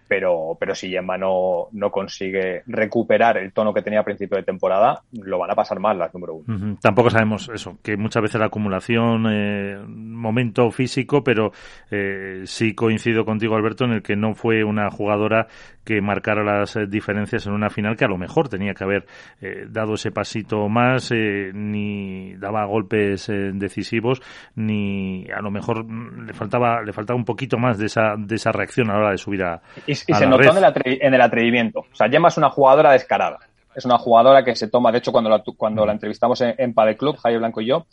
pero, 0.08 0.56
pero 0.60 0.76
si 0.76 0.90
Gemma 0.90 1.18
no, 1.18 1.68
no 1.72 1.92
consigue 1.92 2.64
recuperar 2.68 3.38
el 3.38 3.52
tono 3.52 3.74
que 3.74 3.82
tenía 3.82 4.02
a 4.02 4.04
principio 4.04 4.38
de 4.38 4.44
temporada, 4.44 5.02
lo 5.12 5.40
van 5.40 5.52
a 5.52 5.56
pasar 5.56 5.80
mal 5.80 5.98
las 5.98 6.14
número 6.14 6.36
uno. 6.36 6.78
Tampoco 6.82 7.10
sabemos 7.10 7.50
eso, 7.54 7.78
que 7.82 7.98
muchas 7.98 8.22
veces 8.22 8.40
la 8.40 8.48
acumulación, 8.48 9.26
eh, 9.30 9.78
momento 9.88 10.70
físico, 10.72 11.24
pero 11.24 11.52
eh, 11.92 12.44
sí 12.46 12.74
coincido 12.74 13.26
contigo, 13.26 13.56
Alberto, 13.56 13.86
en 13.86 13.92
el 13.92 14.04
que 14.04 14.16
no 14.16 14.36
fue 14.36 14.64
una 14.64 14.90
jugadora 14.92 15.48
que 15.86 16.02
marcara 16.02 16.44
las 16.44 16.76
eh, 16.76 16.88
diferencias 16.88 17.46
en 17.46 17.54
una 17.54 17.70
final 17.70 17.96
que 17.96 18.06
a 18.06 18.08
lo 18.08 18.18
mejor 18.18 18.50
tenía 18.50 18.74
que 18.74 18.84
haber 18.84 19.06
eh, 19.42 19.66
dado 19.70 19.94
ese 19.94 20.12
pasito 20.12 20.68
más, 20.68 21.12
eh, 21.12 21.52
ni 21.54 22.34
daba 22.36 22.66
golpes 22.66 23.28
decisivos, 23.28 24.22
ni 24.56 25.28
a 25.32 25.42
lo 25.42 25.52
mejor 25.52 25.86
mm, 25.86 26.26
le 26.26 26.34
faltaba 26.34 26.82
le 26.82 26.92
faltaba 26.92 27.18
un 27.18 27.26
poquito 27.26 27.58
más 27.58 27.78
de 27.78 27.86
esa 27.86 28.16
de 28.18 28.36
esa 28.36 28.52
reacción 28.52 28.90
a 28.90 28.94
la 28.94 29.00
hora 29.00 29.12
de 29.12 29.18
subir 29.18 29.44
a, 29.44 29.62
y, 29.86 29.92
y 29.92 29.96
se 29.96 30.28
notó 30.28 30.50
en 30.50 31.14
el, 31.14 31.22
atrevimiento. 31.22 31.80
O 31.80 31.96
sea, 31.96 32.10
Gemma 32.10 32.30
es 32.30 32.38
una 32.38 32.50
jugadora 32.50 32.92
descarada. 32.92 33.40
Es 33.76 33.84
una 33.84 33.98
jugadora 33.98 34.44
que 34.44 34.56
se 34.56 34.70
toma, 34.70 34.90
de 34.92 35.00
hecho, 35.00 35.12
cuando 35.12 35.30
la, 35.30 35.44
cuando 35.58 35.86
la 35.86 35.92
entrevistamos 35.92 36.40
en, 36.40 36.56
en 36.58 36.74
Padel 36.74 36.96
Club, 36.96 37.18
Javier 37.18 37.40
Blanco 37.40 37.60
y 37.60 37.68
yo, 37.68 37.86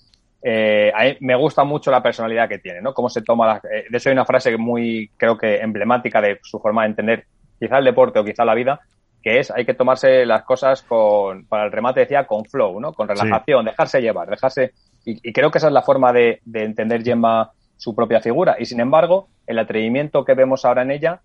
eh, 0.45 0.91
a 0.93 1.05
mí 1.05 1.17
me 1.21 1.37
gusta 1.37 1.63
mucho 1.63 1.91
la 1.93 2.03
personalidad 2.03 2.49
que 2.49 2.59
tiene, 2.59 2.81
¿no? 2.81 2.93
Cómo 2.93 3.09
se 3.09 3.23
toma 3.23 3.47
la, 3.47 3.61
de 3.63 3.97
eso 3.97 4.09
hay 4.09 4.13
una 4.13 4.25
frase 4.25 4.57
muy, 4.57 5.11
creo 5.17 5.39
que 5.39 5.59
emblemática 5.59 6.21
de 6.21 6.41
su 6.43 6.59
forma 6.59 6.83
de 6.83 6.89
entender 6.89 7.27
quizá 7.63 7.79
el 7.79 7.85
deporte 7.85 8.19
o 8.19 8.25
quizá 8.25 8.45
la 8.45 8.55
vida, 8.55 8.81
que 9.23 9.39
es 9.39 9.53
hay 9.53 9.65
que 9.65 9.75
tomarse 9.75 10.27
las 10.27 10.43
cosas 10.43 10.83
con, 10.83 11.47
para 11.47 11.65
el 11.65 11.71
remate 11.71 12.01
decía, 12.01 12.27
con 12.27 12.45
flow, 12.45 12.81
¿no? 12.81 12.93
Con 12.93 13.07
relajación, 13.07 13.65
dejarse 13.65 14.01
llevar, 14.01 14.29
dejarse, 14.29 14.73
y, 15.05 15.33
creo 15.33 15.53
que 15.53 15.59
esa 15.59 15.69
es 15.69 15.73
la 15.73 15.83
forma 15.83 16.13
de, 16.13 16.41
entender 16.53 17.05
Gemma 17.05 17.53
su 17.77 17.95
propia 17.95 18.21
figura. 18.21 18.57
Y 18.59 18.65
sin 18.65 18.81
embargo, 18.81 19.29
el 19.47 19.61
atrevimiento 19.61 20.25
que 20.25 20.35
vemos 20.35 20.65
ahora 20.65 20.83
en 20.83 20.91
ella 20.91 21.21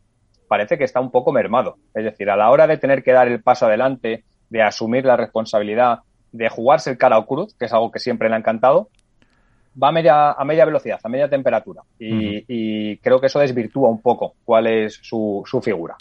parece 0.47 0.77
que 0.77 0.83
está 0.83 0.99
un 0.99 1.09
poco 1.09 1.31
mermado. 1.31 1.77
Es 1.95 2.03
decir, 2.03 2.29
a 2.29 2.35
la 2.35 2.51
hora 2.51 2.67
de 2.67 2.77
tener 2.77 3.03
que 3.03 3.13
dar 3.13 3.27
el 3.27 3.41
paso 3.41 3.65
adelante, 3.65 4.23
de 4.49 4.61
asumir 4.61 5.05
la 5.05 5.17
responsabilidad, 5.17 5.99
de 6.31 6.49
jugarse 6.49 6.91
el 6.91 6.99
cara 6.99 7.17
o 7.17 7.25
cruz, 7.25 7.55
que 7.57 7.65
es 7.65 7.73
algo 7.73 7.89
que 7.89 7.99
siempre 7.99 8.29
le 8.29 8.35
ha 8.35 8.39
encantado, 8.39 8.89
va 9.82 9.89
a 9.89 9.91
media, 9.91 10.32
a 10.32 10.43
media 10.43 10.65
velocidad, 10.65 10.99
a 11.03 11.09
media 11.09 11.30
temperatura. 11.30 11.82
Y, 11.99 12.97
creo 12.97 13.19
que 13.19 13.28
eso 13.28 13.39
desvirtúa 13.39 13.89
un 13.89 14.01
poco 14.01 14.34
cuál 14.43 14.67
es 14.67 14.99
su, 15.01 15.43
su 15.45 15.61
figura. 15.61 15.95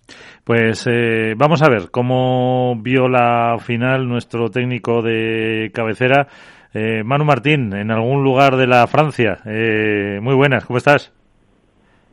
Pues 0.45 0.87
eh, 0.91 1.35
vamos 1.37 1.63
a 1.63 1.69
ver 1.69 1.91
cómo 1.91 2.75
vio 2.81 3.09
la 3.09 3.59
final 3.59 4.09
nuestro 4.09 4.51
técnico 4.51 5.03
de 5.03 5.71
cabecera, 5.75 6.29
eh, 6.73 7.03
Manu 7.05 7.25
Martín, 7.25 7.75
en 7.75 7.91
algún 7.91 8.23
lugar 8.23 8.57
de 8.57 8.67
la 8.67 8.87
Francia. 8.87 9.39
Eh, 9.45 10.19
muy 10.21 10.35
buenas, 10.35 10.65
¿cómo 10.65 10.79
estás? 10.79 11.13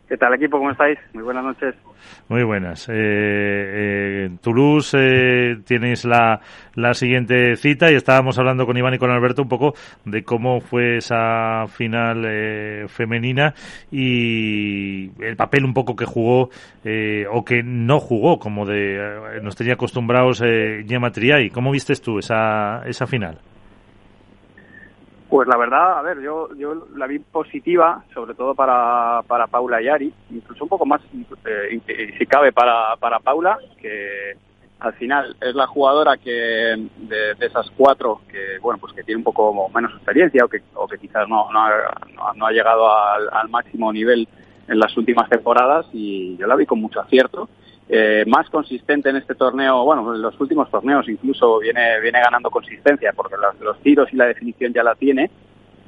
¿Qué 0.08 0.18
tal 0.18 0.34
equipo? 0.36 0.58
¿Cómo 0.58 0.72
estáis? 0.72 1.00
Muy 1.14 1.24
buenas 1.24 1.44
noches. 1.44 1.76
Muy 2.30 2.44
buenas. 2.44 2.88
Eh, 2.90 2.94
eh, 2.96 4.30
Toulouse 4.42 4.98
eh, 5.00 5.58
tienes 5.66 6.06
la, 6.06 6.40
la 6.76 6.94
siguiente 6.94 7.56
cita 7.56 7.92
y 7.92 7.96
estábamos 7.96 8.38
hablando 8.40 8.66
con 8.66 8.78
Iván 8.78 8.94
y 8.94 8.98
con 8.98 9.12
Alberto 9.12 9.44
un 9.44 9.50
poco 9.50 9.74
de 10.06 10.24
cómo 10.24 10.62
fue 10.62 10.98
esa 10.98 11.66
final 11.68 12.24
eh, 12.26 12.86
femenina 12.88 13.54
y 13.92 15.12
el 15.22 15.36
papel 15.36 15.66
un 15.66 15.74
poco 15.74 15.96
que 15.96 16.06
jugó 16.06 16.50
eh, 16.84 17.26
o 17.32 17.44
que 17.44 17.62
no 17.64 18.00
jugó, 18.00 18.40
como 18.40 18.66
de 18.66 19.40
nos 19.42 19.56
tenía 19.56 19.74
acostumbrados 19.74 20.40
Gemma 20.40 21.12
Triay. 21.12 21.50
¿Cómo 21.50 21.72
viste 21.72 21.94
tú 21.96 22.20
esa, 22.20 22.82
esa 22.86 23.06
final? 23.06 23.38
Pues 25.34 25.48
la 25.48 25.58
verdad, 25.58 25.98
a 25.98 26.04
ver, 26.04 26.22
yo, 26.22 26.54
yo 26.56 26.86
la 26.96 27.08
vi 27.08 27.18
positiva, 27.18 28.04
sobre 28.14 28.36
todo 28.36 28.54
para, 28.54 29.24
para 29.26 29.48
Paula 29.48 29.82
y 29.82 29.88
Ari, 29.88 30.14
incluso 30.30 30.64
un 30.64 30.70
poco 30.70 30.86
más, 30.86 31.02
eh, 31.48 32.14
si 32.20 32.26
cabe, 32.28 32.52
para, 32.52 32.96
para 32.98 33.18
Paula, 33.18 33.58
que 33.82 34.38
al 34.80 34.94
final 34.94 35.36
es 35.42 35.56
la 35.56 35.66
jugadora 35.66 36.18
que 36.18 36.30
de, 36.30 37.32
esas 37.40 37.68
cuatro 37.76 38.22
que 38.30 38.60
bueno 38.62 38.78
pues 38.80 38.94
que 38.94 39.02
tiene 39.02 39.18
un 39.18 39.24
poco 39.24 39.68
menos 39.74 39.92
experiencia 39.94 40.46
o 40.46 40.48
que, 40.48 40.62
o 40.76 40.88
que 40.88 41.00
quizás 41.00 41.28
no, 41.28 41.52
no, 41.52 41.62
ha, 41.62 42.34
no 42.36 42.46
ha 42.46 42.52
llegado 42.52 42.88
al 42.96 43.50
máximo 43.50 43.92
nivel 43.92 44.28
en 44.68 44.78
las 44.78 44.96
últimas 44.98 45.28
temporadas 45.30 45.88
y 45.94 46.38
yo 46.38 46.46
la 46.46 46.56
vi 46.56 46.68
con 46.68 46.80
mucho 46.80 47.00
acierto 47.00 47.50
eh, 47.96 48.26
más 48.26 48.50
consistente 48.50 49.10
en 49.10 49.18
este 49.18 49.36
torneo, 49.36 49.84
bueno, 49.86 50.16
en 50.16 50.22
los 50.24 50.40
últimos 50.42 50.68
torneos 50.72 51.08
incluso 51.08 51.60
viene, 51.60 52.00
viene 52.02 52.22
ganando 52.22 52.50
consistencia 52.50 53.14
porque 53.16 53.36
los, 53.62 53.80
tiros 53.82 54.12
y 54.12 54.16
la 54.16 54.26
definición 54.26 54.74
ya 54.74 54.82
la 54.82 54.96
tiene 54.96 55.30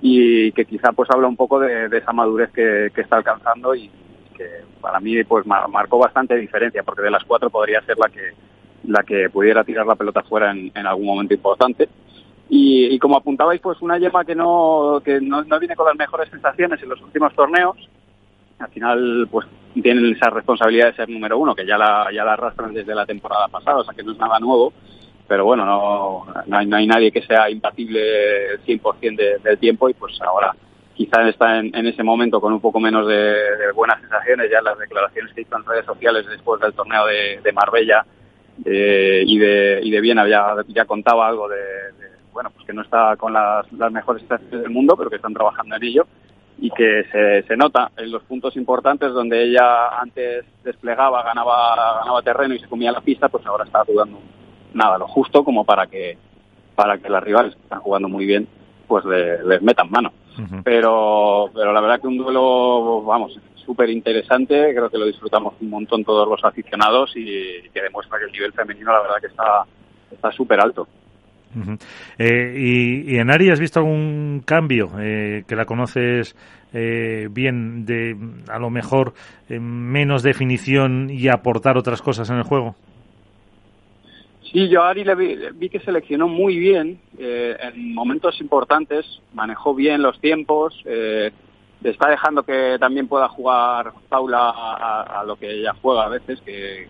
y 0.02 0.52
que 0.52 0.66
quizá 0.66 0.92
pues 0.92 1.10
habla 1.10 1.28
un 1.28 1.36
poco 1.36 1.60
de, 1.60 1.88
esa 1.98 2.14
madurez 2.14 2.52
que, 2.52 2.92
que, 2.94 3.02
está 3.02 3.16
alcanzando 3.16 3.74
y 3.74 3.90
que 4.38 4.46
para 4.80 5.00
mí 5.00 5.24
pues 5.24 5.48
marcó 5.48 5.98
bastante 5.98 6.36
diferencia 6.36 6.84
porque 6.84 7.02
de 7.02 7.10
las 7.10 7.24
cuatro 7.24 7.50
podría 7.50 7.82
ser 7.82 7.98
la 7.98 8.10
que 8.10 8.34
la 8.84 9.02
que 9.02 9.32
pudiera 9.32 9.64
tirar 9.64 9.88
la 9.88 9.96
pelota 9.96 10.22
fuera 10.22 10.52
en, 10.52 10.86
algún 10.86 11.08
momento 11.08 11.34
importante. 11.34 11.90
Y, 12.50 13.00
como 13.00 13.18
apuntabais 13.18 13.60
pues 13.62 13.82
una 13.82 13.98
yema 13.98 14.24
que 14.24 14.36
no 14.36 15.02
que 15.04 15.20
no 15.20 15.42
viene 15.60 15.76
con 15.76 15.88
las 15.88 15.96
mejores 15.96 16.30
sensaciones 16.30 16.84
en 16.84 16.90
los 16.90 17.02
últimos 17.02 17.34
torneos 17.34 17.76
al 18.60 18.70
final 18.70 19.28
pues 19.30 19.48
tienen 19.74 20.14
esa 20.14 20.30
responsabilidad 20.30 20.88
de 20.88 20.96
ser 20.96 21.10
número 21.10 21.38
uno, 21.38 21.54
que 21.54 21.66
ya 21.66 21.78
la, 21.78 22.08
ya 22.14 22.24
la 22.24 22.34
arrastran 22.34 22.74
desde 22.74 22.96
la 22.96 23.06
temporada 23.06 23.48
pasada, 23.48 23.78
o 23.78 23.84
sea 23.84 23.94
que 23.94 24.04
no 24.04 24.14
es 24.14 24.18
nada 24.18 24.40
nuevo, 24.40 24.74
pero 25.28 25.46
bueno, 25.46 25.66
no, 25.66 26.26
no, 26.46 26.58
hay, 26.58 26.66
no 26.66 26.78
hay 26.78 26.88
nadie 26.88 27.12
que 27.12 27.22
sea 27.24 27.50
impatible 27.50 28.54
el 28.54 28.64
100% 28.64 29.16
de, 29.16 29.38
del 29.44 29.58
tiempo 29.58 29.90
y 29.90 29.94
pues 29.94 30.20
ahora 30.22 30.56
quizá 30.94 31.28
está 31.28 31.60
en, 31.60 31.76
en, 31.76 31.88
ese 31.88 32.04
momento 32.04 32.40
con 32.40 32.54
un 32.54 32.62
poco 32.62 32.80
menos 32.80 33.06
de, 33.08 33.16
de, 33.16 33.72
buenas 33.74 34.00
sensaciones, 34.00 34.50
ya 34.50 34.62
las 34.62 34.78
declaraciones 34.78 35.34
que 35.34 35.42
hizo 35.42 35.58
en 35.58 35.66
redes 35.66 35.86
sociales 35.86 36.26
después 36.26 36.62
del 36.62 36.74
torneo 36.74 37.06
de, 37.06 37.52
Marbella 37.52 38.06
eh, 38.64 39.24
y, 39.26 39.38
de, 39.38 39.82
y 39.84 39.92
de 39.92 40.02
Viena 40.02 40.26
ya, 40.28 40.56
ya 40.70 40.86
contaba 40.86 41.28
algo 41.28 41.50
de, 41.50 41.58
de, 41.58 42.08
bueno, 42.32 42.50
pues 42.52 42.66
que 42.66 42.72
no 42.72 42.84
está 42.84 43.18
con 43.18 43.34
las, 43.34 43.70
las 43.74 43.92
mejores 43.92 44.22
sensaciones 44.22 44.62
del 44.62 44.72
mundo, 44.72 44.96
pero 44.96 45.10
que 45.10 45.18
están 45.18 45.34
trabajando 45.34 45.76
en 45.76 45.84
ello 45.84 46.08
y 46.58 46.70
que 46.72 47.04
se, 47.12 47.44
se 47.44 47.58
nota 47.58 47.92
en 47.98 48.12
los 48.12 48.24
puntos 48.24 48.56
importantes 48.56 49.12
donde 49.12 49.44
ella 49.44 50.00
antes 50.00 50.46
desplegaba, 50.64 51.24
ganaba, 51.24 52.00
ganaba 52.00 52.22
terreno 52.22 52.56
y 52.56 52.60
se 52.60 52.68
comía 52.68 52.92
la 52.92 53.02
pista, 53.02 53.28
pues 53.30 53.46
ahora 53.46 53.66
está 53.66 53.84
jugando 53.86 54.20
nada, 54.74 54.98
lo 54.98 55.08
justo 55.08 55.44
como 55.44 55.66
para 55.66 55.88
que 55.88 56.18
para 56.76 56.98
que 56.98 57.10
las 57.10 57.24
rivales 57.24 57.56
que 57.56 57.62
están 57.62 57.80
jugando 57.80 58.10
muy 58.10 58.26
bien 58.26 58.48
pues 58.88 59.04
le, 59.06 59.44
les 59.44 59.62
metan 59.62 59.90
mano. 59.90 60.12
Uh 60.38 60.42
-huh. 60.42 60.62
Pero 60.64 61.50
pero 61.54 61.74
la 61.74 61.82
verdad 61.82 62.00
que 62.00 62.08
un 62.08 62.18
duelo, 62.18 63.02
vamos, 63.04 63.40
súper 63.66 63.90
interesante, 63.90 64.74
creo 64.74 64.90
que 64.90 64.98
lo 64.98 65.06
disfrutamos 65.06 65.56
un 65.60 65.70
montón 65.70 66.04
todos 66.04 66.28
los 66.28 66.44
aficionados 66.44 67.12
y 67.16 67.62
que 67.74 67.82
demuestra 67.82 68.20
que 68.20 68.26
el 68.26 68.32
nivel 68.32 68.54
femenino 68.54 68.92
la 68.92 69.02
verdad 69.02 69.18
que 69.20 69.28
está 69.28 69.66
está 70.12 70.32
súper 70.32 70.60
alto. 70.60 70.88
Uh 71.56 71.78
eh, 72.18 72.54
y, 73.08 73.18
en 73.18 73.32
Ari 73.32 73.50
has 73.50 73.60
visto 73.60 73.80
algún 73.80 74.44
cambio 74.46 74.92
eh, 75.00 75.44
que 75.48 75.56
la 75.56 75.66
conoces 75.66 76.36
eh, 76.74 77.28
bien 77.32 77.86
de 77.86 78.16
a 78.50 78.60
lo 78.60 78.70
mejor 78.70 79.14
eh, 79.48 79.60
menos 79.60 80.24
definición 80.24 81.10
y 81.10 81.30
aportar 81.30 81.78
otras 81.78 82.02
cosas 82.02 82.30
en 82.30 82.38
el 82.38 82.44
juego. 82.44 82.76
Sí, 84.52 84.70
yo 84.70 84.84
a 84.84 84.90
Ari 84.90 85.04
le 85.04 85.16
vi, 85.16 85.38
vi 85.56 85.70
que 85.70 85.80
seleccionó 85.80 86.28
muy 86.28 86.58
bien 86.58 87.00
eh, 87.18 87.56
en 87.60 87.94
momentos 87.94 88.40
importantes, 88.42 89.06
manejó 89.34 89.74
bien 89.74 90.02
los 90.02 90.20
tiempos, 90.20 90.82
eh, 90.86 91.32
está 91.84 92.10
dejando 92.10 92.44
que 92.44 92.78
también 92.80 93.08
pueda 93.08 93.28
jugar 93.30 93.92
Paula 94.10 94.50
a, 94.50 95.22
a 95.22 95.24
lo 95.24 95.36
que 95.36 95.52
ella 95.52 95.74
juega 95.82 96.06
a 96.06 96.10
veces, 96.10 96.42
que 96.42 96.88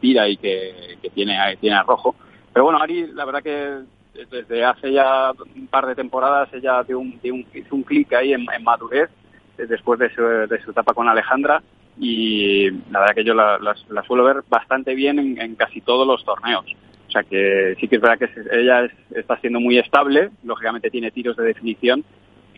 tira 0.00 0.28
y 0.28 0.36
que, 0.36 0.96
que 1.00 1.10
tiene, 1.10 1.36
tiene 1.60 1.76
arrojo. 1.76 2.14
Pero 2.52 2.64
bueno, 2.64 2.80
Ari, 2.80 3.08
la 3.12 3.24
verdad 3.24 3.42
que 3.42 3.78
desde 4.30 4.64
hace 4.64 4.92
ya 4.92 5.32
un 5.56 5.66
par 5.68 5.86
de 5.86 5.94
temporadas 5.94 6.52
ella 6.52 6.82
dio 6.82 6.98
un, 6.98 7.18
dio 7.22 7.34
un, 7.34 7.46
hizo 7.54 7.74
un 7.74 7.82
clic 7.82 8.12
ahí 8.12 8.32
en, 8.32 8.46
madurez 8.62 9.10
después 9.56 9.98
de 9.98 10.12
su, 10.14 10.22
de 10.22 10.60
su 10.62 10.70
etapa 10.70 10.94
con 10.94 11.08
Alejandra 11.08 11.62
y 11.98 12.70
la 12.90 13.00
verdad 13.00 13.14
que 13.14 13.24
yo 13.24 13.34
la, 13.34 13.58
la, 13.58 14.02
suelo 14.04 14.24
ver 14.24 14.42
bastante 14.48 14.94
bien 14.94 15.18
en, 15.18 15.40
en, 15.40 15.54
casi 15.56 15.80
todos 15.80 16.06
los 16.06 16.24
torneos. 16.24 16.64
O 17.08 17.10
sea 17.12 17.22
que 17.22 17.76
sí 17.78 17.88
que 17.88 17.96
es 17.96 18.02
verdad 18.02 18.18
que 18.18 18.30
ella 18.58 18.84
es, 18.84 18.92
está 19.14 19.36
siendo 19.38 19.60
muy 19.60 19.78
estable, 19.78 20.30
lógicamente 20.42 20.90
tiene 20.90 21.10
tiros 21.10 21.36
de 21.36 21.44
definición, 21.44 22.02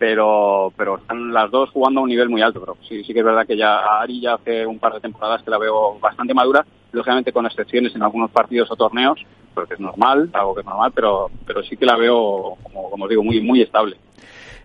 pero 0.04 0.70
pero 0.76 0.98
están 0.98 1.32
las 1.32 1.50
dos 1.50 1.70
jugando 1.70 2.00
a 2.00 2.02
un 2.02 2.10
nivel 2.10 2.28
muy 2.28 2.42
alto. 2.42 2.60
Pero 2.60 2.76
sí, 2.86 3.02
sí 3.04 3.14
que 3.14 3.20
es 3.20 3.24
verdad 3.24 3.46
que 3.46 3.56
ya 3.56 3.76
a 3.76 4.02
Ari 4.02 4.20
ya 4.20 4.34
hace 4.34 4.66
un 4.66 4.78
par 4.78 4.92
de 4.92 5.00
temporadas 5.00 5.42
que 5.42 5.50
la 5.50 5.56
veo 5.56 5.98
bastante 5.98 6.34
madura, 6.34 6.62
lógicamente 6.92 7.32
con 7.32 7.46
excepciones 7.46 7.94
en 7.96 8.02
algunos 8.02 8.30
partidos 8.30 8.70
o 8.70 8.76
torneos, 8.76 9.18
porque 9.54 9.74
es 9.74 9.80
normal, 9.80 10.28
algo 10.34 10.54
que 10.54 10.60
es 10.60 10.66
normal, 10.66 10.92
pero 10.94 11.30
pero 11.46 11.62
sí 11.62 11.78
que 11.78 11.86
la 11.86 11.96
veo, 11.96 12.56
como, 12.62 12.90
como 12.90 13.04
os 13.04 13.08
digo, 13.08 13.24
muy 13.24 13.40
muy 13.40 13.62
estable. 13.62 13.96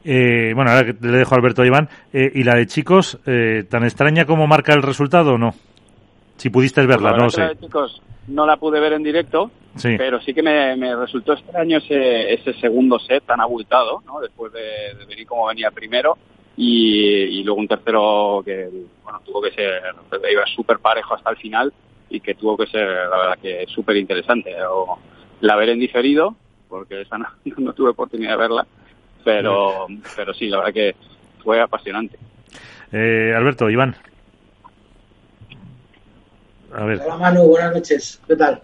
Eh, 0.04 0.52
bueno, 0.54 0.72
ahora 0.72 0.94
le 1.00 1.18
dejo 1.18 1.36
a 1.36 1.38
Alberto 1.38 1.64
Iván. 1.64 1.88
Eh, 2.12 2.30
¿Y 2.36 2.44
la 2.44 2.56
de 2.56 2.68
chicos, 2.68 3.18
eh, 3.26 3.64
tan 3.70 3.84
extraña 3.84 4.26
como 4.26 4.46
marca 4.46 4.74
el 4.74 4.82
resultado 4.82 5.36
o 5.36 5.38
no? 5.38 5.54
Si 6.36 6.50
pudiste 6.50 6.86
verla, 6.86 7.12
pues 7.12 7.24
no 7.24 7.30
sé. 7.30 7.42
La 7.42 7.50
de 7.50 7.60
chicos 7.60 8.02
no 8.30 8.46
la 8.46 8.58
pude 8.58 8.80
ver 8.80 8.94
en 8.94 9.04
directo, 9.04 9.52
sí. 9.76 9.96
pero 9.98 10.22
sí 10.22 10.34
que 10.34 10.44
me, 10.44 10.76
me 10.76 10.96
resultó 10.96 11.34
extraño 11.34 11.78
ese, 11.78 12.34
ese, 12.34 12.54
segundo 12.54 13.00
set 13.00 13.24
tan 13.26 13.42
abultado, 13.42 14.02
¿no? 14.06 14.20
Después 14.20 14.54
de, 14.54 14.96
de, 14.98 15.06
venir 15.06 15.28
como 15.28 15.48
venía 15.48 15.72
primero. 15.72 16.18
y, 16.56 17.44
luego 17.44 17.60
un 17.60 17.68
tercero 17.68 18.42
que 18.46 18.70
bueno, 19.04 19.22
tuvo 19.26 19.42
que 19.42 19.52
ser, 19.52 19.82
iba 20.32 20.46
súper 20.46 20.80
parejo 20.80 21.16
hasta 21.16 21.32
el 21.32 21.38
final 21.38 21.74
y 22.10 22.20
que 22.20 22.36
tuvo 22.36 22.58
que 22.58 22.68
ser, 22.68 22.88
la 22.88 23.18
verdad, 23.18 23.40
que 23.42 23.66
súper 23.68 23.98
interesante. 23.98 24.54
O 24.64 25.00
la 25.42 25.56
veré 25.56 25.74
en 25.74 25.80
diferido, 25.80 26.36
porque 26.68 27.02
esa 27.02 27.18
no, 27.18 27.28
tuve 27.74 27.90
oportunidad 27.90 28.32
de 28.32 28.38
verla, 28.38 28.68
pero, 29.24 29.88
pero 30.16 30.34
sí, 30.34 30.48
la 30.48 30.58
verdad 30.58 30.74
que 30.74 30.96
fue 31.44 31.62
apasionante. 31.62 32.18
Eh, 32.92 33.34
Alberto, 33.36 33.70
Iván. 33.70 33.96
A 36.74 36.86
ver. 36.86 37.02
Hola 37.02 37.18
Manu, 37.18 37.44
buenas 37.46 37.74
noches. 37.74 38.20
¿Qué 38.28 38.36
tal? 38.36 38.62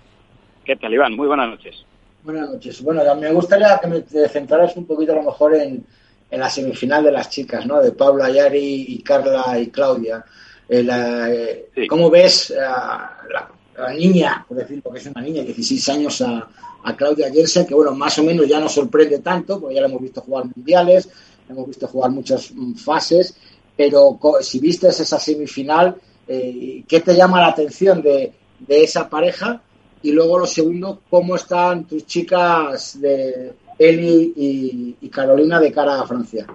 ¿Qué 0.63 0.75
tal, 0.75 0.93
Iván? 0.93 1.15
Muy 1.15 1.27
buenas 1.27 1.49
noches. 1.49 1.83
Buenas 2.23 2.49
noches. 2.49 2.81
Bueno, 2.81 3.01
me 3.15 3.31
gustaría 3.31 3.79
que 3.79 3.87
me 3.87 4.01
centraras 4.27 4.75
un 4.75 4.85
poquito 4.85 5.13
a 5.13 5.15
lo 5.15 5.23
mejor 5.23 5.55
en, 5.55 5.85
en 6.31 6.39
la 6.39 6.49
semifinal 6.49 7.03
de 7.03 7.11
las 7.11 7.29
chicas, 7.29 7.65
¿no? 7.65 7.81
De 7.81 7.91
Paula 7.91 8.25
Ayari 8.25 8.85
y 8.89 9.01
Carla 9.01 9.59
y 9.59 9.67
Claudia. 9.69 10.23
Eh, 10.67 11.69
eh, 11.75 11.87
¿Cómo 11.87 12.09
ves 12.09 12.51
a 12.51 13.17
la, 13.31 13.93
niña, 13.93 14.43
por 14.47 14.57
decir, 14.57 14.81
porque 14.81 14.99
es 14.99 15.05
una 15.05 15.21
niña, 15.21 15.43
16 15.43 15.89
años, 15.89 16.21
a, 16.21 16.47
Claudia 16.95 17.31
Jensen, 17.31 17.65
que 17.65 17.73
bueno, 17.73 17.95
más 17.95 18.19
o 18.19 18.23
menos 18.23 18.47
ya 18.47 18.59
no 18.59 18.69
sorprende 18.69 19.17
tanto, 19.17 19.59
porque 19.59 19.75
ya 19.75 19.81
la 19.81 19.87
hemos 19.87 20.01
visto 20.01 20.21
jugar 20.21 20.45
mundiales, 20.55 21.09
hemos 21.49 21.65
visto 21.67 21.87
jugar 21.87 22.11
muchas 22.11 22.51
mm, 22.53 22.75
fases, 22.75 23.35
pero 23.75 24.19
si 24.41 24.59
viste 24.59 24.87
esa 24.89 25.19
semifinal, 25.19 25.95
eh, 26.27 26.83
¿qué 26.87 27.01
te 27.01 27.15
llama 27.15 27.41
la 27.41 27.47
atención 27.47 28.01
de, 28.01 28.33
esa 28.67 29.09
pareja? 29.09 29.61
Y 30.01 30.11
luego 30.11 30.39
lo 30.39 30.45
segundo, 30.45 31.01
¿cómo 31.09 31.35
están 31.35 31.85
tus 31.85 32.05
chicas 32.05 32.99
de 32.99 33.53
Eli 33.77 34.33
y, 35.01 35.09
Carolina 35.09 35.59
de 35.59 35.71
cara 35.71 36.01
a 36.01 36.07
Francia? 36.07 36.45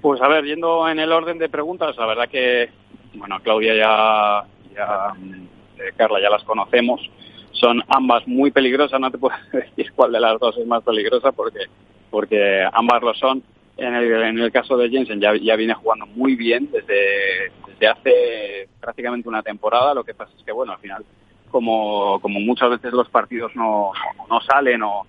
Pues 0.00 0.20
a 0.20 0.28
ver, 0.28 0.44
yendo 0.44 0.88
en 0.88 0.98
el 0.98 1.10
orden 1.10 1.38
de 1.38 1.48
preguntas, 1.48 1.96
la 1.96 2.06
verdad 2.06 2.28
que, 2.28 2.68
bueno, 3.14 3.40
Claudia 3.42 3.74
ya, 3.74 4.44
ya 4.74 5.14
eh, 5.78 5.92
Carla 5.96 6.20
ya 6.20 6.30
las 6.30 6.44
conocemos. 6.44 7.00
Son 7.52 7.82
ambas 7.88 8.26
muy 8.26 8.50
peligrosas, 8.50 9.00
no 9.00 9.10
te 9.10 9.18
puedo 9.18 9.34
decir 9.52 9.92
cuál 9.94 10.12
de 10.12 10.20
las 10.20 10.38
dos 10.38 10.56
es 10.58 10.66
más 10.66 10.82
peligrosa 10.82 11.32
porque, 11.32 11.60
porque 12.10 12.64
ambas 12.72 13.02
lo 13.02 13.14
son. 13.14 13.42
En 13.76 13.94
el, 13.94 14.12
en 14.22 14.38
el 14.38 14.52
caso 14.52 14.76
de 14.76 14.88
Jensen 14.88 15.20
ya, 15.20 15.34
ya 15.36 15.56
viene 15.56 15.74
jugando 15.74 16.06
muy 16.06 16.36
bien 16.36 16.70
desde, 16.70 17.50
hace 17.88 18.68
prácticamente 18.80 19.28
una 19.28 19.42
temporada. 19.42 19.94
Lo 19.94 20.04
que 20.04 20.14
pasa 20.14 20.32
es 20.38 20.44
que, 20.44 20.52
bueno, 20.52 20.72
al 20.72 20.78
final 20.78 21.04
como, 21.50 22.20
como 22.20 22.40
muchas 22.40 22.70
veces 22.70 22.92
los 22.92 23.08
partidos 23.08 23.54
no, 23.54 23.92
no 24.28 24.40
salen 24.40 24.82
o, 24.82 25.06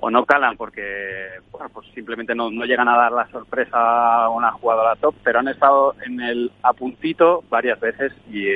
o 0.00 0.10
no 0.10 0.24
calan 0.24 0.56
porque 0.56 1.26
bueno, 1.50 1.68
pues 1.70 1.88
simplemente 1.94 2.34
no, 2.34 2.50
no, 2.50 2.64
llegan 2.64 2.88
a 2.88 2.96
dar 2.96 3.12
la 3.12 3.26
sorpresa 3.28 4.24
a 4.24 4.28
una 4.28 4.52
jugadora 4.52 4.96
top, 4.96 5.14
pero 5.24 5.40
han 5.40 5.48
estado 5.48 5.94
en 6.06 6.20
el 6.20 6.52
apuntito 6.62 7.42
varias 7.48 7.80
veces 7.80 8.12
y, 8.30 8.46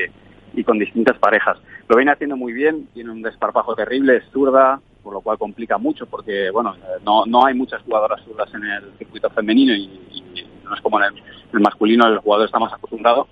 y 0.55 0.65
con 0.65 0.79
distintas 0.79 1.19
parejas. 1.19 1.59
Lo 1.89 1.97
viene 1.97 2.13
haciendo 2.13 2.37
muy 2.37 2.53
bien, 2.53 2.87
tiene 2.95 3.11
un 3.11 3.23
desparpajo 3.23 3.75
terrible, 3.75 4.19
es 4.19 4.25
zurda, 4.33 4.81
por 5.03 5.13
lo 5.13 5.21
cual 5.21 5.39
complica 5.39 5.79
mucho 5.79 6.07
porque 6.07 6.51
bueno 6.51 6.75
no, 7.05 7.25
no 7.27 7.47
hay 7.47 7.55
muchas 7.55 7.83
jugadoras 7.83 8.23
zurdas 8.25 8.53
en 8.55 8.65
el 8.65 8.93
circuito 8.99 9.31
femenino 9.31 9.75
y, 9.75 10.35
no 10.65 10.75
es 10.75 10.81
como 10.81 11.03
en 11.03 11.13
el, 11.53 11.61
masculino, 11.61 12.07
el 12.07 12.19
jugador 12.19 12.47
está 12.47 12.59
más 12.59 12.73
acostumbrado 12.73 13.27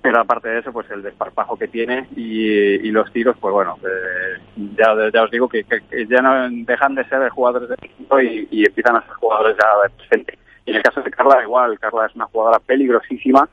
pero 0.00 0.20
aparte 0.20 0.48
de 0.48 0.60
eso, 0.60 0.72
pues 0.72 0.88
el 0.90 1.02
desparpajo 1.02 1.56
que 1.56 1.68
tiene 1.68 2.06
y, 2.16 2.90
los 2.90 3.12
tiros, 3.12 3.36
pues 3.40 3.52
bueno, 3.52 3.76
eh, 3.82 4.40
ya, 4.76 4.94
ya 5.12 5.24
os 5.24 5.30
digo 5.30 5.48
que, 5.48 5.66
ya 6.08 6.22
no 6.22 6.48
dejan 6.64 6.94
de 6.94 7.04
ser 7.08 7.28
jugadores 7.30 7.68
de 7.68 7.74
equipo 7.74 8.20
y, 8.20 8.48
y, 8.50 8.64
empiezan 8.64 8.96
a 8.96 9.02
ser 9.02 9.14
jugadores 9.14 9.56
ya 9.60 9.68
de 9.82 9.90
presente. 9.90 10.38
Y 10.64 10.70
en 10.70 10.76
el 10.76 10.82
caso 10.82 11.02
de 11.02 11.10
Carla, 11.10 11.42
igual, 11.42 11.78
Carla 11.78 12.06
es 12.06 12.14
una 12.14 12.26
jugadora 12.26 12.60
peligrosísima, 12.60 13.48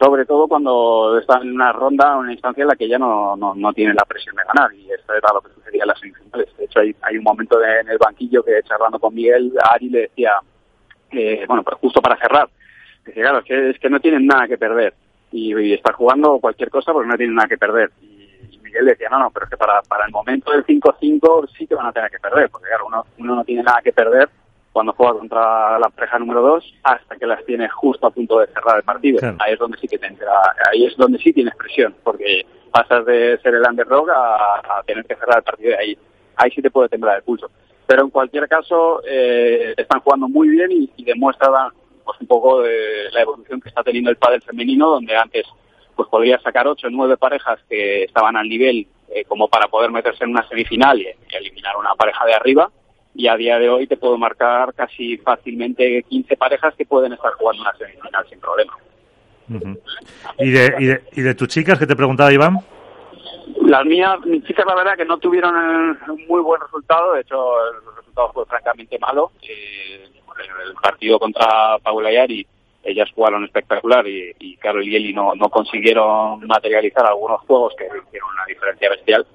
sobre 0.00 0.24
todo 0.24 0.48
cuando 0.48 1.18
está 1.18 1.38
en 1.42 1.52
una 1.52 1.72
ronda, 1.72 2.16
una 2.16 2.32
instancia 2.32 2.62
en 2.62 2.68
la 2.68 2.74
que 2.74 2.88
ya 2.88 2.98
no, 2.98 3.36
no, 3.36 3.72
tiene 3.74 3.92
la 3.92 4.06
presión 4.06 4.34
de 4.34 4.42
ganar, 4.46 4.72
y 4.74 4.90
eso 4.90 5.12
era 5.12 5.28
lo 5.34 5.42
que 5.42 5.52
sucedía 5.52 5.82
en 5.82 5.88
las 5.88 6.00
semifinales. 6.00 6.56
De 6.56 6.64
hecho, 6.64 6.80
hay, 6.80 6.96
hay 7.02 7.18
un 7.18 7.24
momento 7.24 7.58
de, 7.58 7.80
en 7.80 7.88
el 7.90 7.98
banquillo 7.98 8.42
que 8.42 8.62
charlando 8.62 8.98
con 8.98 9.14
Miguel, 9.14 9.52
Ari 9.62 9.90
le 9.90 10.00
decía, 10.00 10.32
que, 11.10 11.44
bueno, 11.46 11.62
pues 11.62 11.76
justo 11.76 12.00
para 12.00 12.16
cerrar, 12.16 12.48
decía, 13.04 13.24
claro, 13.24 13.44
que, 13.44 13.70
es 13.70 13.78
que 13.78 13.90
no 13.90 14.00
tienen 14.00 14.26
nada 14.26 14.48
que 14.48 14.56
perder 14.56 14.94
y, 15.32 15.54
y 15.54 15.74
estar 15.74 15.92
jugando 15.92 16.38
cualquier 16.38 16.70
cosa 16.70 16.94
porque 16.94 17.08
no 17.08 17.18
tienen 17.18 17.34
nada 17.34 17.48
que 17.48 17.58
perder. 17.58 17.90
Y, 18.00 18.58
Miguel 18.62 18.86
decía, 18.86 19.08
no, 19.10 19.18
no, 19.18 19.30
pero 19.30 19.44
es 19.44 19.50
que 19.50 19.58
para, 19.58 19.82
para 19.82 20.06
el 20.06 20.12
momento 20.12 20.50
del 20.50 20.64
5-5 20.64 21.50
sí 21.58 21.66
que 21.66 21.74
van 21.74 21.88
a 21.88 21.92
tener 21.92 22.10
que 22.10 22.20
perder, 22.20 22.48
porque 22.48 22.68
claro, 22.68 22.86
uno, 22.86 23.04
uno 23.18 23.34
no 23.34 23.44
tiene 23.44 23.64
nada 23.64 23.82
que 23.82 23.92
perder 23.92 24.30
cuando 24.72 24.92
juega 24.92 25.14
contra 25.14 25.78
la 25.78 25.88
pareja 25.88 26.18
número 26.18 26.42
2 26.42 26.74
hasta 26.84 27.16
que 27.16 27.26
las 27.26 27.44
tiene 27.44 27.68
justo 27.68 28.06
a 28.06 28.10
punto 28.10 28.38
de 28.38 28.46
cerrar 28.48 28.76
el 28.78 28.82
partido. 28.84 29.18
Ahí 29.38 29.54
es 29.54 29.58
donde 29.58 29.78
sí 29.78 29.88
que 29.88 29.98
tendrá, 29.98 30.32
ahí 30.72 30.86
es 30.86 30.96
donde 30.96 31.18
sí 31.18 31.32
tienes 31.32 31.54
presión, 31.56 31.94
porque 32.04 32.46
pasas 32.70 33.04
de 33.04 33.38
ser 33.42 33.54
el 33.54 33.64
underdog 33.68 34.08
a, 34.10 34.82
tener 34.86 35.04
que 35.04 35.16
cerrar 35.16 35.38
el 35.38 35.44
partido 35.44 35.76
ahí. 35.78 35.98
Ahí 36.36 36.50
sí 36.52 36.62
te 36.62 36.70
puede 36.70 36.88
temblar 36.88 37.16
el 37.16 37.22
pulso. 37.22 37.50
Pero 37.86 38.04
en 38.04 38.10
cualquier 38.10 38.48
caso, 38.48 39.02
eh, 39.04 39.74
están 39.76 40.00
jugando 40.00 40.28
muy 40.28 40.48
bien 40.48 40.70
y, 40.70 40.90
y 40.96 41.04
demuestran 41.04 41.72
pues 42.04 42.20
un 42.20 42.26
poco 42.26 42.62
de 42.62 43.10
la 43.12 43.22
evolución 43.22 43.60
que 43.60 43.68
está 43.68 43.82
teniendo 43.82 44.10
el 44.10 44.16
pádel 44.16 44.42
femenino, 44.42 44.90
donde 44.90 45.16
antes 45.16 45.46
pues 45.96 46.08
podría 46.08 46.38
sacar 46.40 46.66
ocho 46.66 46.86
o 46.86 46.90
nueve 46.90 47.16
parejas 47.16 47.58
que 47.68 48.04
estaban 48.04 48.36
al 48.36 48.48
nivel 48.48 48.86
eh, 49.12 49.24
como 49.24 49.48
para 49.48 49.68
poder 49.68 49.90
meterse 49.90 50.24
en 50.24 50.30
una 50.30 50.48
semifinal 50.48 50.98
y, 51.00 51.06
eliminar 51.36 51.76
una 51.76 51.94
pareja 51.94 52.24
de 52.24 52.32
arriba. 52.32 52.70
Y 53.14 53.26
a 53.26 53.36
día 53.36 53.58
de 53.58 53.68
hoy 53.68 53.86
te 53.86 53.96
puedo 53.96 54.16
marcar 54.16 54.72
casi 54.74 55.16
fácilmente 55.18 56.04
15 56.08 56.36
parejas 56.36 56.74
que 56.76 56.86
pueden 56.86 57.12
estar 57.12 57.32
jugando 57.32 57.62
una 57.62 57.74
semifinal 57.74 58.26
sin 58.28 58.40
problema. 58.40 58.76
¿Y, 60.38 60.50
de, 60.50 60.74
y, 60.78 60.86
de, 60.86 61.02
¿Y 61.12 61.20
de 61.22 61.34
tus 61.34 61.48
chicas 61.48 61.78
que 61.78 61.86
te 61.86 61.96
preguntaba 61.96 62.32
Iván? 62.32 62.58
Las 63.62 63.84
mías, 63.84 64.20
mis 64.24 64.44
chicas 64.44 64.64
la 64.66 64.76
verdad 64.76 64.96
que 64.96 65.04
no 65.04 65.18
tuvieron 65.18 65.54
un 65.56 66.26
muy 66.28 66.40
buen 66.40 66.60
resultado, 66.60 67.14
de 67.14 67.22
hecho 67.22 67.36
el 67.68 67.96
resultado 67.96 68.32
fue 68.32 68.46
francamente 68.46 68.98
malo. 68.98 69.32
Eh, 69.42 70.08
el 70.64 70.74
partido 70.74 71.18
contra 71.18 71.78
Paula 71.82 72.12
Yari 72.12 72.46
ellas 72.82 73.10
jugaron 73.14 73.44
espectacular 73.44 74.06
y, 74.06 74.34
y 74.38 74.56
Carol 74.56 74.86
y 74.86 74.96
Eli 74.96 75.12
no, 75.12 75.34
no 75.34 75.48
consiguieron 75.50 76.46
materializar 76.46 77.06
algunos 77.06 77.40
juegos 77.42 77.74
que 77.76 77.84
hicieron 77.84 78.30
una 78.32 78.44
diferencia 78.46 78.90
bestial. 78.90 79.26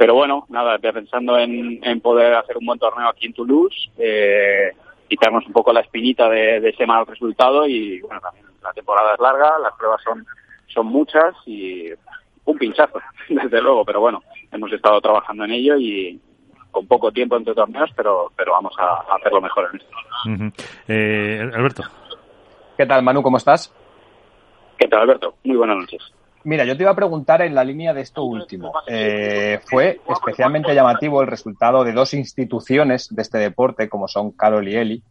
Pero 0.00 0.14
bueno, 0.14 0.46
nada, 0.48 0.78
pensando 0.78 1.36
en, 1.36 1.78
en 1.84 2.00
poder 2.00 2.32
hacer 2.32 2.56
un 2.56 2.64
buen 2.64 2.78
torneo 2.78 3.06
aquí 3.06 3.26
en 3.26 3.34
Toulouse, 3.34 3.90
eh, 3.98 4.70
quitarnos 5.06 5.46
un 5.46 5.52
poco 5.52 5.74
la 5.74 5.80
espinita 5.80 6.26
de, 6.30 6.58
de, 6.58 6.70
ese 6.70 6.86
mal 6.86 7.06
resultado 7.06 7.66
y 7.66 8.00
bueno, 8.00 8.18
también 8.18 8.46
la 8.62 8.72
temporada 8.72 9.12
es 9.12 9.20
larga, 9.20 9.58
las 9.58 9.74
pruebas 9.74 10.00
son, 10.02 10.26
son 10.68 10.86
muchas 10.86 11.34
y 11.44 11.90
un 12.46 12.56
pinchazo, 12.56 12.98
desde 13.28 13.60
luego, 13.60 13.84
pero 13.84 14.00
bueno, 14.00 14.22
hemos 14.50 14.72
estado 14.72 15.02
trabajando 15.02 15.44
en 15.44 15.50
ello 15.50 15.76
y, 15.76 16.18
con 16.70 16.86
poco 16.86 17.12
tiempo 17.12 17.36
entre 17.36 17.52
torneos, 17.52 17.90
pero, 17.94 18.32
pero 18.34 18.52
vamos 18.52 18.72
a, 18.78 19.04
hacerlo 19.16 19.42
mejor 19.42 19.68
en 19.70 19.80
esto. 19.82 20.64
Eh, 20.88 21.50
Alberto. 21.52 21.82
¿Qué 22.78 22.86
tal, 22.86 23.02
Manu? 23.02 23.22
¿Cómo 23.22 23.36
estás? 23.36 23.70
¿Qué 24.78 24.88
tal, 24.88 25.00
Alberto? 25.00 25.34
Muy 25.44 25.58
buenas 25.58 25.76
noches. 25.76 26.10
Mira, 26.44 26.64
yo 26.64 26.76
te 26.76 26.82
iba 26.82 26.92
a 26.92 26.96
preguntar 26.96 27.42
en 27.42 27.54
la 27.54 27.64
línea 27.64 27.92
de 27.92 28.00
esto 28.00 28.24
último. 28.24 28.72
Eh, 28.86 29.60
fue 29.64 30.00
especialmente 30.08 30.74
llamativo 30.74 31.20
el 31.20 31.28
resultado 31.28 31.84
de 31.84 31.92
dos 31.92 32.14
instituciones 32.14 33.08
de 33.14 33.22
este 33.22 33.38
deporte, 33.38 33.88
como 33.88 34.08
son 34.08 34.32
Carol 34.32 34.66
y 34.66 34.76
Eli. 34.76 35.02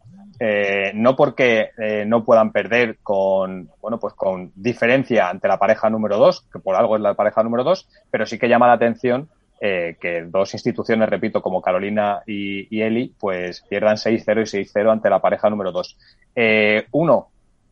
Eh, 0.42 0.92
no 0.96 1.18
porque 1.18 1.72
no 2.06 2.24
puedan 2.24 2.52
perder 2.52 2.98
con, 3.04 3.70
bueno, 3.82 4.00
pues 4.00 4.14
con 4.14 4.52
diferencia 4.56 5.30
ante 5.30 5.48
la 5.48 5.60
pareja 5.60 5.90
número 5.90 6.18
dos, 6.18 6.46
que 6.52 6.60
por 6.60 6.76
algo 6.76 6.96
es 6.96 7.02
la 7.02 7.14
pareja 7.14 7.44
número 7.44 7.64
dos, 7.64 7.88
pero 8.10 8.26
sí 8.26 8.40
que 8.40 8.48
llama 8.48 8.68
la 8.68 8.74
atención 8.74 9.28
eh, 9.62 9.98
que 10.00 10.22
dos 10.22 10.54
instituciones, 10.54 11.10
repito, 11.10 11.42
como 11.42 11.62
Carolina 11.62 12.22
y, 12.26 12.82
Eli, 12.82 13.14
pues 13.20 13.62
pierdan 13.62 13.98
6-0 13.98 14.42
y 14.42 14.64
6-0 14.64 14.90
ante 14.90 15.10
la 15.10 15.20
pareja 15.20 15.50
número 15.50 15.74
2. 15.74 15.98
Eh, 16.36 16.86
uno, 16.92 17.28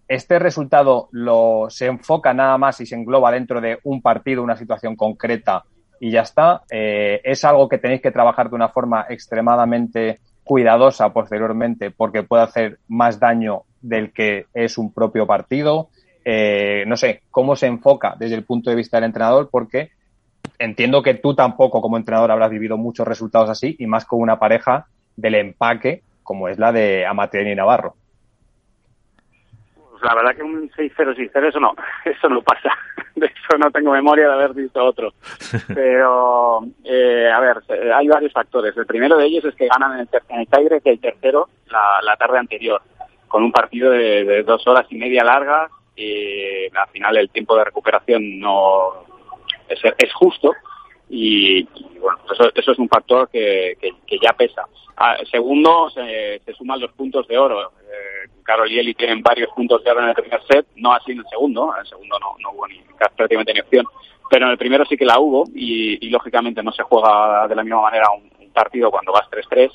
¿este 0.07 0.39
resultado 0.39 1.09
lo, 1.11 1.67
se 1.69 1.87
enfoca 1.87 2.33
nada 2.33 2.57
más 2.57 2.79
y 2.81 2.85
se 2.85 2.95
engloba 2.95 3.31
dentro 3.31 3.61
de 3.61 3.79
un 3.83 4.01
partido, 4.01 4.43
una 4.43 4.55
situación 4.55 4.95
concreta 4.95 5.63
y 5.99 6.11
ya 6.11 6.21
está? 6.21 6.63
Eh, 6.69 7.21
¿Es 7.23 7.43
algo 7.45 7.67
que 7.67 7.77
tenéis 7.77 8.01
que 8.01 8.11
trabajar 8.11 8.49
de 8.49 8.55
una 8.55 8.69
forma 8.69 9.05
extremadamente 9.09 10.19
cuidadosa 10.43 11.11
posteriormente 11.11 11.91
porque 11.91 12.23
puede 12.23 12.43
hacer 12.43 12.79
más 12.87 13.19
daño 13.19 13.63
del 13.81 14.11
que 14.13 14.45
es 14.53 14.77
un 14.77 14.93
propio 14.93 15.27
partido? 15.27 15.89
no 16.85 16.97
sé, 16.97 17.21
¿cómo 17.31 17.55
se 17.55 17.67
enfoca 17.67 18.17
desde 18.19 18.35
el 18.35 18.43
punto 18.43 18.69
de 18.69 18.75
vista 18.75 18.97
del 18.97 19.05
entrenador? 19.05 19.47
Porque 19.49 19.91
entiendo 20.59 21.01
que 21.01 21.13
tú 21.13 21.33
tampoco 21.33 21.81
como 21.81 21.95
entrenador 21.95 22.31
habrás 22.31 22.49
vivido 22.49 22.75
muchos 22.75 23.07
resultados 23.07 23.49
así 23.49 23.77
y 23.79 23.87
más 23.87 24.03
con 24.03 24.19
una 24.19 24.37
pareja 24.37 24.87
del 25.15 25.35
empaque 25.35 26.03
como 26.27 26.49
es 26.49 26.59
la 26.59 26.73
de 26.73 27.05
Amateur 27.05 27.47
y 27.47 27.55
Navarro. 27.55 27.95
Pues 29.99 30.11
la 30.11 30.15
verdad 30.15 30.35
que 30.35 30.43
un 30.43 30.69
6-0, 30.69 31.15
6-0, 31.15 31.49
eso 31.49 31.59
no, 31.59 31.75
eso 32.05 32.29
no 32.29 32.41
pasa. 32.41 32.71
De 33.15 33.25
eso 33.25 33.57
no 33.57 33.71
tengo 33.71 33.91
memoria 33.91 34.27
de 34.27 34.33
haber 34.33 34.53
visto 34.53 34.83
otro. 34.83 35.11
Pero, 35.73 36.61
eh, 36.83 37.31
a 37.33 37.39
ver, 37.39 37.57
hay 37.95 38.07
varios 38.07 38.31
factores. 38.31 38.77
El 38.77 38.85
primero 38.85 39.17
de 39.17 39.25
ellos 39.25 39.43
es 39.45 39.55
que 39.55 39.67
ganan 39.67 39.93
en 39.93 39.99
el, 40.01 40.09
en 40.29 40.41
el 40.41 40.81
que 40.83 40.91
el 40.91 40.99
tercero 40.99 41.49
la, 41.71 41.99
la 42.03 42.15
tarde 42.15 42.37
anterior. 42.37 42.79
con 43.27 43.43
un 43.43 43.51
partido 43.51 43.89
de, 43.89 44.43
dos 44.43 44.67
horas 44.67 44.85
y 44.91 44.97
media 44.97 45.23
largas 45.23 45.71
y 45.95 46.65
al 46.67 46.87
final 46.91 47.17
el 47.17 47.31
tiempo 47.31 47.57
de 47.57 47.63
recuperación 47.63 48.39
no 48.39 49.03
es, 49.67 49.79
es 49.97 50.13
justo 50.13 50.53
y, 51.09 51.63
bueno, 51.99 52.19
eso, 52.31 52.51
eso, 52.53 52.71
es 52.71 52.79
un 52.79 52.89
factor 52.89 53.29
que, 53.29 53.77
que, 53.79 54.19
ya 54.19 54.33
pesa. 54.33 54.63
Ah, 54.97 55.17
segundo, 55.29 55.89
se, 55.89 56.41
se, 56.43 56.53
suman 56.53 56.79
los 56.79 56.91
puntos 56.91 57.27
de 57.27 57.37
oro. 57.37 57.71
Eh, 57.81 58.29
Carol 58.43 58.71
y 58.71 58.79
Eli 58.79 58.93
tienen 58.93 59.21
varios 59.21 59.49
puntos 59.55 59.83
de 59.83 59.91
oro 59.91 60.01
en 60.01 60.09
el 60.09 60.15
primer 60.15 60.41
set, 60.49 60.65
no 60.75 60.93
así 60.93 61.11
en 61.11 61.19
el 61.19 61.25
segundo, 61.29 61.71
en 61.73 61.81
el 61.81 61.87
segundo 61.87 62.17
no, 62.19 62.35
no 62.39 62.51
hubo 62.51 62.67
ni 62.67 62.81
prácticamente 62.97 63.53
ni 63.53 63.59
opción, 63.59 63.85
pero 64.29 64.45
en 64.45 64.51
el 64.51 64.57
primero 64.57 64.85
sí 64.85 64.97
que 64.97 65.05
la 65.05 65.19
hubo 65.19 65.45
y, 65.53 66.05
y 66.05 66.09
lógicamente 66.09 66.63
no 66.63 66.71
se 66.71 66.83
juega 66.83 67.47
de 67.47 67.55
la 67.55 67.63
misma 67.63 67.81
manera 67.81 68.07
un, 68.11 68.35
partido 68.57 68.89
cuando 68.89 69.11
vas 69.11 69.29
3-3 69.29 69.69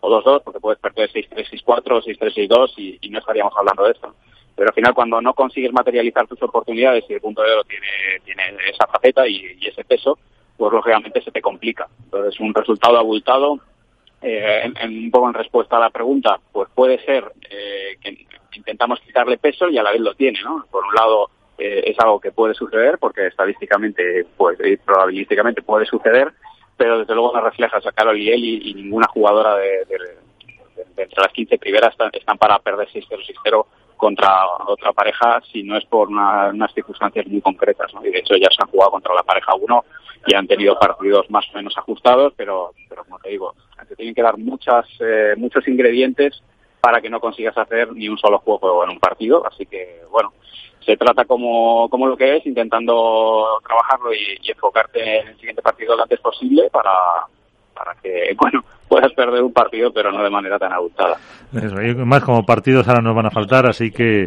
o 0.00 0.10
2-2, 0.10 0.42
porque 0.42 0.58
puedes 0.58 0.80
perder 0.80 1.08
6-3, 1.12 1.62
6-4, 1.64 2.18
6-3, 2.18 2.48
6-2 2.48 2.72
y, 2.76 2.98
y 3.00 3.08
no 3.10 3.20
estaríamos 3.20 3.52
hablando 3.56 3.84
de 3.84 3.92
esto 3.92 4.16
pero 4.56 4.70
al 4.70 4.74
final 4.74 4.94
cuando 4.94 5.20
no 5.20 5.34
consigues 5.34 5.72
materializar 5.72 6.26
tus 6.26 6.42
oportunidades 6.42 7.04
y 7.08 7.12
el 7.12 7.20
punto 7.20 7.42
de 7.42 7.52
oro 7.52 7.64
tiene, 7.64 7.86
tiene 8.24 8.42
esa 8.68 8.86
faceta 8.86 9.28
y, 9.28 9.58
y, 9.60 9.68
ese 9.68 9.84
peso, 9.84 10.18
pues 10.56 10.72
lógicamente 10.72 11.22
se 11.22 11.30
te 11.30 11.42
complica. 11.42 11.88
Entonces, 12.04 12.38
un 12.40 12.54
resultado 12.54 12.98
abultado, 12.98 13.60
eh, 14.22 14.72
en, 14.80 15.04
un 15.04 15.10
poco 15.10 15.28
en 15.28 15.34
respuesta 15.34 15.76
a 15.76 15.80
la 15.80 15.90
pregunta, 15.90 16.38
pues 16.52 16.68
puede 16.74 17.04
ser 17.04 17.32
eh, 17.50 17.96
que 18.00 18.26
intentamos 18.56 19.00
quitarle 19.00 19.38
peso 19.38 19.68
y 19.68 19.78
a 19.78 19.82
la 19.82 19.92
vez 19.92 20.00
lo 20.00 20.14
tiene, 20.14 20.40
¿no? 20.42 20.64
Por 20.70 20.84
un 20.84 20.94
lado, 20.94 21.30
eh, 21.58 21.82
es 21.86 21.98
algo 22.00 22.20
que 22.20 22.32
puede 22.32 22.54
suceder, 22.54 22.98
porque 22.98 23.26
estadísticamente, 23.26 24.26
pues, 24.36 24.58
y 24.64 24.76
probabilísticamente 24.76 25.62
puede 25.62 25.86
suceder, 25.86 26.32
pero 26.76 26.98
desde 26.98 27.14
luego 27.14 27.32
no 27.34 27.40
refleja 27.42 27.78
a 27.78 27.92
Carol 27.92 28.18
y 28.18 28.30
él 28.30 28.44
y, 28.44 28.74
ninguna 28.74 29.06
jugadora 29.08 29.56
de, 29.56 29.86
entre 30.96 31.22
las 31.22 31.32
15 31.32 31.58
primeras 31.58 31.92
están, 31.92 32.10
están 32.12 32.38
para 32.38 32.58
perder 32.58 32.88
6-0, 32.88 33.06
6-0 33.44 33.66
contra 33.96 34.46
otra 34.66 34.92
pareja 34.92 35.40
si 35.52 35.62
no 35.62 35.76
es 35.76 35.84
por 35.86 36.08
unas 36.08 36.72
circunstancias 36.74 37.26
muy 37.26 37.40
concretas. 37.40 37.92
¿no? 37.94 38.04
Y 38.04 38.10
de 38.10 38.18
hecho 38.18 38.34
ya 38.36 38.48
se 38.50 38.62
han 38.62 38.70
jugado 38.70 38.92
contra 38.92 39.14
la 39.14 39.22
pareja 39.22 39.54
1 39.54 39.84
y 40.26 40.34
han 40.34 40.46
tenido 40.46 40.78
partidos 40.78 41.30
más 41.30 41.46
o 41.52 41.56
menos 41.56 41.76
ajustados, 41.76 42.32
pero, 42.36 42.72
pero 42.88 43.04
como 43.04 43.18
te 43.20 43.30
digo, 43.30 43.54
te 43.88 43.96
tienen 43.96 44.14
que 44.14 44.22
dar 44.22 44.36
muchas, 44.38 44.84
eh, 45.00 45.34
muchos 45.36 45.66
ingredientes 45.68 46.42
para 46.80 47.00
que 47.00 47.10
no 47.10 47.20
consigas 47.20 47.56
hacer 47.56 47.92
ni 47.92 48.08
un 48.08 48.18
solo 48.18 48.38
juego 48.38 48.84
en 48.84 48.90
un 48.90 48.98
partido. 48.98 49.46
Así 49.46 49.66
que, 49.66 50.02
bueno, 50.10 50.32
se 50.84 50.96
trata 50.96 51.24
como, 51.24 51.88
como 51.88 52.06
lo 52.06 52.16
que 52.16 52.36
es, 52.36 52.46
intentando 52.46 53.60
trabajarlo 53.66 54.12
y, 54.12 54.38
y 54.42 54.50
enfocarte 54.50 55.20
en 55.20 55.28
el 55.28 55.36
siguiente 55.36 55.62
partido 55.62 55.96
lo 55.96 56.02
antes 56.02 56.20
posible 56.20 56.68
para, 56.70 56.92
para 57.74 57.94
que, 58.00 58.34
bueno, 58.40 58.64
puedas 58.88 59.12
perder 59.12 59.42
un 59.42 59.52
partido, 59.52 59.92
pero 59.92 60.10
no 60.12 60.22
de 60.22 60.30
manera 60.30 60.58
tan 60.58 60.72
abultada. 60.72 61.16
más 62.04 62.22
como 62.22 62.44
partidos 62.44 62.86
ahora 62.88 63.02
nos 63.02 63.14
van 63.14 63.26
a 63.26 63.30
faltar, 63.30 63.66
así 63.66 63.90
que 63.90 64.24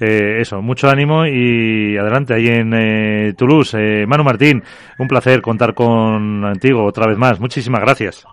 eh, 0.00 0.40
eso, 0.40 0.60
mucho 0.60 0.88
ánimo 0.88 1.26
y 1.26 1.96
adelante 1.96 2.34
ahí 2.34 2.48
en 2.48 2.74
eh, 2.74 3.34
Toulouse. 3.36 3.76
Eh, 3.78 4.06
Manu 4.06 4.24
Martín, 4.24 4.62
un 4.98 5.08
placer 5.08 5.40
contar 5.40 5.74
contigo 5.74 6.84
otra 6.84 7.06
vez 7.06 7.18
más. 7.18 7.40
Muchísimas 7.40 7.80
gracias. 7.80 8.26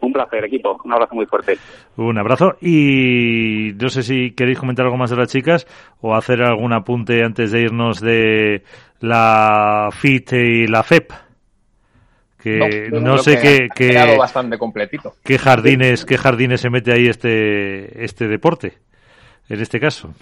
Un 0.00 0.12
placer, 0.12 0.44
equipo. 0.44 0.78
Un 0.84 0.92
abrazo 0.92 1.14
muy 1.14 1.24
fuerte. 1.24 1.56
Un 1.96 2.18
abrazo. 2.18 2.56
Y 2.60 3.72
no 3.80 3.88
sé 3.88 4.02
si 4.02 4.32
queréis 4.32 4.58
comentar 4.58 4.84
algo 4.84 4.98
más 4.98 5.08
de 5.08 5.16
las 5.16 5.28
chicas 5.28 5.66
o 6.02 6.14
hacer 6.14 6.42
algún 6.42 6.74
apunte 6.74 7.24
antes 7.24 7.50
de 7.52 7.62
irnos 7.62 8.00
de 8.00 8.62
la 9.00 9.88
FIT 9.92 10.32
y 10.34 10.66
la 10.66 10.82
FEP 10.82 11.10
que 12.44 12.90
no, 12.92 13.16
sé 13.16 13.38
qué, 13.40 13.68
qué 13.74 14.16
bastante 14.18 14.58
completito. 14.58 15.14
qué 15.24 15.38
jardines 15.38 16.04
qué 16.04 16.18
jardines 16.18 16.60
se 16.60 16.68
mete 16.68 16.92
ahí 16.92 17.06
este 17.06 18.04
este 18.04 18.28
deporte 18.28 18.74
en 19.48 19.62
este 19.62 19.80
caso 19.80 20.12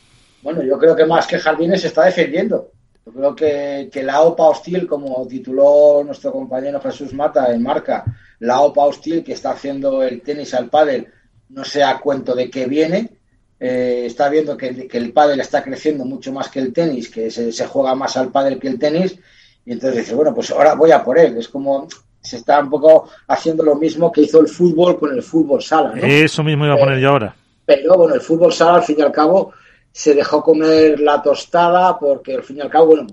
bueno 0.40 0.62
yo 0.62 0.78
creo 0.78 0.94
que 0.94 1.04
más 1.04 1.26
que 1.26 1.40
jardines 1.40 1.80
se 1.80 1.88
está 1.88 2.04
defendiendo 2.04 2.70
yo 3.04 3.12
creo 3.12 3.34
que, 3.34 3.90
que 3.92 4.04
la 4.04 4.20
OPA 4.20 4.44
hostil 4.44 4.86
como 4.86 5.26
tituló 5.26 6.04
nuestro 6.04 6.30
compañero 6.30 6.80
Jesús 6.80 7.12
Mata 7.12 7.52
en 7.52 7.60
marca 7.60 8.04
la 8.38 8.60
OPA 8.60 8.84
hostil 8.84 9.24
que 9.24 9.32
está 9.32 9.50
haciendo 9.50 10.04
el 10.04 10.22
tenis 10.22 10.54
al 10.54 10.70
pádel 10.70 11.08
no 11.48 11.64
sé 11.64 11.82
a 11.82 11.98
cuento 11.98 12.36
de 12.36 12.48
qué 12.48 12.66
viene 12.66 13.10
eh, 13.58 14.04
está 14.06 14.28
viendo 14.28 14.56
que, 14.56 14.86
que, 14.86 14.98
el 14.98 15.12
pádel 15.12 15.40
está 15.40 15.60
creciendo 15.64 16.04
mucho 16.04 16.32
más 16.32 16.48
que 16.48 16.60
el 16.60 16.72
tenis 16.72 17.10
que 17.10 17.32
se, 17.32 17.50
se 17.50 17.66
juega 17.66 17.96
más 17.96 18.16
al 18.16 18.30
pádel 18.30 18.60
que 18.60 18.68
el 18.68 18.78
tenis 18.78 19.18
y 19.64 19.72
entonces 19.72 20.00
dice, 20.00 20.14
bueno, 20.14 20.34
pues 20.34 20.50
ahora 20.50 20.74
voy 20.74 20.90
a 20.90 21.04
por 21.04 21.18
él. 21.18 21.36
Es 21.36 21.48
como, 21.48 21.86
se 22.22 22.36
está 22.36 22.60
un 22.60 22.70
poco 22.70 23.08
haciendo 23.26 23.64
lo 23.64 23.74
mismo 23.74 24.12
que 24.12 24.22
hizo 24.22 24.40
el 24.40 24.48
fútbol 24.48 24.98
con 24.98 25.12
el 25.12 25.22
fútbol 25.22 25.62
sala. 25.62 25.92
¿no? 25.94 26.02
Eso 26.02 26.42
mismo 26.42 26.64
iba 26.64 26.74
a 26.74 26.78
poner 26.78 26.98
yo 27.00 27.10
ahora. 27.10 27.34
Pero 27.66 27.96
bueno, 27.96 28.14
el 28.14 28.20
fútbol 28.20 28.52
sala 28.52 28.76
al 28.76 28.84
fin 28.84 28.96
y 28.98 29.02
al 29.02 29.12
cabo 29.12 29.52
se 29.90 30.14
dejó 30.14 30.42
comer 30.42 31.00
la 31.00 31.20
tostada 31.20 31.98
porque 31.98 32.34
al 32.36 32.42
fin 32.42 32.58
y 32.58 32.60
al 32.60 32.70
cabo, 32.70 32.86
bueno, 32.86 33.06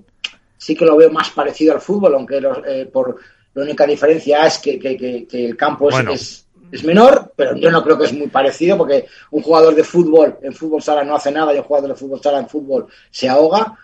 sí 0.58 0.76
que 0.76 0.86
lo 0.86 0.96
veo 0.96 1.12
más 1.12 1.30
parecido 1.32 1.74
al 1.74 1.82
fútbol, 1.82 2.14
aunque 2.14 2.42
eh, 2.68 2.86
por 2.92 3.18
la 3.54 3.64
única 3.64 3.86
diferencia 3.86 4.46
es 4.46 4.60
que, 4.60 4.80
que, 4.80 5.28
el 5.32 5.58
campo 5.58 5.90
es, 5.90 6.46
es, 6.72 6.84
menor, 6.84 7.34
pero 7.36 7.56
yo 7.56 7.72
no 7.72 7.84
creo 7.84 7.98
que 7.98 8.06
es 8.06 8.14
muy 8.14 8.28
parecido 8.28 8.78
porque 8.78 9.08
un 9.32 9.42
jugador 9.42 9.74
de 9.74 9.84
fútbol 9.84 10.38
en 10.42 10.54
fútbol 10.54 10.82
sala 10.82 11.04
no 11.04 11.16
hace 11.16 11.32
nada 11.32 11.54
y 11.54 11.58
un 11.58 11.64
jugador 11.64 11.90
de 11.90 11.96
fútbol 11.96 12.22
sala 12.22 12.40
en 12.40 12.48
fútbol 12.48 12.88
se 13.10 13.28
ahoga. 13.28 13.76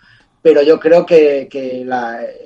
Pero 0.41 0.61
yo 0.61 0.79
creo 0.79 1.03
que, 1.03 1.49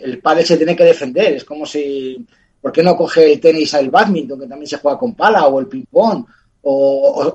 el 0.01 0.19
padre 0.19 0.45
se 0.45 0.55
tiene 0.55 0.73
que 0.73 0.85
defender. 0.85 1.33
Es 1.33 1.43
como 1.43 1.65
si 1.65 2.25
¿Por 2.61 2.71
qué 2.71 2.83
no 2.83 2.95
coge 2.95 3.31
el 3.31 3.39
tenis 3.39 3.73
al 3.73 3.89
badminton, 3.89 4.39
que 4.41 4.47
también 4.47 4.67
se 4.67 4.77
juega 4.77 4.97
con 4.97 5.15
pala, 5.15 5.47
o 5.47 5.59
el 5.59 5.67
ping-pong, 5.67 6.25
o, 6.61 7.33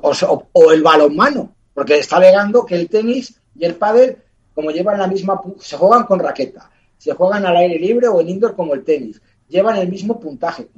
o, 0.53 0.73
el 0.73 0.83
balonmano? 0.83 1.55
Porque 1.73 1.99
está 1.99 2.17
alegando 2.17 2.65
que 2.65 2.75
el 2.77 2.89
tenis 2.89 3.35
y 3.55 3.65
el 3.65 3.75
pádel, 3.77 4.19
como 4.55 4.71
llevan 4.71 4.99
la 4.99 5.07
misma, 5.07 5.41
se 5.59 5.77
juegan 5.77 6.05
con 6.05 6.21
raqueta, 6.21 6.71
se 6.99 7.13
juegan 7.15 7.47
al 7.47 7.57
aire 7.57 7.79
libre 7.79 8.09
o 8.09 8.21
en 8.21 8.29
indoor 8.29 8.55
como 8.55 8.75
el 8.75 8.85
tenis, 8.85 9.21
llevan 9.49 9.77
el 9.77 9.89
mismo 9.89 10.21
puntaje. 10.21 10.69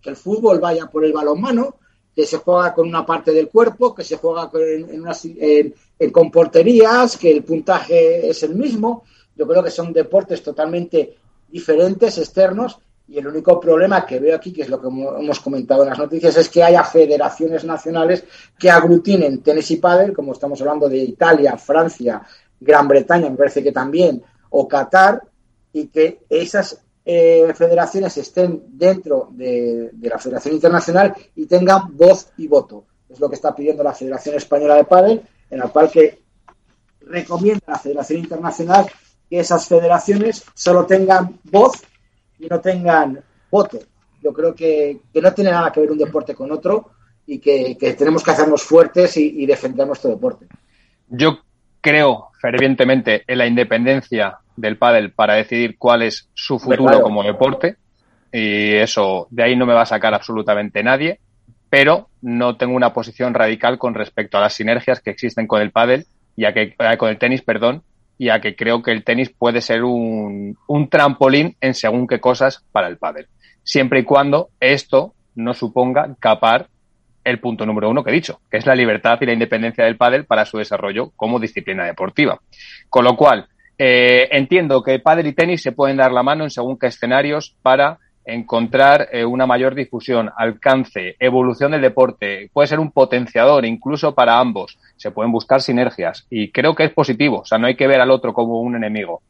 Que 0.00 0.10
el 0.10 0.16
fútbol 0.16 0.60
vaya 0.60 0.86
por 0.86 1.04
el 1.04 1.12
balonmano, 1.12 1.76
que 2.14 2.26
se 2.26 2.36
juega 2.38 2.72
con 2.72 2.86
una 2.86 3.04
parte 3.04 3.32
del 3.32 3.48
cuerpo, 3.48 3.94
que 3.94 4.04
se 4.04 4.16
juega 4.16 4.50
en, 4.54 5.74
en, 5.98 6.10
con 6.10 6.30
porterías, 6.30 7.16
que 7.16 7.30
el 7.30 7.42
puntaje 7.42 8.28
es 8.28 8.42
el 8.44 8.54
mismo. 8.54 9.04
Yo 9.34 9.46
creo 9.48 9.62
que 9.64 9.70
son 9.70 9.92
deportes 9.92 10.42
totalmente 10.42 11.16
diferentes, 11.48 12.18
externos, 12.18 12.78
y 13.06 13.18
el 13.18 13.26
único 13.26 13.60
problema 13.60 14.06
que 14.06 14.18
veo 14.18 14.36
aquí, 14.36 14.52
que 14.52 14.62
es 14.62 14.68
lo 14.68 14.80
que 14.80 14.88
hemos 14.88 15.40
comentado 15.40 15.82
en 15.82 15.90
las 15.90 15.98
noticias, 15.98 16.36
es 16.36 16.48
que 16.48 16.62
haya 16.62 16.82
federaciones 16.84 17.64
nacionales 17.64 18.24
que 18.58 18.70
aglutinen 18.70 19.42
tenis 19.42 19.70
y 19.72 19.76
pádel, 19.76 20.14
como 20.14 20.32
estamos 20.32 20.60
hablando 20.60 20.88
de 20.88 20.98
Italia, 20.98 21.56
Francia, 21.58 22.22
Gran 22.58 22.88
Bretaña, 22.88 23.28
me 23.28 23.36
parece 23.36 23.62
que 23.62 23.72
también, 23.72 24.22
o 24.50 24.66
Qatar, 24.66 25.22
y 25.72 25.88
que 25.88 26.20
esas 26.30 26.80
eh, 27.04 27.52
federaciones 27.54 28.16
estén 28.16 28.62
dentro 28.68 29.28
de, 29.32 29.90
la 30.00 30.18
Federación 30.18 30.54
Internacional 30.54 31.14
y 31.36 31.44
tengan 31.46 31.94
voz 31.94 32.28
y 32.38 32.48
voto. 32.48 32.86
Es 33.08 33.20
lo 33.20 33.28
que 33.28 33.34
está 33.34 33.54
pidiendo 33.54 33.82
la 33.82 33.92
Federación 33.92 34.36
Española 34.36 34.76
de 34.76 34.84
Pádel, 34.84 35.22
en 35.50 35.58
la 35.58 35.68
cual 35.68 35.90
que 35.90 36.22
recomienda 37.02 37.64
a 37.66 37.72
la 37.72 37.78
Federación 37.78 38.20
Internacional 38.20 38.86
que 39.28 39.40
esas 39.40 39.66
federaciones 39.66 40.44
solo 40.54 40.86
tengan 40.86 41.38
voz 41.44 41.72
y 42.44 42.48
no 42.48 42.60
tengan 42.60 43.20
voto. 43.50 43.78
Yo 44.22 44.32
creo 44.32 44.54
que, 44.54 44.98
no 45.14 45.34
tiene 45.34 45.50
nada 45.50 45.70
que 45.72 45.80
ver 45.80 45.90
un 45.90 45.98
deporte 45.98 46.34
con 46.34 46.50
otro 46.52 46.90
y 47.26 47.38
que, 47.38 47.76
tenemos 47.96 48.22
que 48.22 48.30
hacernos 48.30 48.62
fuertes 48.62 49.16
y, 49.16 49.46
defender 49.46 49.86
nuestro 49.86 50.10
deporte. 50.10 50.46
Yo 51.08 51.38
creo 51.80 52.30
fervientemente 52.40 53.24
en 53.26 53.38
la 53.38 53.46
independencia 53.46 54.38
del 54.56 54.78
pádel 54.78 55.12
para 55.12 55.34
decidir 55.34 55.76
cuál 55.78 56.02
es 56.02 56.28
su 56.34 56.58
futuro 56.58 57.02
como 57.02 57.22
deporte 57.22 57.76
y 58.32 58.74
eso 58.74 59.26
de 59.30 59.42
ahí 59.42 59.56
no 59.56 59.66
me 59.66 59.74
va 59.74 59.82
a 59.82 59.86
sacar 59.86 60.14
absolutamente 60.14 60.82
nadie, 60.82 61.20
pero 61.70 62.08
no 62.22 62.56
tengo 62.56 62.74
una 62.74 62.92
posición 62.92 63.34
radical 63.34 63.78
con 63.78 63.94
respecto 63.94 64.38
a 64.38 64.40
las 64.40 64.54
sinergias 64.54 65.00
que 65.00 65.10
existen 65.10 65.46
con 65.46 65.60
el 65.60 65.70
pádel 65.70 66.06
y 66.36 66.44
a 66.44 66.52
que 66.52 66.74
eh, 66.78 66.96
con 66.96 67.10
el 67.10 67.18
tenis, 67.18 67.42
perdón, 67.42 67.82
y 68.18 68.28
a 68.28 68.40
que 68.40 68.54
creo 68.54 68.82
que 68.82 68.92
el 68.92 69.04
tenis 69.04 69.30
puede 69.30 69.60
ser 69.60 69.84
un, 69.84 70.56
un 70.66 70.88
trampolín 70.88 71.56
en 71.60 71.74
según 71.74 72.06
qué 72.06 72.20
cosas 72.20 72.64
para 72.72 72.88
el 72.88 72.98
pádel. 72.98 73.26
Siempre 73.62 74.00
y 74.00 74.04
cuando 74.04 74.50
esto 74.60 75.14
no 75.34 75.54
suponga 75.54 76.14
capar 76.20 76.68
el 77.24 77.40
punto 77.40 77.64
número 77.64 77.88
uno 77.88 78.04
que 78.04 78.10
he 78.10 78.14
dicho, 78.14 78.40
que 78.50 78.58
es 78.58 78.66
la 78.66 78.74
libertad 78.74 79.18
y 79.20 79.26
la 79.26 79.32
independencia 79.32 79.84
del 79.84 79.96
pádel 79.96 80.26
para 80.26 80.44
su 80.44 80.58
desarrollo 80.58 81.10
como 81.16 81.40
disciplina 81.40 81.84
deportiva. 81.84 82.38
Con 82.88 83.04
lo 83.04 83.16
cual, 83.16 83.48
eh, 83.78 84.28
entiendo 84.30 84.82
que 84.82 84.98
pádel 85.00 85.28
y 85.28 85.32
tenis 85.32 85.62
se 85.62 85.72
pueden 85.72 85.96
dar 85.96 86.12
la 86.12 86.22
mano 86.22 86.44
en 86.44 86.50
según 86.50 86.78
qué 86.78 86.88
escenarios 86.88 87.56
para 87.62 87.98
encontrar 88.24 89.08
eh, 89.12 89.24
una 89.24 89.46
mayor 89.46 89.74
difusión, 89.74 90.30
alcance, 90.36 91.16
evolución 91.18 91.72
del 91.72 91.82
deporte, 91.82 92.50
puede 92.52 92.68
ser 92.68 92.80
un 92.80 92.90
potenciador 92.90 93.64
incluso 93.64 94.14
para 94.14 94.38
ambos, 94.38 94.78
se 94.96 95.10
pueden 95.10 95.32
buscar 95.32 95.60
sinergias 95.60 96.26
y 96.30 96.50
creo 96.50 96.74
que 96.74 96.84
es 96.84 96.92
positivo, 96.92 97.40
o 97.40 97.44
sea, 97.44 97.58
no 97.58 97.66
hay 97.66 97.76
que 97.76 97.86
ver 97.86 98.00
al 98.00 98.10
otro 98.10 98.32
como 98.32 98.60
un 98.60 98.76
enemigo, 98.76 99.22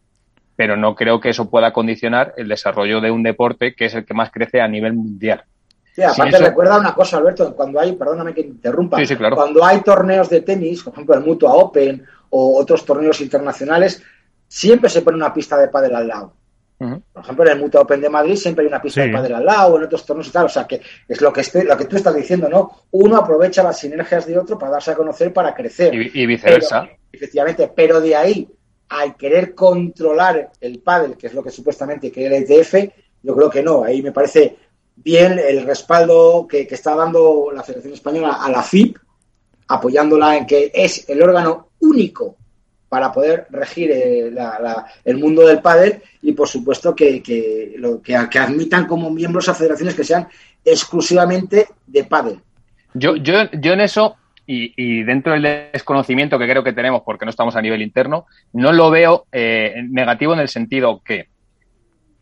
pero 0.57 0.77
no 0.77 0.95
creo 0.95 1.21
que 1.21 1.31
eso 1.31 1.51
pueda 1.51 1.73
condicionar 1.73 2.35
el 2.37 2.49
desarrollo 2.49 3.01
de 3.01 3.11
un 3.11 3.23
deporte 3.23 3.75
que 3.75 3.87
es 3.87 3.95
el 3.95 4.05
que 4.05 4.15
más 4.15 4.31
crece 4.31 4.61
a 4.61 4.69
nivel 4.69 4.93
mundial. 4.93 5.43
Sí, 5.93 6.03
aparte 6.03 6.39
recuerda 6.39 6.79
una 6.79 6.93
cosa, 6.93 7.19
Alberto, 7.19 7.55
cuando 7.55 7.79
hay, 7.79 7.93
perdóname 7.93 8.35
que 8.35 8.41
interrumpa, 8.41 8.99
cuando 9.35 9.65
hay 9.65 9.81
torneos 9.81 10.29
de 10.29 10.41
tenis, 10.41 10.83
por 10.83 10.93
ejemplo 10.93 11.15
el 11.15 11.25
Mutua 11.25 11.53
Open 11.53 12.05
o 12.31 12.61
otros 12.61 12.85
torneos 12.85 13.21
internacionales, 13.21 14.03
siempre 14.49 14.91
se 14.91 15.03
pone 15.03 15.17
una 15.17 15.33
pista 15.33 15.57
de 15.57 15.69
pádel 15.69 15.95
al 15.95 16.09
lado. 16.09 16.33
Por 17.13 17.23
ejemplo, 17.23 17.45
en 17.45 17.53
el 17.53 17.59
Mutua 17.61 17.83
Open 17.83 18.01
de 18.01 18.09
Madrid 18.09 18.37
siempre 18.37 18.63
hay 18.63 18.69
una 18.69 18.83
pista 18.83 19.03
de 19.03 19.13
pádel 19.13 19.35
al 19.35 19.45
lado, 19.45 19.77
en 19.77 19.85
otros 19.85 20.05
torneos 20.05 20.29
y 20.29 20.31
tal. 20.31 20.47
O 20.47 20.49
sea, 20.49 20.67
que 20.67 20.81
es 21.09 21.21
lo 21.21 21.33
que, 21.33 21.41
estoy, 21.41 21.65
lo 21.65 21.77
que 21.77 21.87
tú 21.87 21.97
estás 21.97 22.15
diciendo, 22.15 22.49
¿no? 22.49 22.87
Uno 22.93 23.17
aprovecha 23.17 23.63
las 23.63 23.79
sinergias 23.79 24.27
de 24.27 24.39
otro 24.39 24.59
para 24.59 24.73
darse 24.73 24.91
a 24.91 24.95
conocer, 24.95 25.33
para 25.33 25.55
crecer. 25.55 25.95
Y, 25.95 26.27
viceversa. 26.27 26.89
efectivamente, 27.13 27.71
pero 27.75 28.01
de 28.01 28.17
ahí 28.17 28.49
al 28.89 29.17
querer 29.17 29.55
controlar 29.55 30.53
el 30.61 30.79
pádel, 30.81 31.17
que 31.17 31.27
es 31.27 31.35
lo 31.35 31.43
que 31.43 31.51
supuestamente 31.51 32.11
quiere 32.11 32.37
el 32.37 32.45
ETF, 32.45 32.75
yo 33.23 33.35
creo 33.35 33.51
que 33.51 33.63
no. 33.63 33.85
Ahí 33.85 34.03
me 34.03 34.13
parece 34.13 34.57
bien 34.97 35.39
el 35.39 35.65
respaldo 35.65 36.47
que, 36.49 36.67
está 36.71 36.95
dando 36.95 37.51
la 37.53 37.63
Federación 37.63 37.95
Española 37.95 38.39
a 38.41 38.51
la 38.51 38.63
FIP, 38.63 38.97
apoyándola 39.69 40.37
en 40.37 40.47
que 40.47 40.71
es 40.73 41.09
el 41.09 41.23
órgano 41.23 41.71
único 41.81 42.37
para 42.95 43.11
poder 43.11 43.49
regir 43.51 43.91
eh, 43.91 44.33
el 45.05 45.19
mundo 45.19 45.45
del 45.45 45.59
pádel 45.59 46.01
y 46.23 46.31
por 46.31 46.47
supuesto 46.47 46.95
que, 46.95 47.75
lo, 47.77 48.01
que, 48.01 48.15
admitan 48.15 48.87
como 48.87 49.11
miembros 49.11 49.49
a 49.49 49.55
federaciones 49.55 49.97
que 49.97 50.05
sean 50.05 50.29
exclusivamente 50.65 51.67
de 51.89 52.05
pádel. 52.05 52.39
Yo, 52.93 53.17
yo, 53.17 53.51
yo 53.51 53.73
en 53.73 53.81
eso 53.81 54.15
y, 54.47 55.03
dentro 55.03 55.33
del 55.33 55.71
desconocimiento 55.73 56.39
que 56.39 56.47
creo 56.47 56.63
que 56.63 56.73
tenemos 56.73 57.03
porque 57.05 57.25
no 57.25 57.31
estamos 57.31 57.57
a 57.57 57.63
nivel 57.63 57.83
interno, 57.83 58.27
no 58.53 58.73
lo 58.73 58.93
veo 58.93 59.27
eh, 59.33 59.75
negativo 59.91 60.33
en 60.35 60.39
el 60.39 60.49
sentido 60.49 61.03
que 61.05 61.27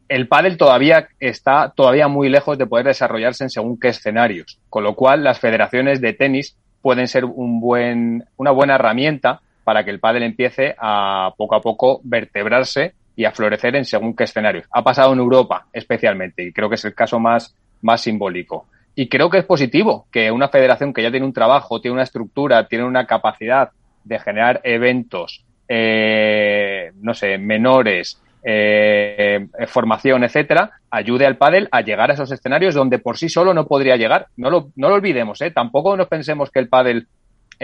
el 0.08 0.26
pádel 0.26 0.56
todavía 0.56 1.08
está 1.20 1.74
todavía 1.76 2.08
muy 2.08 2.30
lejos 2.30 2.56
de 2.56 2.66
poder 2.66 2.86
desarrollarse 2.86 3.44
en 3.44 3.50
según 3.50 3.78
qué 3.78 3.88
escenarios, 3.88 4.58
con 4.70 4.84
lo 4.84 4.94
cual 4.94 5.22
las 5.22 5.38
federaciones 5.38 6.00
de 6.00 6.14
tenis 6.14 6.56
pueden 6.80 7.08
ser 7.08 7.26
un 7.26 7.60
buen, 7.60 8.24
una 8.38 8.52
buena 8.52 8.76
herramienta 8.76 9.42
para 9.64 9.84
que 9.84 9.90
el 9.90 10.00
pádel 10.00 10.22
empiece 10.22 10.74
a 10.78 11.32
poco 11.36 11.54
a 11.54 11.60
poco 11.60 12.00
vertebrarse 12.04 12.94
y 13.14 13.24
a 13.24 13.32
florecer 13.32 13.76
en 13.76 13.84
según 13.84 14.14
qué 14.16 14.24
escenarios. 14.24 14.66
Ha 14.70 14.82
pasado 14.82 15.12
en 15.12 15.18
Europa 15.18 15.66
especialmente 15.72 16.42
y 16.42 16.52
creo 16.52 16.68
que 16.68 16.76
es 16.76 16.84
el 16.84 16.94
caso 16.94 17.18
más, 17.18 17.54
más 17.82 18.00
simbólico. 18.00 18.66
Y 18.94 19.08
creo 19.08 19.30
que 19.30 19.38
es 19.38 19.44
positivo 19.44 20.06
que 20.10 20.30
una 20.30 20.48
federación 20.48 20.92
que 20.92 21.02
ya 21.02 21.10
tiene 21.10 21.26
un 21.26 21.32
trabajo, 21.32 21.80
tiene 21.80 21.94
una 21.94 22.02
estructura, 22.02 22.66
tiene 22.68 22.84
una 22.84 23.06
capacidad 23.06 23.70
de 24.04 24.18
generar 24.18 24.60
eventos, 24.64 25.44
eh, 25.68 26.90
no 27.00 27.14
sé, 27.14 27.38
menores, 27.38 28.20
eh, 28.44 29.46
formación, 29.68 30.24
etcétera, 30.24 30.72
ayude 30.90 31.26
al 31.26 31.36
pádel 31.36 31.68
a 31.70 31.80
llegar 31.80 32.10
a 32.10 32.14
esos 32.14 32.30
escenarios 32.32 32.74
donde 32.74 32.98
por 32.98 33.16
sí 33.16 33.28
solo 33.28 33.54
no 33.54 33.66
podría 33.66 33.96
llegar. 33.96 34.26
No 34.36 34.50
lo, 34.50 34.70
no 34.76 34.88
lo 34.88 34.96
olvidemos, 34.96 35.40
¿eh? 35.40 35.50
tampoco 35.50 35.96
nos 35.96 36.08
pensemos 36.08 36.50
que 36.50 36.58
el 36.58 36.68
pádel 36.68 37.06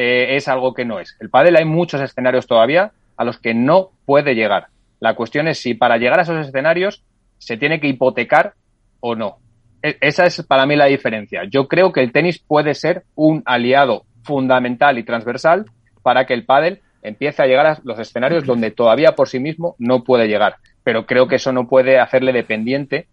eh, 0.01 0.37
es 0.37 0.47
algo 0.47 0.75
que 0.75 0.85
no 0.85 1.01
es. 1.01 1.17
El 1.19 1.29
pádel 1.29 1.57
hay 1.57 1.65
muchos 1.65 2.01
escenarios 2.01 2.47
todavía 2.47 2.93
a 3.17 3.25
los 3.25 3.41
que 3.41 3.53
no 3.53 3.91
puede 4.07 4.37
llegar. 4.37 4.69
La 5.01 5.17
cuestión 5.17 5.49
es 5.49 5.59
si 5.59 5.75
para 5.75 5.97
llegar 5.97 6.21
a 6.21 6.23
esos 6.23 6.47
escenarios 6.47 7.03
se 7.39 7.57
tiene 7.57 7.81
que 7.81 7.89
hipotecar 7.89 8.55
o 9.01 9.17
no. 9.17 9.39
E, 9.83 9.97
esa 10.01 10.25
es 10.25 10.41
para 10.45 10.67
mí 10.67 10.77
la 10.77 10.85
diferencia. 10.85 11.43
Yo 11.51 11.67
creo 11.67 11.91
que 11.91 12.01
el 12.01 12.13
tenis 12.13 12.39
puede 12.39 12.75
ser 12.75 13.03
un 13.17 13.43
aliado 13.45 14.05
fundamental 14.23 14.99
y 14.99 15.03
transversal 15.03 15.65
para 16.05 16.27
que 16.27 16.35
el 16.35 16.45
pádel 16.45 16.81
empiece 17.03 17.43
a 17.43 17.47
llegar 17.47 17.67
a 17.67 17.81
los 17.83 17.99
escenarios 17.99 18.45
donde 18.47 18.71
todavía 18.71 19.17
por 19.17 19.29
sí 19.29 19.41
mismo 19.41 19.75
no 19.81 20.05
puede 20.05 20.29
llegar. 20.29 20.59
Pero 20.85 21.07
creo 21.07 21.27
que 21.27 21.37
eso 21.37 21.53
no 21.53 21.67
puede 21.67 21.99
hacerle 21.99 22.33
dependiente 22.33 23.09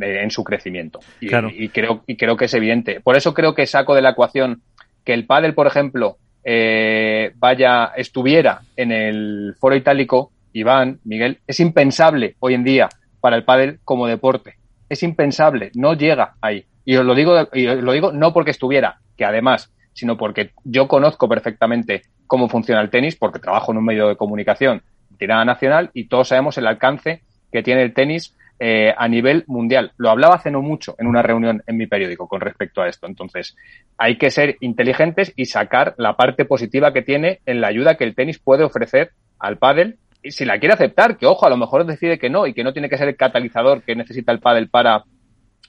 en 0.00 0.30
su 0.30 0.44
crecimiento. 0.44 1.00
Y, 1.20 1.28
creo, 1.68 2.02
y 2.06 2.16
creo 2.16 2.38
que 2.38 2.46
es 2.46 2.54
evidente. 2.54 3.02
Por 3.02 3.18
eso 3.18 3.34
creo 3.34 3.54
que 3.54 3.66
saco 3.66 3.94
de 3.94 4.00
la 4.00 4.12
ecuación 4.12 4.62
que 5.04 5.12
el 5.12 5.26
pádel, 5.26 5.54
por 5.54 5.66
ejemplo, 5.66 6.16
eh, 6.44 7.32
vaya, 7.36 7.92
estuviera 7.96 8.62
en 8.76 8.92
el 8.92 9.54
foro 9.58 9.76
itálico, 9.76 10.32
Iván, 10.52 11.00
Miguel, 11.04 11.38
es 11.46 11.60
impensable 11.60 12.36
hoy 12.40 12.54
en 12.54 12.64
día 12.64 12.88
para 13.20 13.36
el 13.36 13.44
pádel 13.44 13.78
como 13.84 14.06
deporte 14.06 14.56
es 14.92 15.02
impensable, 15.02 15.70
no 15.74 15.94
llega 15.94 16.34
ahí. 16.40 16.66
Y 16.84 16.96
os 16.96 17.04
lo 17.04 17.14
digo, 17.14 17.48
y 17.52 17.66
os 17.66 17.82
lo 17.82 17.92
digo 17.92 18.12
no 18.12 18.32
porque 18.32 18.50
estuviera, 18.50 18.98
que 19.16 19.24
además, 19.24 19.72
sino 19.94 20.16
porque 20.16 20.50
yo 20.64 20.86
conozco 20.86 21.28
perfectamente 21.28 22.02
cómo 22.26 22.48
funciona 22.48 22.82
el 22.82 22.90
tenis, 22.90 23.16
porque 23.16 23.38
trabajo 23.38 23.72
en 23.72 23.78
un 23.78 23.84
medio 23.84 24.08
de 24.08 24.16
comunicación 24.16 24.82
tirada 25.18 25.44
nacional 25.44 25.90
y 25.94 26.08
todos 26.08 26.28
sabemos 26.28 26.58
el 26.58 26.66
alcance 26.66 27.22
que 27.50 27.62
tiene 27.62 27.82
el 27.82 27.94
tenis 27.94 28.34
eh, 28.64 28.94
a 28.96 29.08
nivel 29.08 29.42
mundial. 29.48 29.90
Lo 29.96 30.08
hablaba 30.08 30.36
hace 30.36 30.52
no 30.52 30.62
mucho 30.62 30.94
en 30.98 31.08
una 31.08 31.20
reunión 31.20 31.64
en 31.66 31.76
mi 31.76 31.88
periódico 31.88 32.28
con 32.28 32.40
respecto 32.40 32.80
a 32.80 32.86
esto. 32.86 33.08
Entonces, 33.08 33.56
hay 33.98 34.18
que 34.18 34.30
ser 34.30 34.56
inteligentes 34.60 35.32
y 35.34 35.46
sacar 35.46 35.96
la 35.98 36.14
parte 36.14 36.44
positiva 36.44 36.92
que 36.92 37.02
tiene 37.02 37.40
en 37.44 37.60
la 37.60 37.66
ayuda 37.66 37.96
que 37.96 38.04
el 38.04 38.14
tenis 38.14 38.38
puede 38.38 38.62
ofrecer 38.62 39.10
al 39.40 39.58
pádel 39.58 39.98
y 40.22 40.30
si 40.30 40.44
la 40.44 40.60
quiere 40.60 40.74
aceptar, 40.74 41.16
que 41.16 41.26
ojo, 41.26 41.44
a 41.44 41.50
lo 41.50 41.56
mejor 41.56 41.84
decide 41.84 42.20
que 42.20 42.30
no 42.30 42.46
y 42.46 42.54
que 42.54 42.62
no 42.62 42.72
tiene 42.72 42.88
que 42.88 42.98
ser 42.98 43.08
el 43.08 43.16
catalizador 43.16 43.82
que 43.82 43.96
necesita 43.96 44.30
el 44.30 44.38
pádel 44.38 44.68
para 44.68 45.02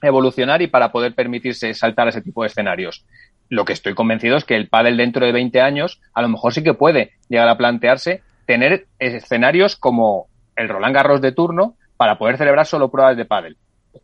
evolucionar 0.00 0.62
y 0.62 0.68
para 0.68 0.92
poder 0.92 1.16
permitirse 1.16 1.74
saltar 1.74 2.06
a 2.06 2.10
ese 2.10 2.22
tipo 2.22 2.42
de 2.42 2.46
escenarios. 2.46 3.04
Lo 3.48 3.64
que 3.64 3.72
estoy 3.72 3.94
convencido 3.94 4.36
es 4.36 4.44
que 4.44 4.54
el 4.54 4.68
pádel 4.68 4.96
dentro 4.96 5.26
de 5.26 5.32
20 5.32 5.60
años 5.60 6.00
a 6.14 6.22
lo 6.22 6.28
mejor 6.28 6.54
sí 6.54 6.62
que 6.62 6.74
puede 6.74 7.10
llegar 7.28 7.48
a 7.48 7.58
plantearse 7.58 8.22
tener 8.46 8.86
escenarios 9.00 9.74
como 9.74 10.28
el 10.54 10.68
Roland 10.68 10.94
Garros 10.94 11.20
de 11.20 11.32
turno 11.32 11.74
para 11.96 12.18
poder 12.18 12.36
celebrar 12.36 12.66
solo 12.66 12.90
pruebas 12.90 13.16
de 13.16 13.24
pádel. 13.24 13.56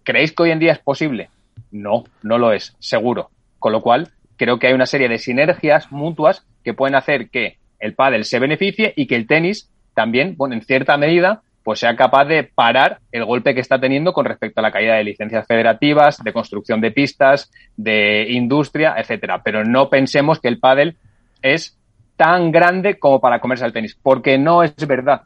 ¿Creéis 0.05 0.33
que 0.33 0.43
hoy 0.43 0.51
en 0.51 0.59
día 0.59 0.73
es 0.73 0.79
posible? 0.79 1.31
No, 1.71 2.05
no 2.23 2.39
lo 2.39 2.53
es, 2.53 2.77
seguro. 2.79 3.31
Con 3.59 3.73
lo 3.73 3.83
cual, 3.83 4.09
creo 4.37 4.59
que 4.59 4.69
hay 4.69 4.73
una 4.73 4.87
serie 4.87 5.09
de 5.09 5.19
sinergias 5.19 5.91
mutuas 5.93 6.47
que 6.65 6.75
pueden 6.75 6.95
hacer 6.95 7.31
que 7.31 7.59
el 7.79 7.95
pádel 7.95 8.25
se 8.25 8.39
beneficie 8.39 8.93
y 8.97 9.07
que 9.07 9.17
el 9.17 9.27
tenis 9.27 9.71
también, 9.95 10.37
bueno, 10.37 10.55
en 10.55 10.63
cierta 10.63 10.97
medida, 10.97 11.43
pues 11.63 11.81
sea 11.81 11.97
capaz 11.97 12.25
de 12.25 12.45
parar 12.45 13.01
el 13.13 13.25
golpe 13.25 13.55
que 13.55 13.61
está 13.61 13.79
teniendo 13.79 14.13
con 14.13 14.25
respecto 14.25 14.61
a 14.61 14.63
la 14.63 14.73
caída 14.73 14.95
de 14.95 15.05
licencias 15.05 15.47
federativas, 15.47 16.23
de 16.23 16.33
construcción 16.33 16.81
de 16.81 16.91
pistas, 16.91 17.51
de 17.77 18.27
industria, 18.31 18.95
etcétera. 18.97 19.43
Pero 19.43 19.65
no 19.65 19.91
pensemos 19.91 20.41
que 20.41 20.49
el 20.49 20.59
pádel 20.59 20.97
es 21.43 21.79
tan 22.17 22.51
grande 22.51 22.99
como 22.99 23.21
para 23.21 23.41
comerse 23.41 23.65
al 23.65 23.73
tenis, 23.73 23.99
porque 24.01 24.39
no 24.39 24.63
es 24.63 24.75
verdad 24.87 25.23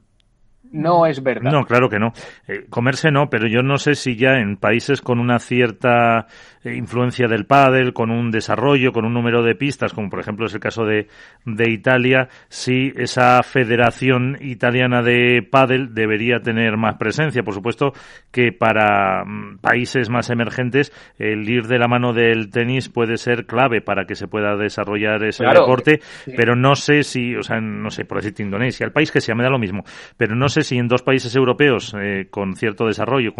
no 0.74 1.06
es 1.06 1.22
verdad. 1.22 1.52
No, 1.52 1.64
claro 1.64 1.88
que 1.88 1.98
no. 1.98 2.12
Eh, 2.48 2.66
comerse 2.68 3.10
no, 3.10 3.30
pero 3.30 3.46
yo 3.46 3.62
no 3.62 3.78
sé 3.78 3.94
si 3.94 4.16
ya 4.16 4.34
en 4.34 4.56
países 4.56 5.00
con 5.00 5.20
una 5.20 5.38
cierta 5.38 6.26
influencia 6.64 7.28
del 7.28 7.46
pádel, 7.46 7.92
con 7.92 8.10
un 8.10 8.30
desarrollo, 8.30 8.92
con 8.92 9.04
un 9.04 9.12
número 9.12 9.42
de 9.42 9.54
pistas, 9.54 9.92
como 9.92 10.10
por 10.10 10.20
ejemplo 10.20 10.46
es 10.46 10.54
el 10.54 10.60
caso 10.60 10.84
de, 10.84 11.08
de 11.44 11.70
Italia, 11.70 12.28
si 12.48 12.92
esa 12.96 13.42
federación 13.42 14.38
italiana 14.40 15.02
de 15.02 15.46
pádel 15.48 15.94
debería 15.94 16.40
tener 16.40 16.76
más 16.76 16.96
presencia. 16.96 17.42
Por 17.42 17.54
supuesto 17.54 17.92
que 18.30 18.52
para 18.52 19.24
mm, 19.24 19.58
países 19.58 20.08
más 20.08 20.30
emergentes 20.30 20.92
el 21.18 21.48
ir 21.48 21.66
de 21.66 21.78
la 21.78 21.88
mano 21.88 22.12
del 22.12 22.50
tenis 22.50 22.88
puede 22.88 23.16
ser 23.16 23.46
clave 23.46 23.80
para 23.80 24.06
que 24.06 24.14
se 24.14 24.28
pueda 24.28 24.56
desarrollar 24.56 25.22
ese 25.24 25.44
deporte, 25.44 26.00
pero 26.36 26.56
no 26.56 26.74
sé 26.74 27.02
si, 27.02 27.34
o 27.36 27.42
sea, 27.42 27.60
no 27.60 27.90
sé, 27.90 28.04
por 28.04 28.18
decirte 28.18 28.42
Indonesia, 28.42 28.84
el 28.86 28.92
país 28.92 29.10
que 29.10 29.20
sea, 29.20 29.34
me 29.34 29.42
da 29.42 29.50
lo 29.50 29.58
mismo, 29.58 29.84
pero 30.16 30.34
no 30.34 30.48
sé 30.48 30.62
si 30.62 30.76
en 30.78 30.88
dos 30.88 31.02
países 31.02 31.34
europeos 31.36 31.94
eh, 32.00 32.26
con 32.30 32.54
cierto 32.54 32.86
desarrollo, 32.86 33.32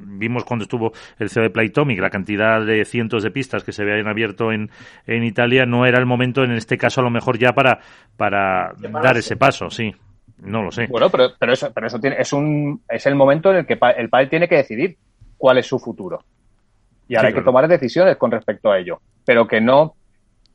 vimos 0.00 0.44
cuando 0.44 0.64
estuvo 0.64 0.92
el 1.18 1.30
CEO 1.30 1.44
de 1.44 1.50
Playtomic, 1.50 2.00
la 2.00 2.10
cantidad 2.10 2.55
de 2.64 2.84
cientos 2.84 3.22
de 3.22 3.30
pistas 3.30 3.64
que 3.64 3.72
se 3.72 3.82
habían 3.82 4.08
abierto 4.08 4.52
en, 4.52 4.70
en 5.06 5.24
Italia, 5.24 5.66
no 5.66 5.84
era 5.84 5.98
el 5.98 6.06
momento, 6.06 6.44
en 6.44 6.52
este 6.52 6.78
caso 6.78 7.00
a 7.00 7.04
lo 7.04 7.10
mejor 7.10 7.38
ya 7.38 7.52
para, 7.52 7.80
para 8.16 8.72
dar 9.02 9.16
ese 9.16 9.36
paso, 9.36 9.70
sí. 9.70 9.94
No 10.38 10.62
lo 10.62 10.70
sé. 10.70 10.86
Bueno, 10.86 11.08
pero, 11.10 11.30
pero 11.38 11.52
eso, 11.52 11.72
pero 11.72 11.86
eso 11.86 11.98
tiene, 11.98 12.16
es, 12.18 12.32
un, 12.32 12.82
es 12.88 13.06
el 13.06 13.14
momento 13.14 13.50
en 13.50 13.58
el 13.58 13.66
que 13.66 13.78
el 13.96 14.08
padre 14.08 14.26
tiene 14.26 14.48
que 14.48 14.56
decidir 14.56 14.96
cuál 15.38 15.58
es 15.58 15.66
su 15.66 15.78
futuro. 15.78 16.22
Y 17.08 17.16
ahora 17.16 17.28
hay 17.28 17.34
que 17.34 17.42
tomar 17.42 17.66
decisiones 17.68 18.16
con 18.16 18.30
respecto 18.30 18.70
a 18.70 18.78
ello. 18.78 19.00
Pero 19.24 19.46
que 19.46 19.60
no, 19.60 19.94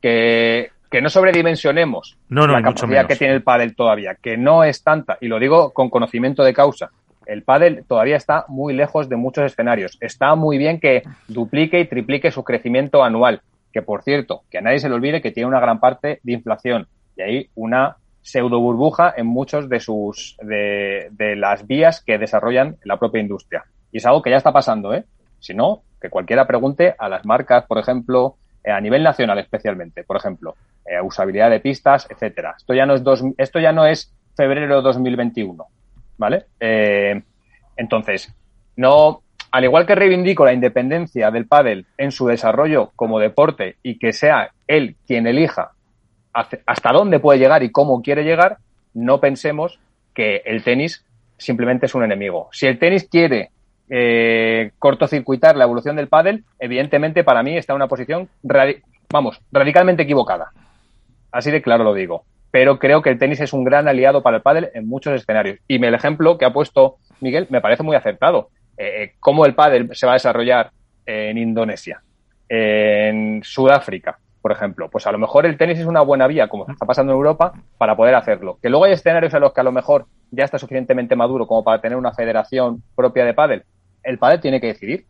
que, 0.00 0.70
que 0.90 1.00
no 1.00 1.08
sobredimensionemos 1.08 2.18
la 2.28 2.62
capacidad 2.62 3.06
que 3.06 3.16
tiene 3.16 3.34
el 3.34 3.42
pádel 3.42 3.74
todavía, 3.74 4.16
que 4.20 4.36
no 4.36 4.62
es 4.62 4.82
tanta, 4.82 5.16
y 5.20 5.28
lo 5.28 5.38
digo 5.38 5.72
con 5.72 5.88
conocimiento 5.88 6.44
de 6.44 6.52
causa. 6.52 6.90
El 7.26 7.42
pádel 7.42 7.84
todavía 7.86 8.16
está 8.16 8.44
muy 8.48 8.74
lejos 8.74 9.08
de 9.08 9.16
muchos 9.16 9.44
escenarios. 9.44 9.98
Está 10.00 10.34
muy 10.34 10.58
bien 10.58 10.80
que 10.80 11.02
duplique 11.28 11.80
y 11.80 11.86
triplique 11.86 12.30
su 12.30 12.44
crecimiento 12.44 13.02
anual, 13.02 13.42
que 13.72 13.82
por 13.82 14.02
cierto, 14.02 14.42
que 14.50 14.58
a 14.58 14.60
nadie 14.60 14.78
se 14.78 14.88
le 14.88 14.94
olvide 14.94 15.22
que 15.22 15.30
tiene 15.30 15.48
una 15.48 15.60
gran 15.60 15.80
parte 15.80 16.20
de 16.22 16.32
inflación 16.32 16.88
y 17.16 17.22
hay 17.22 17.50
una 17.54 17.96
pseudo 18.22 18.60
burbuja 18.60 19.12
en 19.16 19.26
muchos 19.26 19.68
de 19.68 19.80
sus 19.80 20.36
de, 20.40 21.08
de 21.10 21.36
las 21.36 21.66
vías 21.66 22.02
que 22.02 22.18
desarrollan 22.18 22.76
la 22.84 22.98
propia 22.98 23.20
industria. 23.20 23.64
Y 23.90 23.98
es 23.98 24.06
algo 24.06 24.22
que 24.22 24.30
ya 24.30 24.36
está 24.36 24.52
pasando, 24.52 24.94
¿eh? 24.94 25.04
Si 25.40 25.54
no, 25.54 25.82
que 26.00 26.08
cualquiera 26.08 26.46
pregunte 26.46 26.94
a 26.98 27.08
las 27.08 27.24
marcas, 27.24 27.66
por 27.66 27.78
ejemplo, 27.78 28.36
eh, 28.64 28.70
a 28.70 28.80
nivel 28.80 29.02
nacional 29.02 29.38
especialmente, 29.38 30.04
por 30.04 30.16
ejemplo, 30.16 30.54
eh, 30.86 31.00
usabilidad 31.00 31.50
de 31.50 31.60
pistas, 31.60 32.06
etcétera. 32.08 32.54
Esto 32.56 32.74
ya 32.74 32.86
no 32.86 32.94
es 32.94 33.02
dos, 33.02 33.24
esto 33.36 33.58
ya 33.58 33.72
no 33.72 33.86
es 33.86 34.14
febrero 34.36 34.82
2021, 34.82 35.66
¿vale? 36.22 36.44
Eh, 36.60 37.20
entonces, 37.76 38.32
no, 38.76 39.22
al 39.50 39.64
igual 39.64 39.86
que 39.86 39.96
reivindico 39.96 40.44
la 40.44 40.52
independencia 40.52 41.32
del 41.32 41.48
pádel 41.48 41.84
en 41.98 42.12
su 42.12 42.28
desarrollo 42.28 42.92
como 42.94 43.18
deporte 43.18 43.76
y 43.82 43.98
que 43.98 44.12
sea 44.12 44.52
él 44.68 44.94
quien 45.04 45.26
elija 45.26 45.72
hasta 46.32 46.92
dónde 46.92 47.18
puede 47.18 47.40
llegar 47.40 47.64
y 47.64 47.72
cómo 47.72 48.00
quiere 48.02 48.22
llegar, 48.22 48.58
no 48.94 49.20
pensemos 49.20 49.80
que 50.14 50.42
el 50.46 50.62
tenis 50.62 51.04
simplemente 51.36 51.86
es 51.86 51.94
un 51.94 52.04
enemigo. 52.04 52.48
Si 52.52 52.66
el 52.66 52.78
tenis 52.78 53.08
quiere 53.10 53.50
eh, 53.90 54.70
cortocircuitar 54.78 55.56
la 55.56 55.64
evolución 55.64 55.96
del 55.96 56.08
pádel, 56.08 56.44
evidentemente 56.60 57.24
para 57.24 57.42
mí 57.42 57.56
está 57.56 57.72
en 57.72 57.78
una 57.78 57.88
posición, 57.88 58.28
vamos, 59.10 59.40
radicalmente 59.50 60.04
equivocada. 60.04 60.52
Así 61.32 61.50
de 61.50 61.60
claro 61.60 61.82
lo 61.82 61.92
digo. 61.92 62.24
Pero 62.52 62.78
creo 62.78 63.02
que 63.02 63.10
el 63.10 63.18
tenis 63.18 63.40
es 63.40 63.52
un 63.52 63.64
gran 63.64 63.88
aliado 63.88 64.22
para 64.22 64.36
el 64.36 64.42
pádel 64.42 64.70
en 64.74 64.86
muchos 64.86 65.14
escenarios. 65.14 65.58
Y 65.66 65.84
el 65.84 65.94
ejemplo 65.94 66.38
que 66.38 66.44
ha 66.44 66.52
puesto 66.52 66.98
Miguel 67.20 67.46
me 67.50 67.60
parece 67.60 67.82
muy 67.82 67.96
acertado. 67.96 68.50
Eh, 68.76 69.14
cómo 69.18 69.46
el 69.46 69.54
pádel 69.54 69.88
se 69.94 70.06
va 70.06 70.12
a 70.12 70.14
desarrollar 70.14 70.70
en 71.06 71.38
Indonesia, 71.38 72.02
en 72.48 73.42
Sudáfrica, 73.42 74.18
por 74.40 74.52
ejemplo. 74.52 74.90
Pues 74.90 75.06
a 75.06 75.12
lo 75.12 75.18
mejor 75.18 75.46
el 75.46 75.56
tenis 75.56 75.78
es 75.78 75.86
una 75.86 76.02
buena 76.02 76.26
vía, 76.26 76.48
como 76.48 76.68
está 76.68 76.84
pasando 76.84 77.12
en 77.12 77.16
Europa, 77.16 77.54
para 77.78 77.96
poder 77.96 78.14
hacerlo. 78.14 78.58
Que 78.60 78.68
luego 78.68 78.84
hay 78.84 78.92
escenarios 78.92 79.32
en 79.32 79.40
los 79.40 79.52
que 79.52 79.60
a 79.60 79.64
lo 79.64 79.72
mejor 79.72 80.06
ya 80.30 80.44
está 80.44 80.58
suficientemente 80.58 81.16
maduro 81.16 81.46
como 81.46 81.64
para 81.64 81.80
tener 81.80 81.96
una 81.96 82.12
federación 82.12 82.82
propia 82.94 83.24
de 83.24 83.34
pádel. 83.34 83.64
El 84.02 84.18
pádel 84.18 84.40
tiene 84.40 84.60
que 84.60 84.68
decidir. 84.68 85.06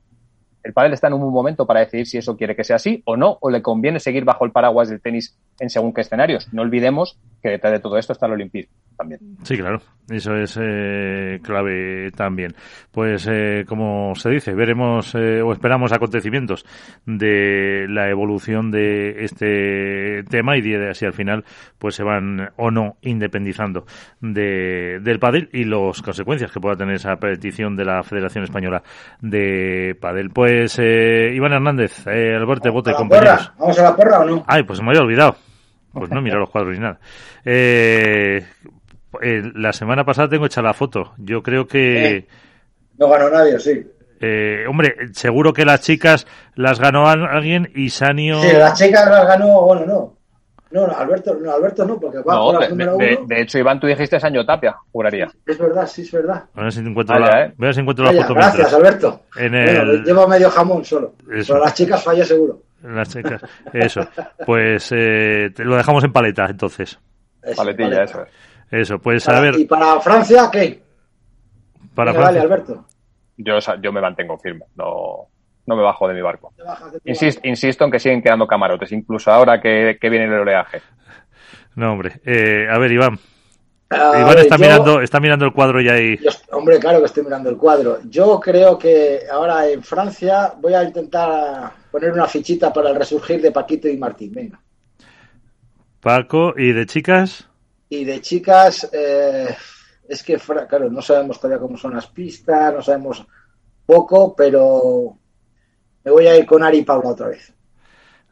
El 0.64 0.72
pádel 0.72 0.92
está 0.92 1.08
en 1.08 1.14
un 1.14 1.32
momento 1.32 1.66
para 1.66 1.80
decidir 1.80 2.06
si 2.06 2.18
eso 2.18 2.36
quiere 2.36 2.54
que 2.54 2.64
sea 2.64 2.76
así 2.76 3.02
o 3.04 3.16
no, 3.16 3.38
o 3.40 3.50
le 3.50 3.62
conviene 3.62 4.00
seguir 4.00 4.24
bajo 4.24 4.44
el 4.44 4.52
paraguas 4.52 4.88
del 4.88 5.00
tenis 5.00 5.36
en 5.58 5.70
según 5.70 5.92
qué 5.92 6.02
escenarios. 6.02 6.52
No 6.52 6.62
olvidemos 6.62 7.18
que 7.42 7.50
detrás 7.50 7.72
de 7.72 7.80
todo 7.80 7.98
esto 7.98 8.12
está 8.12 8.26
el 8.26 8.32
olimpismo 8.32 8.72
también. 8.96 9.20
Sí, 9.42 9.56
claro, 9.56 9.80
eso 10.10 10.34
es 10.36 10.58
eh, 10.60 11.40
clave 11.42 12.10
también. 12.12 12.54
Pues 12.90 13.28
eh, 13.30 13.64
como 13.66 14.14
se 14.14 14.30
dice, 14.30 14.52
veremos 14.54 15.14
eh, 15.14 15.42
o 15.42 15.52
esperamos 15.52 15.92
acontecimientos 15.92 16.64
de 17.06 17.86
la 17.88 18.08
evolución 18.10 18.70
de 18.70 19.24
este 19.24 20.24
tema 20.24 20.56
y 20.56 20.62
de 20.62 20.94
si 20.94 21.06
al 21.06 21.12
final 21.12 21.44
pues 21.78 21.94
se 21.94 22.04
van 22.04 22.50
o 22.56 22.70
no 22.70 22.96
independizando 23.02 23.86
de, 24.20 25.00
del 25.00 25.18
pádel 25.18 25.48
y 25.52 25.64
las 25.64 26.02
consecuencias 26.02 26.50
que 26.50 26.60
pueda 26.60 26.76
tener 26.76 26.96
esa 26.96 27.16
petición 27.16 27.76
de 27.76 27.84
la 27.84 28.02
Federación 28.02 28.44
Española 28.44 28.82
de 29.20 29.96
Padel. 30.00 30.30
Pues 30.30 30.78
Iván 30.78 31.52
Hernández, 31.52 32.06
Alberto 32.06 32.72
Bote, 32.72 32.92
compañeros. 32.92 33.52
¿Vamos 33.58 33.78
a 33.78 33.82
la 33.82 33.96
porra 33.96 34.20
o 34.20 34.24
no? 34.24 34.44
Ay, 34.46 34.62
pues 34.64 34.80
me 34.80 34.88
había 34.88 35.02
olvidado. 35.02 35.36
Pues 35.92 36.10
no 36.10 36.22
mira 36.22 36.38
los 36.38 36.48
cuadros 36.48 36.74
ni 36.74 36.80
nada. 36.80 36.98
Eh, 37.44 38.42
eh, 39.20 39.42
la 39.54 39.72
semana 39.72 40.04
pasada 40.04 40.28
tengo 40.28 40.46
hecha 40.46 40.62
la 40.62 40.74
foto. 40.74 41.12
Yo 41.18 41.42
creo 41.42 41.66
que... 41.66 42.16
Eh, 42.16 42.28
no 42.98 43.08
ganó 43.08 43.30
nadie, 43.30 43.58
sí. 43.58 43.84
Eh, 44.20 44.64
hombre, 44.68 44.94
seguro 45.12 45.52
que 45.52 45.64
las 45.64 45.80
chicas 45.80 46.26
las 46.54 46.78
ganó 46.78 47.08
alguien 47.08 47.70
y 47.74 47.90
Sanio... 47.90 48.40
Sí, 48.40 48.52
las 48.52 48.78
chicas 48.78 49.08
las 49.10 49.26
ganó, 49.26 49.62
bueno, 49.62 49.86
no. 49.86 50.16
No, 50.72 50.86
Alberto 50.86 51.34
no, 51.34 51.52
Alberto 51.52 51.84
no, 51.84 52.00
porque 52.00 52.18
va 52.18 52.40
por 52.40 52.54
la 52.54 52.60
de, 52.60 52.68
número 52.70 52.96
de, 52.96 53.16
uno. 53.18 53.26
De 53.26 53.42
hecho, 53.42 53.58
Iván, 53.58 53.78
tú 53.78 53.86
dijiste 53.86 54.18
Sanio 54.18 54.46
Tapia, 54.46 54.74
juraría. 54.90 55.30
Es 55.46 55.58
verdad, 55.58 55.86
sí, 55.86 56.00
es 56.00 56.10
verdad. 56.10 56.44
A 56.54 56.62
ver 56.62 56.72
si 56.72 56.80
encuentro, 56.80 57.18
la, 57.18 57.44
eh. 57.44 57.54
ver 57.58 57.74
si 57.74 57.80
encuentro 57.80 58.06
la 58.06 58.22
foto. 58.22 58.34
Gracias, 58.34 58.72
Alberto. 58.72 59.20
En 59.36 59.54
el... 59.54 60.02
llevo 60.02 60.26
medio 60.26 60.48
jamón 60.48 60.82
solo. 60.82 61.14
Pero 61.26 61.58
las 61.58 61.74
chicas 61.74 62.02
falla 62.02 62.24
seguro. 62.24 62.62
Las 62.82 63.08
chicas, 63.10 63.42
eso. 63.72 64.00
Pues 64.46 64.90
eh, 64.92 65.50
te 65.54 65.62
lo 65.62 65.76
dejamos 65.76 66.04
en 66.04 66.12
paleta, 66.12 66.46
entonces. 66.48 66.98
Paletilla, 67.54 68.04
eso. 68.04 68.24
Eso, 68.72 68.98
pues 68.98 69.28
a 69.28 69.38
ver. 69.38 69.54
¿Y 69.58 69.66
para 69.66 70.00
Francia 70.00 70.48
qué? 70.50 70.82
Para 71.94 72.12
Francia. 72.12 72.32
Vale, 72.32 72.40
Alberto. 72.40 72.86
Yo, 73.36 73.58
yo 73.82 73.92
me 73.92 74.00
mantengo 74.00 74.38
firme, 74.38 74.64
no, 74.76 75.28
no 75.66 75.76
me 75.76 75.82
bajo 75.82 76.08
de 76.08 76.14
mi 76.14 76.22
barco. 76.22 76.54
Insisto, 77.04 77.46
insisto 77.46 77.84
en 77.84 77.90
que 77.90 77.98
siguen 77.98 78.22
quedando 78.22 78.46
camarotes, 78.46 78.90
incluso 78.92 79.30
ahora 79.30 79.60
que, 79.60 79.98
viene 80.00 80.24
el 80.24 80.32
oleaje. 80.32 80.80
No, 81.76 81.92
hombre. 81.92 82.20
Eh, 82.24 82.66
a 82.70 82.78
ver, 82.78 82.92
Iván. 82.92 83.18
Iván 83.90 84.38
está, 84.38 84.56
mirando, 84.56 85.02
está 85.02 85.20
mirando 85.20 85.44
el 85.44 85.52
cuadro 85.52 85.78
ya 85.82 85.92
ahí. 85.92 86.18
hombre, 86.52 86.78
claro 86.78 87.00
que 87.00 87.06
estoy 87.06 87.24
mirando 87.24 87.50
el 87.50 87.58
cuadro. 87.58 87.98
Yo 88.08 88.40
creo 88.40 88.78
que 88.78 89.20
ahora 89.30 89.68
en 89.68 89.82
Francia 89.82 90.54
voy 90.58 90.72
a 90.72 90.82
intentar 90.82 91.72
poner 91.90 92.10
una 92.12 92.26
fichita 92.26 92.72
para 92.72 92.88
el 92.88 92.96
resurgir 92.96 93.42
de 93.42 93.52
Paquito 93.52 93.86
y 93.86 93.98
Martín. 93.98 94.32
Venga. 94.32 94.58
Paco, 96.00 96.54
¿y 96.56 96.72
de 96.72 96.86
chicas? 96.86 97.51
Y 97.92 98.06
de 98.06 98.22
chicas, 98.22 98.88
eh, 98.90 99.54
es 100.08 100.22
que, 100.22 100.38
claro, 100.66 100.88
no 100.88 101.02
sabemos 101.02 101.38
todavía 101.38 101.60
cómo 101.60 101.76
son 101.76 101.92
las 101.92 102.06
pistas, 102.06 102.72
no 102.72 102.80
sabemos 102.80 103.22
poco, 103.84 104.34
pero 104.34 105.18
me 106.02 106.10
voy 106.10 106.26
a 106.26 106.38
ir 106.38 106.46
con 106.46 106.62
Ari 106.62 106.78
y 106.78 106.84
Paula 106.84 107.10
otra 107.10 107.28
vez. 107.28 107.54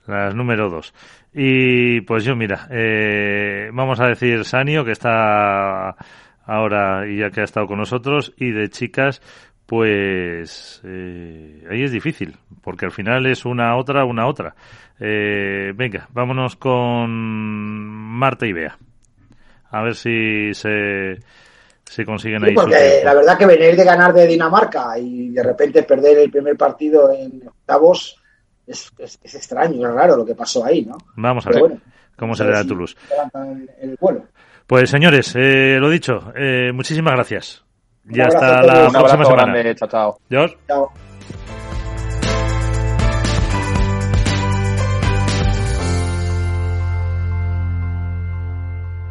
Las 0.06 0.34
número 0.34 0.70
dos. 0.70 0.94
Y 1.34 2.00
pues 2.00 2.24
yo, 2.24 2.34
mira, 2.36 2.68
eh, 2.70 3.68
vamos 3.74 4.00
a 4.00 4.06
decir 4.06 4.46
Sanio, 4.46 4.82
que 4.82 4.92
está 4.92 5.94
ahora 6.46 7.06
y 7.06 7.18
ya 7.18 7.28
que 7.28 7.42
ha 7.42 7.44
estado 7.44 7.66
con 7.66 7.80
nosotros, 7.80 8.32
y 8.38 8.52
de 8.52 8.70
chicas, 8.70 9.20
pues 9.66 10.80
eh, 10.84 11.66
ahí 11.70 11.82
es 11.82 11.92
difícil, 11.92 12.34
porque 12.62 12.86
al 12.86 12.92
final 12.92 13.26
es 13.26 13.44
una 13.44 13.76
otra, 13.76 14.06
una 14.06 14.26
otra. 14.26 14.54
Eh, 14.98 15.74
venga, 15.76 16.08
vámonos 16.14 16.56
con 16.56 17.10
Marta 17.10 18.46
y 18.46 18.54
Bea 18.54 18.78
a 19.70 19.82
ver 19.82 19.94
si 19.94 20.52
se, 20.54 21.16
consiguen 22.04 22.44
ahí. 22.44 22.54
Porque 22.54 23.02
la 23.04 23.14
verdad 23.14 23.38
que 23.38 23.46
venir 23.46 23.76
de 23.76 23.84
ganar 23.84 24.12
de 24.12 24.26
Dinamarca 24.26 24.98
y 24.98 25.30
de 25.30 25.42
repente 25.42 25.82
perder 25.82 26.18
el 26.18 26.30
primer 26.30 26.56
partido 26.56 27.12
en 27.12 27.46
octavos 27.46 28.16
es, 28.66 28.90
es, 28.98 29.34
extraño, 29.34 29.86
es 29.88 29.94
raro 29.94 30.16
lo 30.16 30.24
que 30.24 30.34
pasó 30.34 30.64
ahí, 30.64 30.84
¿no? 30.84 30.96
Vamos 31.16 31.46
a 31.46 31.50
ver 31.50 31.78
cómo 32.16 32.34
se 32.34 32.44
le 32.44 32.52
da 32.52 32.60
a 32.60 32.64
Toulouse. 32.64 32.96
Pues 34.66 34.90
señores, 34.90 35.34
eh, 35.36 35.78
lo 35.80 35.90
dicho, 35.90 36.32
eh, 36.36 36.70
muchísimas 36.72 37.14
gracias. 37.14 37.64
Ya 38.04 38.26
hasta 38.26 38.62
la 38.62 38.88
próxima 38.88 39.24
semana. 39.24 39.74
Chao, 39.74 39.88
chao. 39.88 40.20
Chao. 40.66 40.92